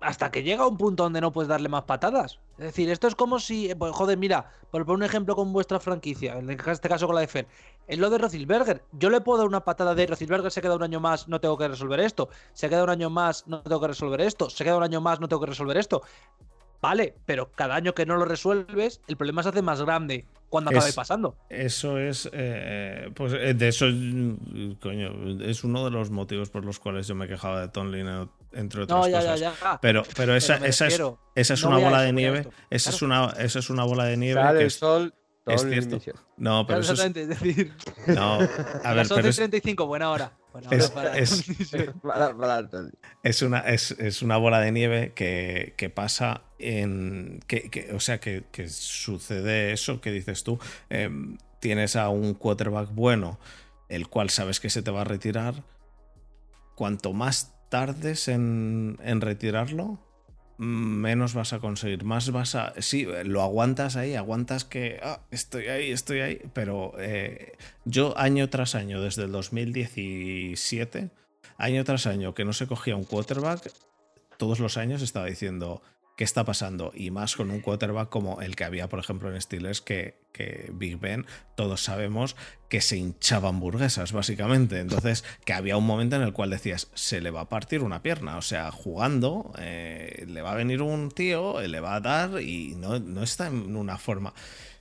hasta 0.00 0.30
que 0.30 0.42
llega 0.42 0.64
a 0.64 0.66
un 0.66 0.78
punto 0.78 1.02
donde 1.02 1.20
no 1.20 1.32
puedes 1.32 1.48
darle 1.48 1.68
más 1.68 1.84
patadas. 1.84 2.40
Es 2.58 2.64
decir, 2.66 2.90
esto 2.90 3.06
es 3.06 3.14
como 3.14 3.38
si, 3.38 3.74
pues, 3.74 3.92
joder, 3.92 4.16
mira, 4.18 4.50
por 4.70 4.84
poner 4.86 4.96
un 4.96 5.02
ejemplo 5.04 5.36
con 5.36 5.52
vuestra 5.52 5.78
franquicia, 5.80 6.38
en 6.38 6.50
este 6.50 6.88
caso 6.88 7.06
con 7.06 7.14
la 7.14 7.20
de 7.22 7.26
Fer, 7.28 7.48
es 7.86 7.98
lo 7.98 8.08
de 8.10 8.18
Rosilberger. 8.18 8.86
Yo 8.92 9.10
le 9.10 9.20
puedo 9.20 9.38
dar 9.38 9.46
una 9.48 9.64
patada 9.64 9.94
de 9.94 10.06
Rosilberger, 10.06 10.50
se 10.50 10.62
queda 10.62 10.76
un 10.76 10.82
año 10.82 11.00
más, 11.00 11.28
no 11.28 11.40
tengo 11.40 11.58
que 11.58 11.68
resolver 11.68 12.00
esto. 12.00 12.30
Se 12.54 12.68
queda 12.68 12.84
un 12.84 12.90
año 12.90 13.10
más, 13.10 13.46
no 13.46 13.62
tengo 13.62 13.80
que 13.80 13.88
resolver 13.88 14.20
esto. 14.22 14.48
Se 14.50 14.64
queda 14.64 14.76
un 14.76 14.82
año 14.84 15.00
más, 15.00 15.20
no 15.20 15.28
tengo 15.28 15.40
que 15.40 15.48
resolver 15.48 15.76
esto. 15.76 16.02
Vale, 16.80 17.14
pero 17.26 17.52
cada 17.52 17.74
año 17.74 17.94
que 17.94 18.06
no 18.06 18.16
lo 18.16 18.24
resuelves, 18.24 19.00
el 19.06 19.16
problema 19.16 19.42
se 19.42 19.50
hace 19.50 19.62
más 19.62 19.82
grande 19.82 20.26
cuando 20.48 20.70
acabe 20.70 20.92
pasando. 20.92 21.36
Eso 21.48 21.98
es, 21.98 22.28
eh, 22.32 23.10
pues 23.14 23.34
eh, 23.34 23.54
de 23.54 23.68
eso, 23.68 23.86
coño, 24.80 25.40
es 25.42 25.62
uno 25.62 25.84
de 25.84 25.90
los 25.90 26.10
motivos 26.10 26.50
por 26.50 26.64
los 26.64 26.78
cuales 26.78 27.06
yo 27.06 27.14
me 27.14 27.28
quejaba 27.28 27.60
de 27.60 27.68
Tonlin, 27.68 28.28
entre 28.52 28.82
otras 28.82 29.06
cosas. 29.08 29.78
Pero, 29.80 30.02
pero 30.16 30.34
esa, 30.34 30.56
esa, 30.56 30.86
es, 30.86 31.00
esa 31.34 31.54
es 31.54 31.62
una 31.62 31.78
bola 31.78 32.02
de 32.02 32.12
nieve, 32.12 32.48
esa 32.70 32.90
es 32.90 33.02
una, 33.02 33.26
esa 33.38 33.58
es 33.58 33.70
una 33.70 33.84
bola 33.84 34.04
de 34.04 34.16
nieve. 34.16 34.40
que 34.56 34.64
el 34.64 34.70
sol, 34.70 35.14
es 35.46 35.62
cierto. 35.62 35.98
No, 36.36 36.66
pero 36.66 36.80
eso 36.80 36.92
es, 36.94 37.14
decir. 37.14 37.72
No, 38.06 38.38
a 38.84 38.94
ver, 38.94 39.06
pero 39.08 39.30
35, 39.32 39.86
buena 39.86 40.10
hora. 40.10 40.32
es, 40.70 40.92
es, 43.22 43.42
una, 43.42 43.60
es, 43.60 44.22
una 44.22 44.36
bola 44.36 44.60
de 44.60 44.72
nieve 44.72 45.12
que, 45.14 45.74
que 45.76 45.90
pasa 45.90 46.42
en. 46.60 47.40
Que, 47.46 47.90
o 47.94 48.00
sea, 48.00 48.20
que, 48.20 48.44
sucede 48.68 49.72
eso 49.72 50.00
que 50.00 50.10
dices 50.10 50.44
tú. 50.44 50.58
Em, 50.88 51.38
tienes 51.60 51.96
a 51.96 52.08
un 52.08 52.34
quarterback 52.34 52.90
bueno, 52.92 53.38
el 53.88 54.08
cual 54.08 54.30
sabes 54.30 54.60
que 54.60 54.70
se 54.70 54.82
te 54.82 54.90
va 54.90 55.02
a 55.02 55.04
retirar. 55.04 55.62
Cuanto 56.74 57.12
más 57.12 57.52
tardes 57.68 58.28
en, 58.28 58.98
en 59.02 59.20
retirarlo, 59.20 59.98
menos 60.60 61.32
vas 61.32 61.54
a 61.54 61.58
conseguir, 61.58 62.04
más 62.04 62.30
vas 62.32 62.54
a... 62.54 62.74
Sí, 62.80 63.06
lo 63.24 63.40
aguantas 63.40 63.96
ahí, 63.96 64.14
aguantas 64.14 64.66
que 64.66 65.00
ah, 65.02 65.20
estoy 65.30 65.68
ahí, 65.68 65.90
estoy 65.90 66.20
ahí, 66.20 66.42
pero 66.52 66.92
eh, 66.98 67.52
yo 67.86 68.16
año 68.18 68.50
tras 68.50 68.74
año, 68.74 69.00
desde 69.00 69.24
el 69.24 69.32
2017, 69.32 71.08
año 71.56 71.84
tras 71.84 72.06
año 72.06 72.34
que 72.34 72.44
no 72.44 72.52
se 72.52 72.66
cogía 72.66 72.94
un 72.94 73.04
quarterback, 73.04 73.72
todos 74.36 74.60
los 74.60 74.76
años 74.76 75.00
estaba 75.00 75.26
diciendo, 75.26 75.80
qué 76.20 76.24
está 76.24 76.44
pasando. 76.44 76.92
Y 76.94 77.10
más 77.10 77.34
con 77.34 77.50
un 77.50 77.62
quarterback 77.62 78.10
como 78.10 78.42
el 78.42 78.54
que 78.54 78.64
había, 78.64 78.90
por 78.90 78.98
ejemplo, 78.98 79.34
en 79.34 79.40
Steelers, 79.40 79.80
que, 79.80 80.18
que 80.32 80.70
Big 80.70 80.98
Ben, 80.98 81.24
todos 81.54 81.82
sabemos 81.82 82.36
que 82.68 82.82
se 82.82 82.98
hinchaba 82.98 83.48
hamburguesas, 83.48 84.12
básicamente. 84.12 84.80
Entonces, 84.80 85.24
que 85.46 85.54
había 85.54 85.78
un 85.78 85.86
momento 85.86 86.16
en 86.16 86.22
el 86.22 86.34
cual 86.34 86.50
decías, 86.50 86.90
se 86.92 87.22
le 87.22 87.30
va 87.30 87.40
a 87.40 87.48
partir 87.48 87.82
una 87.82 88.02
pierna. 88.02 88.36
O 88.36 88.42
sea, 88.42 88.70
jugando, 88.70 89.50
eh, 89.58 90.26
le 90.28 90.42
va 90.42 90.52
a 90.52 90.56
venir 90.56 90.82
un 90.82 91.10
tío, 91.10 91.58
le 91.62 91.80
va 91.80 91.94
a 91.94 92.00
dar 92.00 92.42
y 92.42 92.74
no, 92.74 92.98
no 92.98 93.22
está 93.22 93.46
en 93.46 93.74
una 93.74 93.96
forma 93.96 94.34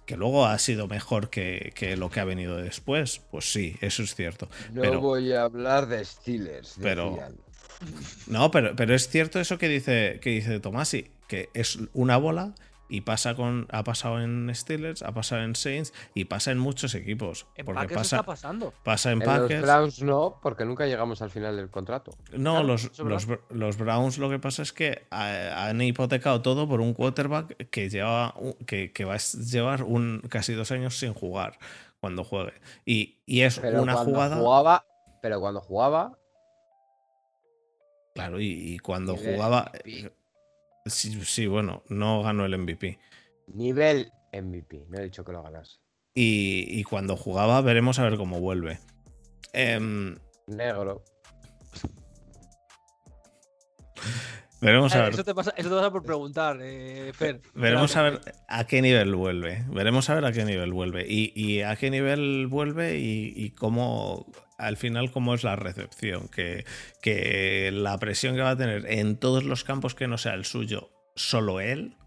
que 0.05 0.17
luego 0.17 0.45
ha 0.45 0.59
sido 0.59 0.89
mejor 0.89 1.29
que, 1.29 1.71
que, 1.73 1.95
lo 1.95 2.09
que 2.09 2.19
ha 2.19 2.25
venido 2.25 2.57
después. 2.57 3.21
Pues 3.31 3.49
sí, 3.49 3.77
eso 3.79 4.03
es 4.03 4.13
cierto. 4.13 4.49
No 4.73 4.99
voy 4.99 5.31
a 5.31 5.43
hablar 5.43 5.87
de 5.87 6.03
Steelers. 6.03 6.75
Pero, 6.81 7.17
no, 8.27 8.51
pero, 8.51 8.75
pero 8.75 8.93
es 8.93 9.07
cierto 9.07 9.39
eso 9.39 9.57
que 9.57 9.69
dice, 9.69 10.19
que 10.21 10.31
dice 10.31 10.59
Tomasi 10.59 11.11
que 11.29 11.49
es 11.53 11.79
una 11.93 12.17
bola 12.17 12.55
y 12.89 13.01
pasa 13.01 13.35
con 13.35 13.67
ha 13.71 13.83
pasado 13.83 14.19
en 14.19 14.53
Steelers, 14.53 15.03
ha 15.03 15.13
pasado 15.13 15.43
en 15.43 15.55
Saints 15.55 15.93
y 16.15 16.25
pasa 16.25 16.51
en 16.51 16.57
muchos 16.57 16.95
equipos. 16.95 17.45
En 17.55 17.65
porque 17.65 17.93
pasa, 17.93 18.17
está 18.17 18.25
pasando. 18.25 18.73
Pasa 18.83 19.11
en, 19.11 19.21
en 19.21 19.27
Packers. 19.27 19.61
Los 19.61 19.61
Browns 19.61 20.01
no, 20.01 20.39
porque 20.41 20.65
nunca 20.65 20.87
llegamos 20.87 21.21
al 21.21 21.29
final 21.29 21.55
del 21.55 21.69
contrato. 21.69 22.11
No, 22.33 22.63
los, 22.63 22.99
los, 22.99 23.77
Browns 23.77 24.17
lo 24.17 24.29
que 24.29 24.39
pasa 24.39 24.63
es 24.63 24.73
que 24.73 25.05
han 25.11 25.79
hipotecado 25.81 26.41
todo 26.41 26.67
por 26.67 26.81
un 26.81 26.93
quarterback 26.93 27.69
que 27.69 27.89
lleva 27.89 28.33
que, 28.65 28.91
que 28.91 29.05
va 29.05 29.13
a 29.13 29.17
llevar 29.17 29.83
un, 29.83 30.21
casi 30.27 30.53
dos 30.53 30.71
años 30.71 30.97
sin 30.97 31.13
jugar 31.13 31.59
cuando 31.99 32.23
juegue. 32.23 32.53
Y, 32.85 33.19
y 33.27 33.41
es 33.41 33.59
una 33.59 33.95
jugada. 33.97 34.37
Jugaba, 34.37 34.85
pero 35.21 35.39
cuando 35.39 35.61
jugaba. 35.61 36.17
Claro, 38.15 38.41
y, 38.41 38.79
cuando 38.79 39.15
jugaba. 39.15 39.71
Sí, 40.85 41.47
bueno, 41.47 41.83
no 41.89 42.23
ganó 42.23 42.45
el 42.45 42.57
MVP. 42.57 42.99
Nivel 43.47 44.11
MVP, 44.33 44.85
no 44.89 44.99
he 44.99 45.03
dicho 45.03 45.23
que 45.23 45.31
lo 45.31 45.43
ganas. 45.43 45.81
Y, 46.13 46.83
cuando 46.83 47.15
jugaba, 47.15 47.61
veremos 47.61 47.97
a 47.99 48.03
ver 48.03 48.17
cómo 48.17 48.39
vuelve. 48.41 48.79
Em, 49.53 50.17
Negro. 50.47 51.03
Veremos 54.61 54.93
a 54.93 54.99
eh, 54.99 55.01
ver. 55.03 55.13
Eso 55.13 55.23
te 55.23 55.33
pasa, 55.33 55.53
eso 55.55 55.69
te 55.69 55.75
pasa 55.75 55.91
por 55.91 56.03
preguntar, 56.03 56.59
eh, 56.61 57.11
Fer. 57.13 57.41
Veremos 57.53 57.95
a 57.95 58.03
ver 58.03 58.21
a 58.47 58.65
qué 58.65 58.81
nivel 58.81 59.15
vuelve. 59.15 59.63
Veremos 59.69 60.09
a 60.09 60.15
ver 60.15 60.25
a 60.25 60.33
qué 60.33 60.43
nivel 60.43 60.73
vuelve. 60.73 61.05
Y, 61.07 61.61
a 61.61 61.75
qué 61.77 61.89
nivel 61.89 62.47
vuelve 62.47 62.97
y, 62.97 63.51
cómo, 63.51 64.25
al 64.59 64.77
final, 64.77 65.11
cómo 65.11 65.33
es 65.33 65.43
la 65.43 65.55
recepción. 65.55 66.27
Que, 66.27 66.65
que 67.01 67.71
la 67.73 67.97
presión 67.97 68.35
que 68.35 68.41
va 68.41 68.51
a 68.51 68.57
tener 68.57 68.85
en 68.91 69.17
todos 69.17 69.43
los 69.43 69.63
campos 69.63 69.95
que 69.95 70.07
no 70.07 70.17
sea 70.17 70.33
el 70.33 70.45
suyo, 70.45 70.91
solo 71.15 71.59
él, 71.59 71.97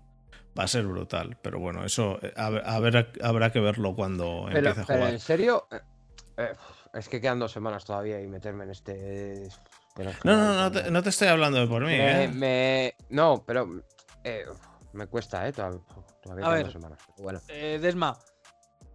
va 0.59 0.65
a 0.65 0.69
ser 0.69 0.87
brutal. 0.87 1.39
Pero 1.43 1.59
bueno, 1.59 1.85
eso 1.85 2.19
eh, 2.23 2.33
a 2.37 2.79
ver, 2.81 3.13
habrá 3.23 3.53
que 3.53 3.61
verlo 3.61 3.95
cuando 3.95 4.49
empiece 4.49 4.69
a 4.69 4.85
jugar. 4.85 4.87
Pero 4.87 5.07
en 5.09 5.19
serio, 5.19 5.67
eh, 5.71 6.53
es 6.95 7.09
que 7.09 7.21
quedan 7.21 7.39
dos 7.39 7.53
semanas 7.53 7.85
todavía 7.85 8.21
y 8.21 8.29
meterme 8.29 8.65
en 8.65 8.71
este 8.71 9.49
no, 9.97 10.13
no, 10.25 10.71
no, 10.71 10.91
no 10.91 11.03
te, 11.03 11.09
estoy 11.11 11.29
hablando 11.29 11.59
de 11.59 11.67
por 11.67 11.83
mí. 11.83 11.97
Me, 12.33 12.87
¿eh? 12.87 12.97
No, 13.11 13.45
pero 13.47 13.83
eh, 14.25 14.45
me 14.93 15.07
cuesta, 15.07 15.47
¿eh? 15.47 15.53
Todavía, 15.53 16.47
a 16.47 16.51
ver, 16.51 16.73
semanas. 16.73 16.99
Bueno. 17.19 17.41
Eh, 17.49 17.79
Desma, 17.81 18.19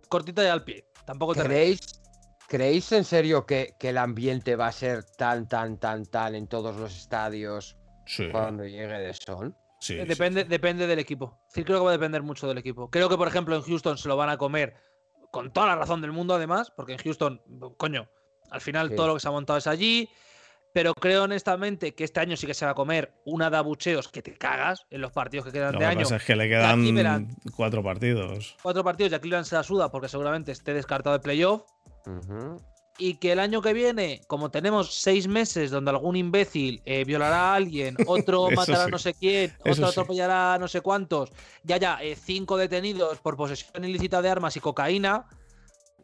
cortita 0.09 0.43
y 0.43 0.47
al 0.47 0.63
pie. 0.63 0.85
Tampoco 1.05 1.35
te 1.35 1.43
¿Creéis, 1.43 2.01
¿Creéis 2.47 2.91
en 2.93 3.03
serio 3.03 3.45
que, 3.45 3.75
que, 3.77 3.89
el 3.89 3.97
ambiente 3.97 4.55
va 4.55 4.67
a 4.67 4.71
ser 4.71 5.03
tan, 5.03 5.47
tan, 5.47 5.77
tan, 5.79 6.05
tan 6.05 6.33
en 6.33 6.47
todos 6.47 6.75
los 6.77 6.95
estadios 6.95 7.77
cuando 8.31 8.63
llegue 8.63 8.87
de 8.87 9.13
sol? 9.13 9.53
Sí, 9.79 9.95
depende, 9.95 10.45
depende 10.45 10.87
del 10.87 10.99
equipo. 10.99 11.39
Sí, 11.49 11.63
creo 11.63 11.79
que 11.79 11.85
va 11.85 11.89
a 11.91 11.93
depender 11.93 12.23
mucho 12.23 12.47
del 12.47 12.57
equipo. 12.57 12.89
Creo 12.89 13.09
que, 13.09 13.17
por 13.17 13.27
ejemplo, 13.27 13.55
en 13.55 13.61
Houston 13.61 13.97
se 13.97 14.07
lo 14.07 14.15
van 14.15 14.29
a 14.29 14.37
comer 14.37 14.75
con 15.31 15.51
toda 15.51 15.67
la 15.67 15.75
razón 15.75 16.01
del 16.01 16.11
mundo, 16.11 16.33
además, 16.35 16.71
porque 16.71 16.93
en 16.93 16.99
Houston, 16.99 17.41
coño, 17.77 18.09
al 18.49 18.61
final 18.61 18.95
todo 18.95 19.07
lo 19.07 19.13
que 19.15 19.19
se 19.19 19.27
ha 19.27 19.31
montado 19.31 19.59
es 19.59 19.67
allí. 19.67 20.09
Pero 20.73 20.93
creo 20.93 21.23
honestamente 21.23 21.95
que 21.95 22.03
este 22.03 22.19
año 22.19 22.37
sí 22.37 22.45
que 22.45 22.53
se 22.53 22.65
va 22.65 22.71
a 22.71 22.75
comer 22.75 23.11
una 23.25 23.49
de 23.49 23.57
abucheos 23.57 24.09
que 24.09 24.21
te 24.21 24.35
cagas 24.35 24.85
en 24.91 25.01
los 25.01 25.11
partidos 25.11 25.45
que 25.45 25.51
quedan 25.51 25.77
de 25.77 25.85
año. 25.85 26.01
Lo 26.01 26.09
que 26.09 26.15
es 26.15 26.23
que 26.23 26.35
le 26.35 26.47
quedan 26.49 27.29
cuatro 27.55 27.81
partidos. 27.81 28.55
Cuatro 28.61 28.83
partidos 28.83 29.11
y 29.11 29.15
a 29.15 29.19
Cleveland 29.19 29.45
se 29.45 29.55
la 29.55 29.63
suda 29.63 29.89
porque 29.89 30.07
seguramente 30.07 30.51
esté 30.51 30.73
descartado 30.73 31.17
de 31.17 31.21
playoff. 31.21 31.63
Y 32.99 33.15
que 33.15 33.31
el 33.31 33.39
año 33.39 33.61
que 33.61 33.73
viene, 33.73 34.21
como 34.27 34.49
tenemos 34.49 34.95
seis 34.95 35.27
meses 35.27 35.69
donde 35.69 35.91
algún 35.91 36.15
imbécil 36.15 36.81
eh, 36.85 37.03
violará 37.05 37.51
a 37.51 37.55
alguien, 37.55 37.95
otro 38.07 38.49
matará 38.49 38.85
a 38.85 38.87
no 38.87 38.97
sé 38.97 39.13
quién, 39.13 39.53
otro 39.69 39.87
atropellará 39.87 40.55
a 40.55 40.57
no 40.57 40.67
sé 40.67 40.81
cuántos, 40.81 41.31
ya 41.63 41.77
ya, 41.77 42.01
eh, 42.01 42.15
cinco 42.15 42.57
detenidos 42.57 43.19
por 43.19 43.37
posesión 43.37 43.85
ilícita 43.85 44.21
de 44.21 44.29
armas 44.29 44.57
y 44.57 44.59
cocaína, 44.59 45.27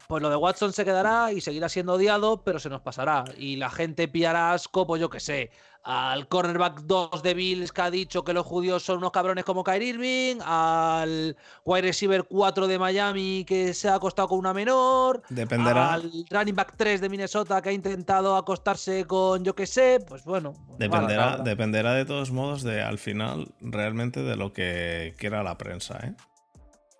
pues 0.07 0.21
lo 0.21 0.29
de 0.29 0.35
Watson 0.35 0.73
se 0.73 0.85
quedará 0.85 1.31
y 1.31 1.41
seguirá 1.41 1.69
siendo 1.69 1.93
odiado, 1.93 2.43
pero 2.43 2.59
se 2.59 2.69
nos 2.69 2.81
pasará. 2.81 3.23
Y 3.37 3.55
la 3.55 3.69
gente 3.69 4.07
pillará 4.07 4.53
asco, 4.53 4.85
pues 4.85 5.01
yo 5.01 5.09
qué 5.09 5.19
sé, 5.19 5.49
al 5.83 6.27
cornerback 6.27 6.81
2 6.81 7.23
de 7.23 7.33
Bills 7.33 7.71
que 7.71 7.81
ha 7.81 7.91
dicho 7.91 8.23
que 8.23 8.33
los 8.33 8.45
judíos 8.45 8.83
son 8.83 8.97
unos 8.97 9.11
cabrones 9.11 9.43
como 9.43 9.63
Kyrie 9.63 9.89
Irving, 9.89 10.41
al 10.43 11.35
wide 11.65 11.81
receiver 11.81 12.23
4 12.23 12.67
de 12.67 12.79
Miami 12.79 13.43
que 13.45 13.73
se 13.73 13.89
ha 13.89 13.95
acostado 13.95 14.29
con 14.29 14.39
una 14.39 14.53
menor, 14.53 15.21
dependerá 15.29 15.93
al 15.93 16.11
running 16.29 16.55
back 16.55 16.75
3 16.77 17.01
de 17.01 17.09
Minnesota 17.09 17.61
que 17.61 17.69
ha 17.69 17.73
intentado 17.73 18.35
acostarse 18.35 19.05
con 19.05 19.43
yo 19.43 19.55
qué 19.55 19.67
sé, 19.67 20.03
pues 20.07 20.23
bueno. 20.23 20.53
Pues 20.53 20.79
dependerá, 20.79 21.37
dependerá 21.37 21.93
de 21.93 22.05
todos 22.05 22.31
modos 22.31 22.63
de 22.63 22.81
al 22.81 22.97
final 22.97 23.53
realmente 23.59 24.21
de 24.21 24.35
lo 24.35 24.53
que 24.53 25.15
quiera 25.17 25.43
la 25.43 25.57
prensa, 25.57 25.99
¿eh? 26.03 26.15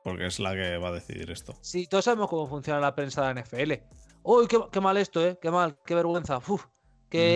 porque 0.04 0.28
es 0.28 0.40
la 0.40 0.54
que 0.54 0.78
va 0.78 0.90
a 0.90 0.92
decidir 0.92 1.32
esto. 1.32 1.56
Sí, 1.62 1.88
todos 1.88 2.06
sabemos 2.06 2.30
cómo 2.30 2.48
funciona 2.48 2.80
la 2.80 2.94
prensa 2.94 3.28
de 3.28 3.34
la 3.34 3.42
NFL. 3.42 3.74
Uy, 4.24 4.48
qué, 4.48 4.82
mal 4.82 4.98
esto, 4.98 5.26
¿eh? 5.26 5.38
Qué 5.42 5.52
mal, 5.52 5.78
qué 5.86 5.96
vergüenza. 5.96 6.38
Uf, 6.48 6.66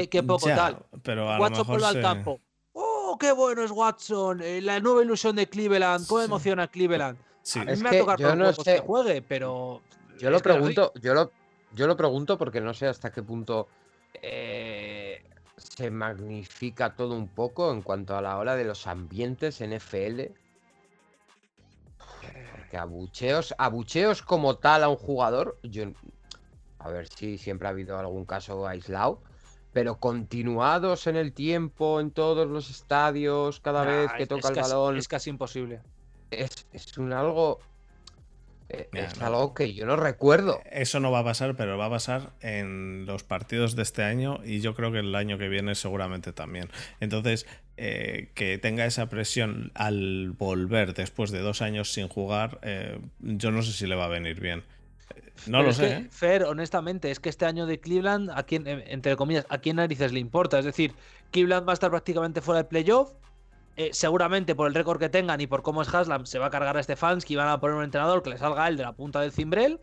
qué, 0.09 0.21
mm, 0.21 0.27
poco 0.27 0.47
tal. 0.47 0.77
Pero 1.03 1.29
a 1.31 1.39
Watson 1.39 1.67
lo 1.67 1.73
mejor 1.73 1.95
al 1.95 2.01
campo. 2.01 2.39
¡Oh, 2.73 3.17
qué 3.19 3.31
bueno 3.31 3.63
es 3.63 3.71
Watson! 3.71 4.41
Eh, 4.41 4.61
la 4.61 4.79
nueva 4.79 5.03
ilusión 5.03 5.35
de 5.35 5.47
Cleveland. 5.47 6.07
¿Cómo 6.07 6.21
emociona 6.21 6.67
Cleveland? 6.67 7.17
Sí. 7.41 7.59
A 7.59 7.65
mí 7.65 7.77
me 7.77 7.89
ha 7.89 8.15
yo 8.17 8.35
no 8.35 8.51
sé... 8.53 8.75
que 8.75 8.79
juegue, 8.79 9.21
pero. 9.21 9.81
Yo 10.19 10.29
lo 10.29 10.39
pregunto, 10.39 10.91
yo 11.01 11.13
lo, 11.13 11.31
yo 11.73 11.87
lo 11.87 11.95
pregunto 11.95 12.37
porque 12.37 12.59
no 12.59 12.73
sé 12.73 12.87
hasta 12.87 13.11
qué 13.11 13.21
punto 13.21 13.67
eh, 14.21 15.23
se 15.57 15.91
magnifica 15.91 16.95
todo 16.95 17.15
un 17.15 17.27
poco 17.27 17.71
en 17.71 17.83
cuanto 17.83 18.17
a 18.17 18.21
la 18.21 18.37
hora 18.37 18.55
de 18.55 18.65
los 18.65 18.87
ambientes 18.87 19.61
NFL 19.61 20.33
que 22.69 22.77
abucheos, 22.77 23.55
abucheos 23.57 24.21
como 24.21 24.57
tal 24.57 24.83
a 24.83 24.89
un 24.89 24.97
jugador, 24.97 25.57
yo. 25.63 25.85
A 26.79 26.89
ver 26.89 27.07
si 27.07 27.37
siempre 27.37 27.67
ha 27.67 27.71
habido 27.71 27.97
algún 27.97 28.25
caso 28.25 28.67
aislado. 28.67 29.21
Pero 29.77 29.99
continuados 29.99 31.05
en 31.05 31.17
el 31.17 31.33
tiempo, 31.33 31.99
en 32.01 32.09
todos 32.09 32.47
los 32.49 32.71
estadios, 32.71 33.59
cada 33.59 33.85
vez 33.85 34.11
que 34.17 34.23
es- 34.23 34.27
toca 34.29 34.47
es 34.47 34.49
el 34.49 34.55
casi- 34.55 34.71
balón, 34.71 34.97
Es 34.97 35.07
casi 35.07 35.29
imposible. 35.29 35.81
es, 36.31 36.65
es 36.73 36.97
un 36.97 37.13
algo. 37.13 37.59
eh, 38.69 38.89
es 38.91 39.19
no. 39.19 39.27
algo 39.27 39.53
que 39.53 39.75
yo 39.75 39.85
no 39.85 39.95
recuerdo. 39.95 40.59
Eso 40.71 40.99
no 40.99 41.11
va 41.11 41.19
a 41.19 41.23
pasar, 41.23 41.55
pero 41.55 41.77
va 41.77 41.85
a 41.85 41.89
pasar 41.91 42.31
en 42.41 43.05
los 43.05 43.23
partidos 43.23 43.75
de 43.75 43.83
este 43.83 44.01
año 44.01 44.39
y 44.43 44.61
yo 44.61 44.73
creo 44.73 44.91
que 44.91 44.97
el 44.97 45.13
año 45.13 45.37
que 45.37 45.47
viene 45.47 45.75
seguramente 45.75 46.33
también. 46.33 46.69
Entonces, 46.99 47.45
eh, 47.77 48.31
que 48.33 48.57
tenga 48.57 48.87
esa 48.87 49.09
presión 49.09 49.71
al 49.75 50.31
volver 50.31 50.95
después 50.95 51.29
de 51.29 51.39
dos 51.41 51.61
años 51.61 51.93
sin 51.93 52.07
jugar, 52.07 52.57
eh, 52.63 52.99
yo 53.19 53.51
no 53.51 53.61
sé 53.61 53.73
si 53.73 53.85
le 53.85 53.93
va 53.93 54.05
a 54.05 54.09
venir 54.09 54.41
bien. 54.41 54.63
No 55.45 55.61
Pero 55.61 55.63
lo 55.63 55.71
es 55.71 55.77
sé. 55.77 55.83
que, 55.83 55.97
¿eh? 55.97 56.07
Fer, 56.09 56.43
honestamente, 56.45 57.11
es 57.11 57.19
que 57.19 57.29
este 57.29 57.45
año 57.45 57.65
de 57.65 57.79
Cleveland, 57.79 58.29
a 58.31 58.43
quién, 58.43 58.67
eh, 58.67 58.83
entre 58.87 59.15
comillas, 59.15 59.45
¿a 59.49 59.57
quién 59.59 59.77
narices 59.77 60.11
le 60.13 60.19
importa? 60.19 60.59
Es 60.59 60.65
decir, 60.65 60.95
Cleveland 61.31 61.67
va 61.67 61.73
a 61.73 61.75
estar 61.75 61.89
prácticamente 61.91 62.41
fuera 62.41 62.59
del 62.61 62.67
playoff. 62.67 63.13
eh, 63.77 63.91
seguramente 63.93 64.55
por 64.55 64.67
el 64.67 64.73
récord 64.73 64.99
que 64.99 65.09
tengan 65.09 65.39
y 65.41 65.47
por 65.47 65.61
cómo 65.63 65.81
es 65.83 65.93
Haslam, 65.93 66.25
se 66.25 66.39
va 66.39 66.47
a 66.47 66.49
cargar 66.49 66.77
a 66.77 66.83
Stefanski 66.83 67.33
y 67.33 67.37
van 67.37 67.47
a 67.49 67.59
poner 67.59 67.75
un 67.77 67.83
entrenador 67.83 68.23
que 68.23 68.31
le 68.31 68.37
salga 68.39 68.65
a 68.65 68.67
él 68.69 68.77
de 68.77 68.83
la 68.83 68.93
punta 68.93 69.21
del 69.21 69.31
cimbrel. 69.31 69.79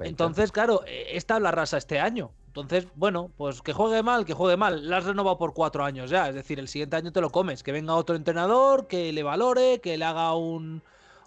Entonces, 0.00 0.52
claro, 0.52 0.82
eh, 0.86 1.08
es 1.12 1.26
tabla 1.26 1.50
rasa 1.52 1.78
este 1.78 2.00
año. 2.00 2.32
Entonces, 2.48 2.88
bueno, 2.94 3.30
pues 3.36 3.62
que 3.62 3.72
juegue 3.72 4.02
mal, 4.02 4.24
que 4.24 4.34
juegue 4.34 4.56
mal. 4.56 4.88
La 4.90 4.98
has 4.98 5.04
renovado 5.04 5.38
por 5.38 5.54
cuatro 5.54 5.84
años 5.84 6.10
ya. 6.10 6.28
Es 6.28 6.34
decir, 6.34 6.58
el 6.58 6.68
siguiente 6.68 6.96
año 6.96 7.12
te 7.12 7.20
lo 7.20 7.30
comes. 7.30 7.62
Que 7.62 7.72
venga 7.72 7.94
otro 7.94 8.16
entrenador, 8.16 8.88
que 8.88 9.12
le 9.12 9.22
valore, 9.22 9.80
que 9.80 9.96
le 9.96 10.04
haga 10.04 10.34
un, 10.34 10.82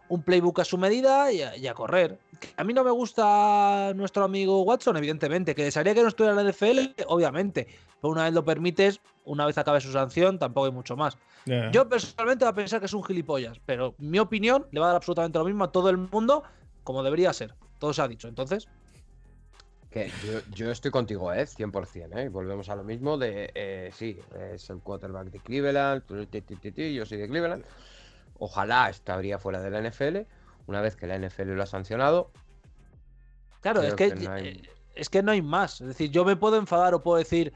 un 0.09 0.21
playbook 0.21 0.59
a 0.59 0.65
su 0.65 0.77
medida 0.77 1.31
y 1.31 1.41
a, 1.41 1.55
y 1.57 1.67
a 1.67 1.73
correr. 1.73 2.19
A 2.57 2.63
mí 2.63 2.73
no 2.73 2.83
me 2.83 2.91
gusta 2.91 3.93
nuestro 3.95 4.23
amigo 4.23 4.63
Watson, 4.63 4.97
evidentemente. 4.97 5.55
Que 5.55 5.63
desearía 5.63 5.93
que 5.93 6.01
no 6.01 6.09
estuviera 6.09 6.39
en 6.39 6.45
la 6.45 6.51
NFL, 6.51 7.03
obviamente. 7.07 7.67
Pero 8.01 8.11
una 8.11 8.25
vez 8.25 8.33
lo 8.33 8.43
permites, 8.43 8.99
una 9.25 9.45
vez 9.45 9.57
acabe 9.57 9.79
su 9.79 9.91
sanción, 9.91 10.37
tampoco 10.37 10.65
hay 10.65 10.73
mucho 10.73 10.97
más. 10.97 11.17
Yo 11.71 11.87
personalmente 11.87 12.45
voy 12.45 12.51
a 12.51 12.55
pensar 12.55 12.79
que 12.79 12.85
es 12.85 12.93
un 12.93 13.03
gilipollas, 13.03 13.59
pero 13.65 13.95
mi 13.97 14.19
opinión 14.19 14.65
le 14.71 14.79
va 14.79 14.87
a 14.87 14.89
dar 14.89 14.95
absolutamente 14.97 15.39
lo 15.39 15.45
mismo 15.45 15.63
a 15.63 15.71
todo 15.71 15.89
el 15.89 15.97
mundo, 15.97 16.43
como 16.83 17.03
debería 17.03 17.33
ser. 17.33 17.53
Todo 17.79 17.93
se 17.93 18.01
ha 18.01 18.07
dicho. 18.07 18.27
Entonces, 18.27 18.67
Que 19.89 20.09
yo, 20.25 20.39
yo 20.53 20.71
estoy 20.71 20.89
contigo, 20.89 21.31
¿eh? 21.33 21.45
100%, 21.45 22.17
¿eh? 22.17 22.29
Volvemos 22.29 22.67
a 22.69 22.75
lo 22.75 22.83
mismo 22.83 23.17
de, 23.17 23.51
eh, 23.53 23.91
sí, 23.93 24.19
es 24.53 24.69
el 24.69 24.79
quarterback 24.79 25.29
de 25.29 25.39
Cleveland, 25.39 26.03
yo 26.07 27.05
soy 27.05 27.17
de 27.17 27.27
Cleveland. 27.27 27.63
Ojalá 28.39 28.89
estaría 28.89 29.37
fuera 29.39 29.61
de 29.61 29.69
la 29.69 29.79
NFL, 29.81 30.27
una 30.67 30.81
vez 30.81 30.95
que 30.95 31.07
la 31.07 31.15
NFL 31.17 31.53
lo 31.55 31.63
ha 31.63 31.67
sancionado. 31.67 32.31
Claro, 33.61 33.81
es 33.81 33.95
que, 33.95 34.09
que 34.13 34.15
no 34.25 34.31
hay- 34.31 34.47
eh, 34.47 34.69
es 34.95 35.09
que 35.09 35.23
no 35.23 35.31
hay 35.31 35.41
más. 35.41 35.81
Es 35.81 35.87
decir, 35.87 36.11
yo 36.11 36.25
me 36.25 36.35
puedo 36.35 36.57
enfadar 36.57 36.93
o 36.93 37.01
puedo 37.01 37.17
decir 37.17 37.53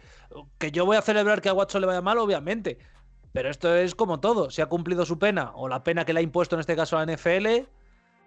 que 0.58 0.72
yo 0.72 0.86
voy 0.86 0.98
a 0.98 1.02
celebrar 1.02 1.42
que 1.42 1.50
a 1.50 1.54
Watson 1.54 1.82
le 1.82 1.88
vaya 1.88 2.02
mal, 2.02 2.18
obviamente. 2.18 2.78
Pero 3.34 3.50
esto 3.50 3.76
es 3.76 3.94
como 3.94 4.20
todo. 4.20 4.50
Si 4.50 4.62
ha 4.62 4.66
cumplido 4.68 5.06
su 5.06 5.20
pena 5.20 5.52
o 5.54 5.68
la 5.68 5.84
pena 5.84 6.06
que 6.06 6.14
le 6.14 6.20
ha 6.22 6.24
impuesto 6.24 6.56
en 6.56 6.62
este 6.62 6.76
caso 6.76 6.98
a 6.98 7.06
la 7.06 7.12
NFL, 7.14 7.68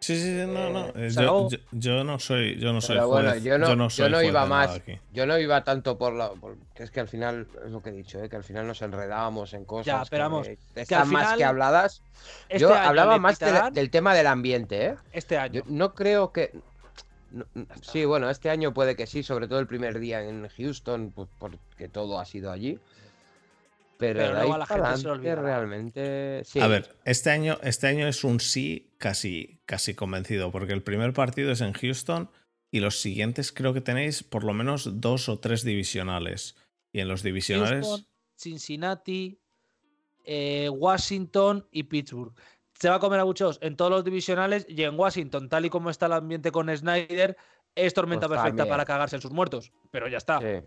Sí, 0.02 0.16
sí, 0.16 0.22
sí, 0.22 0.46
no, 0.46 0.70
no. 0.70 0.86
Eh, 0.86 0.92
eh, 0.96 1.10
yo, 1.10 1.50
yo- 1.50 1.58
yo 1.72 2.04
no 2.04 2.18
soy, 2.18 2.58
yo 2.58 2.72
no 2.72 2.80
soy 2.80 2.96
Pero 2.96 3.08
juez. 3.08 3.22
bueno, 3.22 3.36
yo 3.44 3.58
no, 3.58 3.66
yo 3.68 3.90
soy 3.90 4.10
no 4.10 4.16
juez 4.16 4.28
iba 4.28 4.42
de 4.44 4.48
nada 4.48 4.66
más, 4.66 4.76
aquí. 4.76 4.98
yo 5.12 5.26
no 5.26 5.38
iba 5.38 5.62
tanto 5.62 5.98
por 5.98 6.14
la, 6.14 6.30
por- 6.30 6.56
que 6.74 6.84
es 6.84 6.90
que 6.90 7.00
al 7.00 7.08
final, 7.08 7.46
es 7.66 7.70
lo 7.70 7.82
que 7.82 7.90
he 7.90 7.92
dicho, 7.92 8.18
¿eh? 8.24 8.30
que 8.30 8.36
al 8.36 8.42
final 8.44 8.66
nos 8.66 8.80
enredábamos 8.80 9.52
en 9.52 9.66
cosas 9.66 10.08
pero 10.08 10.24
vamos, 10.24 10.48
que 10.48 10.56
que 10.74 10.80
están 10.80 11.02
al 11.02 11.08
más 11.08 11.36
que 11.36 11.44
habladas. 11.44 12.02
este 12.48 12.60
yo 12.62 12.74
hablaba 12.74 13.18
más 13.18 13.38
de- 13.38 13.70
del 13.72 13.90
tema 13.90 14.14
del 14.14 14.26
ambiente, 14.26 14.86
¿eh? 14.86 14.94
este 15.12 15.36
año. 15.36 15.52
Yo 15.60 15.62
no 15.66 15.92
creo 15.94 16.32
que. 16.32 16.50
no- 17.30 17.44
sí, 17.82 18.06
bueno, 18.06 18.30
este 18.30 18.48
año 18.48 18.72
puede 18.72 18.96
que 18.96 19.06
sí, 19.06 19.22
sobre 19.22 19.48
todo 19.48 19.58
el 19.60 19.66
primer 19.66 19.98
día 20.00 20.22
en 20.22 20.48
Houston, 20.48 21.12
pues 21.14 21.28
porque 21.38 21.88
todo 21.88 22.18
ha 22.18 22.24
sido 22.24 22.50
allí. 22.50 22.78
Pero, 24.00 24.18
Pero 24.20 24.32
luego 24.34 24.54
a 24.54 24.58
la 24.58 24.66
gente 24.66 24.96
se 24.96 25.08
olvidará. 25.08 25.42
realmente. 25.42 26.42
Sí. 26.44 26.58
A 26.58 26.66
ver, 26.66 26.96
este 27.04 27.30
año, 27.30 27.58
este 27.62 27.86
año 27.86 28.08
es 28.08 28.24
un 28.24 28.40
sí 28.40 28.90
casi, 28.98 29.60
casi 29.66 29.94
convencido, 29.94 30.50
porque 30.50 30.72
el 30.72 30.82
primer 30.82 31.12
partido 31.12 31.52
es 31.52 31.60
en 31.60 31.72
Houston 31.74 32.30
y 32.70 32.80
los 32.80 32.98
siguientes 33.00 33.52
creo 33.52 33.72
que 33.74 33.80
tenéis 33.80 34.22
por 34.22 34.42
lo 34.44 34.52
menos 34.54 35.00
dos 35.00 35.28
o 35.28 35.38
tres 35.38 35.62
divisionales. 35.64 36.56
Y 36.92 37.00
en 37.00 37.08
los 37.08 37.22
divisionales. 37.22 37.86
Houston, 37.86 38.06
Cincinnati, 38.36 39.38
eh, 40.24 40.68
Washington 40.70 41.66
y 41.70 41.84
Pittsburgh. 41.84 42.32
Se 42.78 42.88
va 42.88 42.96
a 42.96 42.98
comer 42.98 43.20
a 43.20 43.24
bucheos 43.24 43.58
en 43.62 43.76
todos 43.76 43.90
los 43.90 44.04
divisionales 44.04 44.64
y 44.68 44.82
en 44.82 44.98
Washington, 44.98 45.48
tal 45.48 45.66
y 45.66 45.70
como 45.70 45.90
está 45.90 46.06
el 46.06 46.12
ambiente 46.14 46.50
con 46.50 46.74
Snyder, 46.74 47.36
es 47.74 47.92
tormenta 47.94 48.26
Pues 48.26 48.38
perfecta 48.38 48.56
también. 48.62 48.72
para 48.72 48.84
cagarse 48.86 49.16
en 49.16 49.22
sus 49.22 49.30
muertos. 49.32 49.70
Pero 49.90 50.08
ya 50.08 50.16
está. 50.18 50.40
sí. 50.40 50.66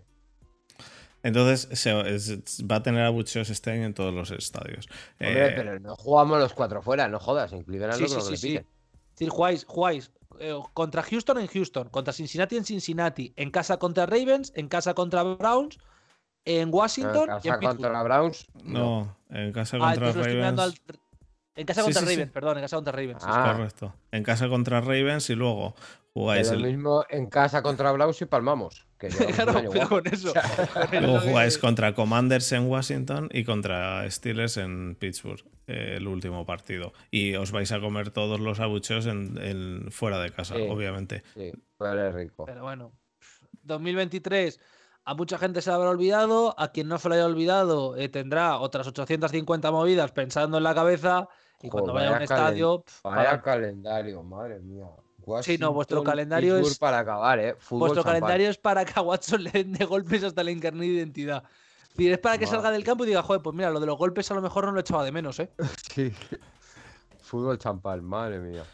Entonces 1.24 1.68
se- 1.72 2.14
es- 2.14 2.62
va 2.70 2.76
a 2.76 2.82
tener 2.84 3.04
abucheos 3.04 3.50
este 3.50 3.72
año 3.72 3.84
en 3.86 3.94
todos 3.94 4.14
los 4.14 4.30
estadios. 4.30 4.86
Hombre, 5.20 5.46
Eh, 5.48 5.52
pero 5.56 5.80
no 5.80 5.96
jugamos 5.96 6.38
los 6.38 6.52
cuatro 6.54 6.80
fuera, 6.82 7.08
no 7.08 7.18
jodas. 7.18 7.52
En 7.52 7.64
Cleveland 7.64 7.98
Sí, 7.98 8.06
sí, 8.06 8.20
sí, 8.20 8.36
sí. 8.36 8.60
decir, 9.10 9.28
jugáis, 9.30 9.64
jugáis 9.66 10.12
eh, 10.40 10.52
contra 10.74 11.02
Houston 11.02 11.38
en 11.38 11.46
Houston, 11.46 11.88
contra 11.88 12.12
Cincinnati 12.12 12.56
en 12.56 12.64
Cincinnati, 12.64 13.32
en 13.36 13.50
casa 13.50 13.76
contra 13.78 14.04
Ravens, 14.06 14.52
en 14.56 14.68
casa 14.68 14.92
contra 14.94 15.22
Browns, 15.22 15.78
en 16.44 16.68
En 16.68 16.74
Washington 16.74 17.22
y 17.24 17.26
casa 17.26 17.48
en 17.54 17.60
Pittsburgh. 17.60 17.76
contra 17.82 18.02
Browns. 18.02 18.46
no, 18.64 19.16
en 19.30 19.52
casa 19.52 19.76
Ah, 19.80 19.94
contra 19.94 20.12
Ravens. 20.12 20.58
al- 20.60 20.74
En 21.56 21.66
casa 21.66 21.82
Sí, 21.82 21.84
contra 21.86 22.00
sí, 22.02 22.08
sí. 22.08 22.14
Ravens, 22.16 22.32
perdón, 22.32 22.56
en 22.58 22.62
casa 22.64 22.76
contra 22.76 22.92
Ravens. 22.92 23.22
sí, 23.22 23.28
sí. 23.28 23.32
Ah. 23.32 23.52
Correcto. 23.56 23.94
En 24.10 24.22
casa 24.24 24.48
contra 24.48 24.80
Ravens 24.80 25.30
y 25.30 25.36
luego 25.36 25.76
jugáis 26.12 26.48
Lo 26.50 26.54
el, 26.54 26.64
mismo 26.64 27.04
en 27.08 27.26
casa 27.30 27.62
contra 27.62 27.92
Browns 27.92 28.20
y 28.20 28.24
palmamos. 28.26 28.86
Que 29.08 29.24
Claro, 29.32 29.88
con 29.88 30.06
eso. 30.06 30.32
Luego 30.92 31.20
jugáis 31.24 31.58
contra 31.58 31.94
Commanders 31.94 32.50
en 32.52 32.66
Washington 32.68 33.28
y 33.32 33.44
contra 33.44 34.10
Steelers 34.10 34.56
en 34.56 34.94
Pittsburgh, 34.96 35.44
eh, 35.66 35.94
el 35.96 36.06
último 36.06 36.44
partido. 36.46 36.92
Y 37.10 37.34
os 37.34 37.52
vais 37.52 37.70
a 37.72 37.80
comer 37.80 38.10
todos 38.10 38.40
los 38.40 38.60
abucheos 38.60 39.06
en, 39.06 39.38
en- 39.40 39.90
fuera 39.90 40.18
de 40.20 40.30
casa, 40.30 40.54
Sí. 40.56 40.66
obviamente. 40.68 41.22
Sí, 41.34 41.52
pero 41.78 42.08
es 42.08 42.14
rico. 42.14 42.44
Pero 42.46 42.62
bueno, 42.62 42.92
2023, 43.62 44.60
a 45.04 45.14
mucha 45.14 45.38
gente 45.38 45.60
se 45.62 45.70
le 45.70 45.76
habrá 45.76 45.90
olvidado, 45.90 46.54
a 46.58 46.68
quien 46.72 46.88
no 46.88 46.98
se 46.98 47.08
le 47.08 47.16
haya 47.16 47.26
olvidado 47.26 47.96
eh, 47.96 48.08
tendrá 48.08 48.58
otras 48.58 48.86
850 48.86 49.70
movidas 49.70 50.12
pensando 50.12 50.58
en 50.58 50.64
la 50.64 50.74
cabeza 50.74 51.28
y 51.62 51.68
cuando 51.68 51.92
Joder, 51.92 52.04
vaya 52.06 52.14
a 52.14 52.18
un 52.18 52.22
estadio... 52.22 52.82
pf, 52.82 53.00
Vaya 53.04 53.16
para- 53.30 53.42
calendario, 53.42 54.22
madre 54.22 54.60
mía. 54.60 54.86
Sí, 55.42 55.58
no, 55.58 55.72
vuestro 55.72 56.02
calendario 56.04 56.54
Pittsburgh 56.54 56.72
es- 56.72 56.78
para 56.78 56.98
acabar, 57.00 57.38
¿eh? 57.38 57.54
Fútbol 57.58 57.88
Vuestro 57.88 58.02
champán. 58.02 58.20
calendario 58.20 58.50
es 58.50 58.58
para 58.58 58.84
que 58.84 58.92
a 58.96 59.02
Watson 59.02 59.42
le 59.44 59.50
den 59.50 59.72
de 59.72 59.84
golpes 59.84 60.22
hasta 60.24 60.42
la 60.44 60.50
encarnada 60.50 60.86
identidad. 60.86 61.44
Es 61.82 61.88
decir, 61.90 62.12
es 62.12 62.18
para 62.18 62.38
que 62.38 62.46
Madre. 62.46 62.56
salga 62.56 62.70
del 62.72 62.84
campo 62.84 63.04
y 63.04 63.08
diga, 63.08 63.22
joder, 63.22 63.40
pues 63.42 63.54
mira, 63.54 63.70
lo 63.70 63.78
de 63.80 63.86
los 63.86 63.96
golpes 63.96 64.30
a 64.30 64.34
lo 64.34 64.42
mejor 64.42 64.64
no 64.66 64.72
lo 64.72 64.80
echaba 64.80 65.04
de 65.04 65.12
menos, 65.12 65.38
¿eh? 65.40 65.50
Sí. 65.94 66.12
Fútbol 67.22 67.58
champán, 67.58 68.04
madre 68.04 68.38
mía. 68.38 68.64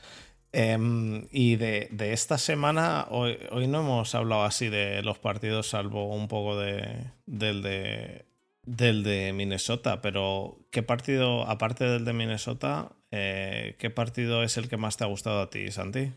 Em, 0.52 1.28
y 1.30 1.56
de, 1.56 1.86
de 1.92 2.12
esta 2.12 2.36
semana, 2.36 3.06
hoy, 3.10 3.38
hoy 3.52 3.68
no 3.68 3.80
hemos 3.80 4.14
hablado 4.16 4.42
así 4.44 4.68
de 4.68 5.00
los 5.02 5.18
partidos, 5.18 5.68
salvo 5.68 6.12
un 6.14 6.26
poco 6.28 6.58
de, 6.58 7.12
del 7.26 7.62
de 7.62 8.26
del 8.64 9.02
de 9.02 9.32
Minnesota, 9.32 10.00
pero 10.02 10.58
¿qué 10.70 10.82
partido, 10.82 11.44
aparte 11.48 11.84
del 11.84 12.04
de 12.04 12.12
Minnesota, 12.12 12.92
eh, 13.10 13.74
qué 13.78 13.90
partido 13.90 14.42
es 14.42 14.56
el 14.58 14.68
que 14.68 14.76
más 14.76 14.96
te 14.96 15.04
ha 15.04 15.06
gustado 15.08 15.40
a 15.40 15.50
ti, 15.50 15.70
Santi? 15.72 16.12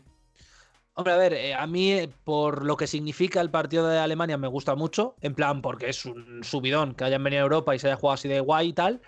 Hombre, 0.96 1.12
a 1.12 1.16
ver, 1.16 1.32
eh, 1.32 1.54
a 1.54 1.66
mí, 1.66 1.90
eh, 1.92 2.08
por 2.24 2.64
lo 2.64 2.76
que 2.76 2.86
significa 2.86 3.40
el 3.40 3.50
partido 3.50 3.88
de 3.88 3.98
Alemania, 3.98 4.38
me 4.38 4.46
gusta 4.46 4.76
mucho. 4.76 5.16
En 5.20 5.34
plan, 5.34 5.60
porque 5.60 5.88
es 5.88 6.04
un 6.06 6.44
subidón 6.44 6.94
que 6.94 7.04
hayan 7.04 7.22
venido 7.24 7.42
a 7.42 7.44
Europa 7.44 7.74
y 7.74 7.78
se 7.80 7.88
haya 7.88 7.96
jugado 7.96 8.14
así 8.14 8.28
de 8.28 8.38
guay 8.40 8.68
y 8.68 8.72
tal. 8.74 9.00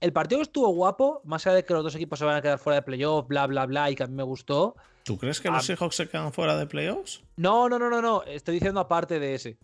El 0.00 0.12
partido 0.12 0.42
estuvo 0.42 0.68
guapo, 0.68 1.22
más 1.24 1.46
allá 1.46 1.56
de 1.56 1.64
que 1.64 1.72
los 1.74 1.82
dos 1.82 1.94
equipos 1.94 2.18
se 2.18 2.24
van 2.26 2.36
a 2.36 2.42
quedar 2.42 2.58
fuera 2.58 2.76
de 2.76 2.82
playoff, 2.82 3.26
bla, 3.26 3.46
bla, 3.46 3.64
bla, 3.66 3.90
y 3.90 3.94
que 3.94 4.02
a 4.02 4.06
mí 4.06 4.14
me 4.14 4.22
gustó. 4.22 4.76
¿Tú 5.02 5.16
crees 5.16 5.40
que 5.40 5.50
los 5.50 5.64
Seahawks 5.64 5.96
se 5.96 6.08
quedan 6.08 6.30
fuera 6.32 6.56
de 6.56 6.66
playoffs? 6.66 7.22
No, 7.36 7.68
no, 7.70 7.78
no, 7.78 7.88
no, 7.88 8.02
no. 8.02 8.22
Estoy 8.24 8.54
diciendo 8.54 8.80
aparte 8.80 9.18
de 9.18 9.34
ese. 9.34 9.58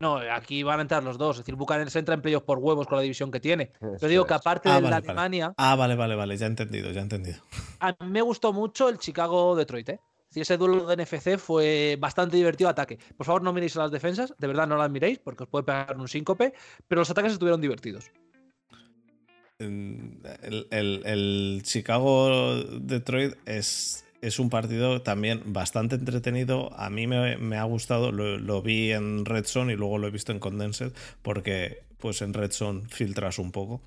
No, 0.00 0.16
aquí 0.16 0.64
van 0.64 0.80
a 0.80 0.82
entrar 0.82 1.04
los 1.04 1.16
dos. 1.16 1.36
Es 1.36 1.44
decir, 1.44 1.54
Buccaneers 1.54 1.94
entra 1.94 2.14
en 2.16 2.22
playoff 2.22 2.42
por 2.42 2.58
huevos 2.58 2.88
con 2.88 2.96
la 2.98 3.02
división 3.02 3.30
que 3.30 3.38
tiene. 3.38 3.70
Pero 3.78 3.94
Eso 3.96 4.08
digo 4.08 4.26
que 4.26 4.34
aparte 4.34 4.68
Ah, 4.68 4.76
de 4.76 4.80
vale, 4.82 4.90
la 4.90 4.96
vale. 5.00 5.08
Alemania, 5.10 5.54
Ah, 5.56 5.76
vale, 5.76 5.94
vale, 5.94 6.16
vale, 6.16 6.36
ya 6.36 6.46
he 6.46 6.48
entendido, 6.48 6.90
ya 6.90 6.98
he 7.00 7.04
entendido. 7.04 7.38
a 7.78 7.92
mí 8.00 8.10
me 8.10 8.20
gustó 8.22 8.52
mucho 8.52 8.88
el 8.88 8.98
Chicago-Detroit, 8.98 9.88
¿eh? 9.90 10.00
Decir, 10.32 10.42
ese 10.44 10.56
duelo 10.56 10.86
de 10.86 10.96
NFC 10.96 11.36
fue 11.36 11.98
bastante 12.00 12.38
divertido 12.38 12.70
ataque. 12.70 12.98
Por 13.18 13.26
favor, 13.26 13.42
no 13.42 13.52
miréis 13.52 13.76
a 13.76 13.80
las 13.80 13.90
defensas, 13.90 14.32
de 14.38 14.46
verdad 14.46 14.66
no 14.66 14.78
las 14.78 14.90
miréis, 14.90 15.18
porque 15.18 15.42
os 15.42 15.48
puede 15.50 15.64
pegar 15.64 15.94
un 15.98 16.08
síncope, 16.08 16.54
pero 16.88 17.02
los 17.02 17.10
ataques 17.10 17.32
estuvieron 17.32 17.60
divertidos. 17.60 18.10
El, 19.58 21.60
Chicago-Detroit 21.62 23.34
es, 23.44 24.06
es 24.22 24.38
un 24.38 24.48
partido 24.48 25.02
también 25.02 25.52
bastante 25.52 25.96
entretenido. 25.96 26.72
A 26.80 26.88
mí 26.88 27.06
me, 27.06 27.36
me 27.36 27.58
ha 27.58 27.64
gustado, 27.64 28.10
lo, 28.10 28.38
lo 28.38 28.62
vi 28.62 28.90
en 28.90 29.26
Red 29.26 29.44
Zone 29.44 29.74
y 29.74 29.76
luego 29.76 29.98
lo 29.98 30.08
he 30.08 30.10
visto 30.10 30.32
en 30.32 30.38
Condensed, 30.38 30.92
porque 31.20 31.82
pues 31.98 32.22
en 32.22 32.32
Red 32.32 32.52
Zone 32.52 32.88
filtras 32.88 33.38
un 33.38 33.52
poco. 33.52 33.82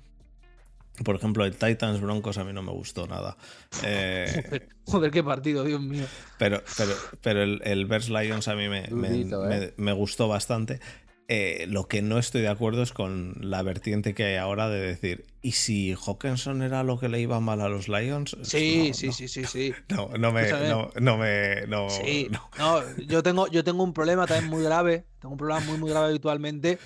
Por 1.04 1.16
ejemplo, 1.16 1.44
el 1.44 1.56
Titans 1.56 2.00
Broncos 2.00 2.38
a 2.38 2.44
mí 2.44 2.52
no 2.52 2.62
me 2.62 2.72
gustó 2.72 3.06
nada. 3.06 3.36
Eh, 3.84 4.26
Joder, 4.44 4.68
joder, 4.84 5.10
qué 5.10 5.22
partido, 5.22 5.64
Dios 5.64 5.80
mío. 5.80 6.06
pero, 6.38 6.62
pero, 6.76 6.92
pero 7.22 7.42
el, 7.42 7.60
el 7.64 7.86
Bears 7.86 8.08
Lions 8.08 8.48
a 8.48 8.54
mí 8.54 8.68
me, 8.68 8.88
me- 8.88 9.10
Durito, 9.10 9.42
me- 9.42 9.56
¿eh? 9.56 9.74
me 9.76 9.92
gustó 9.92 10.28
bastante. 10.28 10.80
Eh, 11.28 11.66
lo 11.68 11.88
que 11.88 12.02
no 12.02 12.18
estoy 12.18 12.42
de 12.42 12.48
acuerdo 12.48 12.82
es 12.84 12.92
con 12.92 13.34
la 13.40 13.60
vertiente 13.62 14.14
que 14.14 14.24
hay 14.24 14.36
ahora 14.36 14.68
de 14.68 14.78
decir, 14.78 15.26
¿y 15.42 15.52
si 15.52 15.92
Hawkinson 15.94 16.62
era 16.62 16.84
lo 16.84 17.00
que 17.00 17.08
le 17.08 17.20
iba 17.20 17.40
mal 17.40 17.60
a 17.60 17.68
los 17.68 17.88
Lions? 17.88 18.36
Sí, 18.42 18.88
No, 18.90 18.94
sí, 18.94 19.06
no. 19.08 19.12
sí, 19.12 19.26
sí, 19.26 19.44
sí. 19.44 19.74
No, 19.88 20.08
no 20.16 20.30
me. 20.30 20.48
No, 20.52 20.90
no 21.00 21.16
me. 21.18 21.66
No, 21.66 21.88
Sí, 21.90 22.30
no, 22.56 22.96
yo 22.98 23.24
tengo, 23.24 23.48
yo 23.48 23.64
tengo 23.64 23.82
un 23.82 23.92
problema 23.92 24.28
también 24.28 24.48
muy 24.48 24.62
grave, 24.62 25.04
tengo 25.18 25.32
un 25.32 25.38
problema 25.38 25.60
muy, 25.60 25.76
muy 25.78 25.90
grave 25.90 26.06
habitualmente, 26.10 26.78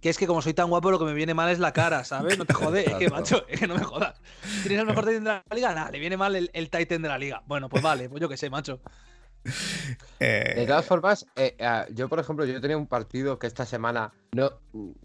que 0.00 0.08
es 0.08 0.18
que 0.18 0.26
como 0.26 0.42
soy 0.42 0.54
tan 0.54 0.68
guapo, 0.68 0.90
lo 0.90 0.98
que 0.98 1.04
me 1.04 1.12
viene 1.12 1.34
mal 1.34 1.50
es 1.50 1.58
la 1.58 1.72
cara, 1.72 2.04
¿sabes? 2.04 2.38
No 2.38 2.44
te 2.44 2.54
jodes, 2.54 2.86
es 2.86 2.94
que, 2.94 3.10
macho, 3.10 3.46
es 3.48 3.60
que 3.60 3.66
no 3.66 3.74
me 3.74 3.84
jodas. 3.84 4.20
¿Tienes 4.62 4.80
el 4.80 4.86
mejor 4.86 5.04
Titan 5.04 5.24
de 5.24 5.30
la 5.30 5.44
liga? 5.54 5.74
Nada, 5.74 5.90
le 5.90 5.98
viene 5.98 6.16
mal 6.16 6.34
el, 6.36 6.50
el 6.52 6.70
Titan 6.70 7.02
de 7.02 7.08
la 7.08 7.18
liga. 7.18 7.42
Bueno, 7.46 7.68
pues 7.68 7.82
vale, 7.82 8.08
pues 8.08 8.20
yo 8.20 8.28
qué 8.28 8.36
sé, 8.36 8.50
macho. 8.50 8.80
Eh, 10.22 10.52
De 10.54 10.66
todas 10.66 10.84
formas, 10.84 11.26
eh, 11.34 11.56
ah, 11.60 11.86
yo 11.90 12.10
por 12.10 12.20
ejemplo, 12.20 12.44
yo 12.44 12.60
tenía 12.60 12.76
un 12.76 12.86
partido 12.86 13.38
que 13.38 13.46
esta 13.46 13.64
semana, 13.64 14.12
no, 14.32 14.50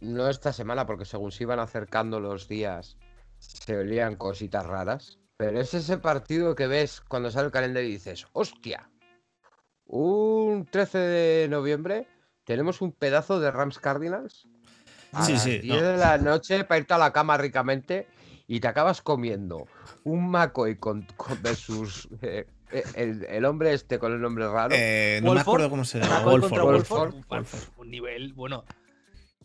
no 0.01 0.29
esta 0.29 0.51
semana, 0.51 0.85
porque 0.85 1.05
según 1.05 1.31
se 1.31 1.43
iban 1.43 1.59
acercando 1.59 2.19
los 2.19 2.49
días, 2.49 2.97
se 3.39 3.77
olían 3.77 4.17
cositas 4.17 4.65
raras. 4.65 5.19
Pero 5.37 5.59
es 5.61 5.73
ese 5.73 5.97
partido 5.97 6.53
que 6.53 6.67
ves 6.67 6.99
cuando 6.99 7.31
sale 7.31 7.45
el 7.45 7.51
calendario 7.53 7.87
y 7.87 7.93
dices, 7.93 8.27
hostia, 8.33 8.89
un 9.85 10.65
13 10.65 10.97
de 10.97 11.47
noviembre 11.47 12.07
tenemos 12.43 12.81
un 12.81 12.91
pedazo 12.91 13.39
de 13.39 13.51
Rams 13.51 13.79
Cardinals 13.79 14.47
a 15.15 15.23
Sí, 15.23 15.33
las 15.33 15.43
sí, 15.43 15.59
10 15.59 15.81
no. 15.81 15.87
de 15.89 15.97
la 15.97 16.17
noche 16.17 16.63
para 16.63 16.79
irte 16.79 16.93
a 16.93 16.97
la 16.97 17.11
cama 17.13 17.37
ricamente 17.37 18.07
y 18.47 18.59
te 18.59 18.67
acabas 18.67 19.01
comiendo 19.01 19.67
un 20.03 20.29
McCoy 20.29 20.75
con, 20.77 21.07
con 21.17 21.41
versus 21.41 22.07
eh, 22.21 22.45
eh, 22.71 22.83
el, 22.95 23.25
el 23.29 23.45
hombre 23.45 23.73
este 23.73 23.97
con 23.99 24.13
el 24.13 24.21
nombre 24.21 24.47
raro. 24.47 24.75
eh, 24.77 25.19
no 25.23 25.33
me 25.33 25.41
acuerdo 25.41 25.69
cómo 25.69 25.85
se 25.85 25.99
llama. 25.99 26.19
Wolford. 26.23 26.51
Wolford, 26.51 26.63
Wolford. 26.65 27.13
un, 27.15 27.25
Wolford. 27.29 27.63
un 27.77 27.89
nivel, 27.91 28.33
bueno. 28.33 28.63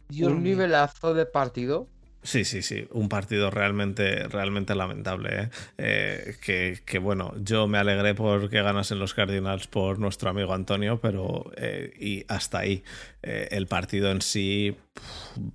Dios 0.09 0.29
un 0.33 0.43
mío. 0.43 0.53
nivelazo 0.57 1.15
de 1.15 1.25
partido. 1.27 1.87
Sí, 2.23 2.45
sí, 2.45 2.63
sí. 2.63 2.87
Un 2.93 3.09
partido 3.09 3.51
realmente, 3.51 4.29
realmente 4.29 4.75
lamentable. 4.75 5.43
¿eh? 5.45 5.51
Eh, 5.79 6.37
que, 6.45 6.81
que, 6.85 6.99
bueno, 6.99 7.33
yo 7.41 7.67
me 7.67 7.79
alegré 7.79 8.15
porque 8.15 8.61
ganasen 8.63 8.99
los 8.99 9.15
Cardinals 9.15 9.67
por 9.67 9.99
nuestro 9.99 10.31
amigo 10.31 10.53
Antonio, 10.53 11.01
pero 11.01 11.51
eh, 11.57 11.93
y 11.99 12.25
hasta 12.29 12.59
ahí. 12.59 12.85
Eh, 13.23 13.49
el 13.53 13.67
partido 13.67 14.11
en 14.11 14.21
sí, 14.21 14.77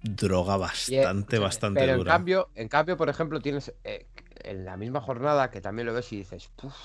droga 0.01 0.57
bastante, 0.57 1.37
bastante 1.37 1.81
Pero 1.81 1.91
en 1.93 1.97
dura. 1.99 2.13
cambio, 2.13 2.49
en 2.55 2.67
cambio, 2.67 2.97
por 2.97 3.09
ejemplo, 3.09 3.39
tienes 3.41 3.73
en 3.83 4.65
la 4.65 4.75
misma 4.75 5.01
jornada 5.01 5.51
que 5.51 5.61
también 5.61 5.85
lo 5.85 5.93
ves 5.93 6.11
y 6.13 6.17
dices, 6.17 6.49
"Puf, 6.55 6.75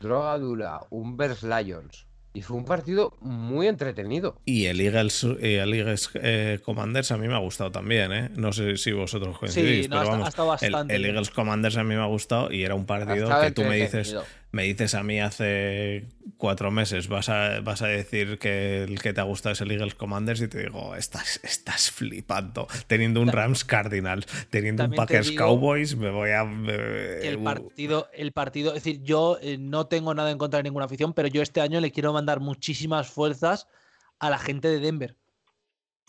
droga 0.00 0.38
dura, 0.38 0.80
un 0.90 1.16
Bears 1.16 1.42
Lions. 1.42 2.07
Y 2.38 2.40
fue 2.40 2.56
un 2.56 2.64
partido 2.64 3.16
muy 3.20 3.66
entretenido. 3.66 4.40
Y 4.44 4.66
el 4.66 4.80
Eagles, 4.80 5.24
y 5.24 5.54
el 5.54 5.74
Eagles 5.74 6.08
eh, 6.14 6.60
Commanders 6.64 7.10
a 7.10 7.16
mí 7.16 7.26
me 7.26 7.34
ha 7.34 7.38
gustado 7.38 7.72
también, 7.72 8.12
¿eh? 8.12 8.30
No 8.36 8.52
sé 8.52 8.76
si 8.76 8.92
vosotros 8.92 9.36
coincidís, 9.40 9.86
Sí, 9.86 9.88
no, 9.90 9.98
pero 9.98 10.10
vamos, 10.10 10.62
el. 10.62 11.04
Eagles 11.04 11.30
Commanders 11.30 11.76
a 11.78 11.82
mí 11.82 11.96
me 11.96 12.00
ha 12.00 12.06
gustado 12.06 12.52
y 12.52 12.62
era 12.62 12.76
un 12.76 12.86
partido 12.86 13.28
que 13.40 13.50
tú 13.50 13.64
me 13.64 13.74
dices. 13.74 14.14
Me 14.50 14.62
dices 14.64 14.94
a 14.94 15.02
mí 15.02 15.20
hace 15.20 16.08
cuatro 16.38 16.70
meses, 16.70 17.08
vas 17.08 17.28
a, 17.28 17.60
vas 17.60 17.82
a 17.82 17.86
decir 17.86 18.38
que 18.38 18.82
el 18.84 19.00
que 19.02 19.12
te 19.12 19.20
ha 19.20 19.24
gustado 19.24 19.52
es 19.52 19.60
el 19.60 19.70
Eagles 19.70 19.94
Commanders 19.94 20.40
y 20.40 20.48
te 20.48 20.62
digo, 20.62 20.94
estás, 20.96 21.38
estás 21.42 21.90
flipando. 21.90 22.66
Teniendo 22.86 23.20
un 23.20 23.28
Rams 23.28 23.64
Cardinals, 23.64 24.26
teniendo 24.48 24.84
un 24.84 24.90
También 24.90 25.06
Packers 25.06 25.32
Cowboys, 25.32 25.96
me 25.96 26.10
voy 26.10 26.30
a... 26.30 26.44
me- 26.44 27.18
El 27.26 27.36
uh, 27.38 27.44
partido, 27.44 28.08
el 28.14 28.32
partido, 28.32 28.70
es 28.74 28.84
decir, 28.84 29.02
yo 29.02 29.38
eh, 29.42 29.58
no 29.58 29.86
tengo 29.86 30.14
nada 30.14 30.30
en 30.30 30.38
contra 30.38 30.58
de 30.58 30.62
ninguna 30.64 30.86
afición, 30.86 31.12
pero 31.12 31.28
yo 31.28 31.42
este 31.42 31.60
año 31.60 31.80
le 31.80 31.90
quiero 31.92 32.12
mandar 32.14 32.40
muchísimas 32.40 33.08
fuerzas 33.08 33.66
a 34.18 34.30
la 34.30 34.38
gente 34.38 34.68
de 34.68 34.78
Denver. 34.80 35.16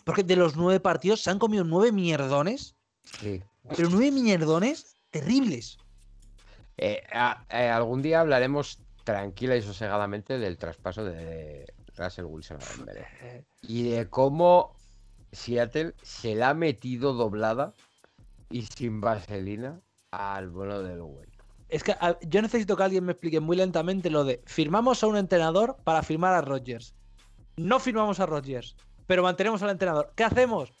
Porque 0.04 0.22
de 0.22 0.36
los 0.36 0.56
nueve 0.56 0.80
partidos 0.80 1.20
se 1.20 1.30
han 1.30 1.38
comido 1.38 1.62
nueve 1.64 1.92
mierdones, 1.92 2.74
Sí. 3.20 3.42
pero 3.76 3.88
nueve 3.90 4.10
mierdones 4.12 4.94
terribles. 5.10 5.76
Eh, 6.82 7.02
a- 7.12 7.44
eh, 7.50 7.68
algún 7.68 8.00
día 8.00 8.20
hablaremos 8.20 8.78
tranquila 9.04 9.54
y 9.54 9.60
sosegadamente 9.62 10.38
del 10.38 10.56
traspaso 10.56 11.04
de 11.04 11.70
Russell 11.94 12.24
Wilson 12.24 12.56
a 12.62 12.64
Denver. 12.76 13.06
eh. 13.22 13.44
Y 13.62 13.90
de 13.90 14.08
cómo 14.08 14.74
Seattle 15.30 15.94
se 16.02 16.34
la 16.34 16.50
ha 16.50 16.54
metido 16.54 17.12
doblada 17.12 17.74
y 18.48 18.62
sin 18.62 19.02
vaselina 19.02 19.80
al 20.10 20.48
bono 20.48 20.80
del 20.82 21.02
güey. 21.02 21.28
Es 21.68 21.84
que 21.84 21.92
a- 21.92 22.18
yo 22.22 22.40
necesito 22.40 22.76
que 22.76 22.82
alguien 22.82 23.04
me 23.04 23.12
explique 23.12 23.40
muy 23.40 23.56
lentamente 23.58 24.08
lo 24.08 24.24
de 24.24 24.42
firmamos 24.46 25.02
a 25.04 25.06
un 25.06 25.18
entrenador 25.18 25.76
para 25.84 26.02
firmar 26.02 26.32
a 26.34 26.40
Rodgers. 26.40 26.94
No 27.56 27.78
firmamos 27.78 28.20
a 28.20 28.26
Rodgers, 28.26 28.74
pero 29.06 29.22
mantenemos 29.22 29.62
al 29.62 29.70
entrenador. 29.70 30.12
¿Qué 30.16 30.24
hacemos? 30.24 30.72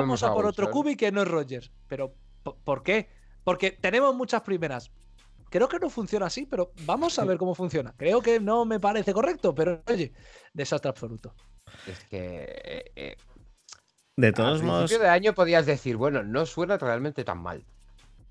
Vamos 0.00 0.22
a 0.22 0.32
por 0.34 0.46
otro 0.46 0.66
cubi 0.72 0.96
que 0.96 1.12
no 1.12 1.20
es 1.22 1.28
Rodgers. 1.28 1.70
Pero, 1.88 2.14
¿po- 2.42 2.56
¿por 2.64 2.82
qué? 2.82 3.10
Porque 3.44 3.70
tenemos 3.70 4.14
muchas 4.14 4.40
primeras. 4.42 4.90
Creo 5.50 5.68
que 5.68 5.78
no 5.78 5.90
funciona 5.90 6.26
así, 6.26 6.46
pero 6.46 6.72
vamos 6.84 7.18
a 7.18 7.24
ver 7.24 7.36
cómo 7.36 7.54
funciona. 7.54 7.92
Creo 7.96 8.22
que 8.22 8.40
no 8.40 8.64
me 8.64 8.80
parece 8.80 9.12
correcto, 9.12 9.54
pero 9.54 9.82
oye, 9.86 10.12
desastre 10.54 10.88
absoluto. 10.88 11.34
Es 11.86 12.04
que 12.04 12.44
eh, 12.64 12.92
eh, 12.96 13.16
de 14.16 14.28
a 14.28 14.32
todos 14.32 14.62
modos, 14.62 14.84
principio 14.84 15.04
de 15.04 15.10
año 15.10 15.34
podías 15.34 15.66
decir, 15.66 15.96
bueno, 15.96 16.22
no 16.22 16.46
suena 16.46 16.78
realmente 16.78 17.24
tan 17.24 17.42
mal. 17.42 17.64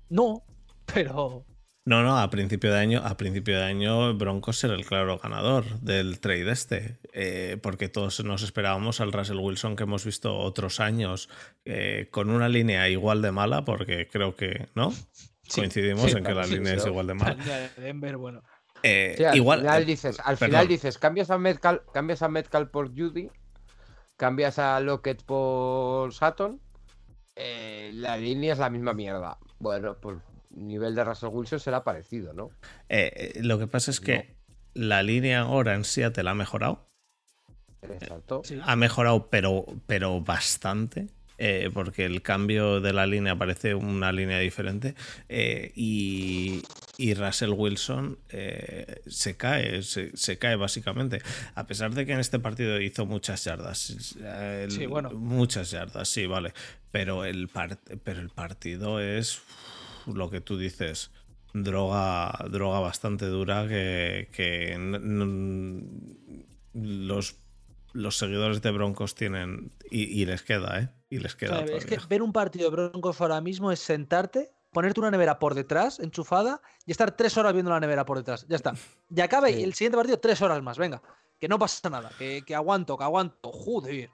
No, 0.08 0.44
pero 0.92 1.44
No, 1.84 2.02
no, 2.02 2.18
a 2.18 2.30
principio 2.30 2.72
de 2.72 2.78
año, 2.78 3.02
a 3.04 3.16
principio 3.16 3.58
de 3.58 3.64
año 3.64 4.14
Broncos 4.14 4.62
era 4.62 4.74
el 4.74 4.84
claro 4.84 5.18
ganador 5.18 5.80
del 5.80 6.20
trade 6.20 6.50
este, 6.50 7.00
eh, 7.12 7.58
porque 7.62 7.88
todos 7.88 8.22
nos 8.24 8.42
esperábamos 8.42 9.00
al 9.00 9.12
Russell 9.12 9.38
Wilson 9.38 9.76
que 9.76 9.84
hemos 9.84 10.04
visto 10.04 10.36
otros 10.36 10.78
años 10.78 11.28
eh, 11.64 12.08
con 12.10 12.30
una 12.30 12.48
línea 12.48 12.88
igual 12.88 13.22
de 13.22 13.32
mala, 13.32 13.64
porque 13.64 14.08
creo 14.08 14.36
que, 14.36 14.68
¿no? 14.74 14.92
Sí, 15.50 15.60
Coincidimos 15.60 16.12
sí, 16.12 16.14
en 16.14 16.24
que 16.24 16.34
la 16.34 16.44
sí, 16.44 16.54
línea 16.54 16.74
es 16.74 16.86
igual 16.86 17.06
de 17.08 17.14
mala. 17.14 17.36
de 17.44 17.68
Denver, 17.82 18.16
bueno. 18.16 18.42
Eh, 18.82 19.16
Sí, 19.16 19.24
al 19.24 19.36
igual, 19.36 19.60
final 19.60 19.84
eh, 19.84 19.84
dices, 19.84 20.20
al 20.20 20.38
perdón. 20.38 20.38
final 20.38 20.68
dices, 20.68 20.98
cambias 20.98 21.30
a 21.30 21.38
Metcalf, 21.38 21.82
cambias 21.92 22.22
a 22.22 22.28
Metcalf 22.28 22.70
por 22.70 22.88
Judy, 22.96 23.30
cambias 24.16 24.58
a 24.58 24.80
Lockett 24.80 25.24
por 25.24 26.12
Sutton, 26.12 26.60
eh, 27.36 27.90
la 27.94 28.16
línea 28.16 28.52
es 28.54 28.58
la 28.58 28.70
misma 28.70 28.94
mierda. 28.94 29.38
Bueno, 29.58 29.98
pues 30.00 30.18
nivel 30.50 30.94
de 30.94 31.04
Russell 31.04 31.30
Wilson 31.32 31.60
será 31.60 31.84
parecido, 31.84 32.32
¿no? 32.34 32.50
eh, 32.88 33.32
eh, 33.36 33.42
lo 33.42 33.58
que 33.58 33.66
pasa 33.66 33.90
es 33.90 34.00
que 34.00 34.36
la 34.74 35.02
línea 35.02 35.40
ahora 35.42 35.74
en 35.74 35.84
Seattle 35.84 36.28
ha 36.28 36.34
mejorado. 36.34 36.90
Exacto. 37.82 38.42
Sí. 38.44 38.58
Ha 38.62 38.76
mejorado, 38.76 39.28
pero, 39.30 39.64
pero 39.86 40.20
bastante. 40.20 41.08
Eh, 41.42 41.70
porque 41.72 42.04
el 42.04 42.20
cambio 42.22 42.80
de 42.82 42.92
la 42.92 43.06
línea 43.06 43.34
parece 43.34 43.74
una 43.74 44.12
línea 44.12 44.38
diferente. 44.38 44.94
eh, 45.28 45.72
y, 45.74 46.62
y 46.98 47.14
Russell 47.14 47.50
Wilson 47.56 48.18
eh, 48.28 49.00
se 49.06 49.36
cae, 49.36 49.82
se, 49.82 50.14
se 50.16 50.36
cae 50.38 50.56
básicamente. 50.56 51.22
A 51.54 51.66
pesar 51.66 51.94
de 51.94 52.04
que 52.04 52.12
en 52.12 52.20
este 52.20 52.38
partido 52.38 52.78
hizo 52.80 53.06
muchas 53.06 53.42
yardas. 53.44 54.14
eh, 54.20 54.62
el- 54.64 54.70
Sí, 54.70 54.84
bueno. 54.86 55.10
Muchas 55.12 55.70
yardas, 55.70 56.08
sí, 56.08 56.26
vale. 56.26 56.52
Pero 56.92 57.24
el, 57.24 57.48
par- 57.48 57.78
pero 58.04 58.20
el 58.20 58.28
partido 58.28 59.00
es 59.00 59.40
lo 60.06 60.28
que 60.30 60.40
tú 60.42 60.58
dices. 60.58 61.10
Droga, 61.54 62.44
droga 62.50 62.80
bastante 62.80 63.24
dura 63.26 63.66
que, 63.66 64.28
que 64.32 64.76
los 66.74 67.36
los 67.92 68.16
seguidores 68.18 68.62
de 68.62 68.70
Broncos 68.70 69.14
tienen 69.14 69.72
y, 69.90 70.02
y 70.20 70.26
les 70.26 70.42
queda, 70.42 70.80
¿eh? 70.80 70.88
Y 71.08 71.18
les 71.18 71.34
queda. 71.36 71.60
es 71.64 71.84
que 71.86 71.98
ver 72.08 72.22
un 72.22 72.32
partido 72.32 72.70
de 72.70 72.76
Broncos 72.76 73.20
ahora 73.20 73.40
mismo 73.40 73.72
es 73.72 73.80
sentarte, 73.80 74.52
ponerte 74.72 75.00
una 75.00 75.10
nevera 75.10 75.38
por 75.38 75.54
detrás, 75.54 75.98
enchufada, 75.98 76.60
y 76.86 76.92
estar 76.92 77.10
tres 77.16 77.36
horas 77.36 77.52
viendo 77.52 77.70
la 77.72 77.80
nevera 77.80 78.04
por 78.04 78.18
detrás. 78.18 78.46
Ya 78.48 78.56
está. 78.56 78.74
Y 79.14 79.20
acabe 79.20 79.52
Sí. 79.52 79.62
el 79.64 79.74
siguiente 79.74 79.96
partido 79.96 80.18
tres 80.20 80.40
horas 80.42 80.62
más. 80.62 80.78
Venga. 80.78 81.02
Que 81.40 81.48
no 81.48 81.58
pasa 81.58 81.88
nada. 81.90 82.10
Que, 82.18 82.42
que 82.46 82.54
aguanto, 82.54 82.96
que 82.98 83.04
aguanto. 83.04 83.50
Joder. 83.50 84.10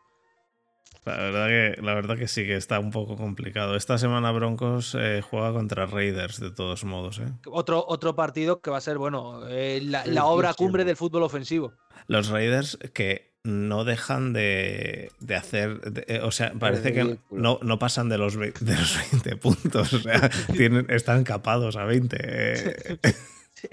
La 1.05 1.17
verdad 1.17 1.47
que, 1.49 1.83
la 1.83 1.95
verdad 1.95 2.17
que 2.17 2.27
sí 2.27 2.45
que 2.45 2.57
está 2.57 2.81
un 2.81 2.91
poco 2.91 3.17
complicado. 3.17 3.77
Esta 3.77 3.97
semana 3.99 4.33
Broncos 4.33 4.97
eh, 4.99 5.23
juega 5.29 5.53
contra 5.53 5.87
Raiders 5.87 6.41
de 6.41 6.51
todos 6.51 6.85
modos, 6.85 7.19
¿eh? 7.21 7.29
Otro, 7.47 7.85
otro 7.87 8.17
partido 8.17 8.61
que 8.61 8.71
va 8.71 8.79
a 8.79 8.81
ser, 8.81 8.99
bueno, 8.99 9.47
eh, 9.49 9.81
la, 9.83 10.05
la 10.07 10.25
obra 10.27 10.53
cumbre 10.55 10.85
del 10.85 10.97
fútbol 10.97 11.23
ofensivo. 11.23 11.75
Los 12.09 12.29
Raiders 12.29 12.79
que 12.93 13.36
no 13.47 13.85
dejan 13.85 14.33
de, 14.33 15.11
de 15.21 15.35
hacer. 15.37 15.81
de- 15.81 16.05
eh, 16.17 16.21
o 16.23 16.31
sea, 16.31 16.53
parece 16.59 16.93
que 16.93 17.19
no, 17.31 17.59
no 17.63 17.79
pasan 17.79 18.09
de 18.09 18.19
los, 18.19 18.37
vei- 18.39 18.53
de 18.59 18.75
los 18.75 18.99
20 19.13 19.37
puntos. 19.37 19.93
O 19.93 19.99
sea, 20.01 20.29
tienen, 20.53 20.87
están 20.91 21.25
capados 21.25 21.77
a 21.77 21.85
20. 21.85 22.17
eh. 22.21 22.99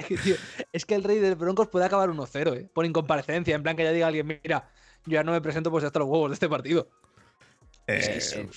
Sí, 0.07 0.15
tío, 0.23 0.35
es 0.71 0.85
que 0.85 0.95
el 0.95 1.03
rey 1.03 1.19
de 1.19 1.35
Broncos 1.35 1.67
puede 1.67 1.85
acabar 1.85 2.09
1-0, 2.09 2.55
¿eh? 2.57 2.69
Por 2.73 2.85
incomparecencia. 2.85 3.53
En 3.53 3.61
plan 3.63 3.75
que 3.75 3.83
ya 3.83 3.91
diga 3.91 4.07
alguien, 4.07 4.25
mira, 4.27 4.69
yo 5.05 5.11
ya 5.15 5.23
no 5.25 5.33
me 5.33 5.41
presento 5.41 5.69
pues 5.71 5.81
ya 5.81 5.87
hasta 5.87 5.99
los 5.99 6.07
huevos 6.07 6.29
de 6.29 6.35
este 6.35 6.47
partido. 6.47 6.87
Eh, 7.87 8.19
Eh, 8.31 8.49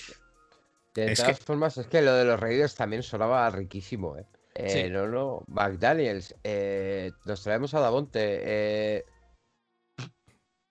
de 0.95 1.11
es 1.11 1.19
todas 1.19 1.39
formas, 1.39 1.77
es 1.77 1.85
que 1.87 2.01
lo 2.01 2.13
de 2.13 2.23
los 2.23 2.39
Raiders 2.39 2.75
también 2.75 3.03
sonaba 3.03 3.49
riquísimo, 3.49 4.17
¿eh? 4.17 4.25
Eh, 4.55 4.69
Sí. 4.85 4.89
No, 4.89 5.05
no, 5.07 5.43
McDaniels, 5.47 6.33
eh, 6.45 7.11
nos 7.25 7.43
traemos 7.43 7.73
a 7.73 7.81
Davonte. 7.81 8.19
Eh, 8.23 9.05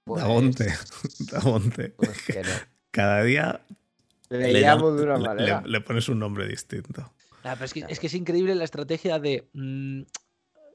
pues- 0.07 0.23
Davonte. 0.23 0.73
Davonte. 1.33 1.91
pues 1.91 2.23
que 2.23 2.43
no. 2.43 2.49
cada 2.91 3.23
día 3.25 3.61
Le, 4.31 4.53
le, 4.53 4.61
llamo 4.61 4.91
da- 4.93 4.97
de 4.97 5.03
una 5.05 5.17
le- 5.19 5.27
manera. 5.29 5.61
le- 5.63 5.69
le 5.71 5.81
pones 5.83 6.09
un 6.09 6.19
nombre 6.19 6.47
distinto. 6.47 7.13
Ah, 7.45 7.53
pero 7.55 7.65
es, 7.67 7.73
que, 7.75 7.85
es 7.89 8.01
que 8.01 8.07
es 8.07 8.15
increíble 8.15 8.55
la 8.55 8.65
estrategia 8.65 9.19
de. 9.19 9.49
mm, 9.53 10.03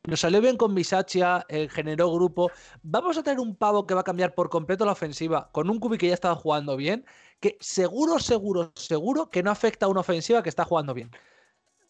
nos 0.08 0.20
salió 0.20 0.42
bien 0.42 0.58
con 0.58 0.74
Bisaccia, 0.74 1.46
eh, 1.48 1.68
generó 1.70 2.12
grupo. 2.12 2.50
Vamos 2.82 3.18
a 3.18 3.24
tener 3.24 3.40
un 3.40 3.56
pavo 3.56 3.86
que 3.86 3.94
va 3.94 4.02
a 4.02 4.04
cambiar 4.06 4.34
por 4.34 4.50
completo 4.50 4.84
la 4.86 4.94
ofensiva 4.94 5.50
con 5.52 5.70
un 5.70 5.80
Kubi 5.80 5.98
que 5.98 6.08
ya 6.08 6.14
estaba 6.14 6.36
jugando 6.36 6.76
bien, 6.76 7.06
que 7.40 7.58
seguro, 7.60 8.18
seguro, 8.20 8.72
seguro 8.76 9.30
que 9.30 9.44
no 9.44 9.52
afecta 9.52 9.86
a 9.86 9.90
una 9.90 10.00
ofensiva 10.00 10.42
que 10.42 10.50
está 10.50 10.64
jugando 10.66 10.94
bien. 10.94 11.12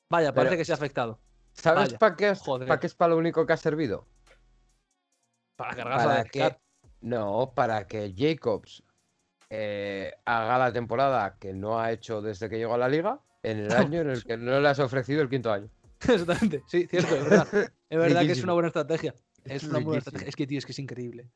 Vaya, 0.10 0.34
parece 0.34 0.52
Pero- 0.52 0.60
que 0.60 0.66
se 0.66 0.72
ha 0.74 0.76
afectado. 0.76 1.20
¿Sabes 1.54 1.94
para 1.96 2.16
qué, 2.16 2.34
pa' 2.68 2.80
qué 2.80 2.88
es 2.88 2.96
para 2.96 3.10
lo 3.14 3.18
único 3.18 3.46
que 3.46 3.54
ha 3.54 3.58
servido? 3.58 4.08
Para 5.56 5.76
cargarse 5.76 6.06
Para 6.08 6.24
de 6.24 6.30
que, 6.30 6.58
no, 7.02 7.54
para 7.56 7.88
que 7.88 8.14
Jacobs 8.16 8.84
eh, 9.50 10.14
haga 10.26 10.58
la 10.58 10.72
temporada 10.74 11.38
que 11.40 11.54
no 11.54 11.80
ha 11.80 11.92
hecho 11.92 12.22
desde 12.22 12.50
que 12.50 12.58
llegó 12.58 12.74
a 12.76 12.78
la 12.78 12.88
liga 12.90 13.20
en 13.44 13.60
el 13.60 13.72
año 13.74 14.02
en 14.02 14.10
el 14.12 14.24
que 14.24 14.38
no 14.38 14.60
le 14.60 14.68
has 14.68 14.80
ofrecido 14.80 15.22
el 15.22 15.30
quinto 15.30 15.52
año. 15.52 15.70
Exactamente, 16.02 16.64
sí, 16.68 16.88
cierto, 16.88 17.16
es 17.16 17.24
verdad. 17.30 17.48
Es 17.90 17.98
verdad 18.00 18.22
que 18.26 18.32
es 18.32 18.44
una 18.44 18.54
buena 18.54 18.68
estrategia. 18.68 19.14
Es 19.46 19.64
una 19.64 19.80
buena 19.80 20.00
estrategia. 20.00 20.30
Es 20.30 20.36
que, 20.36 20.48
tío, 20.48 20.58
es 20.60 20.66
que 20.66 20.72
es 20.72 20.80
increíble. 20.80 21.30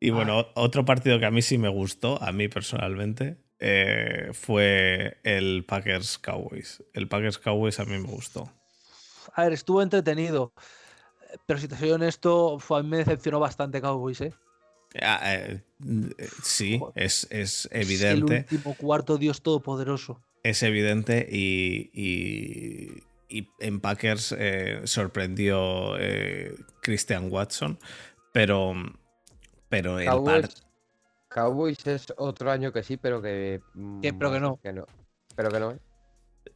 Y 0.00 0.10
Ah. 0.10 0.14
bueno, 0.14 0.46
otro 0.54 0.84
partido 0.84 1.18
que 1.18 1.26
a 1.26 1.30
mí 1.30 1.42
sí 1.42 1.58
me 1.58 1.68
gustó, 1.68 2.22
a 2.22 2.32
mí 2.32 2.48
personalmente, 2.48 3.38
eh, 3.58 4.30
fue 4.32 5.18
el 5.24 5.64
Packers 5.66 6.18
Cowboys. 6.18 6.82
El 6.94 7.08
Packers 7.08 7.38
Cowboys 7.38 7.78
a 7.80 7.84
mí 7.84 7.98
me 7.98 8.08
gustó. 8.08 8.50
A 9.34 9.44
ver, 9.44 9.52
estuvo 9.52 9.82
entretenido. 9.82 10.52
Pero 11.46 11.58
si 11.58 11.68
te 11.68 11.76
soy 11.76 11.90
honesto, 11.90 12.58
fue- 12.58 12.80
a 12.80 12.82
mí 12.82 12.88
me 12.88 12.98
decepcionó 12.98 13.38
bastante 13.40 13.80
Cowboys, 13.80 14.20
¿eh? 14.20 14.32
Ah, 15.02 15.20
eh, 15.34 15.62
eh, 16.18 16.28
sí, 16.42 16.80
es, 16.94 17.26
es 17.30 17.66
Es 17.66 17.68
evidente. 17.70 18.34
El 18.36 18.40
último 18.40 18.74
cuarto, 18.74 19.18
Dios 19.18 19.42
todopoderoso. 19.42 20.22
Es 20.42 20.62
evidente 20.62 21.26
y, 21.30 21.90
y- 21.92 23.02
y 23.28 23.48
en 23.60 23.80
Packers 23.80 24.34
eh, 24.38 24.80
sorprendió 24.84 25.96
eh, 25.98 26.54
Christian 26.80 27.30
Watson, 27.30 27.78
pero, 28.32 28.72
pero 29.68 29.98
el 29.98 30.06
par- 30.06 30.14
Cowboys, 30.48 30.62
Cowboys 31.28 31.86
es 31.86 32.06
otro 32.16 32.50
año 32.50 32.72
que 32.72 32.82
sí, 32.82 32.96
pero 32.96 33.20
que. 33.20 33.60
mm, 33.74 34.00
Que- 34.00 34.14
pero 34.14 34.32
que 34.32 34.40
no. 34.40 34.58
que 34.62 34.72
no. 34.72 34.86
Pero 35.36 35.50
que 35.50 35.60
no. 35.60 35.72
¿eh? 35.72 35.78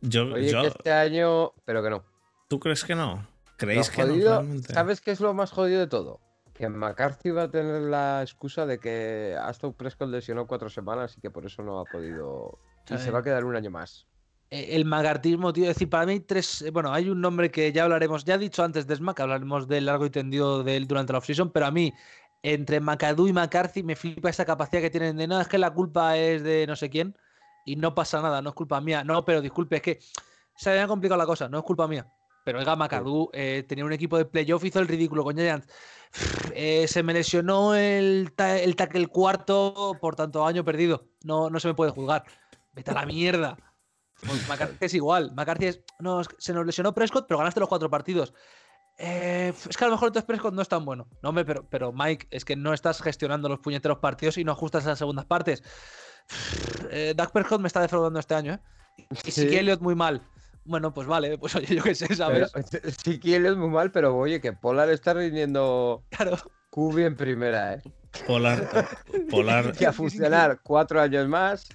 yo, 0.01 0.33
Oye, 0.33 0.51
yo- 0.51 0.63
que 0.63 0.69
este 0.69 0.93
año. 0.93 1.53
Pero 1.67 1.83
que 1.83 1.91
no. 1.91 2.05
¿tú 2.49 2.59
crees 2.59 2.83
que 2.85 2.95
no? 2.95 3.27
Lo 3.67 3.71
¿Creéis 3.73 3.91
que 3.91 4.03
no? 4.03 4.09
jodido- 4.09 4.31
realmente? 4.41 4.73
¿Sabes 4.75 5.01
qué 5.01 5.11
es 5.13 5.21
lo 5.21 5.35
más 5.35 5.51
jodido 5.51 5.81
de 5.81 5.87
todo? 5.87 6.21
Que 6.55 6.69
McCarthy 6.69 7.31
va 7.31 7.45
a 7.45 7.51
tener 7.51 7.83
la 7.83 8.21
excusa 8.23 8.67
de 8.67 8.79
que 8.79 9.37
Aston 9.41 9.73
Prescott 9.73 10.09
lesionó 10.11 10.47
cuatro 10.47 10.69
semanas 10.69 11.17
y 11.17 11.21
que 11.21 11.31
por 11.31 11.47
eso 11.47 11.63
no 11.63 11.81
ha 11.81 11.85
podido. 11.85 12.59
Y 12.91 12.99
se 12.99 13.11
va 13.11 13.21
a 13.21 13.23
quedar 13.23 13.45
un 13.45 13.57
año 13.57 13.71
más. 13.71 14.07
Eh, 14.51 14.77
El 14.77 14.85
magartismo, 14.85 15.53
tío. 15.53 15.65
Es 15.65 15.71
decir, 15.77 15.89
para 15.89 16.05
mí 16.05 16.13
hay 16.13 16.21
tres. 16.21 16.61
eh, 16.63 16.71
Bueno, 16.71 16.93
hay 16.93 17.09
un 17.09 17.21
nombre 17.21 17.51
que 17.51 17.73
ya 17.73 17.85
hablaremos. 17.85 18.25
Ya 18.25 18.35
he 18.35 18.39
dicho 18.39 18.63
antes 18.63 18.87
de 18.87 18.97
Smack, 18.97 19.21
hablaremos 19.21 19.67
del 19.67 19.87
largo 19.87 20.05
y 20.05 20.11
tendido 20.11 20.63
de 20.63 20.77
él 20.77 20.87
durante 20.87 21.13
la 21.13 21.21
offseason, 21.21 21.51
pero 21.51 21.67
a 21.67 21.71
mí, 21.71 21.93
entre 22.43 22.81
McAdoo 22.81 23.29
y 23.29 23.33
McCarthy, 23.33 23.83
me 23.83 23.97
flipa 23.97 24.29
esa 24.29 24.45
capacidad 24.45 24.83
que 24.83 24.91
tienen 24.91 25.17
de 25.17 25.27
no, 25.27 25.41
es 25.41 25.49
que 25.49 25.57
la 25.59 25.71
culpa 25.71 26.19
es 26.19 26.43
de 26.43 26.67
no 26.67 26.77
sé 26.77 26.91
quién 26.91 27.17
y 27.65 27.77
no 27.77 27.95
pasa 27.95 28.21
nada, 28.21 28.43
no 28.43 28.51
es 28.51 28.55
culpa 28.55 28.81
mía. 28.81 29.05
No, 29.05 29.25
pero 29.25 29.41
disculpe, 29.41 29.77
es 29.77 29.83
que 29.83 29.99
se 30.57 30.71
había 30.71 30.87
complicado 30.87 31.19
la 31.19 31.27
cosa, 31.27 31.49
no 31.49 31.57
es 31.59 31.65
culpa 31.65 31.89
mía. 31.89 32.07
Pero 32.45 32.59
oiga, 32.59 32.75
McAdoo 32.77 33.31
eh, 33.33 33.65
tenía 33.69 33.85
un 33.85 33.93
equipo 33.93 34.19
de 34.19 34.25
playoff, 34.25 34.65
hizo 34.65 34.81
el 34.81 34.89
ridículo 34.89 35.23
con 35.25 35.37
Giants. 35.37 35.67
Eh, 36.55 36.87
se 36.89 37.03
me 37.03 37.15
lesionó 37.15 37.75
el, 37.75 38.33
ta- 38.37 38.59
el 38.59 38.77
tackle 38.77 39.07
cuarto, 39.07 39.97
por 40.01 40.17
tanto, 40.17 40.45
año 40.45 40.65
perdido. 40.65 41.09
No, 41.25 41.49
no 41.51 41.61
se 41.61 41.69
me 41.69 41.75
puede 41.75 41.93
juzgar. 41.93 42.25
Vete 42.73 42.91
a 42.91 42.95
la 42.95 43.07
mierda. 43.07 43.57
Pues 44.27 44.49
McCarthy 44.49 44.77
es 44.87 44.95
igual. 44.95 45.33
McCarthy 45.35 45.67
es. 45.67 45.81
No, 46.01 46.23
se 46.39 46.53
nos 46.53 46.67
lesionó 46.67 46.93
Prescott, 46.95 47.27
pero 47.29 47.39
ganaste 47.39 47.61
los 47.61 47.69
cuatro 47.69 47.89
partidos. 47.91 48.35
Eh, 48.99 49.53
es 49.69 49.77
que 49.77 49.85
a 49.85 49.89
lo 49.89 49.95
mejor 49.95 50.09
entonces 50.09 50.27
Prescott 50.27 50.53
no 50.55 50.63
es 50.63 50.69
tan 50.69 50.85
bueno. 50.85 51.09
No, 51.23 51.31
hombre, 51.31 51.45
pero, 51.45 51.67
pero 51.69 51.93
Mike, 51.93 52.29
es 52.31 52.45
que 52.45 52.57
no 52.57 52.75
estás 52.75 53.01
gestionando 53.03 53.49
los 53.49 53.61
puñeteros 53.61 53.99
partidos 53.99 54.37
y 54.37 54.45
no 54.45 54.53
ajustas 54.53 54.85
las 54.85 54.99
segundas 54.99 55.25
partes. 55.25 55.63
Eh, 56.91 57.15
Dak 57.17 57.33
Prescott 57.33 57.61
me 57.61 57.67
está 57.69 57.81
defraudando 57.81 58.19
este 58.21 58.35
año, 58.35 58.55
¿eh? 58.55 58.61
Y 59.25 59.31
Sí. 59.31 59.57
Elliott 59.57 59.81
muy 59.81 59.95
mal. 59.95 60.23
Bueno, 60.65 60.93
pues 60.95 61.07
vale, 61.07 61.37
pues 61.39 61.55
oye, 61.57 61.75
yo 61.75 61.83
qué 61.83 61.95
sé, 61.95 62.07
Pero, 62.09 62.17
¿sabes? 62.49 62.71
sí 63.05 63.19
que 63.19 63.37
él 63.37 63.47
es 63.47 63.57
muy 63.57 63.69
mal, 63.71 63.91
pero 63.91 64.17
oye, 64.17 64.41
que 64.41 64.53
Polar 64.53 64.91
está 64.91 65.15
rindiendo 65.15 66.05
Claro. 66.11 66.37
QB 66.71 66.99
en 67.01 67.17
primera, 67.17 67.75
¿eh? 67.75 67.83
Polar, 68.27 68.69
Polar, 69.31 69.73
Que 69.73 69.87
a 69.87 69.93
funcionar 69.93 70.61
cuatro 70.63 71.01
años 71.01 71.27
más. 71.29 71.69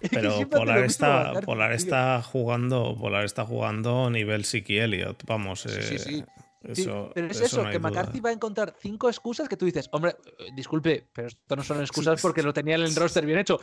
Es 0.00 0.10
que 0.10 0.16
pero 0.16 0.48
Polar 0.48 0.84
está, 0.84 1.40
Polar 1.44 1.70
tío. 1.70 1.76
está 1.76 2.22
jugando, 2.22 2.96
Polar 2.98 3.24
está 3.24 3.44
jugando 3.44 4.10
nivel 4.10 4.44
Siki 4.44 4.78
Elliott, 4.78 5.24
vamos. 5.26 5.62
Sí, 5.62 5.68
sí, 5.82 5.94
eh, 5.94 5.98
sí. 5.98 6.24
Sí, 6.74 6.82
Eso, 6.82 7.10
pero 7.14 7.28
es 7.28 7.36
eso 7.36 7.44
eso, 7.44 7.62
no 7.62 7.68
hay 7.68 7.72
que 7.74 7.78
duda. 7.78 7.90
McCarthy 7.90 8.20
va 8.20 8.30
a 8.30 8.32
encontrar 8.32 8.74
cinco 8.80 9.08
excusas 9.08 9.48
que 9.48 9.56
tú 9.56 9.66
dices, 9.66 9.88
hombre, 9.92 10.16
eh, 10.38 10.48
disculpe, 10.56 11.06
pero 11.12 11.28
esto 11.28 11.54
no 11.54 11.62
son 11.62 11.80
excusas 11.80 12.20
porque 12.20 12.42
lo 12.42 12.52
tenía 12.52 12.74
en 12.74 12.82
el 12.82 12.94
roster 12.96 13.24
bien 13.24 13.38
hecho. 13.38 13.60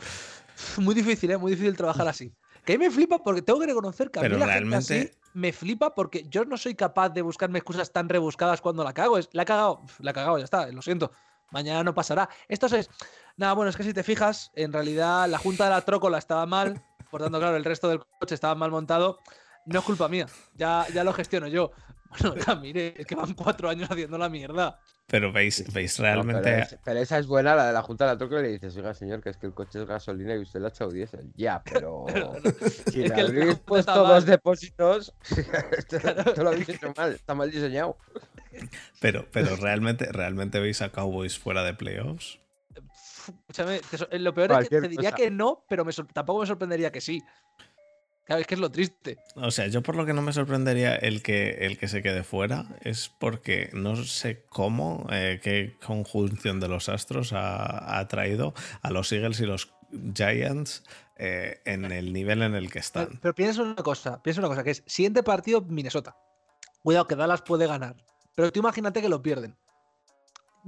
Muy 0.78 0.94
difícil, 0.94 1.30
¿eh? 1.30 1.36
Muy 1.36 1.50
difícil 1.52 1.76
trabajar 1.76 2.08
así. 2.08 2.32
Que 2.64 2.74
a 2.74 2.78
mí 2.78 2.84
me 2.84 2.90
flipa 2.90 3.18
porque 3.22 3.42
tengo 3.42 3.60
que 3.60 3.66
reconocer 3.66 4.10
que 4.10 4.20
a 4.20 4.22
Pero 4.22 4.36
mí 4.36 4.44
la 4.44 4.52
gente 4.52 4.76
así 4.76 5.10
me 5.34 5.52
flipa 5.52 5.94
porque 5.94 6.24
yo 6.28 6.44
no 6.44 6.56
soy 6.56 6.74
capaz 6.74 7.10
de 7.10 7.20
buscarme 7.20 7.58
excusas 7.58 7.92
tan 7.92 8.08
rebuscadas 8.08 8.60
cuando 8.60 8.84
la 8.84 8.92
cago. 8.94 9.18
Es, 9.18 9.28
la 9.32 9.42
he 9.42 9.46
cagado, 9.46 9.82
la 9.98 10.12
he 10.12 10.14
cagado, 10.14 10.38
ya 10.38 10.44
está, 10.44 10.66
lo 10.68 10.80
siento. 10.80 11.12
Mañana 11.50 11.84
no 11.84 11.94
pasará. 11.94 12.28
Esto 12.48 12.66
es. 12.66 12.88
Nada, 13.36 13.52
bueno, 13.52 13.68
es 13.68 13.76
que 13.76 13.82
si 13.82 13.92
te 13.92 14.02
fijas, 14.02 14.50
en 14.54 14.72
realidad 14.72 15.28
la 15.28 15.38
junta 15.38 15.64
de 15.64 15.70
la 15.70 15.82
trócola 15.82 16.18
estaba 16.18 16.46
mal. 16.46 16.82
Por 17.10 17.20
tanto, 17.22 17.38
claro, 17.38 17.56
el 17.56 17.64
resto 17.64 17.88
del 17.88 18.00
coche 18.18 18.34
estaba 18.34 18.54
mal 18.54 18.70
montado. 18.70 19.18
No 19.66 19.80
es 19.80 19.84
culpa 19.84 20.08
mía. 20.08 20.26
Ya, 20.54 20.86
ya 20.92 21.04
lo 21.04 21.12
gestiono 21.12 21.48
yo. 21.48 21.72
Ya, 22.46 22.54
mire, 22.54 22.94
es 22.96 23.06
que 23.06 23.14
van 23.14 23.34
cuatro 23.34 23.68
años 23.68 23.90
haciendo 23.90 24.16
la 24.18 24.28
mierda. 24.28 24.78
Pero 25.06 25.32
veis, 25.32 25.64
veis 25.72 25.98
No, 25.98 26.04
realmente. 26.04 26.42
pero, 26.42 26.56
es- 26.62 26.78
pero 26.84 27.00
esa 27.00 27.18
es 27.18 27.26
buena, 27.26 27.54
la 27.54 27.66
de 27.66 27.72
la 27.72 27.82
Junta 27.82 28.04
de 28.06 28.12
la 28.12 28.18
Troca, 28.18 28.38
y 28.38 28.42
le 28.42 28.48
dices, 28.52 28.76
oiga, 28.76 28.94
señor, 28.94 29.20
que 29.20 29.30
es 29.30 29.36
que 29.36 29.46
el 29.46 29.52
coche 29.54 29.80
es 29.80 29.86
gasolina 29.86 30.34
y 30.34 30.38
usted 30.38 30.60
le 30.60 30.66
ha 30.66 30.68
echado 30.70 30.90
diésel. 30.90 31.30
Ya, 31.36 31.62
pero. 31.64 32.04
si 32.90 33.02
Es 33.02 33.08
le 33.10 33.14
que 33.14 33.22
la 33.22 33.28
habréis 33.28 33.46
Junta 33.46 33.64
puesto 33.66 33.94
dos 33.98 34.08
mal. 34.08 34.24
depósitos, 34.24 35.14
esto, 35.76 35.96
esto 35.96 36.42
lo 36.42 36.48
habéis 36.50 36.68
hecho 36.68 36.92
mal, 36.96 37.12
está 37.12 37.34
mal 37.34 37.50
diseñado. 37.50 37.96
Pero, 39.00 39.26
pero 39.32 39.56
realmente, 39.56 40.06
realmente 40.12 40.60
veis 40.60 40.80
a 40.82 40.90
Cowboys 40.90 41.38
fuera 41.38 41.64
de 41.64 41.74
playoffs. 41.74 42.38
Escúchame, 43.48 43.80
eh, 44.10 44.18
lo 44.18 44.34
peor 44.34 44.52
es 44.52 44.68
que 44.68 44.80
te 44.80 44.88
diría 44.88 45.10
cosa. 45.10 45.16
que 45.22 45.30
no, 45.30 45.64
pero 45.68 45.84
me 45.84 45.92
tampoco 46.12 46.40
me 46.40 46.46
sorprendería 46.46 46.92
que 46.92 47.00
sí. 47.00 47.22
Claro, 48.24 48.40
es 48.40 48.46
que 48.46 48.54
es 48.54 48.60
lo 48.60 48.70
triste. 48.70 49.18
O 49.36 49.50
sea, 49.50 49.66
yo 49.66 49.82
por 49.82 49.96
lo 49.96 50.06
que 50.06 50.14
no 50.14 50.22
me 50.22 50.32
sorprendería 50.32 50.96
el 50.96 51.22
que, 51.22 51.66
el 51.66 51.76
que 51.78 51.88
se 51.88 52.02
quede 52.02 52.24
fuera 52.24 52.66
es 52.80 53.10
porque 53.18 53.68
no 53.74 53.96
sé 53.96 54.44
cómo, 54.48 55.06
eh, 55.10 55.40
qué 55.42 55.76
conjunción 55.84 56.58
de 56.58 56.68
los 56.68 56.88
astros 56.88 57.32
ha, 57.34 57.98
ha 57.98 58.08
traído 58.08 58.54
a 58.80 58.90
los 58.90 59.12
Eagles 59.12 59.40
y 59.40 59.46
los 59.46 59.74
Giants 60.14 60.84
eh, 61.16 61.60
en 61.66 61.84
el 61.84 62.12
nivel 62.12 62.42
en 62.42 62.54
el 62.54 62.64
que 62.68 62.80
Pero, 62.80 62.80
están. 62.80 63.18
pero 63.20 63.34
piensa 63.34 63.62
una 63.62 63.74
cosa, 63.76 64.22
piensa 64.22 64.40
una 64.40 64.48
cosa, 64.48 64.64
que 64.64 64.70
es 64.70 64.82
siguiente 64.86 65.22
partido 65.22 65.60
Minnesota. 65.60 66.16
Cuidado 66.82 67.06
que 67.06 67.16
Dallas 67.16 67.42
puede 67.42 67.66
ganar. 67.66 67.94
Pero 68.34 68.50
tú 68.50 68.60
imagínate 68.60 69.00
que 69.02 69.08
lo 69.08 69.22
pierden. 69.22 69.54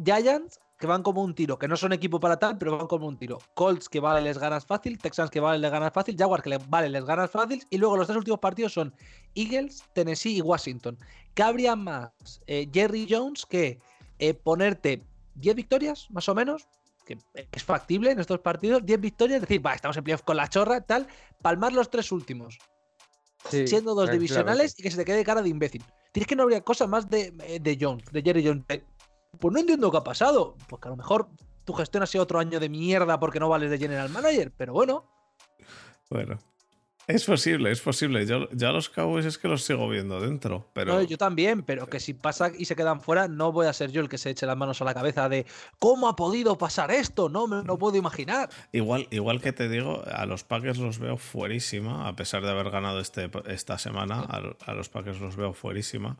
Giants, 0.05 0.61
que 0.78 0.86
van 0.86 1.03
como 1.03 1.23
un 1.23 1.35
tiro, 1.35 1.59
que 1.59 1.69
no 1.69 1.77
son 1.77 1.93
equipo 1.93 2.20
para 2.20 2.39
tal, 2.39 2.59
pero 2.59 2.77
van 2.77 2.86
como 2.86 3.07
un 3.07 3.16
tiro. 3.16 3.39
Colts, 3.55 3.89
que 3.89 3.98
vale, 4.01 4.20
les 4.20 4.36
ganas 4.39 4.66
fácil. 4.66 4.98
Texans, 4.98 5.31
que 5.31 5.40
vale, 5.40 5.59
les 5.59 5.70
ganas 5.70 5.93
fácil. 5.93 6.16
Jaguars, 6.19 6.43
que 6.43 6.51
le- 6.51 6.59
vale, 6.69 6.89
les 6.90 7.05
ganas 7.05 7.31
fácil. 7.31 7.66
Y 7.70 7.78
luego 7.78 7.97
los 7.97 8.07
tres 8.07 8.19
últimos 8.19 8.40
partidos 8.40 8.73
son 8.74 8.94
Eagles, 9.35 9.85
Tennessee 9.94 10.36
y 10.36 10.40
Washington. 10.43 10.98
¿Qué 11.35 11.43
habría 11.43 11.77
más? 11.77 12.11
Eh, 12.47 12.69
Jerry 12.73 13.07
Jones 13.09 13.47
que 13.47 13.78
eh, 14.19 14.35
ponerte 14.35 15.03
10 15.35 15.55
victorias, 15.57 16.11
más 16.11 16.28
o 16.28 16.35
menos, 16.35 16.66
que 17.07 17.16
es 17.53 17.62
factible 17.65 18.11
en 18.11 18.20
estos 18.20 18.40
partidos, 18.40 18.85
10 18.85 19.01
victorias, 19.01 19.40
decir, 19.40 19.65
va, 19.65 19.74
estamos 19.74 19.97
en 19.97 20.05
playoff 20.05 20.23
con 20.23 20.36
la 20.36 20.48
chorra, 20.48 20.81
tal, 20.81 21.07
palmar 21.40 21.73
los 21.73 21.89
tres 21.90 22.11
últimos, 22.12 22.59
Sí, 23.48 23.66
siendo 23.69 23.94
dos 23.94 24.07
tranquilamente. 24.07 24.12
divisionales 24.19 24.74
y 24.78 24.82
que 24.82 24.90
se 24.90 24.97
te 24.97 25.05
quede 25.05 25.24
cara 25.24 25.40
de 25.40 25.48
imbécil. 25.48 25.85
Tienes 26.12 26.27
que 26.27 26.35
no 26.35 26.43
habría 26.43 26.62
cosa 26.62 26.86
más 26.86 27.09
de, 27.09 27.32
eh, 27.44 27.61
de 27.61 27.78
Jones, 27.81 28.05
de 28.11 28.23
Jerry 28.23 28.44
Jones. 28.44 28.66
de, 28.66 28.82
pues 29.39 29.53
no 29.53 29.61
entiendo 29.61 29.90
qué 29.90 29.98
ha 29.98 30.05
pasado. 30.05 30.57
Pues 30.69 30.81
que 30.81 30.89
a 30.89 30.90
lo 30.90 30.97
mejor 30.97 31.28
tu 31.65 31.73
gestión 31.73 32.03
ha 32.03 32.07
sido 32.07 32.24
otro 32.24 32.39
año 32.39 32.61
de 32.61 32.69
mierda 32.69 33.19
porque 33.19 33.40
no 33.40 33.48
vales 33.48 33.70
de 33.70 33.78
general 33.78 34.09
manager, 34.11 34.53
pero 34.57 34.73
bueno. 34.73 35.05
Bueno, 36.09 36.39
es 37.09 37.24
posible, 37.24 37.70
es 37.70 37.81
posible. 37.81 38.27
Yo, 38.27 38.48
yo 38.51 38.69
a 38.69 38.73
los 38.73 38.89
Cowboys 38.89 39.27
es 39.27 39.39
que 39.39 39.48
los 39.48 39.65
sigo 39.65 39.89
viendo 39.89 40.20
dentro, 40.20 40.70
pero 40.73 40.94
No, 40.94 41.03
yo 41.03 41.16
también, 41.19 41.62
pero 41.62 41.89
que 41.89 42.01
si 42.01 42.15
pasa 42.15 42.51
y 42.57 42.65
se 42.65 42.74
quedan 42.77 43.01
fuera, 43.01 43.28
no 43.28 43.51
voy 43.53 43.66
a 43.66 43.73
ser 43.73 43.90
yo 43.90 44.01
el 44.01 44.09
que 44.09 44.19
se 44.19 44.31
eche 44.31 44.47
las 44.47 44.57
manos 44.57 44.81
a 44.81 44.85
la 44.85 44.94
cabeza 44.94 45.28
de 45.28 45.47
¿cómo 45.78 46.09
ha 46.09 46.16
podido 46.16 46.59
pasar 46.59 46.90
esto? 46.90 47.28
No 47.28 47.47
me 47.48 47.62
lo 47.62 47.78
puedo 47.78 47.97
imaginar. 47.97 48.48
igual, 48.73 49.09
igual 49.11 49.40
que 49.40 49.53
te 49.53 49.69
digo, 49.69 50.03
a 50.07 50.27
los 50.27 50.44
Packers 50.44 50.78
los 50.78 50.98
veo 50.98 51.16
fuerísima, 51.16 52.09
a 52.09 52.15
pesar 52.16 52.43
de 52.43 52.51
haber 52.51 52.70
ganado 52.70 53.01
este, 53.01 53.31
esta 53.47 53.78
semana, 53.78 54.20
a, 54.20 54.70
a 54.70 54.74
los 54.74 54.89
Packers 54.89 55.20
los 55.20 55.36
veo 55.36 55.53
fuerísima, 55.53 56.16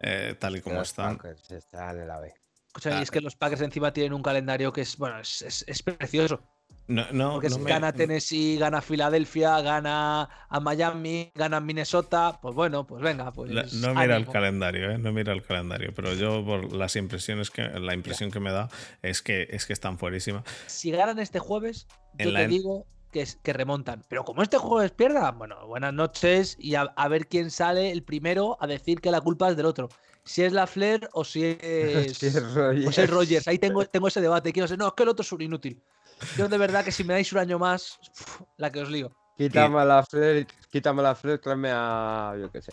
eh, 0.00 0.34
tal 0.38 0.56
y 0.56 0.60
como 0.60 0.76
Los 0.76 0.88
están. 0.88 1.16
Packers 1.16 1.50
están 1.50 1.98
en 1.98 2.08
la 2.08 2.20
B. 2.20 2.34
Escucha, 2.76 2.98
y 2.98 3.02
es 3.02 3.10
que 3.10 3.20
los 3.20 3.36
Packers 3.36 3.62
encima 3.62 3.92
tienen 3.92 4.12
un 4.12 4.22
calendario 4.22 4.72
que 4.72 4.82
es, 4.82 4.96
bueno, 4.98 5.18
es, 5.20 5.42
es- 5.42 5.64
es 5.66 5.82
precioso. 5.82 6.42
No, 6.88 7.04
no, 7.10 7.32
Porque 7.32 7.48
no 7.48 7.58
me- 7.58 7.70
gana 7.70 7.92
Tennessee, 7.92 8.58
gana 8.58 8.80
Filadelfia, 8.80 9.60
gana 9.60 10.28
a 10.48 10.60
Miami, 10.60 11.32
gana 11.34 11.58
Minnesota, 11.58 12.38
pues 12.40 12.54
bueno, 12.54 12.86
pues 12.86 13.02
venga, 13.02 13.32
pues. 13.32 13.50
La- 13.50 13.64
no 13.72 13.94
mira 14.00 14.16
el 14.16 14.26
calendario, 14.28 14.90
¿eh? 14.92 14.98
No 14.98 15.10
mira 15.12 15.32
el 15.32 15.42
calendario, 15.42 15.92
pero 15.96 16.12
yo 16.14 16.44
por 16.44 16.72
las 16.72 16.94
impresiones 16.94 17.50
que 17.50 17.62
la 17.62 17.92
impresión 17.94 18.30
que 18.30 18.38
me 18.38 18.52
da 18.52 18.68
es 19.02 19.20
que 19.22 19.48
es 19.50 19.66
que 19.66 19.72
están 19.72 19.98
fuerísima. 19.98 20.44
Si 20.66 20.90
ganan 20.92 21.18
este 21.18 21.40
jueves, 21.40 21.88
En 22.18 22.26
yo 22.26 22.32
la 22.32 22.40
te 22.40 22.48
digo 22.48 22.86
que, 23.10 23.22
es- 23.22 23.36
que 23.42 23.52
remontan. 23.52 24.04
Pero 24.08 24.24
como 24.24 24.42
este 24.42 24.58
jueves 24.58 24.92
pierdan, 24.92 25.38
bueno, 25.38 25.66
buenas 25.66 25.92
noches 25.92 26.56
y 26.60 26.76
a, 26.76 26.82
a 26.82 27.08
ver 27.08 27.26
quién 27.26 27.50
sale 27.50 27.90
el 27.90 28.04
primero 28.04 28.58
a 28.60 28.66
decir 28.68 29.00
que 29.00 29.10
la 29.10 29.20
culpa 29.20 29.48
es 29.48 29.56
del 29.56 29.66
otro. 29.66 29.88
Si 30.26 30.42
es 30.42 30.52
la 30.52 30.66
Flair 30.66 31.08
o 31.12 31.24
si 31.24 31.56
es, 31.60 32.18
Sí, 32.18 32.26
es 32.26 32.36
o 32.36 32.54
Rogers. 32.54 32.94
si 32.94 33.00
es 33.00 33.10
Rogers. 33.10 33.48
Ahí 33.48 33.58
tengo, 33.58 33.84
tengo 33.86 34.08
ese 34.08 34.20
debate. 34.20 34.52
Quiero 34.52 34.64
decir, 34.66 34.78
no, 34.78 34.88
es 34.88 34.92
que 34.94 35.04
el 35.04 35.08
otro 35.08 35.22
es 35.22 35.32
un 35.32 35.40
inútil. 35.40 35.80
Yo 36.36 36.48
de 36.48 36.58
verdad 36.58 36.84
que 36.84 36.92
si 36.92 37.04
me 37.04 37.14
dais 37.14 37.32
un 37.32 37.38
año 37.38 37.58
más, 37.58 37.98
la 38.56 38.70
que 38.72 38.80
os 38.80 38.90
ligo. 38.90 39.12
Quítame 39.38 39.84
la 39.84 40.02
flor, 40.04 40.46
quítame 40.70 41.02
la 41.02 41.14
flor, 41.14 41.38
tráeme 41.38 41.70
a. 41.72 42.34
Yo 42.40 42.50
qué 42.50 42.60
sé. 42.62 42.72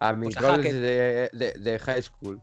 A 0.00 0.12
mi 0.12 0.26
Pues 0.26 0.36
a 0.36 0.40
college 0.40 0.68
Hackett. 0.68 0.82
de, 0.82 1.30
de, 1.32 1.52
de 1.58 1.78
high 1.78 2.02
school. 2.02 2.42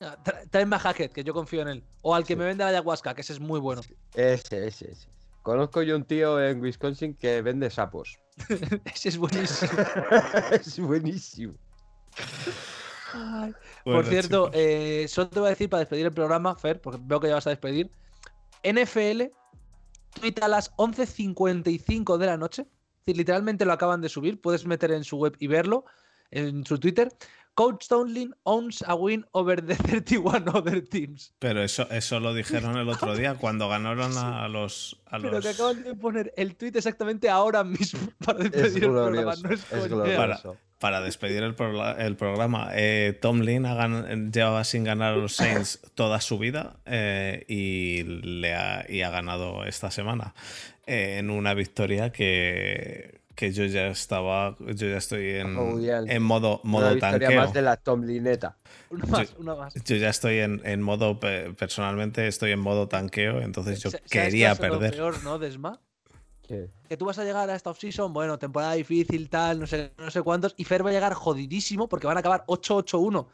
Ah, 0.00 0.16
Tráeme 0.50 0.76
a 0.76 0.78
Hackett, 0.78 1.12
que 1.12 1.24
yo 1.24 1.34
confío 1.34 1.62
en 1.62 1.68
él. 1.68 1.84
O 2.02 2.14
al 2.14 2.22
que 2.24 2.34
Sí. 2.34 2.38
me 2.38 2.44
vende 2.44 2.62
la 2.62 2.70
ayahuasca, 2.70 3.14
que 3.14 3.22
ese 3.22 3.32
es 3.32 3.40
muy 3.40 3.58
bueno. 3.58 3.80
Ese, 4.14 4.66
ese, 4.66 4.92
ese. 4.92 5.08
Conozco 5.42 5.82
yo 5.82 5.96
un 5.96 6.04
tío 6.04 6.40
en 6.40 6.60
Wisconsin 6.60 7.14
que 7.14 7.42
vende 7.42 7.68
sapos. 7.70 8.16
ese 8.94 9.08
es 9.08 9.18
buenísimo. 9.18 9.72
es 10.52 10.78
buenísimo. 10.78 11.54
Ay, 13.12 13.54
Bueno, 13.84 14.00
Por 14.00 14.06
cierto, 14.06 14.50
eh, 14.52 15.06
solo 15.08 15.30
te 15.30 15.40
voy 15.40 15.46
a 15.48 15.50
decir 15.50 15.68
para 15.68 15.80
despedir 15.80 16.06
el 16.06 16.12
programa, 16.12 16.54
Fer, 16.56 16.80
porque 16.80 17.00
veo 17.02 17.20
que 17.20 17.28
ya 17.28 17.34
vas 17.34 17.46
a 17.46 17.50
despedir. 17.50 17.90
NFL, 18.62 19.30
tuita 20.20 20.46
a 20.46 20.48
las 20.48 20.74
11.55 20.76 22.18
de 22.18 22.26
la 22.26 22.36
noche. 22.36 22.62
Es 22.62 23.06
decir, 23.06 23.16
literalmente 23.16 23.64
lo 23.64 23.72
acaban 23.72 24.00
de 24.00 24.08
subir. 24.08 24.40
Puedes 24.40 24.66
meter 24.66 24.92
en 24.92 25.04
su 25.04 25.16
web 25.16 25.36
y 25.38 25.46
verlo 25.46 25.84
en 26.30 26.64
su 26.66 26.78
Twitter. 26.78 27.10
Coach 27.58 27.88
Tomlin 27.88 28.32
owns 28.44 28.84
a 28.86 28.94
win 28.94 29.24
over 29.32 29.56
the 29.60 29.74
31 29.82 30.48
other 30.54 30.80
teams. 30.80 31.32
Pero 31.40 31.60
eso, 31.60 31.90
eso 31.90 32.20
lo 32.20 32.32
dijeron 32.32 32.76
el 32.78 32.88
otro 32.88 33.16
día 33.16 33.34
cuando 33.34 33.68
ganaron 33.68 34.16
a 34.16 34.46
los. 34.46 34.96
A 35.06 35.18
Pero 35.18 35.32
los... 35.32 35.44
que 35.44 35.48
acaban 35.50 35.82
de 35.82 35.94
poner 35.96 36.32
el 36.36 36.54
tweet 36.54 36.72
exactamente 36.76 37.28
ahora 37.28 37.64
mismo 37.64 37.98
para 38.24 38.44
Es 38.44 38.52
despedir 38.52 38.84
el 38.84 38.90
programa. 38.90 39.34
glorioso. 39.34 39.48
No 39.48 39.54
es, 39.54 39.72
Es 39.72 39.88
glorioso. 39.88 40.56
Para 40.78 41.00
despedir 41.00 41.42
el, 41.42 41.56
programa, 41.56 42.68
eh, 42.74 43.18
Tom 43.20 43.40
Lynn 43.40 43.66
ha 43.66 43.74
gan- 43.74 44.30
llevaba 44.32 44.62
sin 44.62 44.84
ganar 44.84 45.14
a 45.14 45.16
los 45.16 45.34
Saints 45.34 45.80
toda 45.96 46.20
su 46.20 46.38
vida 46.38 46.76
eh, 46.86 47.44
y, 47.48 48.04
le 48.04 48.54
ha, 48.54 48.86
y 48.88 49.02
ha 49.02 49.10
ganado 49.10 49.64
esta 49.64 49.90
semana 49.90 50.34
eh, 50.86 51.16
en 51.18 51.30
una 51.30 51.54
victoria 51.54 52.12
que, 52.12 53.17
que 53.38 53.52
yo 53.52 53.64
ya 53.66 53.86
estaba, 53.86 54.56
yo 54.58 54.88
ya 54.88 54.96
estoy 54.96 55.30
en, 55.36 55.46
en 56.10 56.22
modo, 56.24 56.60
Una 56.64 56.70
modo 56.70 56.94
victoria 56.94 57.28
tanqueo. 57.28 57.40
más 57.40 57.52
de 57.52 57.62
la 57.62 57.76
Tomlineta. 57.76 58.56
Una 58.90 59.06
más, 59.06 59.34
una 59.38 59.54
más. 59.54 59.74
Yo 59.84 59.94
ya 59.94 60.08
estoy 60.08 60.38
en, 60.40 60.60
en 60.64 60.82
modo, 60.82 61.20
pe- 61.20 61.54
personalmente 61.54 62.26
estoy 62.26 62.50
en 62.50 62.58
modo 62.58 62.88
tanqueo, 62.88 63.40
entonces 63.40 63.78
yo 63.78 63.90
¿sabes 63.92 64.10
qué 64.10 64.22
quería 64.22 64.56
ser 64.56 64.72
lo 64.72 64.80
perder. 64.80 64.90
peor, 64.94 65.22
¿no, 65.22 65.38
Desma? 65.38 65.80
Que 66.48 66.96
tú 66.96 67.04
vas 67.04 67.18
a 67.18 67.24
llegar 67.24 67.50
a 67.50 67.54
esta 67.54 67.70
offseason, 67.70 68.12
bueno, 68.12 68.38
temporada 68.38 68.72
difícil, 68.72 69.28
tal, 69.28 69.60
no 69.60 69.66
sé, 69.66 69.92
no 69.98 70.10
sé 70.10 70.22
cuántos, 70.22 70.54
y 70.56 70.64
Fer 70.64 70.84
va 70.84 70.88
a 70.88 70.92
llegar 70.92 71.12
jodidísimo 71.12 71.88
porque 71.88 72.06
van 72.06 72.16
a 72.16 72.20
acabar 72.20 72.44
8-8-1, 72.46 73.26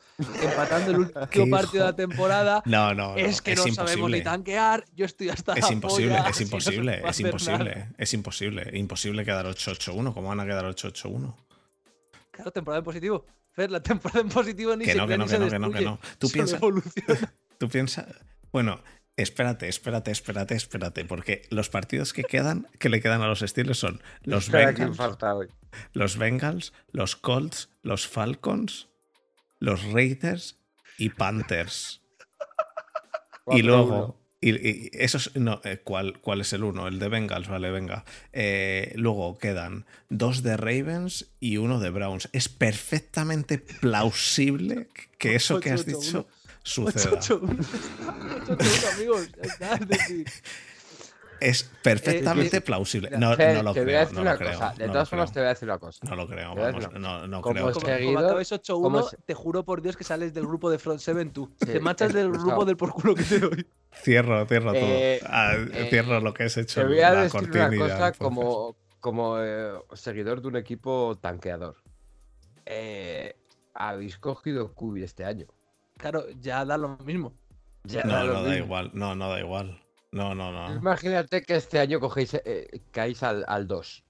empatando 0.43 0.91
el 0.91 0.99
último 0.99 1.51
partido 1.51 1.85
de 1.85 1.91
la 1.91 1.97
temporada. 1.97 2.63
No, 2.67 2.93
no, 2.93 3.15
no, 3.15 3.17
es 3.17 3.41
que 3.41 3.55
no 3.55 3.63
sabemos 3.63 3.91
imposible. 3.91 4.19
ni 4.19 4.25
tanquear, 4.25 4.85
yo 4.97 5.07
estoy 5.07 5.29
hasta 5.29 5.55
Es 5.55 5.71
imposible, 5.71 6.17
polla, 6.17 6.29
es 6.29 6.37
si 6.37 6.45
no 6.45 6.49
se 6.49 6.55
imposible, 6.57 6.99
puede 6.99 7.11
es 7.11 7.21
imposible, 7.21 7.75
nada. 7.75 7.93
es 7.99 8.15
imposible, 8.15 8.71
imposible 8.75 9.25
quedar 9.25 9.47
8-8-1. 9.47 10.13
¿Cómo 10.13 10.29
van 10.29 10.41
a 10.41 10.45
quedar 10.45 10.65
8-8-1? 10.65 11.35
Claro, 12.33 12.51
temporada 12.51 12.79
en 12.81 12.85
positivo. 12.85 13.27
Fer, 13.53 13.71
la 13.71 13.81
temporada 13.81 14.21
en 14.21 14.29
positivo 14.29 14.75
ni 14.75 14.85
Que 14.85 14.93
se 14.93 14.99
no, 14.99 15.05
que 15.07 15.15
crea 15.15 15.19
no, 15.19 15.25
ni 15.25 15.31
que 15.31 15.37
se 15.37 15.39
no, 15.39 15.51
que 15.51 15.59
no, 15.59 15.73
que 15.73 15.85
no. 15.85 16.01
Tú 16.19 16.29
piensas, 16.29 16.61
tú 17.59 17.69
piensas. 17.69 18.07
Bueno, 18.51 18.81
espérate, 19.17 19.69
espérate, 19.69 20.11
espérate, 20.11 20.55
espérate, 20.55 21.05
porque 21.05 21.43
los 21.51 21.69
partidos 21.69 22.13
que 22.13 22.25
quedan, 22.25 22.69
que 22.79 22.89
le 22.89 23.01
quedan 23.01 23.23
a 23.23 23.27
los 23.27 23.41
Steelers 23.41 23.79
son 23.79 24.03
los 24.23 24.45
Espera, 24.45 24.75
¿quién 24.75 24.93
Bengals, 24.97 25.51
los 25.93 26.17
Bengals, 26.17 26.73
los 26.93 27.17
Colts, 27.17 27.71
los 27.83 28.07
Falcons, 28.09 28.89
los 29.59 29.85
Raiders 29.93 30.59
y 30.99 31.11
Panthers. 31.11 32.03
Y 33.47 33.61
4-1. 33.61 33.63
luego, 33.63 34.25
y, 34.41 34.51
y 34.51 34.91
esos, 34.93 35.35
no, 35.37 35.61
eh, 35.65 35.81
¿cuál, 35.83 36.21
¿cuál 36.21 36.41
es 36.41 36.53
el 36.53 36.65
uno? 36.65 36.87
El 36.87 36.99
de 36.99 37.09
Bengals, 37.09 37.49
vale, 37.49 37.71
venga. 37.71 38.05
Eh, 38.33 38.93
luego 38.97 39.39
quedan 39.39 39.87
dos 40.11 40.43
de 40.43 40.57
Ravens 40.57 41.33
y 41.41 41.57
uno 41.57 41.81
de 41.81 41.91
Browns. 41.91 42.29
Es 42.33 42.49
perfectamente 42.49 43.59
plausible 43.59 44.89
que 45.19 45.35
eso 45.35 45.61
que 45.61 45.71
has 45.71 45.87
8-8-1. 45.87 45.99
dicho 45.99 46.29
suceda. 46.65 47.13
8-8-1, 47.21 47.59
8-8-1, 48.47 48.95
amigos. 48.97 49.29
es 51.41 51.65
perfectamente 51.83 52.57
Eh, 52.57 52.61
plausible. 52.63 53.11
No, 53.19 53.35
Fer, 53.37 53.57
no 53.57 53.63
lo 53.65 53.75
te 53.75 53.81
voy 53.85 53.95
a 53.95 53.97
creo, 53.97 54.01
decir 54.01 54.15
no 54.17 54.23
una 54.23 54.33
lo 54.33 54.39
creo. 54.39 54.53
cosa. 54.53 54.75
De 54.79 54.87
no 54.87 54.93
todas 54.93 55.09
formas, 55.11 55.31
te 55.31 55.35
creo. 55.35 55.43
voy 55.45 55.47
a 55.47 55.55
decir 55.55 55.69
una 55.69 55.79
cosa. 55.79 55.99
No 56.09 56.17
lo 56.17 56.27
creo, 56.27 56.55
Te 56.55 56.61
vamos. 56.61 56.93
No, 56.95 57.27
no 57.27 57.41
Como 57.43 57.55
creo. 57.55 57.69
es- 57.69 57.75
Como, 57.75 57.87
como 57.87 57.97
Seguidor, 57.99 58.25
acabes 58.25 58.49
como 58.49 58.99
8-1, 58.99 59.11
se- 59.11 59.17
te 59.19 59.35
juro 59.35 59.65
por 59.65 59.83
Dios 59.83 59.97
que 59.97 60.05
sales 60.05 60.33
del 60.33 60.47
grupo 60.47 60.71
de 60.71 60.79
Front 60.79 61.01
Seven 61.01 61.33
tú. 61.33 61.51
Sí, 61.61 61.67
te 61.67 61.81
marchas 61.81 62.13
del 62.15 62.27
escuchado. 62.27 62.47
grupo 62.49 62.65
del 62.65 62.77
por 62.77 62.93
culo 62.93 63.15
que 63.15 63.25
te 63.25 63.39
doy. 63.41 63.67
Cierro, 63.93 64.47
cierro 64.47 64.73
todo. 64.73 64.81
Eh, 64.83 65.21
Ah, 65.27 65.55
eh, 65.73 65.87
cierro 65.91 66.21
lo 66.21 66.33
que 66.33 66.45
has 66.45 66.57
hecho. 66.57 66.81
Te 66.81 66.87
voy 66.87 67.01
a 67.01 67.11
la 67.13 67.23
decir 67.25 67.41
una 67.51 67.69
cosa 67.79 68.13
como, 68.13 68.77
como 69.01 69.39
eh, 69.41 69.73
seguidor 69.93 70.41
de 70.41 70.49
un 70.49 70.57
equipo 70.57 71.19
tanqueador. 71.21 71.77
Eh, 72.65 73.37
habéis 73.75 74.17
cogido 74.19 74.73
Cubi 74.73 75.03
este 75.03 75.25
año. 75.27 75.47
Claro, 75.97 76.25
ya 76.41 76.65
da 76.65 76.77
lo 76.77 76.97
mismo. 76.99 77.33
Ya 77.85 78.03
No, 78.05 78.13
da 78.13 78.25
lo 78.25 78.33
no 78.35 78.43
da 78.45 78.57
igual. 78.57 78.91
No, 78.95 79.15
no 79.15 79.29
da 79.31 79.41
igual. 79.41 79.81
No, 80.13 80.35
no, 80.35 80.53
no. 80.53 80.75
Imagínate 80.75 81.43
que 81.43 81.57
este 81.57 81.79
año 81.79 81.99
cogéis, 81.99 82.35
eh, 82.35 82.83
caéis 82.93 83.23
al, 83.23 83.45
al 83.49 83.67
2. 83.67 84.04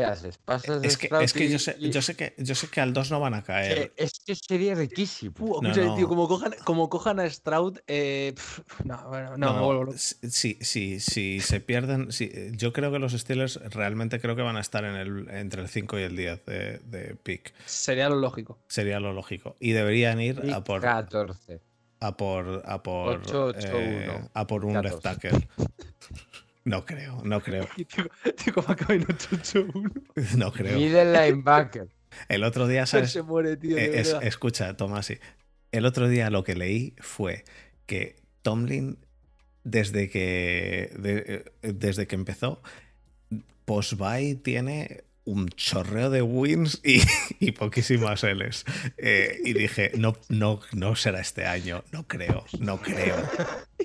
¿Qué 0.00 0.04
haces? 0.12 0.38
¿Pasas 0.38 0.84
Es 0.84 0.96
que, 0.96 1.08
es 1.22 1.32
que 1.32 1.44
y- 1.44 1.50
yo 1.50 1.58
sé, 1.58 1.76
y- 1.78 1.90
yo 1.90 2.02
sé 2.02 2.14
que 2.16 2.34
yo 2.38 2.54
sé 2.54 2.68
que 2.68 2.80
al 2.80 2.92
2 2.92 3.10
no 3.10 3.20
van 3.20 3.34
a 3.34 3.42
caer. 3.42 3.78
Eh, 3.78 3.92
Es 3.96 4.20
que 4.24 4.34
sería 4.34 4.74
riquísimo. 4.74 5.34
Uh, 5.38 5.62
No, 5.62 5.74
no. 5.74 5.94
tío, 5.96 6.08
como 6.08 6.26
cojan, 6.28 6.54
como 6.64 6.88
cojan 6.88 7.20
a 7.20 7.28
Stroud, 7.28 7.78
eh, 7.86 8.32
pf, 8.34 8.62
no, 8.84 9.08
bueno, 9.08 9.36
no, 9.36 9.92
si 9.96 11.00
se 11.40 11.60
pierden, 11.60 12.12
si, 12.12 12.30
yo 12.52 12.72
creo 12.72 12.90
que 12.92 12.98
los 12.98 13.12
Steelers 13.12 13.56
realmente 13.70 14.20
creo 14.20 14.36
que 14.36 14.42
van 14.42 14.56
a 14.56 14.60
estar 14.60 14.84
en 14.84 14.94
el, 14.96 15.28
entre 15.30 15.62
el 15.62 15.68
5 15.68 15.98
y 15.98 16.02
el 16.02 16.16
10 16.16 16.44
de, 16.46 16.78
de 16.84 17.16
pick. 17.22 17.52
Sería 17.66 18.08
lo 18.08 18.16
lógico. 18.16 18.58
Sería 18.68 19.00
lo 19.00 19.12
lógico. 19.12 19.56
Y 19.60 19.72
deberían 19.72 20.20
ir 20.20 20.40
Y 20.44 20.50
a 20.52 20.62
por, 20.64 20.80
14. 20.80 21.60
a 22.00 22.16
por, 22.16 22.62
a 22.64 22.82
por, 22.82 23.18
Ocho, 23.18 23.44
ocho, 23.46 23.58
eh, 23.78 24.08
uno. 24.08 24.30
a 24.34 24.46
por 24.46 24.64
un 24.64 24.74
left 24.82 25.02
14. 25.02 25.30
tackle. 25.30 25.48
No 26.64 26.84
creo, 26.84 27.22
no 27.24 27.40
creo, 27.40 27.66
como 28.54 28.68
acaba 28.70 28.94
en 28.94 29.06
8-8-1. 29.06 30.36
no 30.36 30.52
creo. 30.52 30.78
Middle 30.78 31.12
linebacker. 31.12 31.88
El 32.28 32.44
otro 32.44 32.66
día, 32.68 32.86
¿sabes? 32.86 33.12
se 33.12 33.22
muere, 33.22 33.56
tío. 33.56 33.76
de 33.76 33.84
Eh, 33.84 34.00
es- 34.00 34.16
escucha, 34.22 34.76
Tomasi. 34.76 35.18
El 35.72 35.86
otro 35.86 36.08
día 36.08 36.28
lo 36.30 36.42
que 36.44 36.54
leí 36.56 36.94
fue 36.98 37.44
que 37.86 38.16
Tomlin, 38.42 38.98
desde 39.64 40.10
que, 40.10 40.92
de- 40.98 41.44
eh, 41.62 41.72
desde 41.72 42.06
que 42.06 42.16
empezó, 42.16 42.60
post-bye 43.64 44.34
tiene 44.36 45.04
un 45.24 45.48
chorreo 45.50 46.10
de 46.10 46.22
wins 46.22 46.80
y, 46.84 47.00
y 47.40 47.52
poquísimas 47.52 48.22
L's. 48.24 48.64
Eh, 48.96 49.38
y 49.44 49.52
dije, 49.52 49.92
no, 49.96 50.16
no, 50.28 50.60
no 50.72 50.96
será 50.96 51.20
este 51.20 51.44
año. 51.46 51.84
No 51.92 52.06
creo, 52.06 52.44
no 52.58 52.80
creo, 52.80 53.16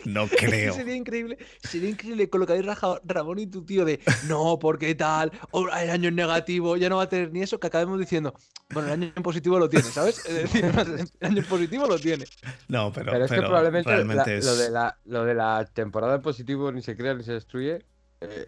no 0.06 0.24
Es 0.26 0.32
que 0.32 0.46
creo. 0.48 0.74
sería 0.74 0.96
increíble, 0.96 1.38
sería 1.62 1.90
increíble 1.90 2.30
colocáis 2.30 2.66
Raja- 2.66 3.00
Ramón 3.04 3.40
y 3.40 3.48
tu 3.48 3.64
tío 3.66 3.86
de 3.86 4.00
no, 4.28 4.58
porque 4.60 4.96
tal, 4.96 5.32
o 5.52 5.68
el 5.70 5.90
año 5.90 6.10
en 6.10 6.16
negativo, 6.16 6.78
ya 6.78 6.90
no 6.90 6.98
va 6.98 7.04
a 7.04 7.10
tener 7.10 7.32
ni 7.32 7.42
eso, 7.42 7.60
que 7.60 7.68
acabemos 7.68 8.00
diciendo, 8.00 8.34
bueno, 8.70 8.88
el 8.88 8.94
año 9.04 9.14
en 9.16 9.24
positivo 9.24 9.60
lo 9.60 9.70
tiene, 9.70 9.86
¿sabes? 9.86 10.26
Es 10.26 10.34
decir, 10.34 10.66
el 11.20 11.28
año 11.28 11.38
en 11.40 11.46
positivo 11.46 11.86
lo 11.88 12.00
tiene. 12.00 12.26
No, 12.68 12.92
pero, 12.92 13.12
Pero, 13.12 13.26
es 13.26 13.32
que 13.32 13.38
probablemente 13.42 13.90
la- 13.92 14.24
es... 14.34 14.46
lo, 14.46 14.56
de 14.56 14.70
la, 14.72 14.98
lo 15.06 15.26
de 15.26 15.34
la 15.36 15.66
temporada 15.72 16.16
en 16.16 16.22
positivo 16.22 16.72
ni 16.72 16.82
se 16.82 16.96
crea 16.96 17.14
ni 17.14 17.24
se 17.24 17.34
destruye. 17.34 17.86
Eh, 18.30 18.46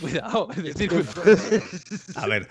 Cuidado, 0.00 0.48
es 0.56 0.62
decir, 0.62 0.88
cuidado. 0.88 1.22
A 2.14 2.26
ver, 2.26 2.48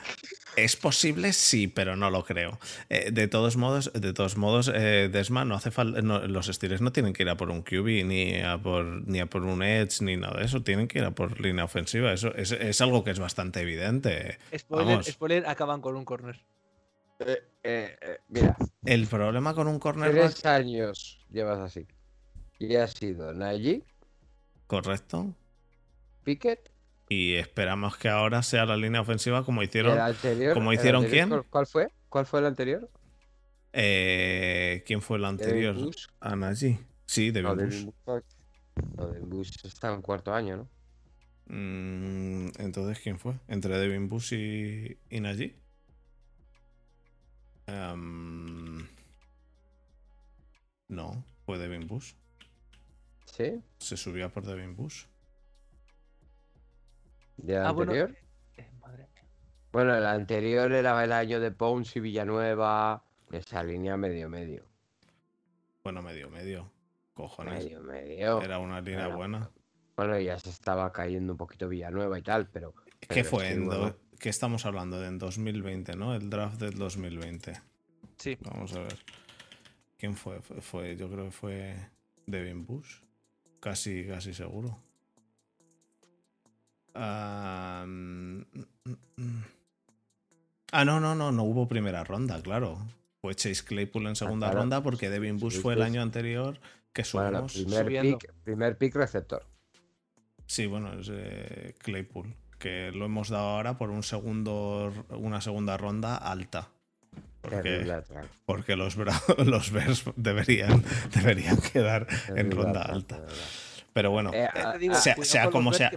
es 0.55 0.75
posible, 0.75 1.33
sí, 1.33 1.67
pero 1.67 1.95
no 1.95 2.11
lo 2.11 2.23
creo. 2.23 2.59
Eh, 2.89 3.09
de 3.11 3.27
todos 3.27 3.57
modos, 3.57 3.91
de 3.93 4.13
todos 4.13 4.37
modos, 4.37 4.71
eh, 4.73 5.09
Desma 5.11 5.45
no 5.45 5.55
hace 5.55 5.71
falta. 5.71 6.01
los 6.01 6.45
Steelers 6.47 6.81
no 6.81 6.91
tienen 6.91 7.13
que 7.13 7.23
ir 7.23 7.29
a 7.29 7.37
por 7.37 7.49
un 7.49 7.63
QB 7.63 8.05
ni 8.05 8.39
a 8.41 8.57
por 8.59 8.85
ni 9.07 9.19
a 9.19 9.25
por 9.25 9.43
un 9.45 9.63
edge 9.63 10.01
ni 10.01 10.15
nada 10.17 10.39
de 10.39 10.45
eso. 10.45 10.61
Tienen 10.61 10.87
que 10.87 10.99
ir 10.99 11.05
a 11.05 11.11
por 11.11 11.39
línea 11.41 11.63
ofensiva. 11.65 12.13
Eso 12.13 12.33
es, 12.35 12.51
es 12.51 12.81
algo 12.81 13.03
que 13.03 13.11
es 13.11 13.19
bastante 13.19 13.61
evidente. 13.61 14.37
Spoiler, 14.55 14.99
Vamos. 14.99 15.07
spoiler, 15.07 15.47
acaban 15.47 15.81
con 15.81 15.95
un 15.95 16.05
corner. 16.05 16.39
eh, 17.19 17.43
eh, 17.63 17.97
eh, 18.01 18.19
mira, 18.29 18.55
El 18.85 19.07
problema 19.07 19.53
con 19.55 19.67
un 19.67 19.79
cornerback, 19.79 20.33
tres 20.33 20.45
años 20.45 21.25
llevas 21.31 21.59
así. 21.59 21.87
Y 22.59 22.75
ha 22.75 22.87
sido 22.87 23.33
Najee, 23.33 23.83
correcto. 24.67 25.35
Pickett. 26.33 26.71
Y 27.09 27.33
esperamos 27.33 27.97
que 27.97 28.07
ahora 28.07 28.43
sea 28.43 28.65
la 28.65 28.77
línea 28.77 29.01
ofensiva 29.01 29.43
como 29.43 29.63
hicieron. 29.63 29.93
El 29.93 29.99
anterior, 30.01 30.53
¿Cómo 30.53 30.71
el 30.71 30.77
hicieron 30.77 31.03
anterior, 31.05 31.27
quién? 31.27 31.29
¿cuál- 31.39 31.49
¿Cuál 31.49 31.67
fue? 31.67 31.87
¿Cuál 32.09 32.25
fue 32.27 32.39
el 32.41 32.45
anterior? 32.45 32.89
Eh, 33.73 34.83
¿Quién 34.85 35.01
fue 35.01 35.17
el 35.17 35.25
anterior? 35.25 35.75
Bush. 35.75 36.05
A 36.19 36.35
Najee. 36.35 36.79
Sí, 37.07 37.31
Devin 37.31 37.49
No, 37.49 37.55
Bush. 37.55 37.85
Devin 38.97 39.29
Bush. 39.29 39.51
Está 39.63 39.91
en 39.93 40.01
cuarto 40.03 40.33
año, 40.33 40.57
¿no? 40.57 40.69
Mm, 41.51 42.49
Entonces, 42.59 42.99
¿quién 42.99 43.17
fue? 43.17 43.33
¿Entre 43.47 43.75
Devin 43.77 44.07
Bush 44.07 44.33
y, 44.33 44.97
y 45.09 45.19
Najee? 45.19 45.55
Em, 47.67 48.87
no, 50.87 51.23
fue 51.45 51.57
Devin 51.57 51.87
Bush. 51.87 52.13
Sí, 53.25 53.61
Se 53.79 53.95
subía 53.97 54.29
por 54.29 54.45
Devin 54.45 54.75
Bush. 54.75 55.05
Del 57.43 57.65
Ah, 57.65 57.71
bueno. 57.71 57.91
anterior. 57.91 58.17
Eh, 58.57 58.71
madre 58.79 59.07
mía. 59.13 59.23
Bueno, 59.71 59.95
el 59.95 60.05
anterior 60.05 60.71
era 60.71 61.03
el 61.03 61.11
año 61.11 61.39
de 61.39 61.51
Pons 61.51 61.95
y 61.95 61.99
Villanueva. 61.99 63.03
Esa 63.31 63.63
línea 63.63 63.95
medio 63.97 64.29
medio. 64.29 64.63
Bueno, 65.83 66.01
medio, 66.01 66.29
medio. 66.29 66.71
Cojones. 67.13 67.63
Medio 67.63 67.81
medio. 67.81 68.41
Era 68.41 68.59
una 68.59 68.81
línea 68.81 69.03
Bueno, 69.07 69.17
buena. 69.17 69.51
Bueno, 69.95 70.19
ya 70.19 70.39
se 70.39 70.49
estaba 70.49 70.91
cayendo 70.91 71.33
un 71.33 71.37
poquito 71.37 71.67
Villanueva 71.67 72.17
y 72.17 72.21
tal, 72.21 72.47
pero. 72.49 72.73
¿Qué 72.99 73.07
pero 73.09 73.25
fue? 73.25 73.49
En 73.51 73.67
do- 73.69 73.97
¿Qué 74.19 74.29
estamos 74.29 74.65
hablando? 74.65 74.99
De 74.99 75.07
en 75.07 75.17
2020, 75.17 75.95
¿no? 75.95 76.13
El 76.15 76.29
draft 76.29 76.59
del 76.59 76.75
2020. 76.77 77.53
Sí. 78.17 78.37
Vamos 78.41 78.73
a 78.75 78.79
ver. 78.79 78.95
¿Quién 79.97 80.15
fue? 80.15 80.41
Fue, 80.41 80.61
fue- 80.61 80.95
yo 80.97 81.09
creo 81.09 81.25
que 81.25 81.31
fue 81.31 81.75
Devin 82.25 82.65
Bush. 82.65 83.01
Casi, 83.59 84.07
casi 84.07 84.33
seguro. 84.33 84.81
Ah, 87.01 87.85
mm, 87.87 88.39
mm, 88.39 88.95
mm. 89.15 89.43
Ah, 90.71 90.83
no, 90.83 90.99
no, 90.99 91.15
no, 91.15 91.31
no 91.31 91.43
hubo 91.43 91.67
primera 91.67 92.03
ronda, 92.03 92.41
claro. 92.41 92.77
Fue 93.21 93.33
Chase 93.35 93.63
Claypool 93.63 94.07
en 94.07 94.15
segunda 94.15 94.47
claro. 94.47 94.59
ronda 94.61 94.83
porque 94.83 95.09
Devin 95.09 95.39
Bush 95.39 95.55
Sí, 95.55 95.61
fue 95.61 95.73
el 95.75 95.81
año 95.81 96.01
anterior 96.01 96.59
que 96.93 97.03
Bueno, 97.13 97.47
subimos. 97.47 97.81
primer 97.83 98.01
pick, 98.01 98.33
primer 98.43 98.77
pick 98.77 98.95
receptor. 98.95 99.45
Sí, 100.45 100.65
bueno, 100.65 100.99
es 100.99 101.09
eh, 101.11 101.75
Claypool, 101.79 102.35
que 102.57 102.91
lo 102.91 103.05
hemos 103.05 103.29
dado 103.29 103.47
ahora 103.47 103.77
por 103.77 103.91
un 103.91 104.03
segundo, 104.03 104.91
una 105.09 105.41
segunda 105.41 105.77
ronda 105.77 106.17
alta. 106.17 106.69
Porque, 107.41 108.03
porque 108.45 108.75
los, 108.75 108.97
los 109.45 109.71
Bears 109.71 110.03
deberían, 110.17 110.83
deberían 111.15 111.57
quedar 111.61 112.07
en 112.35 112.51
ronda 112.51 112.81
alta. 112.81 113.25
Pero 113.93 114.11
bueno, 114.11 114.31
Eh, 114.33 114.47
Ya 114.53 114.69
ah, 114.71 114.77
digo, 114.77 114.95
sea- 114.95 115.15
como 115.49 115.73
sea- 115.73 115.91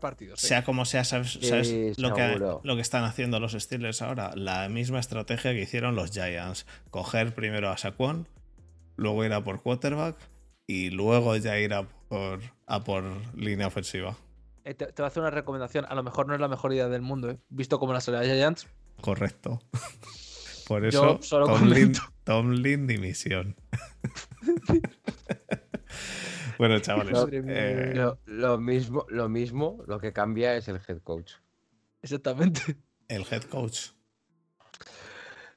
partidos. 0.00 0.42
¿eh? 0.42 0.46
sea 0.46 0.64
como 0.64 0.84
sea, 0.84 1.04
¿sabes, 1.04 1.38
sabes 1.42 1.68
Sí, 1.68 1.92
lo, 1.98 2.14
que, 2.14 2.38
lo 2.38 2.74
que 2.76 2.80
están 2.80 3.04
haciendo 3.04 3.38
los 3.40 3.52
Steelers 3.52 4.02
ahora? 4.02 4.30
La 4.34 4.68
misma 4.68 4.98
estrategia 5.00 5.52
que 5.52 5.60
hicieron 5.62 5.94
los 5.94 6.10
Giants. 6.10 6.66
Coger 6.90 7.34
primero 7.34 7.70
a 7.70 7.76
Saquon, 7.76 8.28
luego 8.96 9.24
ir 9.24 9.32
a 9.32 9.44
por 9.44 9.62
quarterback 9.62 10.16
y 10.66 10.90
luego 10.90 11.36
ya 11.36 11.58
ir 11.58 11.74
a 11.74 11.84
por, 12.08 12.40
a 12.66 12.82
por 12.84 13.04
línea 13.36 13.66
ofensiva. 13.66 14.16
Eh, 14.64 14.72
te, 14.74 14.86
te 14.86 15.02
voy 15.02 15.04
a 15.04 15.08
hacer 15.08 15.20
una 15.20 15.30
recomendación. 15.30 15.84
A 15.88 15.94
lo 15.94 16.02
mejor 16.02 16.26
no 16.26 16.34
es 16.34 16.40
la 16.40 16.48
mejor 16.48 16.72
idea 16.72 16.88
del 16.88 17.02
mundo, 17.02 17.30
¿eh? 17.30 17.38
Visto 17.50 17.78
como 17.78 17.92
la 17.92 18.00
salida 18.00 18.20
de 18.22 18.28
Giants. 18.34 18.66
Correcto. 19.02 19.60
Por 20.66 20.80
Yo 20.84 20.88
eso, 20.88 21.18
solo 21.22 21.44
Tomlin, 21.46 21.68
comento. 21.92 22.00
Tomlin 22.24 22.86
dimisión. 22.86 23.54
bueno, 26.58 26.78
chavales. 26.80 27.16
Eh, 27.32 27.92
Lo, 27.94 28.18
lo 28.26 28.58
mismo, 28.58 29.06
lo 29.08 29.28
mismo, 29.28 29.82
lo 29.86 29.98
que 29.98 30.12
cambia 30.12 30.56
es 30.56 30.68
el 30.68 30.80
head 30.86 31.00
coach. 31.02 31.32
Exactamente. 32.02 32.76
el 33.08 33.24
head 33.30 33.42
coach. 33.44 33.90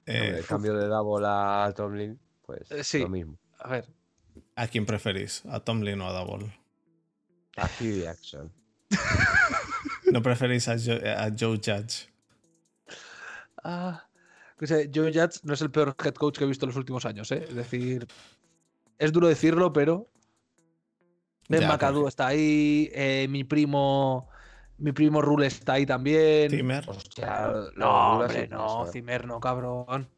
Hombre, 0.08 0.36
Eh, 0.36 0.38
el 0.40 0.46
cambio 0.46 0.74
de 0.74 0.88
Double 0.88 1.26
a 1.30 1.74
Tomlin, 1.76 2.18
pues 2.46 2.72
Eh, 2.72 2.84
sí. 2.84 3.00
lo 3.02 3.10
mismo. 3.10 3.38
A 3.60 3.70
ver. 3.70 3.86
¿A 4.56 4.68
quién 4.68 4.86
preferís? 4.86 5.46
¿A 5.48 5.60
Tomlin 5.60 6.00
o 6.02 6.08
a 6.08 6.14
Double? 6.14 6.58
A 7.58 7.66
Hugh 7.66 8.04
Jackson. 8.04 8.52
¿No 10.12 10.22
preferís 10.22 10.68
a, 10.70 10.78
Jo- 10.78 11.02
a 11.06 11.30
Joe 11.38 11.58
Judge? 11.58 12.10
Ah, 13.64 14.08
que 14.58 14.68
sé, 14.68 14.90
Joe 14.94 15.12
Judge 15.12 15.40
no 15.44 15.54
es 15.54 15.62
el 15.62 15.72
peor 15.72 15.96
head 16.04 16.14
coach 16.14 16.38
que 16.38 16.46
he 16.46 16.48
visto 16.48 16.66
en 16.66 16.70
los 16.70 16.78
últimos 16.78 17.06
años, 17.06 17.32
¿eh? 17.32 17.46
Es 17.50 17.56
decir, 17.56 18.08
es 18.98 19.12
duro 19.12 19.28
decirlo, 19.28 19.74
pero 19.74 20.10
Ben 21.48 21.62
Ya, 21.62 21.68
McAdoo 21.70 22.02
porque- 22.02 22.10
está 22.10 22.28
ahí, 22.28 22.90
eh, 22.94 23.28
mi 23.30 23.44
primo, 23.44 24.28
mi 24.80 24.92
primo 24.92 25.22
Rule 25.22 25.48
está 25.48 25.74
ahí 25.74 25.86
también. 25.86 26.52
Hostia, 26.88 27.48
lo- 27.48 27.72
No, 27.72 28.20
hombre, 28.20 28.48
no. 28.50 28.86
Zimmer 28.92 29.26
no, 29.26 29.40
cabrón. 29.40 30.10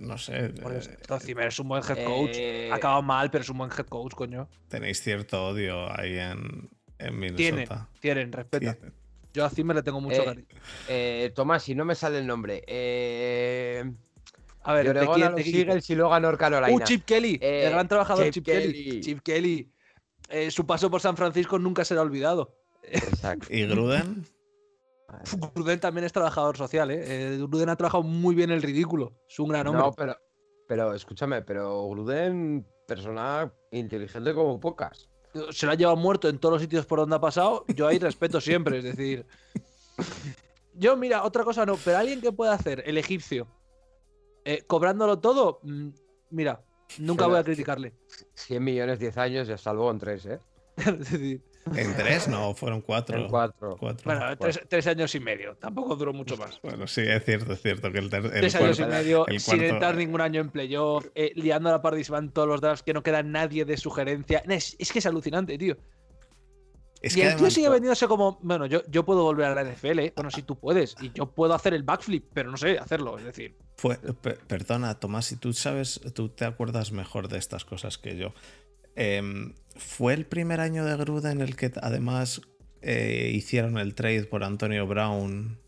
no 0.00 0.18
sé. 0.18 0.46
Eh, 0.46 0.54
esto, 1.00 1.18
Zimmer 1.20 1.48
es 1.48 1.58
un 1.58 1.68
buen 1.68 1.82
head 1.82 2.04
coach. 2.04 2.30
Eh, 2.34 2.68
Ha 2.70 2.76
acabado 2.76 3.02
mal, 3.02 3.30
pero 3.30 3.42
es 3.42 3.48
un 3.50 3.58
buen 3.58 3.70
head 3.70 3.86
coach, 3.86 4.12
coño. 4.14 4.48
tenéis 4.68 5.00
cierto 5.02 5.48
odio 5.48 5.90
ahí 5.98 6.18
en, 6.18 6.68
en 6.98 7.34
Tienen, 7.36 7.54
Minnesota. 7.60 7.88
tienen, 8.00 8.32
respeta. 8.32 8.74
Tienen. 8.74 8.92
Yo 9.32 9.44
a 9.44 9.50
Zimmer 9.50 9.74
le 9.76 9.82
tengo 9.82 10.00
mucho 10.00 10.22
Eh, 10.22 10.24
cariño. 10.24 10.46
eh, 10.88 11.32
Tomás, 11.34 11.62
si 11.64 11.74
no 11.74 11.84
me 11.84 11.94
sale 11.96 12.18
el 12.18 12.26
nombre. 12.26 12.62
Eh, 12.66 13.84
A 14.62 14.72
ver, 14.74 14.86
de 14.86 14.92
¿de 14.92 14.98
Oregon 15.00 15.14
quién- 15.16 15.26
a 15.26 15.30
los? 15.30 15.40
Eagles 15.46 15.90
y 15.90 15.94
luego 15.96 16.14
a 16.14 16.20
North 16.20 16.38
Carolina. 16.38 16.72
Uh, 16.74 16.80
Chip 16.84 17.04
Kelly, 17.04 17.38
Eh, 17.42 17.64
el 17.66 17.72
gran 17.72 17.88
trabajador 17.88 18.24
Chip 18.26 18.32
Chip, 18.34 18.44
Kelly. 18.46 18.72
Kelly. 18.84 19.00
Chip 19.00 19.20
Kelly. 19.22 19.70
Eh, 20.34 20.50
su 20.50 20.66
paso 20.66 20.90
por 20.90 21.00
San 21.00 21.16
Francisco 21.16 21.60
nunca 21.60 21.84
será 21.84 22.02
olvidado. 22.02 22.56
Exacto. 22.82 23.46
¿Y 23.50 23.68
Gruden? 23.68 24.26
Gruden 25.54 25.78
también 25.78 26.04
es 26.04 26.12
trabajador 26.12 26.56
social, 26.56 26.90
¿eh? 26.90 27.04
Eh, 27.06 27.36
Gruden 27.36 27.68
ha 27.68 27.76
trabajado 27.76 28.02
muy 28.02 28.34
bien 28.34 28.50
el 28.50 28.60
ridículo. 28.60 29.12
Es 29.28 29.38
un 29.38 29.50
gran 29.50 29.68
hombre. 29.68 29.84
No, 29.84 29.92
pero, 29.92 30.16
pero 30.66 30.92
escúchame, 30.92 31.42
pero 31.42 31.88
Gruden, 31.88 32.66
persona 32.84 33.52
inteligente 33.70 34.34
como 34.34 34.58
pocas. 34.58 35.08
Se 35.50 35.66
lo 35.66 35.72
ha 35.72 35.76
llevado 35.76 35.96
muerto 35.96 36.28
en 36.28 36.40
todos 36.40 36.54
los 36.54 36.62
sitios 36.62 36.84
por 36.84 36.98
donde 36.98 37.14
ha 37.14 37.20
pasado. 37.20 37.64
Yo 37.68 37.86
ahí 37.86 38.00
respeto 38.00 38.40
siempre, 38.40 38.78
es 38.78 38.84
decir. 38.84 39.24
Yo, 40.74 40.96
mira, 40.96 41.22
otra 41.22 41.44
cosa 41.44 41.64
no, 41.64 41.76
pero 41.76 41.98
alguien 41.98 42.20
que 42.20 42.32
pueda 42.32 42.54
hacer 42.54 42.82
el 42.86 42.98
egipcio 42.98 43.46
eh, 44.44 44.64
cobrándolo 44.66 45.20
todo, 45.20 45.60
mm, 45.62 45.90
mira, 46.30 46.63
nunca 46.98 47.26
voy 47.26 47.38
a 47.38 47.44
criticarle. 47.44 47.92
100 48.34 48.62
millones, 48.64 48.98
10 48.98 49.18
años, 49.18 49.48
ya 49.48 49.58
salvo 49.58 49.90
en 49.90 49.98
3, 49.98 50.26
¿eh? 50.26 50.38
¿En 51.76 51.96
tres? 51.96 52.28
No, 52.28 52.54
fueron 52.54 52.82
cuatro. 52.82 53.16
En 53.16 53.28
4. 53.28 53.76
Cuatro. 53.80 54.02
bueno, 54.04 54.36
tres, 54.36 54.60
tres 54.68 54.86
años 54.86 55.14
y 55.14 55.20
medio, 55.20 55.56
tampoco 55.56 55.96
duró 55.96 56.12
mucho 56.12 56.36
más. 56.36 56.60
Bueno, 56.62 56.86
sí, 56.86 57.00
es 57.00 57.24
cierto, 57.24 57.54
es 57.54 57.62
cierto 57.62 57.90
que 57.90 58.00
el, 58.00 58.10
ter- 58.10 58.26
el 58.26 58.32
Tres 58.32 58.54
años 58.56 58.78
y 58.80 58.84
medio, 58.84 59.26
el 59.28 59.40
sin 59.40 59.62
entrar 59.62 59.94
ningún 59.96 60.20
año 60.20 60.42
en 60.42 60.50
playoff, 60.50 61.06
eh, 61.14 61.32
liando 61.36 61.70
a 61.70 61.72
la 61.72 61.80
participante 61.80 62.26
en 62.26 62.32
todos 62.32 62.48
los 62.48 62.60
drafts, 62.60 62.82
que 62.82 62.92
no 62.92 63.02
queda 63.02 63.22
nadie 63.22 63.64
de 63.64 63.78
sugerencia. 63.78 64.42
Es, 64.46 64.76
es 64.78 64.92
que 64.92 64.98
es 64.98 65.06
alucinante, 65.06 65.56
tío. 65.56 65.78
Es 67.04 67.14
y 67.14 67.20
que 67.20 67.28
el 67.28 67.36
tío 67.36 67.50
sigue 67.50 67.68
vendiéndose 67.68 68.08
como, 68.08 68.38
bueno, 68.40 68.64
yo, 68.64 68.80
yo 68.88 69.04
puedo 69.04 69.24
volver 69.24 69.46
a 69.46 69.54
la 69.54 69.62
NFL, 69.62 69.98
¿eh? 69.98 70.12
bueno, 70.16 70.30
si 70.30 70.40
tú 70.40 70.58
puedes, 70.58 70.96
y 71.02 71.12
yo 71.12 71.26
puedo 71.26 71.52
hacer 71.52 71.74
el 71.74 71.82
backflip, 71.82 72.30
pero 72.32 72.50
no 72.50 72.56
sé 72.56 72.78
hacerlo, 72.78 73.18
es 73.18 73.24
decir, 73.24 73.58
perdona, 74.48 74.98
Tomás, 74.98 75.26
si 75.26 75.36
tú 75.36 75.52
sabes, 75.52 76.00
tú 76.14 76.30
te 76.30 76.46
acuerdas 76.46 76.92
mejor 76.92 77.28
de 77.28 77.36
estas 77.36 77.66
cosas 77.66 77.98
que 77.98 78.16
yo. 78.16 78.32
Em, 78.96 79.52
¿Fue 79.76 80.14
el 80.14 80.24
primer 80.24 80.60
año 80.60 80.82
de 80.86 80.96
Gruden 80.96 81.32
en 81.32 81.40
el 81.42 81.56
que 81.56 81.72
además 81.82 82.40
eh, 82.80 83.30
hicieron 83.34 83.76
el 83.76 83.94
trade 83.94 84.24
por 84.24 84.42
Antonio 84.42 84.86
Brown? 84.86 85.58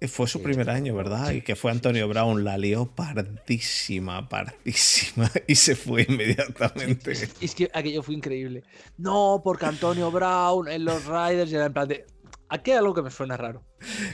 Eh, 0.00 0.06
Fue 0.08 0.28
su 0.28 0.38
Sí, 0.38 0.44
primer 0.44 0.70
año, 0.70 0.94
¿verdad? 0.94 1.30
sí, 1.30 1.36
Y 1.36 1.40
que 1.42 1.56
fue 1.56 1.70
Antonio 1.72 2.04
sí. 2.06 2.10
Brown, 2.10 2.44
la 2.44 2.56
lió 2.56 2.86
pardísima, 2.86 4.28
pardísima, 4.28 5.30
y 5.46 5.54
se 5.54 5.74
fue 5.76 6.06
inmediatamente. 6.08 7.12
es 7.40 7.54
que 7.54 7.70
aquello 7.72 8.02
fue 8.02 8.14
increíble. 8.14 8.62
No, 8.96 9.40
porque 9.42 9.66
Antonio 9.66 10.10
Brown 10.10 10.68
en 10.68 10.84
los 10.84 11.04
Riders 11.06 11.52
era 11.52 11.66
en 11.66 11.72
plan 11.72 11.88
de, 11.88 12.06
aquí 12.48 12.70
hay 12.72 12.78
algo 12.78 12.94
que 12.94 13.02
me 13.02 13.10
suena 13.10 13.36
raro. 13.36 13.64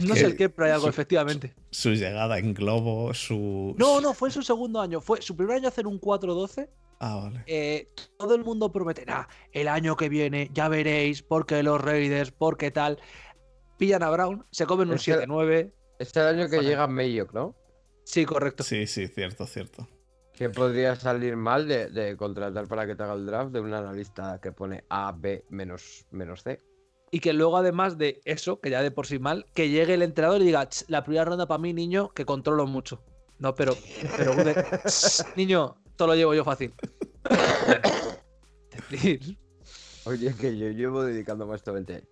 No 0.02 0.14
sé 0.14 0.26
el 0.26 0.36
qué, 0.36 0.48
pero 0.48 0.66
hay 0.66 0.72
algo, 0.72 0.84
su- 0.84 0.90
efectivamente. 0.90 1.54
Su 1.70 1.90
llegada 1.92 2.38
en 2.38 2.54
globo, 2.54 3.12
su... 3.14 3.74
No, 3.78 4.00
no, 4.00 4.14
fue 4.14 4.30
su 4.30 4.42
segundo 4.42 4.80
año, 4.80 5.00
fue 5.00 5.20
su 5.22 5.36
primer 5.36 5.56
año 5.56 5.68
hacer 5.68 5.86
un 5.86 6.00
4-12. 6.00 6.68
Ah, 7.00 7.16
vale. 7.16 7.42
eh, 7.46 7.88
todo 8.16 8.34
el 8.36 8.44
mundo 8.44 8.72
promete, 8.72 9.04
"Nah, 9.04 9.24
el 9.52 9.68
año 9.68 9.96
que 9.96 10.08
viene 10.08 10.48
ya 10.54 10.68
veréis, 10.68 11.22
porque 11.22 11.62
los 11.62 11.78
Raiders, 11.80 12.30
porque 12.30 12.70
tal. 12.70 12.98
Pillan 13.78 14.02
a 14.02 14.10
Brown, 14.10 14.46
se 14.50 14.66
comen 14.66 14.88
un 14.88 14.94
Es 14.96 15.04
que- 15.04 15.12
7-9. 15.14 15.72
Este 15.98 16.20
es 16.20 16.26
el 16.26 16.34
año 16.38 16.48
que 16.48 16.56
Bueno. 16.56 16.68
llega 16.70 16.86
Mayock, 16.86 17.32
¿no? 17.32 17.54
Sí, 18.04 18.24
correcto. 18.26 18.62
Sí, 18.64 18.86
sí, 18.86 19.06
cierto, 19.08 19.46
cierto. 19.46 19.88
Que 20.32 20.50
podría 20.50 20.96
salir 20.96 21.36
mal 21.36 21.68
de, 21.68 21.88
de 21.90 22.16
contratar 22.16 22.66
para 22.66 22.86
que 22.86 22.96
te 22.96 23.02
haga 23.04 23.14
el 23.14 23.24
draft 23.24 23.52
de 23.52 23.60
un 23.60 23.72
analista 23.72 24.40
que 24.42 24.50
pone 24.52 24.84
A, 24.90 25.12
B, 25.12 25.44
menos, 25.50 26.06
menos 26.10 26.42
C. 26.42 26.58
Y 27.12 27.20
que 27.20 27.32
luego, 27.32 27.56
además 27.56 27.96
de 27.96 28.20
eso, 28.24 28.60
que 28.60 28.70
ya 28.70 28.82
de 28.82 28.90
por 28.90 29.06
sí 29.06 29.20
mal, 29.20 29.46
que 29.54 29.68
llegue 29.68 29.94
el 29.94 30.02
entrenador 30.02 30.42
y 30.42 30.46
diga, 30.46 30.68
"Ch, 30.68 30.84
la 30.88 31.04
primera 31.04 31.24
ronda 31.24 31.46
para 31.46 31.58
mí, 31.58 31.72
niño, 31.72 32.10
que 32.12 32.24
controlo 32.24 32.66
mucho. 32.66 33.04
No, 33.38 33.54
pero, 33.54 33.74
pero 34.16 34.34
Gude, 34.34 34.54
"Ch, 34.86 35.24
niño, 35.36 35.76
todo 35.96 36.08
lo 36.08 36.14
llevo 36.16 36.34
yo 36.34 36.44
fácil. 36.44 36.74
Es 38.72 38.90
decir, 38.90 39.38
Oye, 40.04 40.34
que 40.34 40.58
yo 40.58 40.68
llevo 40.70 41.04
dedicándome 41.04 41.52
a 41.52 41.56
esto 41.56 41.72
20. 41.72 42.06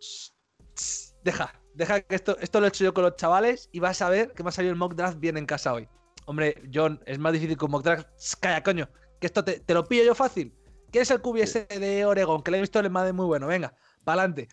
Deja, 1.25 1.53
deja 1.75 2.01
que 2.01 2.15
esto, 2.15 2.37
esto 2.41 2.61
lo 2.61 2.67
he 2.67 2.69
hecho 2.69 2.85
yo 2.85 2.95
con 2.95 3.05
los 3.05 3.17
chavales 3.17 3.69
y 3.73 3.81
vas 3.81 4.03
a 4.03 4.09
ver 4.09 4.33
que 4.33 4.43
me 4.43 4.49
ha 4.49 4.53
salido 4.53 4.73
el 4.73 4.79
mock 4.79 4.95
draft 4.95 5.19
bien 5.19 5.37
en 5.37 5.47
casa 5.47 5.73
hoy. 5.73 5.89
Hombre, 6.27 6.55
John, 6.73 7.01
es 7.07 7.19
más 7.19 7.33
difícil 7.33 7.57
que 7.57 7.65
un 7.65 7.71
mock 7.71 7.85
draft. 7.85 8.09
Calla, 8.41 8.63
coño, 8.63 8.89
que 9.21 9.27
esto 9.27 9.45
te, 9.45 9.61
te 9.61 9.75
lo 9.75 9.85
pillo 9.85 10.05
yo 10.05 10.15
fácil. 10.15 10.55
¿Quién 10.91 11.03
es 11.03 11.11
el 11.11 11.21
ese 11.39 11.65
de 11.67 12.05
Oregon? 12.05 12.43
Que 12.43 12.51
le 12.51 12.59
he 12.59 12.61
visto 12.61 12.79
el 12.79 12.91
Madden 12.91 13.17
muy 13.17 13.25
bueno. 13.25 13.47
Venga, 13.47 13.75
para 14.05 14.23
adelante. 14.23 14.49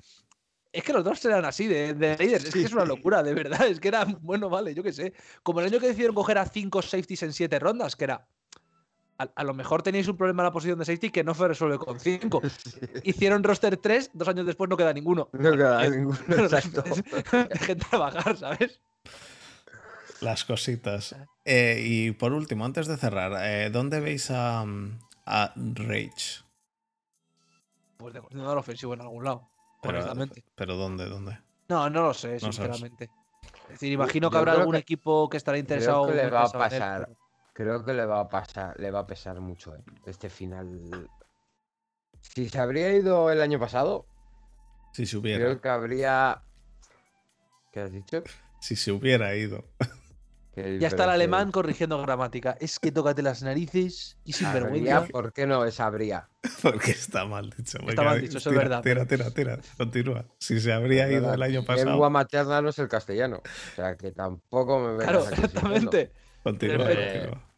Es 0.71 0.83
que 0.83 0.93
los 0.93 1.03
dos 1.03 1.23
eran 1.25 1.43
así, 1.43 1.67
de, 1.67 1.93
de 1.93 2.15
Raiders. 2.15 2.45
Es 2.45 2.53
que 2.53 2.61
es 2.61 2.71
una 2.71 2.85
locura, 2.85 3.21
de 3.23 3.33
verdad. 3.33 3.67
Es 3.67 3.79
que 3.79 3.89
era, 3.89 4.05
bueno, 4.21 4.49
vale, 4.49 4.73
yo 4.73 4.81
qué 4.81 4.93
sé. 4.93 5.13
Como 5.43 5.59
el 5.59 5.65
año 5.65 5.79
que 5.79 5.87
decidieron 5.87 6.15
coger 6.15 6.37
a 6.37 6.45
cinco 6.45 6.81
safeties 6.81 7.23
en 7.23 7.33
siete 7.33 7.59
rondas, 7.59 7.95
que 7.95 8.05
era. 8.05 8.27
A, 9.19 9.27
a 9.35 9.43
lo 9.43 9.53
mejor 9.53 9.83
tenéis 9.83 10.07
un 10.07 10.15
problema 10.17 10.43
en 10.43 10.45
la 10.45 10.51
posición 10.53 10.79
de 10.79 10.85
safety 10.85 11.09
que 11.09 11.23
no 11.25 11.33
se 11.33 11.47
resuelve 11.47 11.77
con 11.77 11.99
cinco. 11.99 12.41
Hicieron 13.03 13.43
roster 13.43 13.75
3, 13.77 14.11
dos 14.13 14.27
años 14.29 14.45
después 14.45 14.69
no 14.69 14.77
queda 14.77 14.93
ninguno. 14.93 15.27
No 15.33 15.51
queda 15.51 15.85
Eh, 15.85 15.89
ninguno. 15.91 16.17
Exacto. 16.29 16.83
Dejen 17.49 17.79
trabajar, 17.79 18.37
¿sabes? 18.37 18.79
Las 20.21 20.45
cositas. 20.45 21.15
Eh, 21.45 21.81
y 21.85 22.11
por 22.11 22.31
último, 22.33 22.63
antes 22.65 22.87
de 22.87 22.97
cerrar, 22.97 23.33
eh, 23.41 23.69
¿dónde 23.69 23.99
veis 23.99 24.31
a, 24.31 24.65
a 25.25 25.53
Rage? 25.55 26.43
Pues 27.97 28.13
de 28.13 28.21
coordinador 28.21 28.57
ofensivo 28.57 28.93
en 28.93 29.01
algún 29.01 29.23
lado. 29.25 29.49
Pero, 29.81 29.97
honestamente. 29.97 30.43
pero 30.55 30.75
¿dónde? 30.75 31.05
¿Dónde? 31.07 31.39
No, 31.67 31.89
no 31.89 32.03
lo 32.03 32.13
sé, 32.13 32.33
No 32.33 32.39
sabes. 32.39 32.55
sinceramente. 32.55 33.09
Es 33.65 33.69
decir, 33.71 33.91
imagino 33.91 34.29
que 34.29 34.35
yo 34.35 34.39
habrá 34.39 34.53
algún 34.53 34.73
que- 34.73 34.79
equipo 34.79 35.29
que 35.29 35.37
estará 35.37 35.57
interesado. 35.57 36.03
Creo 36.07 36.15
que 36.17 36.23
le 36.23 36.29
va 36.31 36.43
a 36.43 36.51
pasar. 36.51 37.09
Creo 37.59 37.83
que 37.83 37.93
le 37.93 38.05
va 38.05 38.21
a 38.21 38.29
pasar, 38.29 38.79
le 38.79 38.89
va 38.89 38.99
a 38.99 39.05
pesar 39.05 39.41
mucho 39.41 39.75
eh, 39.75 39.83
este 40.05 40.29
final. 40.29 41.09
Si 42.21 42.47
se 42.47 42.57
habría 42.57 42.93
ido 42.93 43.29
el 43.31 43.41
año 43.41 43.59
pasado, 43.59 44.05
Si 44.93 45.05
se 45.05 45.17
hubiera. 45.17 45.43
creo 45.43 45.59
que 45.59 45.67
habría. 45.67 46.41
¿Qué 47.73 47.81
has 47.81 47.91
dicho? 47.91 48.23
Si 48.61 48.77
se 48.77 48.93
hubiera 48.93 49.35
ido. 49.35 49.65
Ya 50.55 50.87
está 50.89 51.05
el 51.05 51.11
alemán 51.11 51.51
corrigiendo 51.51 52.01
gramática. 52.01 52.57
Es 52.59 52.79
que 52.79 52.91
tócate 52.91 53.21
las 53.21 53.43
narices 53.43 54.17
y 54.25 54.33
sin 54.33 54.51
vergüenza. 54.51 55.05
¿Por 55.09 55.31
qué 55.31 55.47
no 55.47 55.63
es 55.63 55.79
habría? 55.79 56.27
Porque 56.61 56.91
está 56.91 57.23
mal 57.23 57.49
dicho. 57.49 57.77
Está 57.87 58.03
mal 58.03 58.19
dicho, 58.19 58.39
eso 58.39 58.49
es 58.49 58.57
verdad. 58.57 58.81
Tira, 58.81 59.05
tira, 59.05 59.31
tira. 59.31 59.59
Continúa. 59.77 60.25
Si 60.37 60.59
se 60.59 60.73
habría 60.73 61.07
ido 61.07 61.21
verdad, 61.21 61.35
el 61.35 61.43
año 61.43 61.59
Lengua 61.61 61.75
pasado. 61.75 62.09
materna 62.09 62.61
no 62.61 62.69
es 62.69 62.79
el 62.79 62.89
castellano. 62.89 63.37
O 63.37 63.75
sea 63.75 63.95
que 63.95 64.11
tampoco 64.11 64.79
me 64.79 64.97
Claro, 64.97 65.25
exactamente. 65.29 66.11
Continúa, 66.43 66.87
continúa. 66.87 67.48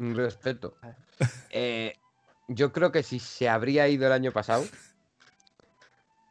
Un 0.00 0.14
respeto. 0.16 0.76
Eh, 1.50 1.94
yo 2.48 2.72
creo 2.72 2.90
que 2.90 3.02
si 3.02 3.18
se 3.20 3.48
habría 3.48 3.86
ido 3.86 4.06
el 4.06 4.12
año 4.12 4.32
pasado, 4.32 4.64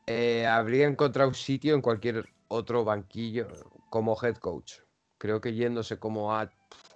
eh, 0.07 0.47
habría 0.47 0.87
encontrado 0.87 1.33
sitio 1.33 1.75
en 1.75 1.81
cualquier 1.81 2.27
otro 2.47 2.83
banquillo 2.83 3.47
como 3.91 4.17
head 4.21 4.37
coach. 4.37 4.79
Creo 5.19 5.39
que 5.39 5.53
yéndose 5.53 5.99
como 5.99 6.35
ha, 6.35 6.49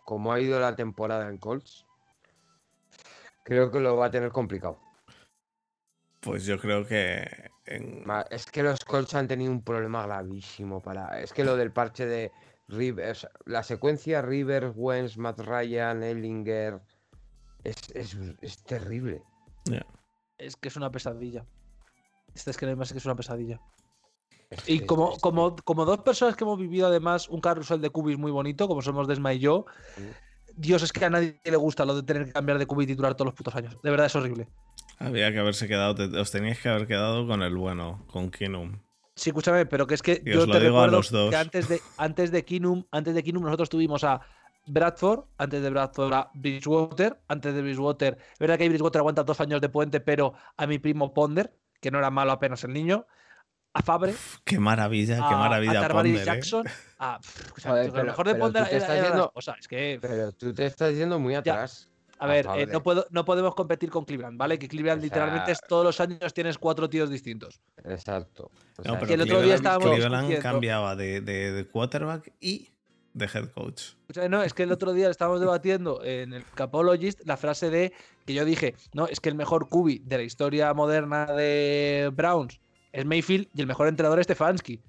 como 0.04 0.34
ha 0.34 0.40
ido 0.40 0.60
la 0.60 0.76
temporada 0.76 1.30
en 1.30 1.38
Colts, 1.38 1.86
creo 3.44 3.70
que 3.70 3.80
lo 3.80 3.95
va 3.95 4.08
a 4.08 4.12
tener 4.12 4.32
complicado. 4.32 4.80
Pues 6.22 6.45
yo 6.45 6.58
creo 6.58 6.88
que. 6.88 7.52
en- 7.66 8.04
Es 8.32 8.45
que 8.48 8.64
los 8.64 8.80
Colts 8.80 9.14
han 9.14 9.28
tenido 9.28 9.52
un 9.52 9.62
problema 9.62 10.08
gravísimo 10.08 10.82
para. 10.82 11.22
Es 11.22 11.34
que 11.34 11.44
lo 11.44 11.56
del 11.56 11.72
parche 11.72 12.06
de 12.06 12.32
Rivers, 12.74 13.28
la 13.45 13.64
secuencia 13.64 14.22
Rivers, 14.22 14.74
Wentz, 14.76 15.18
Matt 15.18 15.40
Ryan, 15.40 16.04
Ellinger, 16.04 16.82
es, 17.64 17.76
es- 17.94 18.18
es 18.41 18.64
terrible. 18.64 19.22
Es 20.38 20.56
que 20.58 20.68
es 20.68 20.76
una 20.76 20.91
pesadilla. 20.91 21.45
Esta 22.36 22.52
es 22.52 22.58
que 22.58 22.66
no 22.66 22.76
más 22.76 22.91
que 22.91 22.98
es 22.98 23.06
una 23.06 23.16
pesadilla. 23.16 23.60
Es- 24.50 24.68
Y 24.68 24.86
como, 24.86 25.18
como, 25.20 25.56
como 25.64 25.86
dos 25.86 26.00
personas 26.00 26.36
que 26.36 26.44
hemos 26.44 26.60
vivido 26.60 26.88
además 26.88 27.30
un 27.30 27.40
carrusel 27.41 27.80
de 27.82 27.90
cubis 27.90 28.18
muy 28.18 28.32
bonito, 28.32 28.68
como 28.68 28.82
somos 28.82 29.08
Desma 29.08 29.34
y 29.34 29.40
yo. 29.40 29.66
Dios, 30.56 30.84
es 30.84 30.91
que 30.91 31.06
a 31.06 31.10
nadie 31.10 31.40
le 31.45 31.56
gusta 31.58 31.86
lo 31.86 31.95
de 31.95 32.04
tener 32.04 32.26
que 32.26 32.32
cambiar 32.34 32.60
de 32.60 32.66
cubi 32.68 32.86
titular 32.86 33.16
todos 33.16 33.28
los 33.28 33.36
putos 33.36 33.56
años. 33.56 33.78
De 33.82 33.90
verdad 33.90 34.06
es 34.08 34.16
horrible. 34.16 34.48
Había 35.00 35.32
que 35.32 35.40
haberse 35.40 35.68
quedado. 35.68 35.95
te- 35.95 36.18
os 36.20 36.30
teníais 36.32 36.60
que 36.60 36.70
haber 36.70 36.86
quedado 36.88 37.26
con 37.28 37.41
el 37.41 37.56
bueno, 37.56 38.06
con 38.12 38.30
Kinum. 38.30 38.78
Sí, 39.15 39.30
escúchame, 39.30 39.65
pero 39.65 39.85
que 39.85 39.94
es 39.95 40.02
que 40.02 40.22
Y 40.26 40.31
yo 40.34 40.41
os 40.41 40.48
lo 40.48 40.53
te 40.53 40.60
digo 40.60 40.77
a 40.80 40.85
recuerdo 40.85 40.98
los 40.98 41.11
dos. 41.11 41.30
que 41.30 41.35
antes 41.35 41.68
de, 41.69 41.81
antes 41.98 42.31
de 42.31 42.44
Kinum, 42.44 42.84
antes 42.91 43.14
de 43.14 43.23
Kinum 43.23 43.44
nosotros 43.44 43.69
tuvimos 43.69 44.03
a 44.03 44.22
Bradford, 44.65 45.26
antes 45.38 45.61
de 45.61 45.69
Bradford 45.69 46.14
a 46.14 46.31
Bridgewater, 46.34 47.19
antes 47.27 47.53
de 47.53 47.61
Bridgewater, 47.61 48.18
es 48.34 48.40
verdad 48.40 48.57
que 48.57 48.68
Bridgewater 48.69 48.99
aguanta 48.99 49.23
dos 49.23 49.40
años 49.40 49.61
de 49.61 49.69
puente, 49.69 49.99
pero 49.99 50.34
a 50.57 50.65
mi 50.65 50.80
primo 50.80 51.14
Ponder, 51.14 51.53
que 51.80 51.91
no 51.91 51.99
era 51.99 52.10
malo 52.10 52.31
apenas 52.31 52.64
el 52.64 52.73
niño, 52.73 53.06
a 53.76 53.81
Fabre, 53.81 54.11
Uf, 54.11 54.38
qué 54.44 54.60
maravilla, 54.60 55.15
a, 55.26 55.27
qué 55.30 55.34
a 55.35 55.38
maravilla. 55.38 55.88
Ponder, 55.90 56.15
¿eh? 56.22 56.26
Jackson, 56.26 56.65
a, 56.99 57.19
pff, 57.19 57.52
o 57.57 57.60
sea, 57.60 57.72
Joder, 57.72 57.88
lo 57.88 57.94
pero- 57.94 58.06
mejor 58.06 58.27
de 58.27 58.35
Ponder 58.35 58.68
era, 58.72 58.95
era 58.98 59.10
yendo- 59.10 59.31
cosa, 59.34 59.56
es 59.60 59.68
que 59.68 59.98
Pero 60.02 60.31
tú 60.31 60.53
te 60.53 60.65
estás 60.65 60.94
yendo 60.95 61.19
muy 61.19 61.35
atrás. 61.35 61.90
A 62.24 62.28
ver, 62.28 62.48
eh, 62.56 62.66
no, 62.68 62.82
puedo, 62.84 63.06
no 63.10 63.26
podemos 63.26 63.54
competir 63.56 63.90
con 63.90 64.06
Cleveland, 64.06 64.38
¿vale? 64.38 64.58
Que 64.60 64.68
Cleveland 64.68 65.00
O 65.00 65.02
sea- 65.02 65.06
literalmente 65.06 65.52
es 65.52 65.60
todos 65.68 65.84
los 65.86 66.00
años 66.00 66.34
tienes 66.34 66.58
cuatro 66.58 66.90
tíos 66.90 67.10
distintos. 67.10 67.60
Exacto. 67.86 68.45
O 68.45 68.52
No, 68.80 68.84
sea, 68.84 68.94
pero 68.95 69.08
que 69.08 69.14
el 69.16 69.22
otro 69.22 69.41
día 69.41 69.56
Cleveland- 69.56 69.56
estábamos 69.56 69.90
Cleveland 69.95 70.41
cambiaba 70.41 70.95
de, 70.95 71.22
de- 71.22 71.52
de 71.52 71.66
quarterback 71.68 72.32
y 72.40 72.70
de 73.14 73.26
head 73.26 73.50
coach. 73.52 73.84
O 74.10 74.14
sea, 74.14 74.28
no, 74.30 74.41
es 74.41 74.54
que 74.54 74.64
el 74.64 74.72
otro 74.72 74.94
día 74.94 75.10
estábamos 75.10 75.40
debatiendo 75.40 76.04
en 76.04 76.34
el 76.34 76.44
Capologist 76.56 77.22
la 77.26 77.38
frase 77.38 77.70
de 77.70 77.94
que 78.26 78.34
yo 78.34 78.44
dije, 78.45 78.76
no, 78.94 79.08
es 79.08 79.20
que 79.20 79.30
el 79.30 79.36
mejor 79.36 79.70
QB 79.70 80.02
de 80.04 80.18
la 80.18 80.24
historia 80.24 80.74
moderna 80.74 81.26
de 81.28 82.10
Browns 82.14 82.60
es 82.91 83.06
Mayfield 83.06 83.50
y 83.54 83.62
el 83.62 83.68
mejor 83.68 83.88
entrenador 83.88 84.20
es 84.20 84.24
Stefanski. 84.26 84.80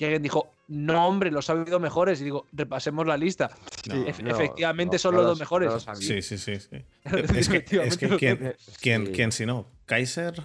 Que 0.00 0.06
alguien 0.06 0.22
dijo, 0.22 0.50
no, 0.68 1.06
hombre, 1.06 1.30
los 1.30 1.50
ha 1.50 1.52
habido 1.52 1.78
mejores. 1.78 2.22
Y 2.22 2.24
digo, 2.24 2.46
repasemos 2.52 3.06
la 3.06 3.18
lista. 3.18 3.50
No, 3.86 3.96
Ef- 4.06 4.22
no, 4.22 4.30
efectivamente 4.30 4.94
no, 4.94 4.98
son 4.98 5.12
no 5.12 5.18
los 5.18 5.24
lo- 5.24 5.28
dos 5.32 5.40
mejores. 5.40 5.86
Sí, 5.98 6.22
sí, 6.22 6.38
sí. 6.38 6.58
sí. 6.58 6.68
Es 7.36 7.50
que, 7.50 7.58
es 7.58 7.68
que 7.68 8.06
Efectivamente 8.06 8.16
¿quién, 8.16 8.56
quién, 8.80 9.06
sí. 9.08 9.12
quién 9.12 9.32
si 9.32 9.44
no? 9.44 9.66
¿Kaiser? 9.84 10.42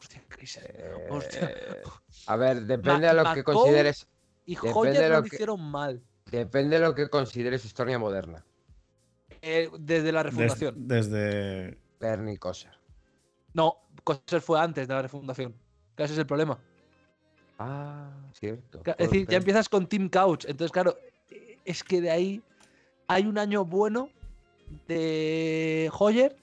Hostia, 0.00 0.22
Chris, 0.28 0.56
Eh, 0.62 1.06
hostia. 1.10 1.54
a 2.26 2.36
ver, 2.36 2.62
depende 2.62 3.06
Ma- 3.06 3.10
a 3.10 3.12
lo 3.28 3.34
que 3.34 3.44
consideres. 3.44 4.06
Y 4.46 4.56
Hoyer 4.62 4.94
de 4.96 5.08
lo 5.10 5.16
lo 5.16 5.22
que- 5.24 5.34
hicieron 5.34 5.60
mal. 5.60 6.02
Depende 6.30 6.78
de 6.80 6.86
lo 6.86 6.94
que 6.94 7.10
consideres 7.10 7.66
historia 7.66 7.98
moderna. 7.98 8.46
eh, 9.42 9.68
desde 9.78 10.10
la 10.10 10.22
Des- 10.24 10.32
refundación. 10.32 10.88
desde. 10.88 11.78
Bernie 12.00 12.38
Kosser. 12.38 12.72
No, 13.52 13.76
Coser 14.04 14.40
fue 14.40 14.58
antes 14.58 14.88
de 14.88 14.94
la 14.94 15.02
refundación. 15.02 15.54
Ese 15.98 16.14
es 16.14 16.18
el 16.18 16.26
problema. 16.26 16.58
Ah, 17.58 18.10
cierto. 18.32 18.82
Es 18.98 19.10
decir, 19.10 19.26
ya 19.28 19.38
empiezas 19.38 19.68
con 19.68 19.86
Team 19.86 20.08
Couch. 20.08 20.44
Entonces, 20.46 20.72
claro, 20.72 20.98
es 21.64 21.82
que 21.82 22.00
de 22.00 22.10
ahí 22.10 22.42
hay 23.08 23.26
un 23.26 23.38
año 23.38 23.64
bueno 23.64 24.10
de 24.88 25.90
Hoyer. 25.98 26.36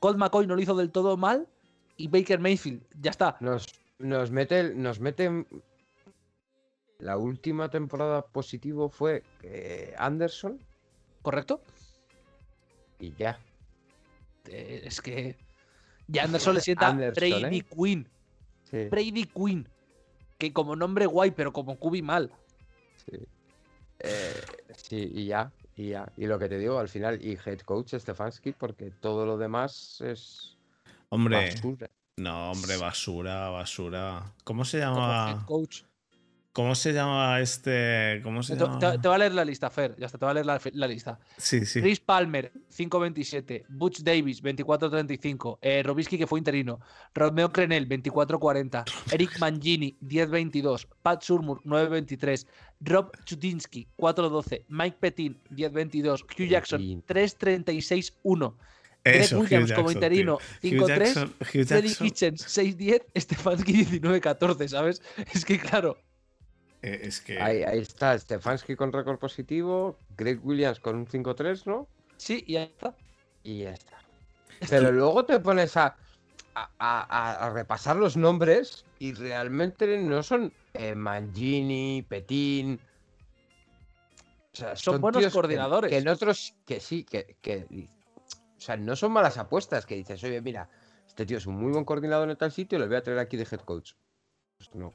Colt 0.00 0.18
McCoy 0.18 0.46
no 0.46 0.54
lo 0.54 0.60
hizo 0.60 0.76
del 0.76 0.90
todo 0.90 1.16
mal. 1.16 1.46
Y 1.96 2.08
Baker 2.08 2.38
Mayfield, 2.38 2.82
ya 3.00 3.10
está. 3.10 3.36
Nos, 3.40 3.66
nos 3.98 4.30
mete, 4.30 4.74
nos 4.74 5.00
mete. 5.00 5.46
La 6.98 7.16
última 7.16 7.68
temporada 7.70 8.22
positivo 8.22 8.88
fue 8.88 9.22
eh, 9.42 9.94
Anderson 9.98 10.60
¿Correcto? 11.22 11.60
y 12.98 13.12
ya. 13.14 13.38
Eh, 14.46 14.82
es 14.84 15.00
que. 15.00 15.36
Y 16.10 16.18
Anderson 16.18 16.54
le 16.54 16.60
sienta 16.60 16.88
Anderson, 16.88 17.40
Brady 17.40 17.58
¿eh? 17.58 17.66
Quinn. 17.74 18.08
Sí, 18.64 18.88
Brady 18.88 19.26
Quinn. 19.26 19.68
Que 20.38 20.52
como 20.52 20.76
nombre 20.76 21.06
guay, 21.06 21.32
pero 21.32 21.52
como 21.52 21.76
cubi 21.78 22.02
mal. 22.02 22.32
sí. 23.06 23.16
Eh, 24.00 24.32
sí, 24.76 25.10
y 25.12 25.26
ya, 25.26 25.50
y 25.76 25.88
ya. 25.90 26.12
Y 26.16 26.26
lo 26.26 26.38
que 26.38 26.48
te 26.48 26.58
digo, 26.58 26.78
al 26.78 26.88
final, 26.88 27.20
y 27.24 27.32
head 27.44 27.60
coach 27.60 27.94
Stefanski, 27.94 28.52
porque 28.52 28.90
todo 29.00 29.26
lo 29.26 29.36
demás 29.36 30.00
es 30.00 30.56
Hombre, 31.08 31.36
basura. 31.54 31.90
no, 32.16 32.52
hombre, 32.52 32.76
basura, 32.76 33.48
basura. 33.48 34.32
¿Cómo 34.44 34.64
se 34.64 34.78
Como 34.78 35.10
head 35.12 35.38
llama? 35.38 35.44
coach. 35.46 35.82
¿Cómo 36.58 36.74
se 36.74 36.92
llama 36.92 37.40
este? 37.40 38.20
¿Cómo 38.24 38.42
se 38.42 38.56
Te, 38.56 38.64
llama? 38.64 38.80
te- 38.80 38.98
te 38.98 39.06
va 39.06 39.14
a 39.14 39.18
leer 39.18 39.32
la 39.32 39.44
lista, 39.44 39.70
Fer. 39.70 39.94
Ya 39.96 40.06
está, 40.06 40.18
te 40.18 40.24
va 40.24 40.32
a 40.32 40.34
leer 40.34 40.44
la, 40.44 40.60
la 40.72 40.88
lista. 40.88 41.20
Sí, 41.36 41.64
sí. 41.64 41.80
Chris 41.80 42.00
Palmer, 42.00 42.50
5.27. 42.76 43.66
Butch 43.68 44.00
Davis, 44.00 44.42
24.35. 44.42 45.58
Eh, 45.62 45.84
Robisky, 45.84 46.18
que 46.18 46.26
fue 46.26 46.40
interino. 46.40 46.80
Romeo 47.14 47.52
Crenel, 47.52 47.88
24.40. 47.88 48.84
Eric 49.12 49.38
Mangini, 49.38 49.96
10.22. 50.02 50.88
Pat 51.00 51.22
Surmur, 51.22 51.62
9.23. 51.64 52.46
Rob 52.80 53.12
Chutinsky, 53.24 53.86
4.12. 53.96 54.64
Mike 54.66 54.96
Petin, 54.98 55.38
10.22. 55.54 56.24
Hugh 56.24 56.48
Jackson, 56.48 56.80
Petin. 56.80 57.02
3.36.1. 57.06 58.54
Greg 59.04 59.32
Williams 59.32 59.72
como 59.72 59.90
interino, 59.92 60.38
tío. 60.60 60.82
Hugh 60.82 60.88
5-3. 60.88 60.98
Jackson- 60.98 61.32
Hugh 61.40 61.64
Freddy 61.66 61.94
Kitchens, 61.94 62.44
6-10. 62.48 63.02
Stefanski, 63.16 63.72
19-14, 63.84 64.68
¿sabes? 64.68 65.02
Es 65.32 65.44
que 65.44 65.58
claro. 65.58 65.96
Eh, 66.82 67.00
es 67.02 67.20
que. 67.20 67.40
Ahí, 67.40 67.62
ahí 67.62 67.78
está, 67.80 68.18
Stefanski 68.18 68.76
con 68.76 68.92
récord 68.92 69.18
positivo, 69.18 69.96
Greg 70.16 70.40
Williams 70.44 70.80
con 70.80 70.96
un 70.96 71.06
5-3, 71.06 71.66
¿no? 71.66 71.86
Sí, 72.16 72.44
y 72.46 72.54
ya 72.54 72.62
está. 72.64 72.94
Y 73.42 73.60
ya 73.62 73.70
está. 73.72 73.98
Pero 74.68 74.90
luego 74.92 75.24
te 75.24 75.38
pones 75.40 75.76
a, 75.76 75.96
a, 76.54 76.68
a- 76.78 77.46
a 77.46 77.50
repasar 77.50 77.96
los 77.96 78.16
nombres 78.16 78.84
y 78.98 79.12
realmente 79.14 79.98
no 79.98 80.22
son 80.22 80.52
eh, 80.74 80.94
Mangini, 80.94 82.04
Petín. 82.08 82.80
O 84.52 84.56
sea, 84.56 84.74
Son 84.74 85.00
buenos 85.00 85.24
que- 85.24 85.30
coordinadores. 85.30 85.90
Que, 85.90 85.98
en 85.98 86.08
otros, 86.08 86.54
que 86.66 86.80
sí, 86.80 87.04
que, 87.04 87.36
que- 87.40 87.66
O 88.56 88.60
sea, 88.60 88.76
no 88.76 88.96
son 88.96 89.12
malas 89.12 89.38
apuestas 89.38 89.86
que 89.86 89.94
dices, 89.94 90.22
oye, 90.24 90.40
mira, 90.40 90.68
este 91.06 91.24
tío 91.26 91.38
es 91.38 91.46
un 91.46 91.54
muy 91.54 91.70
buen 91.70 91.84
coordinador 91.84 92.28
en 92.28 92.36
tal 92.36 92.50
sitio, 92.50 92.78
le 92.80 92.88
voy 92.88 92.96
a 92.96 93.02
traer 93.02 93.20
aquí 93.20 93.36
de 93.36 93.44
head 93.44 93.60
coach. 93.60 93.92
Pues 94.56 94.74
no. 94.74 94.92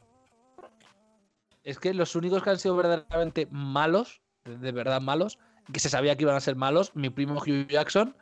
Es 1.64 1.80
que 1.80 1.94
los 1.94 2.16
únicos 2.16 2.44
que 2.44 2.50
han 2.50 2.60
sido 2.60 2.76
verdaderamente 2.76 3.48
malos, 3.52 4.22
de 4.46 4.72
verdad 4.72 5.02
malos, 5.02 5.40
que 5.72 5.80
se 5.80 5.90
sabía 5.90 6.16
que 6.18 6.24
iban 6.24 6.36
a 6.36 6.42
ser 6.42 6.56
malos, 6.56 6.92
mi 6.96 7.10
primo 7.10 7.36
Hugh 7.36 7.68
Jackson 7.70 8.16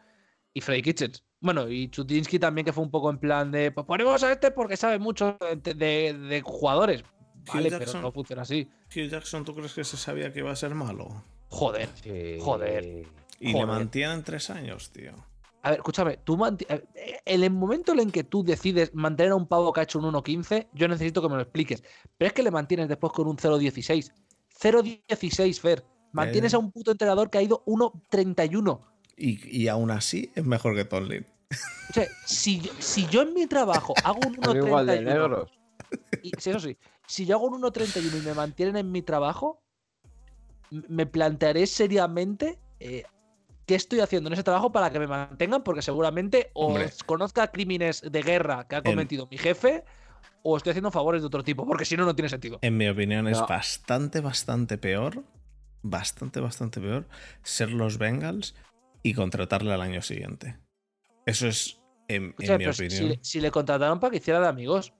y 0.53 0.61
Freddy 0.61 0.81
Kitchens. 0.83 1.23
Bueno, 1.39 1.67
y 1.67 1.89
Chutinsky 1.89 2.37
también, 2.37 2.65
que 2.65 2.73
fue 2.73 2.83
un 2.83 2.91
poco 2.91 3.09
en 3.09 3.17
plan 3.17 3.51
de, 3.51 3.71
pues 3.71 3.87
ponemos 3.87 4.21
a 4.23 4.31
este 4.31 4.51
porque 4.51 4.77
sabe 4.77 4.99
mucho 4.99 5.37
de, 5.63 5.73
de- 5.73 6.13
de 6.13 6.41
jugadores. 6.41 7.01
Hugh 7.01 7.55
Vale, 7.55 7.71
pero 7.79 7.99
no 8.01 8.11
funciona 8.11 8.43
así. 8.43 8.69
Hugh 8.95 9.09
Jackson, 9.09 9.43
¿tú 9.43 9.55
crees 9.55 9.73
que 9.73 9.83
se 9.83 9.97
sabía 9.97 10.31
que 10.31 10.39
iba 10.39 10.51
a 10.51 10.55
ser 10.55 10.75
malo? 10.75 11.23
Joder. 11.49 11.89
Sí. 12.03 12.37
Joder. 12.39 13.07
Y 13.39 13.53
le 13.53 13.65
mantienen 13.65 14.23
tres 14.23 14.51
años, 14.51 14.91
tío. 14.91 15.13
A 15.63 15.69
ver, 15.71 15.79
escúchame, 15.79 16.17
tú 16.17 16.37
manti- 16.37 16.65
eh, 16.69 17.19
en 17.23 17.43
el 17.43 17.51
momento 17.51 17.93
en 17.93 18.09
que 18.11 18.23
tú 18.23 18.43
decides 18.43 18.93
mantener 18.95 19.31
a 19.33 19.35
un 19.35 19.47
pavo 19.47 19.71
que 19.71 19.79
ha 19.81 19.83
hecho 19.83 19.99
un 19.99 20.05
1.15, 20.05 20.67
yo 20.73 20.87
necesito 20.87 21.21
que 21.21 21.29
me 21.29 21.35
lo 21.35 21.41
expliques. 21.41 21.83
Pero 22.17 22.27
es 22.27 22.33
que 22.33 22.41
le 22.43 22.49
mantienes 22.51 22.87
después 22.89 23.13
con 23.13 23.27
un 23.27 23.37
0.16. 23.37 24.11
0.16, 24.59 25.59
Fer. 25.59 25.85
Mantienes 26.13 26.53
Eh. 26.53 26.55
a 26.55 26.59
un 26.59 26.71
puto 26.71 26.91
entrenador 26.91 27.29
que 27.29 27.37
ha 27.37 27.41
ido 27.41 27.63
1.31. 27.65 28.81
Y, 29.17 29.61
y 29.63 29.67
aún 29.67 29.91
así 29.91 30.31
es 30.35 30.43
mejor 30.45 30.75
que 30.75 30.83
Tomlin. 30.85 31.25
O 31.89 31.93
sea, 31.93 32.07
si, 32.25 32.61
yo- 32.61 32.71
si 32.79 33.07
yo 33.07 33.21
en 33.21 33.33
mi 33.33 33.45
trabajo 33.45 33.93
hago 34.03 34.19
un 34.27 34.35
Son 34.43 34.57
igual 34.57 34.87
de 34.87 35.01
1.31, 35.01 35.03
negros. 35.05 35.51
y, 36.23 36.29
sí, 36.39 36.49
eso 36.49 36.59
sí, 36.59 36.77
si 37.05 37.25
yo 37.25 37.35
hago 37.35 37.47
un 37.47 37.61
1.31 37.61 38.17
y 38.17 38.25
me 38.25 38.33
mantienen 38.33 38.77
en 38.77 38.91
mi 38.91 39.01
trabajo, 39.03 39.61
me 40.69 41.05
plantearé 41.05 41.67
seriamente 41.67 42.57
eh, 42.79 43.03
qué 43.71 43.75
estoy 43.75 44.01
haciendo 44.01 44.27
en 44.27 44.33
ese 44.33 44.43
trabajo 44.43 44.69
para 44.73 44.89
que 44.91 44.99
me 44.99 45.07
mantengan, 45.07 45.63
porque 45.63 45.81
seguramente 45.81 46.51
o 46.51 46.75
conozca 47.05 47.47
crímenes 47.47 48.01
de 48.01 48.21
guerra 48.21 48.67
que 48.67 48.75
ha 48.75 48.83
cometido 48.83 49.27
mi 49.31 49.37
jefe, 49.37 49.85
o 50.43 50.57
estoy 50.57 50.71
haciendo 50.71 50.91
favores 50.91 51.21
de 51.21 51.27
otro 51.27 51.41
tipo, 51.41 51.65
porque 51.65 51.85
si 51.85 51.95
no, 51.95 52.03
no 52.03 52.13
tiene 52.13 52.27
sentido. 52.27 52.59
En 52.63 52.75
mi 52.75 52.89
opinión 52.89 53.29
es 53.29 53.39
bastante, 53.39 54.19
bastante 54.19 54.77
peor. 54.77 55.23
Bastante, 55.83 56.41
bastante 56.41 56.81
peor 56.81 57.07
ser 57.43 57.71
los 57.71 57.97
Bengals 57.97 58.55
y 59.03 59.13
contratarle 59.13 59.71
al 59.73 59.81
año 59.81 60.01
siguiente. 60.01 60.57
Eso 61.25 61.47
es, 61.47 61.79
en, 62.09 62.35
mi 62.37 62.45
opinión. 62.67 62.73
si, 62.73 63.03
le- 63.07 63.19
si 63.21 63.39
le 63.39 63.51
contrataron 63.51 64.01
para 64.01 64.11
que 64.11 64.17
hiciera 64.17 64.41
de 64.41 64.47
amigos. 64.49 64.93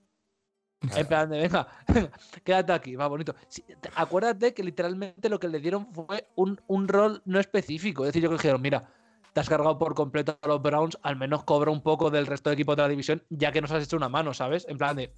En 0.81 1.07
plan 1.07 1.29
de, 1.29 1.39
venga, 1.39 1.67
quédate 2.43 2.73
aquí, 2.73 2.95
va 2.95 3.07
bonito. 3.07 3.35
Sí, 3.47 3.63
acuérdate 3.95 4.53
que 4.53 4.63
literalmente 4.63 5.29
lo 5.29 5.39
que 5.39 5.47
le 5.47 5.59
dieron 5.59 5.93
fue 5.93 6.27
un, 6.35 6.59
un 6.67 6.87
rol 6.87 7.21
no 7.25 7.39
específico. 7.39 8.03
Es 8.03 8.09
decir, 8.09 8.23
yo 8.23 8.29
que 8.29 8.37
dijeron, 8.37 8.61
mira, 8.61 8.89
te 9.33 9.39
has 9.39 9.49
cargado 9.49 9.77
por 9.77 9.93
completo 9.93 10.37
a 10.41 10.47
los 10.47 10.61
Browns, 10.61 10.97
al 11.03 11.15
menos 11.15 11.43
cobra 11.43 11.71
un 11.71 11.81
poco 11.81 12.09
del 12.09 12.25
resto 12.25 12.49
de 12.49 12.55
equipos 12.55 12.75
de 12.75 12.81
la 12.81 12.89
división, 12.89 13.23
ya 13.29 13.51
que 13.51 13.61
nos 13.61 13.71
has 13.71 13.83
hecho 13.83 13.95
una 13.95 14.09
mano, 14.09 14.33
¿sabes? 14.33 14.65
En 14.67 14.77
plan 14.77 14.95
de, 14.95 15.13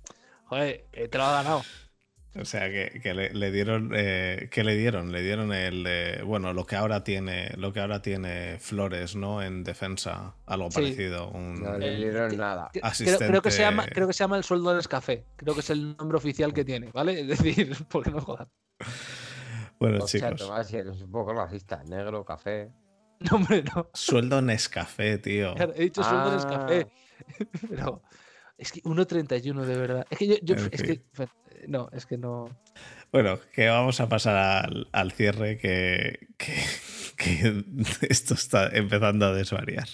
joder, 0.46 0.86
eh, 0.92 1.08
te 1.08 1.18
lo 1.18 1.24
ha 1.24 1.32
ganado. 1.32 1.64
O 2.36 2.46
sea, 2.46 2.68
que, 2.70 3.00
que 3.04 3.14
le, 3.14 3.30
le 3.32 3.52
dieron. 3.52 3.92
Eh, 3.96 4.48
¿Qué 4.52 4.64
le 4.64 4.76
dieron? 4.76 5.12
Le 5.12 5.22
dieron 5.22 5.54
el. 5.54 5.86
eh, 5.88 6.22
bueno, 6.26 6.52
lo 6.54 6.66
que 6.66 6.76
ahora 6.76 7.04
tiene. 7.04 7.52
Lo 7.58 7.72
que 7.74 7.80
ahora 7.80 8.02
tiene 8.02 8.58
Flores, 8.60 9.16
¿no? 9.16 9.44
En 9.44 9.64
defensa. 9.64 10.36
Algo 10.48 10.72
Sí. 10.72 10.76
parecido. 10.82 11.30
Un, 11.30 11.62
No 11.62 11.78
le 11.78 11.94
Eh, 11.94 11.98
dieron 11.98 12.32
que- 12.32 12.38
nada. 12.38 12.70
Que- 12.74 12.82
Creo, 12.82 13.18
creo 13.20 13.42
que 13.44 13.52
se 13.52 13.62
llama, 13.62 13.84
Asistente- 13.84 13.94
creo 13.96 14.08
que 14.08 14.14
se 14.14 14.24
llama 14.24 14.38
el 14.38 14.44
sueldo 14.44 14.74
del 14.74 14.88
café. 14.88 15.26
Creo 15.36 15.54
que 15.54 15.60
es 15.60 15.70
el 15.70 15.96
nombre 15.96 16.18
oficial 16.18 16.54
que 16.54 16.66
tiene, 16.66 16.90
¿vale? 16.92 17.20
Es 17.22 17.28
decir, 17.28 17.76
porque 17.90 18.10
no 18.10 18.20
jodas. 18.22 18.48
Bueno, 19.80 20.04
O 20.04 20.08
sea, 20.08 20.30
chicos. 20.32 20.48
Tomás, 20.48 20.74
eres 20.74 21.02
un 21.02 21.12
poco 21.12 21.34
racista. 21.34 21.84
Negro, 21.84 22.24
café. 22.26 22.72
No, 23.20 23.38
hombre, 23.38 23.64
no. 23.64 23.90
Sueldo 23.94 24.42
Nescafé, 24.42 25.18
tío. 25.18 25.54
Claro, 25.56 25.74
he 25.78 25.84
dicho 25.84 26.04
sueldo 26.04 26.32
Ah. 26.32 26.50
café. 26.50 26.88
Pero 27.70 28.02
es 28.64 28.72
que 28.72 28.82
1.31 28.84 29.62
de 29.66 29.78
verdad. 29.78 30.08
Es 30.10 30.18
que 30.18 30.28
yo, 30.28 30.36
yo- 30.42 30.56
En 30.56 30.70
es 30.72 30.82
fin. 30.82 31.02
que 31.18 31.28
no, 31.68 31.90
es 31.94 32.06
que 32.06 32.18
no. 32.18 32.50
Bueno, 33.12 33.40
que 33.54 33.68
vamos 33.68 34.00
a 34.00 34.10
pasar 34.10 34.36
al, 34.66 34.88
al 34.92 35.12
cierre 35.12 35.58
que, 35.60 36.28
que, 36.38 36.56
que 37.16 37.64
esto 38.10 38.34
está 38.34 38.68
empezando 38.70 39.28
a 39.28 39.34
desvariar. 39.34 39.88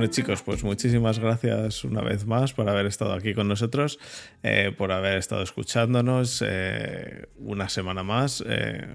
Bueno 0.00 0.14
chicos, 0.14 0.40
pues 0.40 0.64
muchísimas 0.64 1.18
gracias 1.18 1.84
una 1.84 2.00
vez 2.00 2.24
más 2.24 2.54
por 2.54 2.70
haber 2.70 2.86
estado 2.86 3.12
aquí 3.12 3.34
con 3.34 3.48
nosotros, 3.48 3.98
eh, 4.42 4.74
por 4.74 4.92
haber 4.92 5.18
estado 5.18 5.42
escuchándonos 5.42 6.42
eh, 6.46 7.26
una 7.36 7.68
semana 7.68 8.02
más. 8.02 8.42
eh, 8.46 8.88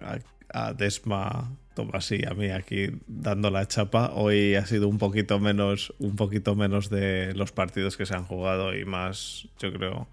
a, 0.52 0.68
a 0.68 0.74
Desma, 0.74 1.56
Tomás 1.76 2.12
y 2.12 2.26
a 2.26 2.34
mí 2.34 2.50
aquí 2.50 2.88
dando 3.06 3.52
la 3.52 3.68
chapa. 3.68 4.14
Hoy 4.16 4.56
ha 4.56 4.66
sido 4.66 4.88
un 4.88 4.98
poquito 4.98 5.40
menos, 5.40 5.94
un 6.00 6.16
poquito 6.16 6.56
menos 6.56 6.90
de 6.90 7.36
los 7.36 7.52
partidos 7.52 7.98
que 7.98 8.08
se 8.08 8.16
han 8.16 8.24
jugado 8.24 8.76
y 8.76 8.84
más, 8.84 9.48
yo 9.60 9.72
creo, 9.72 10.08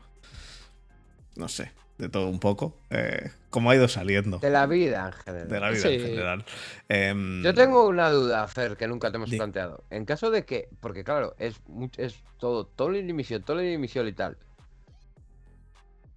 no 1.37 1.49
sé, 1.49 1.73
de 2.03 2.09
todo 2.09 2.27
un 2.29 2.41
poco. 2.41 2.77
eh, 2.91 3.31
como 3.49 3.71
ha 3.71 3.77
ido 3.77 3.87
saliendo 3.87 4.39
De 4.39 4.51
la 4.51 4.67
vida 4.67 5.07
en 5.07 5.13
general. 5.13 5.49
de 5.49 5.61
la 5.61 5.71
vida 5.71 5.89
en 5.89 6.01
general. 6.01 6.45
Em, 6.89 7.43
Yo 7.45 7.55
tengo 7.55 7.87
una 7.87 8.11
duda, 8.11 8.47
Fer, 8.49 8.77
que 8.77 8.89
nunca 8.89 9.11
te 9.11 9.17
hemos 9.19 9.31
planteado. 9.31 9.85
En 9.91 10.05
caso 10.05 10.31
de 10.31 10.45
que, 10.45 10.69
porque 10.81 11.05
claro, 11.05 11.35
es, 11.39 11.61
es 11.97 12.17
todo, 12.39 12.67
todo 12.67 12.91
la 12.91 12.99
dimisión, 12.99 13.43
todo 13.43 13.57
la 13.59 13.63
dimisión 13.63 14.09
y 14.09 14.13
tal. 14.15 14.37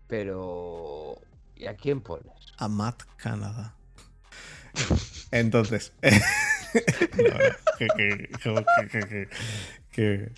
Pero. 0.07 1.15
¿Y 1.55 1.67
a 1.67 1.75
quién 1.75 2.01
pones? 2.01 2.33
a 2.57 2.67
Matt 2.67 3.03
Canada. 3.17 3.75
Entonces, 5.31 5.93
no, 6.03 6.09
no, 8.53 8.65
que- 8.89 8.99
que- 8.99 9.29
que- 9.95 10.31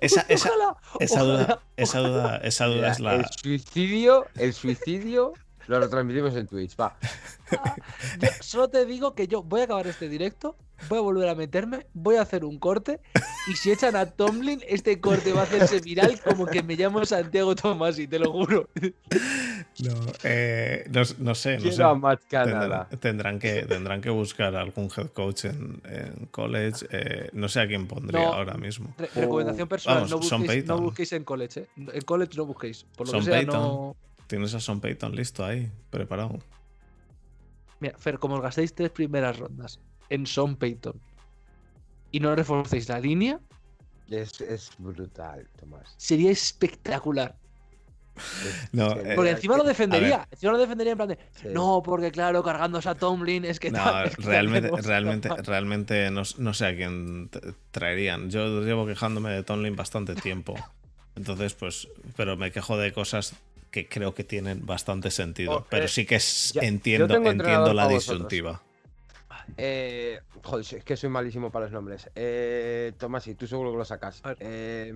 esa, 0.00 0.24
esa, 0.28 0.48
Ojalá, 0.50 0.76
esa 1.00 1.22
ojalá, 1.22 1.32
duda, 1.44 1.60
esa 1.76 1.98
duda, 2.00 2.36
esa 2.42 2.64
duda 2.66 2.76
Mira, 2.76 2.90
es 2.92 3.00
la. 3.00 3.14
El 3.16 3.24
suicidio, 3.26 4.26
el 4.36 4.52
suicidio 4.54 5.34
lo 5.68 5.80
retransmitimos 5.80 6.34
en 6.36 6.46
Twitch, 6.46 6.76
va. 6.78 6.96
Yo 8.20 8.28
solo 8.40 8.68
te 8.68 8.84
digo 8.86 9.14
que 9.14 9.28
yo 9.28 9.42
voy 9.42 9.60
a 9.60 9.64
acabar 9.64 9.86
este 9.86 10.08
directo, 10.08 10.56
voy 10.88 10.98
a 10.98 11.02
volver 11.02 11.28
a 11.28 11.34
meterme, 11.34 11.86
voy 11.92 12.16
a 12.16 12.22
hacer 12.22 12.44
un 12.44 12.58
corte 12.58 13.00
y 13.46 13.52
si 13.54 13.70
echan 13.70 13.94
a 13.96 14.06
Tomlin, 14.06 14.60
este 14.66 15.00
corte 15.00 15.32
va 15.32 15.40
a 15.40 15.44
hacerse 15.44 15.80
viral 15.80 16.18
como 16.22 16.46
que 16.46 16.62
me 16.62 16.76
llamo 16.76 17.04
Santiago 17.04 17.54
Tomás 17.54 17.98
y 17.98 18.06
te 18.08 18.18
lo 18.18 18.32
juro. 18.32 18.68
No, 19.84 19.92
eh, 20.24 20.84
no, 20.90 21.02
no 21.18 21.34
sé, 21.34 21.58
no 21.58 21.70
sé. 21.70 21.82
Tendrán, 22.28 22.88
tendrán 23.00 23.38
que, 23.38 23.62
tendrán 23.66 24.00
que 24.00 24.10
buscar 24.10 24.54
algún 24.56 24.88
head 24.96 25.08
coach 25.08 25.44
en, 25.46 25.80
en 25.84 26.26
college. 26.30 26.86
eh, 26.90 27.28
no 27.32 27.48
sé 27.48 27.60
a 27.60 27.66
quién 27.66 27.86
pondría 27.86 28.20
No. 28.22 28.32
ahora 28.34 28.54
mismo. 28.54 28.94
Re- 28.98 29.08
recomendación 29.14 29.68
personal, 29.68 30.04
Vamos, 30.04 30.10
no, 30.10 30.18
busquéis, 30.18 30.40
no 30.40 30.46
Payton. 30.46 30.84
busquéis 30.84 31.12
en 31.12 31.24
college, 31.24 31.60
¿eh? 31.60 31.66
En 31.76 32.00
college 32.02 32.32
no 32.36 32.46
busquéis. 32.46 32.84
Por 32.96 33.06
lo 33.06 33.10
Sean 33.12 33.20
que 33.24 33.30
sea, 33.30 33.34
Payton. 33.40 33.60
no... 33.60 33.96
Tienes 34.32 34.54
a 34.54 34.60
Son 34.60 34.80
Payton 34.80 35.14
listo 35.14 35.44
ahí, 35.44 35.70
preparado. 35.90 36.38
Mira, 37.80 37.98
Fer, 37.98 38.18
como 38.18 38.36
os 38.36 38.40
gastéis 38.40 38.72
tres 38.74 38.88
primeras 38.88 39.36
rondas 39.36 39.78
en 40.08 40.24
Son 40.24 40.56
Payton 40.56 40.98
y 42.12 42.18
no 42.18 42.34
reforcéis 42.34 42.88
la 42.88 42.98
línea, 42.98 43.38
Es, 44.08 44.40
es 44.40 44.70
brutal, 44.78 45.46
Tomás. 45.60 45.92
sería 45.98 46.30
espectacular. 46.30 47.36
Es- 48.16 48.72
No, 48.72 48.92
eh, 48.92 49.12
Porque 49.16 49.32
encima 49.32 49.58
lo 49.58 49.64
defendería. 49.64 50.26
Encima 50.30 50.52
lo 50.52 50.58
defendería 50.58 50.92
en 50.92 50.96
plan 50.96 51.08
de. 51.10 51.18
sí. 51.32 51.48
No, 51.52 51.82
porque 51.84 52.10
claro, 52.10 52.42
cargándose 52.42 52.88
a 52.88 52.94
Tomlin 52.94 53.44
es 53.44 53.60
que. 53.60 53.70
No, 53.70 53.84
tal, 53.84 54.06
es 54.08 54.16
que 54.16 54.22
realmente, 54.22 54.70
realmente, 54.80 55.28
capaz". 55.28 55.42
realmente 55.46 56.10
no, 56.10 56.22
no 56.38 56.54
sé 56.54 56.64
a 56.68 56.74
quién 56.74 57.28
traerían. 57.70 58.30
Yo 58.30 58.62
llevo 58.62 58.86
quejándome 58.86 59.28
de 59.30 59.42
Tomlin 59.42 59.76
bastante 59.76 60.14
tiempo. 60.14 60.54
Entonces, 61.16 61.52
pues, 61.52 61.86
pero 62.16 62.38
me 62.38 62.50
quejo 62.50 62.78
de 62.78 62.94
cosas 62.94 63.34
que 63.72 63.88
creo 63.88 64.14
que 64.14 64.22
tienen 64.22 64.64
bastante 64.64 65.10
sentido. 65.10 65.52
Oh, 65.56 65.66
pero 65.68 65.86
eh, 65.86 65.88
sí 65.88 66.06
que 66.06 66.14
es- 66.16 66.52
ya- 66.54 66.62
entiendo, 66.62 67.12
entiendo 67.16 67.74
la 67.74 67.88
disyuntiva. 67.88 68.62
Eh, 69.56 70.20
joder, 70.44 70.64
es 70.78 70.84
que 70.84 70.96
soy 70.96 71.10
malísimo 71.10 71.50
para 71.50 71.64
los 71.64 71.72
nombres. 71.72 72.08
Eh, 72.14 72.92
Tomás, 72.98 73.26
y 73.26 73.34
tú 73.34 73.46
seguro 73.48 73.72
que 73.72 73.78
lo 73.78 73.84
sacas. 73.84 74.22
Eh, 74.38 74.94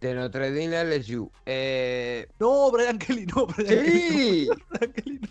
de 0.00 0.14
Notre 0.14 0.50
Dame 0.50 0.76
LSU. 0.96 1.30
Eh, 1.44 2.26
No, 2.40 2.70
Brian 2.72 2.98
Kelly, 2.98 3.26
no, 3.26 3.46
Brian 3.46 3.68
Kelly. 3.84 4.00
¡Sí! 4.00 4.48
no, 4.48 4.56
Brian 4.68 4.92
Kelly, 4.92 5.18
no. 5.20 5.28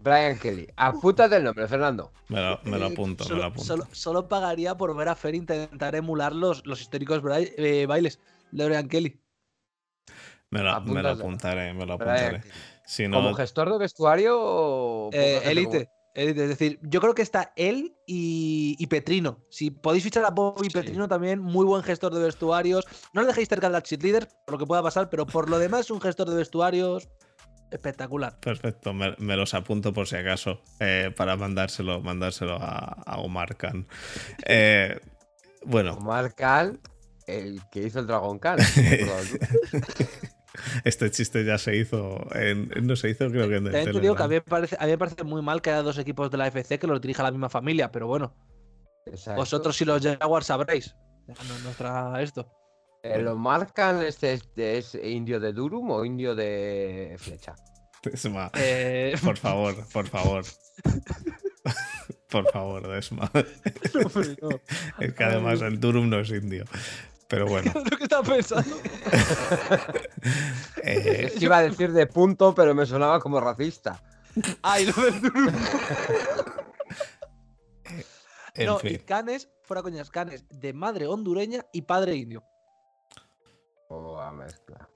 Brian 0.00 0.38
Kelly. 0.38 0.68
Apúntate 0.76 1.36
el 1.36 1.44
nombre, 1.44 1.66
Fernando. 1.68 2.12
Me 2.28 2.40
lo, 2.40 2.60
me 2.64 2.78
lo 2.78 2.86
Eh, 2.88 2.92
apunto, 2.92 3.24
solo, 3.24 3.36
me 3.36 3.40
lo 3.42 3.46
apunto. 3.48 3.64
Solo, 3.64 3.86
solo 3.92 4.28
pagaría 4.28 4.76
por 4.76 4.96
ver 4.96 5.08
a 5.08 5.14
Fer 5.16 5.34
intentar 5.34 5.94
emular 5.96 6.32
los, 6.34 6.64
los 6.66 6.80
históricos 6.80 7.20
eh, 7.36 7.84
bailes 7.86 8.20
de 8.52 8.64
Brian 8.66 8.88
Kelly. 8.88 9.18
Me 10.50 10.60
lo, 10.62 10.64
me 10.64 11.02
lo 11.02 11.10
Apúntate. 11.10 11.20
apuntaré, 11.22 11.74
me 11.74 11.86
lo 11.86 11.92
eh, 11.92 11.96
apuntaré. 11.96 12.40
Si 12.86 13.08
¿Como 13.10 13.34
gestor 13.34 13.70
de 13.72 13.78
vestuario 13.78 14.36
o 14.40 15.10
Eh, 15.12 15.40
gente 15.44 15.50
Elite. 15.50 15.90
Elite, 16.14 16.42
Es 16.42 16.48
decir, 16.48 16.78
yo 16.82 17.00
creo 17.00 17.14
que 17.14 17.22
está 17.22 17.52
él 17.54 17.94
y, 18.06 18.74
y 18.78 18.86
Petrino. 18.86 19.44
Si 19.50 19.70
podéis 19.70 20.02
fichar 20.04 20.24
a 20.24 20.30
Bobby 20.30 20.68
Sí. 20.68 20.72
Petrino 20.72 21.06
también, 21.06 21.38
muy 21.40 21.64
buen 21.66 21.82
gestor 21.82 22.14
de 22.14 22.20
vestuarios. 22.22 22.86
No 23.12 23.20
le 23.20 23.26
dejéis 23.28 23.48
cerca 23.48 23.68
del 23.70 23.82
cheerleader, 23.82 24.26
por 24.46 24.54
lo 24.54 24.58
que 24.58 24.66
pueda 24.66 24.82
pasar, 24.82 25.10
pero 25.10 25.26
por 25.26 25.48
lo 25.50 25.58
demás, 25.58 25.90
un 25.90 26.00
gestor 26.00 26.28
de 26.30 26.36
vestuarios 26.36 27.08
espectacular. 27.70 28.40
Perfecto, 28.40 28.94
me, 28.94 29.14
me 29.18 29.36
los 29.36 29.52
apunto 29.52 29.92
por 29.92 30.08
si 30.08 30.16
acaso 30.16 30.62
eh, 30.80 31.12
para 31.14 31.36
mandárselo, 31.36 32.00
mandárselo 32.00 32.54
a, 32.54 32.96
a 33.04 33.18
Omar 33.18 33.56
Khan. 33.56 33.86
Eh, 34.46 34.98
bueno, 35.66 35.92
Omar 35.94 36.34
Khan, 36.34 36.80
el 37.26 37.60
que 37.70 37.82
hizo 37.82 38.00
el 38.00 38.06
Dragon 38.06 38.38
Khan. 38.38 38.58
este 40.84 41.10
chiste 41.10 41.44
ya 41.44 41.58
se 41.58 41.76
hizo, 41.76 42.26
en, 42.34 42.70
no 42.82 42.96
se 42.96 43.10
hizo 43.10 43.28
creo 43.30 43.48
que 43.48 43.56
en 43.56 43.66
el 43.66 43.72
También 43.72 43.92
te 43.92 44.00
digo 44.00 44.16
que 44.16 44.22
a 44.22 44.28
mí, 44.28 44.34
me 44.34 44.40
parece, 44.40 44.76
a 44.78 44.84
mí 44.84 44.90
me 44.90 44.98
parece 44.98 45.24
muy 45.24 45.42
mal 45.42 45.62
que 45.62 45.70
haya 45.70 45.82
dos 45.82 45.98
equipos 45.98 46.30
de 46.30 46.38
la 46.38 46.46
FC 46.46 46.78
que 46.78 46.86
los 46.86 47.00
dirija 47.00 47.22
la 47.22 47.30
misma 47.30 47.48
familia, 47.48 47.90
pero 47.90 48.06
bueno, 48.06 48.34
Exacto. 49.06 49.40
vosotros 49.40 49.76
si 49.76 49.84
los 49.84 50.02
Jaguars 50.02 50.46
sabréis. 50.46 50.94
Dejadnos 51.26 51.62
nuestra 51.62 52.22
esto. 52.22 52.50
¿El 53.02 53.28
Omar 53.28 53.72
Khan 53.72 54.02
este 54.02 54.32
es, 54.32 54.42
es 54.56 54.94
indio 54.94 55.38
de 55.38 55.52
Durum 55.52 55.90
o 55.90 56.04
indio 56.04 56.34
de 56.34 57.14
flecha? 57.18 57.54
Desma, 58.02 58.50
Eh, 58.58 59.14
por 59.22 59.36
favor, 59.36 59.74
por 59.92 60.06
favor. 60.08 60.44
por 62.30 62.50
favor, 62.50 62.88
Desma. 62.88 63.30
no. 64.42 64.48
Es 64.98 65.12
que 65.14 65.24
además 65.24 65.60
el 65.62 65.78
Durum 65.78 66.08
no 66.08 66.20
es 66.20 66.30
indio. 66.30 66.64
Pero 67.28 67.46
bueno. 67.46 67.72
lo 67.90 67.96
que 67.96 68.04
estaba 68.04 68.22
pensando. 68.22 68.76
eh, 70.82 71.26
Es 71.26 71.32
que 71.38 71.44
iba 71.44 71.58
a 71.58 71.62
decir 71.62 71.92
de 71.92 72.06
punto, 72.06 72.54
pero 72.54 72.74
me 72.74 72.86
sonaba 72.86 73.20
como 73.20 73.38
racista. 73.40 74.02
Ay, 74.62 74.86
lo 74.86 75.02
del 75.02 75.20
Durum. 75.20 75.54
en 78.54 78.66
no, 78.66 78.78
fin. 78.78 78.94
y 78.94 78.98
Canes, 78.98 79.50
fuera 79.62 79.82
coñas, 79.82 80.10
Canes 80.10 80.44
de 80.48 80.72
madre 80.72 81.06
hondureña 81.06 81.66
y 81.72 81.82
padre 81.82 82.16
indio. 82.16 82.42
O 83.88 84.18
a 84.18 84.32
mezcla. 84.32 84.88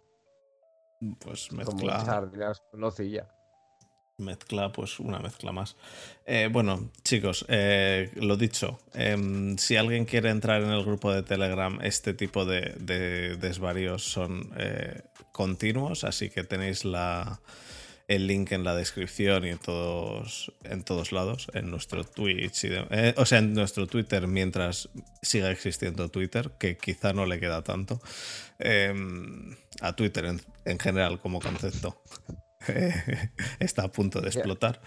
Pues 1.21 1.51
mezcla. 1.53 2.31
con 2.71 2.81
nocilla. 2.81 3.29
Mezcla, 4.23 4.71
pues 4.73 5.01
una 5.01 5.19
mezcla 5.19 5.53
más. 5.53 5.77
Eh, 6.27 6.49
bueno, 6.53 6.91
chicos, 7.03 7.45
eh, 7.49 8.11
lo 8.17 8.37
dicho, 8.37 8.79
em, 8.95 9.57
si 9.59 9.77
alguien 9.77 10.05
quiere 10.05 10.29
entrar 10.31 10.63
en 10.63 10.71
el 10.71 10.85
grupo 10.85 11.13
de 11.13 11.23
Telegram, 11.23 11.79
este 11.83 12.13
tipo 12.15 12.45
de, 12.45 12.75
de 12.79 13.37
desvaríos 13.37 14.05
son 14.05 14.51
eh, 14.59 15.01
continuos, 15.33 16.05
así 16.05 16.29
que 16.29 16.45
tenéis 16.45 16.85
la, 16.85 17.41
el 18.07 18.27
link 18.27 18.53
en 18.53 18.65
la 18.65 18.77
descripción 18.77 19.47
y 19.47 19.49
en 19.49 19.59
todos, 19.59 20.53
en 20.65 20.85
todos 20.85 21.11
lados, 21.11 21.49
en 21.55 21.71
nuestro 21.71 22.05
Twitch, 22.05 22.65
y 22.65 22.69
de- 22.69 23.15
o 23.17 23.25
sea, 23.25 23.39
en 23.39 23.55
nuestro 23.55 23.87
Twitter 23.87 24.27
mientras 24.29 24.91
siga 25.23 25.51
existiendo 25.51 26.11
Twitter, 26.11 26.53
que 26.61 26.77
quizá 26.77 27.13
no 27.15 27.25
le 27.27 27.41
queda 27.41 27.63
tanto, 27.63 28.01
em, 28.59 29.57
a 29.81 29.97
Twitter 29.97 30.27
en, 30.27 30.41
en 30.67 30.79
general 30.79 31.19
como 31.19 31.41
concepto. 31.41 32.01
está 33.61 33.85
a 33.85 33.89
punto 33.93 34.21
de 34.21 34.29
explotar. 34.29 34.81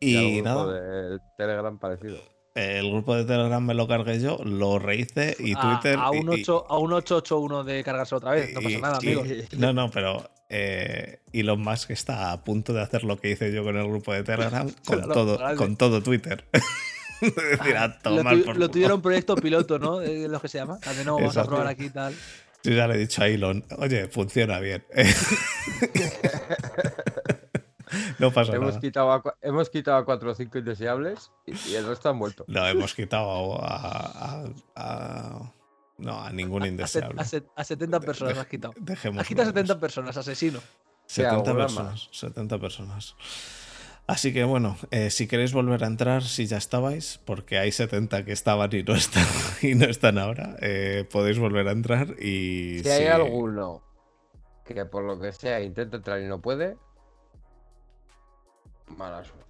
Y, 0.00 0.16
Y, 0.38 0.42
nada, 0.42 0.62
grupo 0.64 0.72
de 0.72 1.18
Telegram 1.36 1.78
parecido. 1.78 2.18
el 2.54 2.90
grupo 2.90 3.14
de 3.16 3.24
Telegram 3.24 3.64
me 3.64 3.74
lo 3.74 3.86
cargué 3.86 4.18
yo, 4.20 4.38
lo 4.44 4.78
rehice 4.78 5.36
y 5.38 5.52
A- 5.56 5.60
Twitter. 5.60 5.98
A, 6.00 6.10
y- 6.14 6.18
un, 6.20 6.32
y- 6.38 6.40
8, 6.42 6.66
a 6.68 6.78
un 6.78 6.92
881 6.92 7.64
de 7.64 7.84
cargarse 7.84 8.14
otra 8.14 8.32
vez. 8.32 8.52
No 8.54 8.60
pasa 8.62 8.70
y- 8.76 8.80
nada, 8.80 8.98
y- 9.02 9.06
amigos. 9.12 9.28
No, 9.58 9.72
no, 9.72 9.90
pero 9.90 10.30
eh, 10.48 11.20
Elon 11.32 11.60
Musk 11.60 11.90
está 11.90 12.32
a 12.32 12.42
punto 12.42 12.72
de 12.72 12.80
hacer 12.82 13.04
lo 13.04 13.18
que 13.18 13.30
hice 13.30 13.52
yo 13.52 13.62
con 13.62 13.76
el 13.76 13.86
grupo 13.86 14.12
de 14.12 14.22
Telegram 14.24 14.68
con, 14.86 14.96
Claro, 14.98 15.12
todo, 15.14 15.38
grande. 15.38 15.56
con 15.56 15.76
todo 15.76 16.02
Twitter. 16.02 16.44
Es 17.20 17.34
decir, 17.34 17.76
a 17.76 17.88
Lo, 17.88 18.22
tu- 18.24 18.44
por 18.46 18.56
lo 18.56 18.70
era 18.82 18.94
un 18.94 19.02
proyecto 19.02 19.36
piloto, 19.36 19.78
¿no? 19.78 19.98
De 19.98 20.26
los 20.26 20.40
que 20.40 20.48
se 20.48 20.56
llama. 20.56 20.78
También 20.80 21.04
no 21.04 21.16
vamos 21.16 21.36
a 21.36 21.44
probar 21.44 21.66
aquí 21.66 21.84
y 21.84 21.90
tal. 21.90 22.14
Yo 22.62 22.72
ya 22.72 22.86
le 22.86 22.94
he 22.94 22.98
dicho 22.98 23.22
a 23.22 23.28
Elon, 23.28 23.64
oye, 23.78 24.08
funciona 24.08 24.60
bien. 24.60 24.84
no 28.18 28.30
pasa 28.32 28.54
Hemos 28.54 28.68
nada. 28.68 28.80
quitado, 28.80 29.12
a, 29.12 29.22
hemos 29.42 29.70
quitado 29.70 29.96
a 29.96 30.04
4 30.04 30.30
o 30.30 30.34
5 30.34 30.58
indeseables 30.58 31.30
y, 31.46 31.52
y 31.70 31.74
el 31.76 31.86
resto 31.86 32.10
han 32.10 32.18
vuelto. 32.18 32.44
No, 32.48 32.66
hemos 32.66 32.94
quitado 32.94 33.62
a, 33.62 33.76
a- 33.76 34.44
a- 34.76 35.52
No, 35.98 36.20
a 36.22 36.30
ningún 36.32 36.62
A, 36.62 36.68
indeseable. 36.68 37.20
a 37.20 37.24
set- 37.24 37.48
a 37.56 37.64
70 37.64 38.00
personas 38.00 38.38
has 38.38 38.46
quitado. 38.46 38.74
Dejemos. 38.78 39.20
Has 39.20 39.26
quitado 39.28 39.48
70 39.48 39.78
personas, 39.80 40.16
asesino. 40.16 40.60
70 41.06 41.34
alguna 41.36 41.66
personas. 41.66 42.08
70 42.12 42.58
personas. 42.58 43.16
Así 44.10 44.32
que 44.32 44.42
bueno, 44.44 44.76
eh, 44.90 45.10
si 45.10 45.28
queréis 45.28 45.52
volver 45.52 45.84
a 45.84 45.86
entrar, 45.86 46.24
si 46.24 46.46
ya 46.46 46.56
estabais, 46.56 47.20
porque 47.24 47.58
hay 47.58 47.70
70 47.70 48.24
que 48.24 48.32
estaban 48.32 48.68
y 48.74 48.82
no 48.82 48.94
están, 48.94 49.24
y 49.62 49.74
no 49.76 49.84
están 49.84 50.18
ahora, 50.18 50.56
eh, 50.60 51.06
podéis 51.10 51.38
volver 51.38 51.68
a 51.68 51.72
entrar 51.72 52.16
y... 52.20 52.80
Si 52.82 52.88
hay 52.88 53.06
alguno 53.06 53.82
que 54.64 54.84
por 54.84 55.04
lo 55.04 55.20
que 55.20 55.32
sea 55.32 55.60
intenta 55.60 55.96
entrar 55.98 56.20
y 56.20 56.26
no 56.26 56.40
puede, 56.40 56.76
mala 58.96 59.22
suerte. 59.24 59.44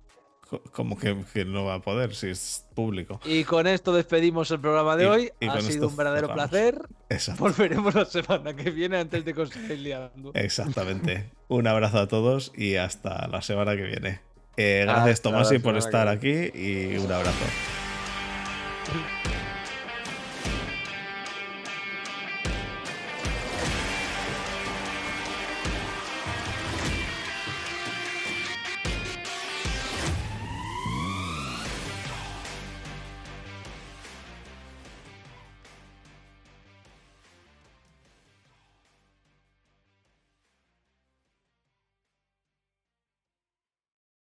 co- 0.49 0.63
Como 0.73 0.99
que, 0.99 1.17
que 1.33 1.45
no 1.45 1.65
va 1.65 1.75
a 1.75 1.81
poder 1.81 2.15
si 2.15 2.29
es 2.29 2.67
público. 2.75 3.21
Y 3.25 3.45
con 3.45 3.67
esto 3.67 3.93
despedimos 3.95 4.51
el 4.51 4.61
programa 4.61 4.97
de 4.97 5.05
Y- 5.05 5.07
hoy. 5.07 5.33
y 5.41 5.49
ha 5.49 5.59
sido 5.61 5.69
esto 5.71 5.89
un 5.89 5.97
verdadero 5.97 6.33
placer. 6.35 6.83
Exacto. 7.09 7.45
Volveremos 7.45 7.95
la 7.95 8.05
semana 8.05 8.55
que 8.55 8.71
viene 8.71 8.99
antes 8.99 9.25
de 9.25 9.35
conseguir 9.35 9.79
liando. 9.79 10.33
Exactamente. 10.35 11.31
Un 11.49 11.67
abrazo 11.67 11.99
a 11.99 12.09
todos 12.09 12.53
y 12.55 12.77
hasta 12.77 13.27
la 13.29 13.41
semana 13.43 13.75
que 13.77 13.83
viene. 13.83 14.21
Eh, 14.57 14.83
gracias 14.85 15.19
Hasta 15.19 15.31
la 15.31 15.37
Tomasi 15.37 15.59
por 15.59 15.77
estar 15.77 16.09
aquí 16.09 16.51
y 16.55 16.97
un 16.97 17.11
abrazo. 17.11 17.45